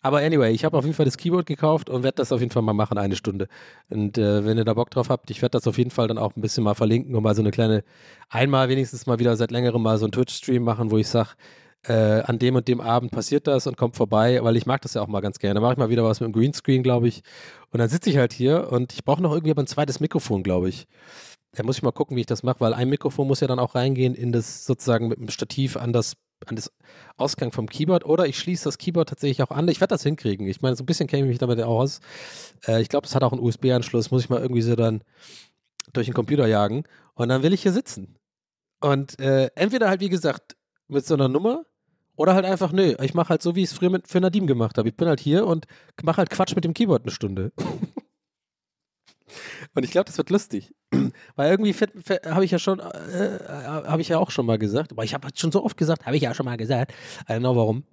Aber 0.02 0.20
anyway, 0.20 0.52
ich 0.52 0.66
habe 0.66 0.78
auf 0.78 0.86
jeden 0.86 0.96
Fall 0.96 1.06
das 1.06 1.18
Keyboard 1.18 1.46
gekauft 1.46 1.90
und 1.90 2.04
werde 2.04 2.16
das 2.16 2.32
auf 2.32 2.40
jeden 2.40 2.52
Fall 2.52 2.64
mal 2.64 2.74
machen, 2.74 2.98
eine 2.98 3.16
Stunde. 3.16 3.48
Und 3.90 4.18
äh, 4.18 4.44
wenn 4.44 4.58
ihr 4.58 4.66
da 4.66 4.74
Bock 4.74 4.90
drauf 4.90 5.10
habt, 5.10 5.30
ich 5.30 5.42
werde 5.42 5.52
das 5.52 5.68
auf 5.68 5.78
jeden 5.78 5.92
Fall 5.92 6.08
dann 6.08 6.18
auch 6.18 6.36
ein 6.36 6.42
bisschen 6.42 6.64
mal 6.64 6.74
verlinken 6.74 7.16
und 7.16 7.24
mal 7.24 7.36
so 7.36 7.42
eine 7.42 7.52
kleine, 7.52 7.84
einmal 8.30 8.70
wenigstens 8.70 9.06
mal 9.06 9.20
wieder 9.20 9.36
seit 9.36 9.52
längerem 9.52 9.82
mal 9.84 9.98
so 9.98 10.06
einen 10.06 10.12
Twitch-Stream 10.12 10.64
machen, 10.64 10.92
wo 10.92 10.98
ich 10.98 11.08
sage, 11.08 11.30
äh, 11.88 12.22
an 12.22 12.40
dem 12.40 12.56
und 12.56 12.68
dem 12.68 12.82
Abend 12.82 13.12
passiert 13.12 13.48
das 13.48 13.68
und 13.68 13.78
kommt 13.78 13.96
vorbei, 13.96 14.44
weil 14.44 14.58
ich 14.58 14.66
mag 14.66 14.82
das 14.82 14.94
ja 14.94 15.02
auch 15.02 15.08
mal 15.08 15.22
ganz 15.22 15.40
gerne. 15.40 15.56
Da 15.56 15.62
mache 15.62 15.74
ich 15.74 15.78
mal 15.78 15.90
wieder 15.90 16.04
was 16.04 16.20
mit 16.20 16.28
dem 16.28 16.34
Greenscreen, 16.34 16.84
glaube 16.84 17.08
ich. 17.08 17.22
Und 17.72 17.80
dann 17.80 17.90
sitze 17.90 18.10
ich 18.10 18.18
halt 18.18 18.34
hier 18.34 18.72
und 18.72 18.94
ich 18.94 19.04
brauche 19.04 19.22
noch 19.22 19.32
irgendwie 19.32 19.52
aber 19.52 19.64
ein 19.64 19.68
zweites 19.68 20.00
Mikrofon, 20.00 20.44
glaube 20.44 20.70
ich. 20.70 20.88
Da 21.54 21.64
muss 21.64 21.78
ich 21.78 21.84
mal 21.84 21.92
gucken, 21.92 22.18
wie 22.18 22.22
ich 22.22 22.28
das 22.28 22.44
mache, 22.44 22.60
weil 22.60 22.74
ein 22.74 22.90
Mikrofon 22.90 23.28
muss 23.28 23.40
ja 23.40 23.48
dann 23.48 23.60
auch 23.60 23.74
reingehen 23.74 24.16
in 24.16 24.32
das 24.32 24.66
sozusagen 24.66 25.08
mit 25.08 25.18
dem 25.18 25.30
Stativ 25.30 25.78
an 25.78 25.94
das 25.94 26.14
an 26.46 26.56
das 26.56 26.72
Ausgang 27.16 27.52
vom 27.52 27.68
Keyboard 27.68 28.06
oder 28.06 28.28
ich 28.28 28.38
schließe 28.38 28.66
das 28.66 28.78
Keyboard 28.78 29.10
tatsächlich 29.10 29.42
auch 29.42 29.50
an. 29.50 29.68
Ich 29.70 29.82
werde 29.82 29.96
das 29.96 30.04
hinkriegen. 30.04 30.48
Ich 30.48 30.62
meine, 30.62 30.76
so 30.76 30.84
ein 30.84 30.86
bisschen 30.86 31.08
kenne 31.08 31.24
ich 31.24 31.30
mich 31.30 31.40
damit 31.40 31.60
aus. 31.62 32.00
Äh, 32.68 32.82
ich 32.82 32.90
glaube, 32.90 33.08
es 33.08 33.16
hat 33.16 33.24
auch 33.24 33.32
einen 33.32 33.42
USB-Anschluss. 33.42 34.12
Muss 34.12 34.24
ich 34.24 34.30
mal 34.30 34.42
irgendwie 34.42 34.62
so 34.62 34.76
dann 34.76 35.02
durch 35.94 36.06
den 36.06 36.14
Computer 36.14 36.46
jagen. 36.46 36.84
Und 37.16 37.30
dann 37.30 37.42
will 37.42 37.54
ich 37.54 37.64
hier 37.64 37.72
sitzen. 37.72 38.20
Und 38.82 39.20
äh, 39.20 39.50
entweder 39.56 39.90
halt, 39.90 40.02
wie 40.02 40.10
gesagt, 40.10 40.56
mit 40.88 41.06
so 41.06 41.16
einer 41.16 41.28
Nummer 41.28 41.66
oder 42.18 42.34
halt 42.34 42.46
einfach, 42.46 42.74
nö, 42.74 42.96
ich 43.02 43.14
mache 43.14 43.30
halt 43.30 43.42
so, 43.42 43.56
wie 43.56 43.64
ich 43.64 43.72
es 43.72 43.78
früher 43.78 43.90
mit, 43.90 44.08
für 44.08 44.20
Nadim 44.20 44.48
gemacht 44.48 44.78
habe. 44.78 44.90
Ich 44.90 44.98
bin 44.98 45.08
halt 45.08 45.22
hier 45.22 45.48
und 45.48 45.66
mache 46.04 46.18
halt 46.18 46.30
Quatsch 46.30 46.56
mit 46.56 46.66
dem 46.66 46.74
Keyboard 46.74 47.04
eine 47.04 47.12
Stunde. 47.12 47.54
Und 49.76 49.84
ich 49.84 49.92
glaube, 49.92 50.06
das 50.06 50.18
wird 50.18 50.30
lustig. 50.30 50.74
Weil 51.36 51.52
irgendwie 51.52 51.74
habe 51.74 52.46
ich 52.46 52.52
ja 52.52 52.60
schon, 52.60 52.80
äh, 52.80 53.40
habe 53.48 54.02
ich 54.02 54.08
ja 54.08 54.18
auch 54.18 54.32
schon 54.32 54.46
mal 54.46 54.58
gesagt, 54.58 54.94
aber 54.94 55.04
ich 55.04 55.14
habe 55.14 55.28
schon 55.36 55.52
so 55.52 55.64
oft 55.64 55.78
gesagt, 55.78 56.06
habe 56.06 56.16
ich 56.16 56.24
ja 56.24 56.34
schon 56.34 56.46
mal 56.46 56.58
gesagt. 56.58 56.94
I 57.30 57.34
don't 57.34 57.40
know 57.40 57.56
warum. 57.56 57.84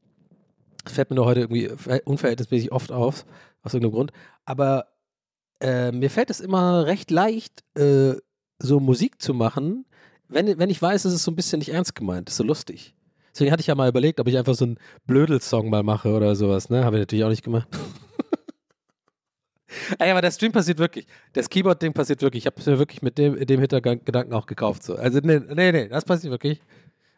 Fällt 0.87 1.11
mir 1.11 1.17
doch 1.17 1.27
heute 1.27 1.41
irgendwie 1.41 1.71
unverhältnismäßig 2.05 2.73
oft 2.73 2.93
auf, 2.93 3.27
aus 3.63 3.75
irgendeinem 3.75 3.95
Grund. 3.95 4.13
Aber 4.45 4.87
äh, 5.61 5.93
mir 5.93 6.09
fällt 6.09 6.31
es 6.31 6.41
immer 6.41 6.87
recht 6.87 7.11
leicht, 7.11 7.65
äh, 7.77 8.15
so 8.59 8.81
Musik 8.81 9.21
zu 9.21 9.35
machen, 9.35 9.85
wenn, 10.29 10.59
wenn 10.59 10.71
ich 10.71 10.81
weiß, 10.81 11.05
es 11.05 11.15
ist 11.15 11.25
so 11.25 11.31
ein 11.31 11.37
bisschen 11.37 11.59
nicht 11.59 11.73
ernst 11.73 11.95
gemeint, 11.95 12.29
ist 12.29 12.37
so 12.37 12.45
lustig. 12.45 12.95
Deswegen 13.35 13.51
hatte 13.51 13.63
ich 13.63 13.67
ja 13.67 13.75
mal 13.75 13.89
überlegt, 13.89 14.21
ob 14.21 14.29
ich 14.29 14.39
einfach 14.39 14.55
so 14.55 14.65
einen 14.65 14.79
Blödel-Song 15.07 15.69
mal 15.69 15.83
mache 15.83 16.11
oder 16.11 16.37
sowas, 16.37 16.71
ne? 16.71 16.85
Habe 16.85 16.97
ich 16.97 17.01
natürlich 17.01 17.25
auch 17.25 17.31
nicht 17.31 17.43
gemacht. 17.43 17.67
Ey, 19.99 20.13
aber 20.13 20.21
der 20.21 20.31
Stream 20.31 20.53
passiert 20.53 20.79
wirklich. 20.79 21.09
Das 21.33 21.51
Keyboard-Ding 21.51 21.95
passiert 21.95 22.23
wirklich. 22.23 22.45
Ich 22.45 22.47
habe 22.47 22.61
es 22.61 22.67
mir 22.67 22.79
wirklich 22.79 23.03
mit 23.03 23.19
dem, 23.19 23.45
dem 23.45 23.59
Hintergedanken 23.59 24.33
auch 24.33 24.47
gekauft. 24.47 24.85
So. 24.85 24.95
Also, 24.95 25.19
nee, 25.21 25.41
nee, 25.53 25.73
nee, 25.73 25.89
das 25.89 26.05
passiert 26.05 26.31
wirklich. 26.31 26.61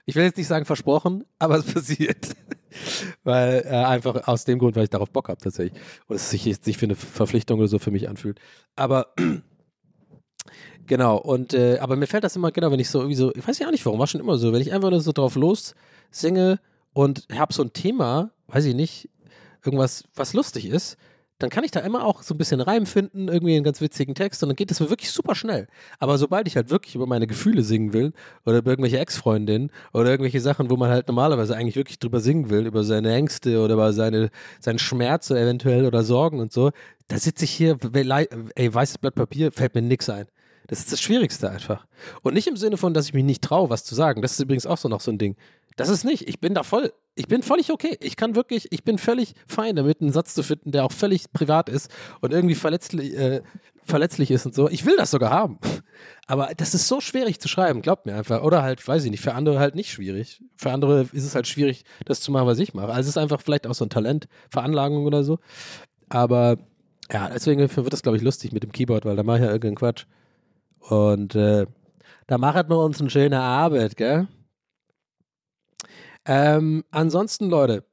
Ich 0.07 0.15
will 0.15 0.25
jetzt 0.25 0.39
nicht 0.39 0.47
sagen 0.47 0.65
versprochen, 0.65 1.25
aber 1.39 1.57
es 1.57 1.71
passiert. 1.71 2.35
weil 3.25 3.65
äh, 3.67 3.71
einfach 3.71 4.27
aus 4.27 4.45
dem 4.45 4.59
Grund, 4.59 4.77
weil 4.77 4.85
ich 4.85 4.91
darauf 4.91 5.11
Bock 5.11 5.29
habe 5.29 5.41
tatsächlich. 5.41 5.81
Und 6.07 6.17
es 6.17 6.31
sich 6.31 6.45
jetzt 6.47 6.67
nicht 6.67 6.79
für 6.79 6.87
eine 6.87 6.95
Verpflichtung 6.95 7.59
oder 7.59 7.69
so 7.69 7.79
für 7.79 7.91
mich 7.91 8.09
anfühlt. 8.09 8.39
Aber 8.75 9.15
genau, 10.87 11.19
und 11.19 11.55
äh, 11.55 11.79
aber 11.79 11.97
mir 11.97 12.07
fällt 12.07 12.25
das 12.25 12.37
immer, 12.37 12.53
genau, 12.53 12.71
wenn 12.71 12.81
ich 12.81 12.89
so 12.89 13.01
irgendwie 13.01 13.17
so, 13.17 13.35
ich 13.35 13.47
weiß 13.47 13.59
ja 13.59 13.67
auch 13.67 13.73
nicht 13.73 13.85
warum, 13.85 13.99
war 13.99 14.07
schon 14.07 14.21
immer 14.21 14.39
so, 14.39 14.53
wenn 14.53 14.63
ich 14.63 14.73
einfach 14.73 14.91
nur 14.91 15.01
so 15.01 15.13
drauf 15.13 15.35
los 15.35 15.75
singe 16.11 16.61
und 16.93 17.27
habe 17.35 17.53
so 17.53 17.63
ein 17.63 17.73
Thema, 17.73 18.31
weiß 18.49 18.65
ich 18.67 18.75
nicht, 18.75 19.09
irgendwas, 19.65 20.05
was 20.15 20.33
lustig 20.33 20.67
ist, 20.67 20.97
dann 21.39 21.51
kann 21.51 21.65
ich 21.65 21.71
da 21.71 21.81
immer 21.81 22.05
auch 22.05 22.23
so 22.23 22.35
ein 22.35 22.39
bisschen 22.39 22.61
Reim 22.63 22.87
finden, 22.87 23.29
irgendwie 23.29 23.55
einen 23.57 23.65
ganz 23.65 23.81
witzigen 23.81 24.15
Text 24.15 24.43
und 24.43 24.49
dann 24.49 24.57
geht 24.57 24.71
das 24.71 24.81
mir 24.81 24.89
wirklich 24.89 25.11
super 25.11 25.35
schnell. 25.35 25.67
Aber 25.99 26.17
sobald 26.17 26.49
ich 26.49 26.57
halt 26.57 26.71
wirklich 26.71 26.95
über 26.95 27.07
meine 27.07 27.27
Gefühle 27.27 27.63
singen 27.63 27.93
will 27.93 28.13
oder 28.47 28.59
über 28.59 28.71
irgendwelche 28.71 28.99
Ex-Freundinnen 28.99 29.71
oder 29.93 30.11
irgendwelche 30.11 30.41
Sachen, 30.41 30.71
wo 30.71 30.77
man 30.77 30.89
halt 30.89 31.09
normalerweise 31.09 31.55
eigentlich 31.55 31.77
wirklich 31.77 31.99
drüber 31.99 32.21
singen 32.21 32.49
will, 32.49 32.67
über 32.67 32.85
seine 32.85 33.13
Ängste 33.15 33.61
oder 33.61 33.75
über 33.75 33.93
seine, 33.93 34.31
seinen 34.61 34.79
Schmerz 34.79 35.31
eventuell 35.31 35.85
oder 35.85 36.03
Sorgen 36.03 36.41
und 36.41 36.53
so, 36.53 36.71
da 37.09 37.19
sitze 37.19 37.45
ich 37.45 37.51
hier, 37.51 37.77
ey, 38.55 38.75
weißes 38.75 38.99
Blatt 38.99 39.15
Papier, 39.15 39.53
fällt 39.53 39.75
mir 39.75 39.83
nix 39.83 40.09
ein. 40.09 40.27
Das 40.69 40.81
ist 40.81 40.91
das 40.91 41.01
Schwierigste 41.01 41.51
einfach. 41.51 41.87
Und 42.23 42.35
nicht 42.35 42.49
im 42.49 42.57
Sinne 42.57 42.77
von, 42.77 42.93
dass 42.93 43.07
ich 43.07 43.15
mich 43.15 43.25
nicht 43.25 43.43
traue, 43.43 43.71
was 43.71 43.85
zu 43.85 43.95
sagen. 43.95 44.23
Das 44.23 44.33
ist 44.33 44.41
übrigens 44.41 44.67
auch 44.67 44.79
so 44.79 44.89
noch 44.89 45.01
so 45.01 45.13
ein 45.13 45.19
Ding. 45.19 45.37
Das 45.77 45.91
ist 45.91 46.05
nicht. 46.05 46.29
Ich 46.29 46.41
bin 46.41 46.55
da 46.55 46.63
voll. 46.63 46.93
Ich 47.15 47.29
bin 47.29 47.43
völlig 47.43 47.71
okay. 47.71 47.97
Ich 48.01 48.17
kann 48.17 48.35
wirklich, 48.35 48.73
ich 48.73 48.85
bin 48.85 48.99
völlig 48.99 49.35
fein 49.47 49.77
damit, 49.77 50.01
einen 50.01 50.13
Satz 50.13 50.35
zu 50.35 50.43
finden, 50.43 50.73
der 50.73 50.85
auch 50.85 50.93
völlig 50.93 51.33
privat 51.33 51.69
ist 51.69 51.91
und 52.21 52.33
irgendwie 52.33 52.55
verletzlich, 52.55 53.17
äh, 53.17 53.43
verletzlich 53.85 54.31
ist 54.31 54.45
und 54.47 54.55
so. 54.55 54.69
Ich 54.69 54.85
will 54.85 54.97
das 54.97 55.11
sogar 55.11 55.31
haben. 55.31 55.59
Aber 56.27 56.51
das 56.57 56.75
ist 56.75 56.89
so 56.89 57.01
schwierig 57.01 57.41
zu 57.41 57.49
schreiben, 57.49 57.83
glaubt 57.83 58.05
mir 58.05 58.15
einfach. 58.17 58.43
Oder 58.43 58.63
halt, 58.63 58.87
weiß 58.87 59.05
ich 59.05 59.11
nicht, 59.11 59.23
für 59.23 59.35
andere 59.35 59.61
halt 59.61 59.75
nicht 59.75 59.91
schwierig. 59.91 60.43
Für 60.57 60.73
andere 60.73 61.03
ist 61.13 61.25
es 61.25 61.35
halt 61.35 61.47
schwierig, 61.47 61.85
das 62.05 62.21
zu 62.21 62.33
machen, 62.33 62.47
was 62.47 62.59
ich 62.59 62.75
mache. 62.75 62.89
Also 62.89 63.03
es 63.03 63.09
ist 63.09 63.19
einfach 63.19 63.41
vielleicht 63.41 63.67
auch 63.67 63.75
so 63.75 63.85
ein 63.85 63.91
Talent, 63.91 64.29
Veranlagung 64.51 65.07
oder 65.07 65.25
so. 65.25 65.39
Aber 66.09 66.59
ja, 67.13 67.29
deswegen 67.29 67.61
wird 67.61 67.93
das, 67.93 68.03
glaube 68.03 68.19
ich, 68.19 68.23
lustig 68.23 68.53
mit 68.53 68.63
dem 68.63 68.73
Keyboard, 68.73 69.05
weil 69.05 69.17
da 69.17 69.23
mache 69.23 69.39
ich 69.39 69.45
ja 69.45 69.51
irgendeinen 69.51 69.77
Quatsch. 69.77 70.07
Und 70.81 71.35
äh, 71.35 71.67
da 72.27 72.39
machen 72.39 72.69
wir 72.69 72.79
uns 72.79 73.01
eine 73.01 73.11
schöne 73.11 73.41
Arbeit, 73.41 73.97
gell? 73.97 74.27
Ähm, 76.27 76.85
ansonsten, 76.91 77.49
Leute, 77.49 77.85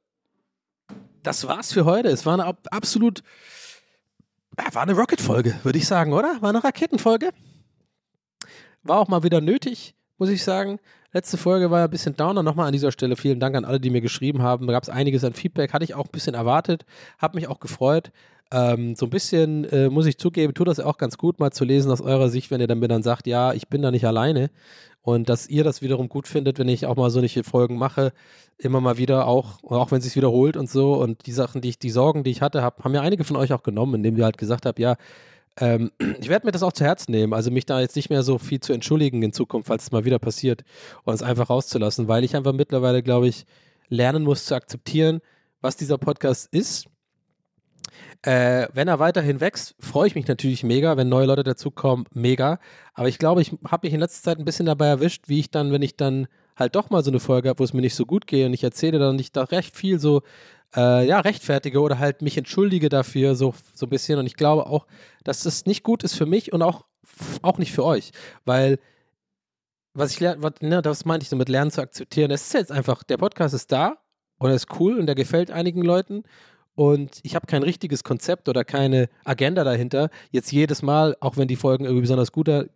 das 1.22 1.46
war's 1.46 1.72
für 1.72 1.84
heute. 1.84 2.08
Es 2.08 2.26
war 2.26 2.34
eine 2.34 2.56
absolut, 2.70 3.22
war 4.72 4.82
eine 4.82 4.92
Rocket-Folge, 4.92 5.58
würde 5.62 5.78
ich 5.78 5.86
sagen, 5.86 6.12
oder? 6.12 6.36
War 6.40 6.50
eine 6.50 6.62
Raketenfolge. 6.62 7.30
War 8.82 8.98
auch 8.98 9.08
mal 9.08 9.22
wieder 9.22 9.40
nötig, 9.40 9.94
muss 10.18 10.28
ich 10.28 10.44
sagen. 10.44 10.78
Letzte 11.12 11.36
Folge 11.38 11.70
war 11.70 11.78
ja 11.78 11.84
ein 11.84 11.90
bisschen 11.90 12.16
downer. 12.16 12.42
Nochmal 12.42 12.66
an 12.66 12.72
dieser 12.72 12.90
Stelle 12.90 13.16
vielen 13.16 13.38
Dank 13.38 13.54
an 13.54 13.64
alle, 13.64 13.78
die 13.78 13.90
mir 13.90 14.00
geschrieben 14.00 14.42
haben. 14.42 14.66
Da 14.66 14.72
gab 14.72 14.82
es 14.82 14.88
einiges 14.88 15.22
an 15.22 15.32
Feedback. 15.32 15.72
Hatte 15.72 15.84
ich 15.84 15.94
auch 15.94 16.06
ein 16.06 16.12
bisschen 16.12 16.34
erwartet. 16.34 16.84
Habe 17.18 17.36
mich 17.36 17.46
auch 17.46 17.60
gefreut. 17.60 18.10
Ähm, 18.50 18.94
so 18.96 19.06
ein 19.06 19.10
bisschen, 19.10 19.64
äh, 19.64 19.88
muss 19.88 20.06
ich 20.06 20.18
zugeben, 20.18 20.54
tut 20.54 20.68
das 20.68 20.80
auch 20.80 20.98
ganz 20.98 21.16
gut, 21.16 21.40
mal 21.40 21.50
zu 21.50 21.64
lesen 21.64 21.90
aus 21.90 22.00
eurer 22.00 22.28
Sicht, 22.28 22.50
wenn 22.50 22.60
ihr 22.60 22.66
dann 22.66 22.78
mir 22.78 22.88
dann 22.88 23.02
sagt, 23.02 23.26
ja, 23.26 23.52
ich 23.52 23.68
bin 23.68 23.80
da 23.80 23.90
nicht 23.90 24.04
alleine. 24.06 24.50
Und 25.04 25.28
dass 25.28 25.46
ihr 25.48 25.64
das 25.64 25.82
wiederum 25.82 26.08
gut 26.08 26.26
findet, 26.26 26.58
wenn 26.58 26.68
ich 26.68 26.86
auch 26.86 26.96
mal 26.96 27.10
solche 27.10 27.44
Folgen 27.44 27.76
mache, 27.76 28.14
immer 28.56 28.80
mal 28.80 28.96
wieder 28.96 29.26
auch, 29.26 29.62
auch 29.62 29.90
wenn 29.90 29.98
es 29.98 30.04
sich 30.04 30.16
wiederholt 30.16 30.56
und 30.56 30.70
so. 30.70 30.94
Und 30.94 31.26
die 31.26 31.32
Sachen, 31.32 31.60
die 31.60 31.68
ich, 31.68 31.78
die 31.78 31.90
Sorgen, 31.90 32.24
die 32.24 32.30
ich 32.30 32.40
hatte, 32.40 32.62
hab, 32.62 32.82
haben 32.84 32.94
ja 32.94 33.02
einige 33.02 33.22
von 33.22 33.36
euch 33.36 33.52
auch 33.52 33.62
genommen, 33.62 33.96
indem 33.96 34.16
ihr 34.16 34.24
halt 34.24 34.38
gesagt 34.38 34.64
habt, 34.64 34.78
ja, 34.78 34.96
ähm, 35.60 35.92
ich 36.20 36.30
werde 36.30 36.46
mir 36.46 36.52
das 36.52 36.62
auch 36.62 36.72
zu 36.72 36.84
Herzen 36.84 37.12
nehmen, 37.12 37.34
also 37.34 37.50
mich 37.50 37.66
da 37.66 37.82
jetzt 37.82 37.96
nicht 37.96 38.08
mehr 38.08 38.22
so 38.22 38.38
viel 38.38 38.60
zu 38.60 38.72
entschuldigen 38.72 39.22
in 39.22 39.34
Zukunft, 39.34 39.68
falls 39.68 39.84
es 39.84 39.92
mal 39.92 40.06
wieder 40.06 40.18
passiert 40.18 40.64
und 41.04 41.12
es 41.12 41.22
einfach 41.22 41.50
rauszulassen, 41.50 42.08
weil 42.08 42.24
ich 42.24 42.34
einfach 42.34 42.54
mittlerweile, 42.54 43.02
glaube 43.02 43.28
ich, 43.28 43.44
lernen 43.90 44.22
muss 44.22 44.46
zu 44.46 44.54
akzeptieren, 44.54 45.20
was 45.60 45.76
dieser 45.76 45.98
Podcast 45.98 46.48
ist 46.50 46.86
äh, 48.24 48.68
wenn 48.72 48.88
er 48.88 48.98
weiterhin 49.00 49.40
wächst, 49.40 49.74
freue 49.78 50.06
ich 50.06 50.14
mich 50.14 50.26
natürlich 50.26 50.64
mega. 50.64 50.96
Wenn 50.96 51.10
neue 51.10 51.26
Leute 51.26 51.42
dazukommen, 51.42 52.06
mega. 52.14 52.58
Aber 52.94 53.08
ich 53.08 53.18
glaube, 53.18 53.42
ich 53.42 53.52
habe 53.68 53.86
mich 53.86 53.92
in 53.92 54.00
letzter 54.00 54.22
Zeit 54.22 54.38
ein 54.38 54.46
bisschen 54.46 54.64
dabei 54.64 54.86
erwischt, 54.86 55.28
wie 55.28 55.40
ich 55.40 55.50
dann, 55.50 55.72
wenn 55.72 55.82
ich 55.82 55.96
dann 55.96 56.26
halt 56.56 56.74
doch 56.74 56.88
mal 56.88 57.04
so 57.04 57.10
eine 57.10 57.20
Folge 57.20 57.50
habe, 57.50 57.58
wo 57.58 57.64
es 57.64 57.74
mir 57.74 57.82
nicht 57.82 57.94
so 57.94 58.06
gut 58.06 58.26
geht 58.26 58.46
und 58.46 58.54
ich 58.54 58.64
erzähle 58.64 58.98
dann 58.98 59.16
nicht 59.16 59.36
da 59.36 59.44
recht 59.44 59.76
viel 59.76 59.98
so, 59.98 60.22
äh, 60.74 61.06
ja, 61.06 61.20
rechtfertige 61.20 61.80
oder 61.80 61.98
halt 61.98 62.22
mich 62.22 62.38
entschuldige 62.38 62.88
dafür 62.88 63.34
so, 63.34 63.54
so 63.74 63.84
ein 63.84 63.90
bisschen. 63.90 64.18
Und 64.18 64.26
ich 64.26 64.36
glaube 64.36 64.66
auch, 64.66 64.86
dass 65.24 65.42
das 65.42 65.66
nicht 65.66 65.82
gut 65.82 66.02
ist 66.02 66.14
für 66.14 66.26
mich 66.26 66.50
und 66.52 66.62
auch, 66.62 66.86
auch 67.42 67.58
nicht 67.58 67.72
für 67.72 67.84
euch. 67.84 68.12
Weil 68.46 68.78
was 69.92 70.12
ich 70.12 70.20
lerne, 70.20 70.50
ne, 70.60 70.80
das 70.80 71.04
meinte 71.04 71.24
ich 71.24 71.28
so 71.28 71.36
mit 71.36 71.50
Lernen 71.50 71.70
zu 71.70 71.82
akzeptieren. 71.82 72.30
Es 72.30 72.46
ist 72.46 72.54
jetzt 72.54 72.72
einfach, 72.72 73.02
der 73.02 73.18
Podcast 73.18 73.54
ist 73.54 73.70
da 73.70 73.98
und 74.38 74.48
er 74.48 74.56
ist 74.56 74.80
cool 74.80 74.98
und 74.98 75.04
der 75.06 75.14
gefällt 75.14 75.50
einigen 75.50 75.82
Leuten 75.82 76.24
und 76.76 77.20
ich 77.22 77.34
habe 77.36 77.46
kein 77.46 77.62
richtiges 77.62 78.02
Konzept 78.02 78.48
oder 78.48 78.64
keine 78.64 79.08
Agenda 79.24 79.62
dahinter. 79.62 80.10
Jetzt 80.30 80.50
jedes 80.50 80.82
Mal, 80.82 81.16
auch 81.20 81.36
wenn 81.36 81.46
die 81.46 81.56
Folgen 81.56 81.84
irgendwie 81.84 82.02
besonders 82.02 82.32
gut 82.32 82.48
äh, 82.48 82.66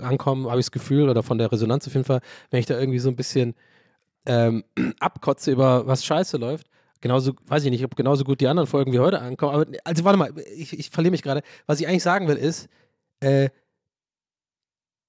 ankommen, 0.00 0.46
habe 0.46 0.58
ich 0.58 0.66
das 0.66 0.72
Gefühl, 0.72 1.08
oder 1.10 1.22
von 1.22 1.38
der 1.38 1.52
Resonanz 1.52 1.86
auf 1.86 1.92
jeden 1.92 2.06
Fall, 2.06 2.20
wenn 2.50 2.60
ich 2.60 2.66
da 2.66 2.78
irgendwie 2.78 2.98
so 2.98 3.10
ein 3.10 3.16
bisschen 3.16 3.54
ähm, 4.24 4.64
abkotze 5.00 5.50
über 5.50 5.86
was 5.86 6.04
scheiße 6.04 6.38
läuft, 6.38 6.68
genauso, 7.02 7.32
weiß 7.46 7.64
ich 7.64 7.70
nicht, 7.70 7.84
ob 7.84 7.94
genauso 7.94 8.24
gut 8.24 8.40
die 8.40 8.48
anderen 8.48 8.66
Folgen 8.66 8.92
wie 8.92 9.00
heute 9.00 9.20
ankommen. 9.20 9.54
Aber 9.54 9.66
also 9.84 10.04
warte 10.04 10.18
mal, 10.18 10.32
ich, 10.56 10.78
ich 10.78 10.88
verliere 10.88 11.10
mich 11.10 11.22
gerade. 11.22 11.42
Was 11.66 11.80
ich 11.80 11.86
eigentlich 11.86 12.02
sagen 12.02 12.28
will, 12.28 12.36
ist, 12.36 12.68
äh, 13.20 13.50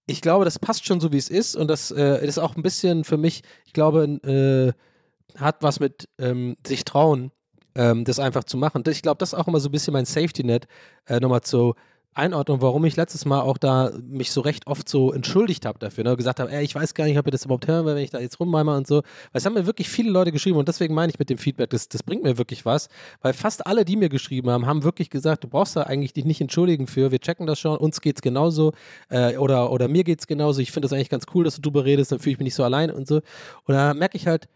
ich 0.06 0.22
glaube, 0.22 0.44
das 0.44 0.60
passt 0.60 0.86
schon 0.86 1.00
so, 1.00 1.14
wie 1.14 1.18
es 1.18 1.30
ist. 1.30 1.56
Und 1.56 1.70
das 1.70 1.92
äh, 1.92 2.26
ist 2.26 2.40
auch 2.40 2.58
ein 2.58 2.62
bisschen 2.62 3.06
für 3.06 3.18
mich, 3.18 3.44
ich 3.66 3.72
glaube, 3.72 4.04
äh, 4.04 5.40
hat 5.40 5.64
was 5.64 5.80
mit 5.80 6.10
ähm, 6.20 6.58
sich 6.68 6.84
trauen 6.84 7.32
ähm, 7.76 8.06
das 8.06 8.20
einfach 8.20 8.44
zu 8.44 8.58
machen. 8.58 8.84
Ich 8.88 9.02
glaube, 9.02 9.18
das 9.18 9.34
ist 9.34 9.40
auch 9.40 9.48
immer 9.48 9.60
so 9.60 9.70
ein 9.70 9.72
bisschen 9.72 9.94
mein 9.94 10.06
Safety-Net, 10.06 10.68
äh, 11.08 11.20
nochmal 11.20 11.42
zur 11.42 11.76
Einordnung, 12.16 12.62
warum 12.62 12.86
ich 12.86 12.96
letztes 12.96 13.26
Mal 13.26 13.42
auch 13.42 13.58
da 13.58 13.92
mich 14.08 14.32
so 14.32 14.42
recht 14.42 14.68
oft 14.68 14.88
so 14.88 15.12
entschuldigt 15.12 15.66
habe 15.66 15.80
dafür, 15.80 16.04
ne? 16.04 16.16
gesagt 16.16 16.40
habe, 16.40 16.52
ey, 16.52 16.64
ich 16.64 16.76
weiß 16.76 16.94
gar 16.94 17.06
nicht, 17.06 17.18
ob 17.18 17.26
ihr 17.26 17.32
das 17.32 17.46
überhaupt 17.46 17.68
hören 17.68 17.86
will, 17.86 17.96
wenn 17.96 18.04
ich 18.04 18.12
da 18.12 18.20
jetzt 18.20 18.40
rummeime 18.40 18.76
und 18.76 18.88
so. 18.88 18.98
Weil 18.98 19.04
es 19.34 19.46
haben 19.46 19.54
mir 19.54 19.66
wirklich 19.66 19.90
viele 19.90 20.12
Leute 20.12 20.32
geschrieben 20.32 20.58
und 20.58 20.68
deswegen 20.68 20.94
meine 20.94 21.12
ich 21.12 21.20
mit 21.20 21.30
dem 21.30 21.38
Feedback, 21.38 21.70
das, 21.72 21.90
das 21.90 22.04
bringt 22.04 22.24
mir 22.24 22.38
wirklich 22.38 22.66
was, 22.66 22.90
weil 23.22 23.34
fast 23.34 23.66
alle, 23.66 23.86
die 23.86 23.96
mir 23.96 24.10
geschrieben 24.10 24.50
haben, 24.50 24.66
haben 24.66 24.84
wirklich 24.84 25.10
gesagt, 25.10 25.44
du 25.44 25.48
brauchst 25.48 25.76
da 25.76 25.84
eigentlich 25.84 26.14
dich 26.14 26.26
nicht 26.26 26.42
entschuldigen 26.42 26.88
für, 26.88 27.12
wir 27.12 27.20
checken 27.20 27.48
das 27.48 27.60
schon, 27.60 27.78
uns 27.78 28.02
geht's 28.02 28.22
genauso 28.22 28.74
äh, 29.10 29.38
oder, 29.38 29.72
oder 29.72 29.88
mir 29.88 30.04
geht's 30.04 30.28
genauso, 30.28 30.62
ich 30.62 30.72
finde 30.72 30.88
das 30.88 30.94
eigentlich 30.94 31.10
ganz 31.10 31.26
cool, 31.34 31.44
dass 31.44 31.56
du 31.56 31.62
drüber 31.62 31.86
redest, 31.86 32.12
dann 32.12 32.20
fühle 32.20 32.34
ich 32.34 32.40
mich 32.40 32.46
nicht 32.46 32.56
so 32.56 32.64
allein 32.64 32.92
und 32.92 33.08
so. 33.08 33.18
Und 33.66 33.74
da 33.74 33.94
merke 33.94 34.18
ich 34.18 34.28
halt, 34.28 34.48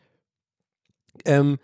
ähm, 1.26 1.58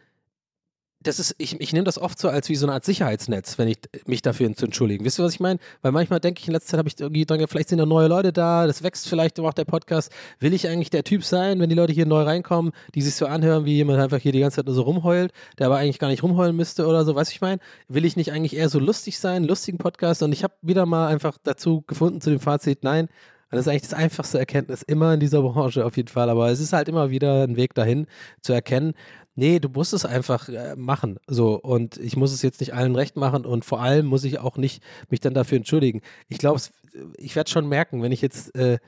das 1.04 1.20
ist, 1.20 1.36
ich, 1.38 1.60
ich 1.60 1.74
nehme 1.74 1.84
das 1.84 2.00
oft 2.00 2.18
so 2.18 2.30
als 2.30 2.50
wie 2.50 2.56
so 2.56 2.66
eine 2.66 2.74
Art 2.74 2.86
Sicherheitsnetz, 2.86 3.58
wenn 3.58 3.68
ich 3.68 3.78
mich 4.06 4.22
dafür 4.22 4.54
zu 4.56 4.66
entschuldigen. 4.66 5.06
Wisst 5.06 5.20
ihr, 5.20 5.26
was 5.26 5.34
ich 5.34 5.40
meine? 5.40 5.60
Weil 5.82 5.92
manchmal 5.92 6.20
denke 6.20 6.42
ich, 6.42 6.48
in 6.48 6.54
letzter 6.54 6.72
Zeit 6.72 6.78
habe 6.80 6.90
ich 6.90 7.00
irgendwie 7.00 7.26
dran, 7.26 7.46
vielleicht 7.48 7.70
sind 7.70 7.78
da 7.78 7.86
neue 7.86 8.08
Leute 8.08 8.34
da, 8.34 8.66
das 8.66 8.84
wächst 8.84 9.08
vielleicht 9.08 9.40
auch 9.40 9.54
der 9.54 9.66
Podcast. 9.66 10.12
Will 10.40 10.54
ich 10.54 10.68
eigentlich 10.68 10.90
der 10.90 11.04
Typ 11.04 11.24
sein, 11.24 11.60
wenn 11.60 11.70
die 11.70 11.76
Leute 11.76 11.94
hier 11.94 12.06
neu 12.06 12.24
reinkommen, 12.24 12.72
die 12.96 13.02
sich 13.02 13.16
so 13.16 13.26
anhören, 13.26 13.66
wie 13.66 13.76
jemand 13.76 14.00
einfach 14.00 14.20
hier 14.20 14.32
die 14.32 14.40
ganze 14.40 14.58
Zeit 14.58 14.66
nur 14.66 14.76
so 14.76 14.84
rumheult, 14.84 15.32
der 15.60 15.68
aber 15.68 15.78
eigentlich 15.78 16.00
gar 16.00 16.08
nicht 16.08 16.24
rumheulen 16.24 16.56
müsste 16.56 16.88
oder 16.88 17.06
so, 17.06 17.16
weißt 17.16 17.32
du, 17.32 17.36
ich 17.36 17.42
meine? 17.42 17.60
Will 17.88 18.06
ich 18.06 18.16
nicht 18.16 18.32
eigentlich 18.32 18.56
eher 18.56 18.70
so 18.70 18.80
lustig 18.80 19.20
sein, 19.20 19.44
lustigen 19.44 19.78
Podcast? 19.78 20.24
Und 20.24 20.32
ich 20.32 20.44
habe 20.44 20.54
wieder 20.62 20.86
mal 20.86 21.08
einfach 21.08 21.38
dazu 21.44 21.84
gefunden, 21.86 22.22
zu 22.22 22.30
dem 22.30 22.40
Fazit, 22.40 22.84
nein, 22.84 23.10
das 23.56 23.68
ist 23.68 23.68
eigentlich 23.68 23.90
das 23.90 23.94
einfachste 23.94 24.40
Erkenntnis 24.40 24.82
immer 24.84 25.14
in 25.14 25.20
dieser 25.20 25.42
Branche 25.42 25.86
auf 25.86 25.98
jeden 25.98 26.08
Fall. 26.10 26.30
Aber 26.30 26.50
es 26.50 26.60
ist 26.60 26.74
halt 26.74 26.88
immer 26.88 27.10
wieder 27.10 27.44
ein 27.44 27.56
Weg 27.56 27.74
dahin 27.74 28.08
zu 28.42 28.54
erkennen, 28.54 28.94
nee, 29.36 29.60
du 29.60 29.70
musst 29.70 29.94
es 29.94 30.06
einfach 30.06 30.50
äh, 30.50 30.76
machen. 30.76 31.18
So, 31.28 31.60
und 31.60 31.98
ich 31.98 32.16
muss 32.16 32.32
es 32.32 32.42
jetzt 32.42 32.60
nicht 32.60 32.74
allen 32.74 32.96
recht 32.96 33.16
machen 33.16 33.46
und 33.46 33.66
vor 33.66 33.82
allem 33.82 34.06
muss 34.06 34.24
ich 34.24 34.40
auch 34.40 34.58
nicht 34.58 34.84
mich 35.10 35.20
dann 35.20 35.34
dafür 35.34 35.58
entschuldigen. 35.58 36.02
Ich 36.30 36.38
glaube, 36.38 36.60
ich 37.18 37.36
werde 37.36 37.50
schon 37.50 37.68
merken, 37.68 38.02
wenn 38.02 38.12
ich 38.12 38.22
jetzt 38.22 38.56
äh, 38.56 38.80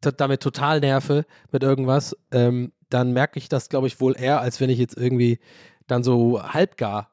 damit 0.00 0.42
total 0.42 0.80
nerve 0.80 1.24
mit 1.50 1.62
irgendwas, 1.62 2.16
ähm, 2.30 2.72
dann 2.88 3.12
merke 3.12 3.38
ich 3.38 3.48
das, 3.48 3.68
glaube 3.68 3.88
ich, 3.88 4.00
wohl 4.00 4.16
eher, 4.18 4.40
als 4.40 4.60
wenn 4.60 4.70
ich 4.70 4.78
jetzt 4.78 4.96
irgendwie 4.96 5.38
dann 5.86 6.02
so 6.02 6.42
halbgar, 6.42 7.10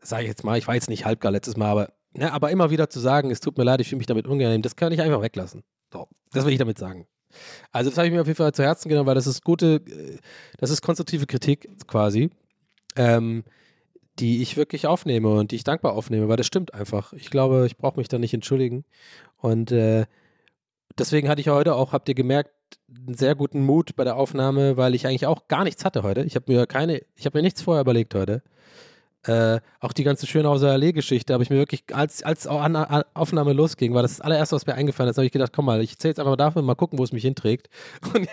sage 0.00 0.24
ich 0.24 0.28
jetzt 0.28 0.44
mal, 0.44 0.58
ich 0.58 0.66
war 0.66 0.74
jetzt 0.74 0.90
nicht 0.90 1.04
halbgar 1.04 1.32
letztes 1.32 1.56
Mal, 1.56 1.68
aber 1.70 1.88
Ne, 2.16 2.32
aber 2.32 2.50
immer 2.50 2.70
wieder 2.70 2.88
zu 2.88 3.00
sagen, 3.00 3.30
es 3.30 3.40
tut 3.40 3.58
mir 3.58 3.64
leid, 3.64 3.80
ich 3.80 3.88
fühle 3.88 3.98
mich 3.98 4.06
damit 4.06 4.26
unangenehm, 4.26 4.62
das 4.62 4.76
kann 4.76 4.92
ich 4.92 5.00
einfach 5.00 5.20
weglassen. 5.20 5.64
So, 5.94 6.08
das 6.32 6.44
will 6.44 6.52
ich 6.52 6.58
damit 6.58 6.76
sagen. 6.76 7.06
Also 7.70 7.90
das 7.90 7.98
habe 7.98 8.08
ich 8.08 8.12
mir 8.12 8.20
auf 8.20 8.26
jeden 8.26 8.36
Fall 8.36 8.52
zu 8.52 8.64
Herzen 8.64 8.88
genommen, 8.88 9.06
weil 9.06 9.14
das 9.14 9.28
ist 9.28 9.44
gute, 9.44 9.76
äh, 9.76 10.18
das 10.58 10.70
ist 10.70 10.82
konstruktive 10.82 11.26
Kritik 11.26 11.68
quasi, 11.86 12.30
ähm, 12.96 13.44
die 14.18 14.42
ich 14.42 14.56
wirklich 14.56 14.86
aufnehme 14.86 15.28
und 15.28 15.52
die 15.52 15.56
ich 15.56 15.64
dankbar 15.64 15.92
aufnehme, 15.92 16.28
weil 16.28 16.36
das 16.36 16.46
stimmt 16.46 16.74
einfach. 16.74 17.12
Ich 17.12 17.30
glaube, 17.30 17.64
ich 17.66 17.76
brauche 17.76 17.98
mich 17.98 18.08
da 18.08 18.18
nicht 18.18 18.34
entschuldigen. 18.34 18.84
Und 19.36 19.70
äh, 19.70 20.06
deswegen 20.98 21.28
hatte 21.28 21.40
ich 21.40 21.48
heute 21.48 21.76
auch, 21.76 21.92
habt 21.92 22.08
ihr 22.08 22.14
gemerkt, 22.14 22.50
einen 22.88 23.14
sehr 23.14 23.36
guten 23.36 23.64
Mut 23.64 23.94
bei 23.94 24.04
der 24.04 24.16
Aufnahme, 24.16 24.76
weil 24.76 24.94
ich 24.94 25.06
eigentlich 25.06 25.26
auch 25.26 25.46
gar 25.46 25.62
nichts 25.62 25.84
hatte 25.84 26.02
heute. 26.02 26.22
Ich 26.24 26.34
habe 26.34 26.52
mir 26.52 26.66
keine, 26.66 27.02
ich 27.14 27.24
habe 27.24 27.38
mir 27.38 27.42
nichts 27.42 27.62
vorher 27.62 27.82
überlegt 27.82 28.14
heute. 28.14 28.42
Äh, 29.26 29.60
auch 29.80 29.94
die 29.94 30.04
ganze 30.04 30.26
Schönhauser 30.26 30.70
Allee-Geschichte 30.70 31.32
habe 31.32 31.42
ich 31.42 31.48
mir 31.48 31.56
wirklich, 31.56 31.84
als, 31.92 32.22
als 32.22 32.46
Aufnahme 32.46 33.54
losging, 33.54 33.94
war 33.94 34.02
das 34.02 34.18
das 34.18 34.20
allererste, 34.20 34.56
was 34.56 34.66
mir 34.66 34.74
eingefallen 34.74 35.10
ist, 35.10 35.16
habe 35.16 35.24
ich 35.24 35.32
gedacht, 35.32 35.52
komm 35.54 35.64
mal, 35.64 35.80
ich 35.80 35.92
erzähle 35.92 36.10
jetzt 36.10 36.18
einfach 36.18 36.32
mal 36.32 36.36
dafür, 36.36 36.60
mal 36.60 36.74
gucken, 36.74 36.98
wo 36.98 37.04
es 37.04 37.12
mich 37.12 37.22
hinträgt. 37.22 37.68
Und, 38.14 38.28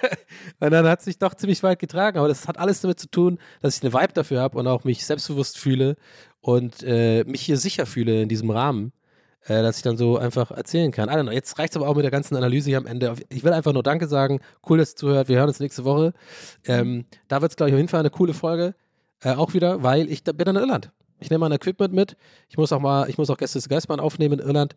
und 0.60 0.72
dann 0.72 0.86
hat 0.86 1.00
es 1.00 1.06
sich 1.06 1.18
doch 1.18 1.34
ziemlich 1.34 1.64
weit 1.64 1.80
getragen, 1.80 2.18
aber 2.18 2.28
das 2.28 2.48
hat 2.48 2.58
alles 2.60 2.82
damit 2.82 3.00
zu 3.00 3.10
tun, 3.10 3.40
dass 3.62 3.78
ich 3.78 3.84
eine 3.84 3.94
Vibe 3.94 4.14
dafür 4.14 4.42
habe 4.42 4.58
und 4.58 4.68
auch 4.68 4.84
mich 4.84 5.06
selbstbewusst 5.06 5.58
fühle 5.58 5.96
und 6.42 6.84
äh, 6.84 7.24
mich 7.24 7.42
hier 7.42 7.58
sicher 7.58 7.86
fühle 7.86 8.22
in 8.22 8.30
diesem 8.30 8.50
Rahmen, 8.50 8.92
äh, 9.46 9.62
dass 9.62 9.78
ich 9.78 9.84
dann 9.84 9.98
so 9.98 10.18
einfach 10.18 10.52
erzählen 10.52 10.92
kann. 10.92 11.10
I 11.10 11.14
don't 11.14 11.24
know, 11.24 11.32
jetzt 11.32 11.58
reicht 11.58 11.74
es 11.74 11.78
aber 11.78 11.88
auch 11.88 11.96
mit 11.96 12.04
der 12.04 12.12
ganzen 12.12 12.36
Analyse 12.36 12.70
hier 12.70 12.78
am 12.78 12.86
Ende. 12.86 13.16
Ich 13.30 13.44
will 13.44 13.54
einfach 13.54 13.74
nur 13.74 13.84
Danke 13.84 14.08
sagen, 14.08 14.40
cool, 14.70 14.78
dass 14.78 14.94
ihr 14.94 14.98
zuhört, 14.98 15.30
wir 15.30 15.38
hören 15.38 15.48
uns 15.48 15.60
nächste 15.60 15.86
Woche. 15.86 16.14
Ähm, 16.66 17.06
da 17.28 17.42
wird 17.42 17.52
es, 17.52 17.56
glaube 17.56 17.70
ich, 17.70 17.76
auf 17.76 17.80
jeden 17.80 17.90
Fall 17.90 18.02
eine 18.02 18.10
coole 18.10 18.34
Folge. 18.34 18.76
Äh, 19.22 19.34
auch 19.36 19.54
wieder, 19.54 19.84
weil 19.84 20.12
ich 20.12 20.24
da 20.24 20.32
bin 20.32 20.48
in 20.48 20.56
Irland. 20.56 20.92
Ich 21.20 21.30
nehme 21.30 21.48
mein 21.48 21.52
Equipment 21.52 21.94
mit. 21.94 22.18
Ich 22.50 22.58
muss 22.58 22.74
auch 22.74 22.80
mal, 22.80 23.10
ich 23.10 23.18
muss 23.18 23.30
auch 23.30 23.38
Gäste 23.38 23.60
des 23.60 23.70
Geistmann 23.70 24.00
aufnehmen 24.00 24.40
in 24.40 24.46
Irland. 24.46 24.76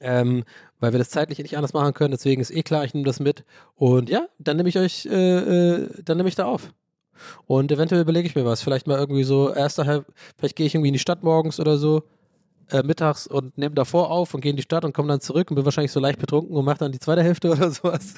Ähm, 0.00 0.44
weil 0.80 0.92
wir 0.92 0.98
das 0.98 1.10
zeitlich 1.10 1.38
nicht 1.38 1.56
anders 1.56 1.74
machen 1.74 1.92
können. 1.92 2.12
Deswegen 2.12 2.40
ist 2.40 2.50
eh 2.50 2.62
klar, 2.62 2.84
ich 2.84 2.94
nehme 2.94 3.04
das 3.04 3.20
mit. 3.20 3.44
Und 3.74 4.08
ja, 4.08 4.26
dann 4.38 4.56
nehme 4.56 4.70
ich 4.70 4.78
euch, 4.78 5.06
äh, 5.06 5.10
äh, 5.12 5.88
dann 6.02 6.16
nehme 6.16 6.30
ich 6.30 6.34
da 6.34 6.46
auf. 6.46 6.72
Und 7.46 7.70
eventuell 7.70 8.00
überlege 8.00 8.26
ich 8.26 8.34
mir 8.34 8.46
was. 8.46 8.62
Vielleicht 8.62 8.86
mal 8.86 8.98
irgendwie 8.98 9.24
so, 9.24 9.52
erster 9.52 9.86
halb, 9.86 10.06
vielleicht 10.38 10.56
gehe 10.56 10.66
ich 10.66 10.74
irgendwie 10.74 10.88
in 10.88 10.94
die 10.94 10.98
Stadt 10.98 11.22
morgens 11.22 11.60
oder 11.60 11.76
so, 11.76 12.04
äh, 12.70 12.82
mittags 12.82 13.26
und 13.26 13.56
nehme 13.58 13.74
davor 13.74 14.10
auf 14.10 14.32
und 14.34 14.40
gehe 14.40 14.50
in 14.50 14.56
die 14.56 14.62
Stadt 14.62 14.84
und 14.84 14.94
komme 14.94 15.08
dann 15.08 15.20
zurück 15.20 15.50
und 15.50 15.56
bin 15.56 15.64
wahrscheinlich 15.64 15.92
so 15.92 16.00
leicht 16.00 16.18
betrunken 16.18 16.56
und 16.56 16.64
mache 16.64 16.78
dann 16.78 16.92
die 16.92 16.98
zweite 16.98 17.22
Hälfte 17.22 17.50
oder 17.52 17.70
sowas. 17.70 18.14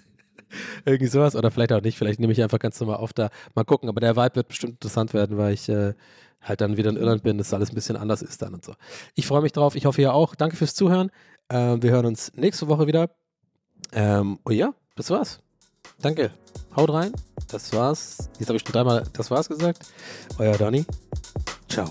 Irgendwie 0.84 1.06
sowas. 1.06 1.36
Oder 1.36 1.50
vielleicht 1.50 1.72
auch 1.72 1.82
nicht. 1.82 1.98
Vielleicht 1.98 2.20
nehme 2.20 2.32
ich 2.32 2.42
einfach 2.42 2.58
ganz 2.58 2.80
normal 2.80 2.96
auf 2.96 3.12
da. 3.12 3.30
Mal 3.54 3.64
gucken. 3.64 3.88
Aber 3.88 4.00
der 4.00 4.16
Vibe 4.16 4.36
wird 4.36 4.48
bestimmt 4.48 4.74
interessant 4.74 5.14
werden, 5.14 5.36
weil 5.36 5.54
ich 5.54 5.68
äh, 5.68 5.94
halt 6.40 6.60
dann 6.60 6.76
wieder 6.76 6.90
in 6.90 6.96
Irland 6.96 7.22
bin, 7.22 7.38
dass 7.38 7.52
alles 7.54 7.70
ein 7.70 7.74
bisschen 7.74 7.96
anders 7.96 8.22
ist 8.22 8.42
dann 8.42 8.54
und 8.54 8.64
so. 8.64 8.74
Ich 9.14 9.26
freue 9.26 9.42
mich 9.42 9.52
drauf. 9.52 9.74
Ich 9.74 9.86
hoffe, 9.86 10.00
ihr 10.00 10.12
auch. 10.12 10.34
Danke 10.34 10.56
fürs 10.56 10.74
Zuhören. 10.74 11.10
Ähm, 11.50 11.82
wir 11.82 11.90
hören 11.90 12.06
uns 12.06 12.32
nächste 12.34 12.68
Woche 12.68 12.86
wieder. 12.86 13.10
Ähm, 13.92 14.38
und 14.44 14.54
ja, 14.54 14.74
das 14.96 15.10
war's. 15.10 15.40
Danke. 16.00 16.30
Haut 16.76 16.90
rein. 16.90 17.12
Das 17.48 17.72
war's. 17.72 18.30
Jetzt 18.38 18.48
habe 18.48 18.56
ich 18.56 18.62
schon 18.62 18.72
dreimal 18.72 19.04
das 19.12 19.30
war's 19.30 19.48
gesagt. 19.48 19.86
Euer 20.38 20.56
Donny. 20.56 20.84
Ciao. 21.68 21.90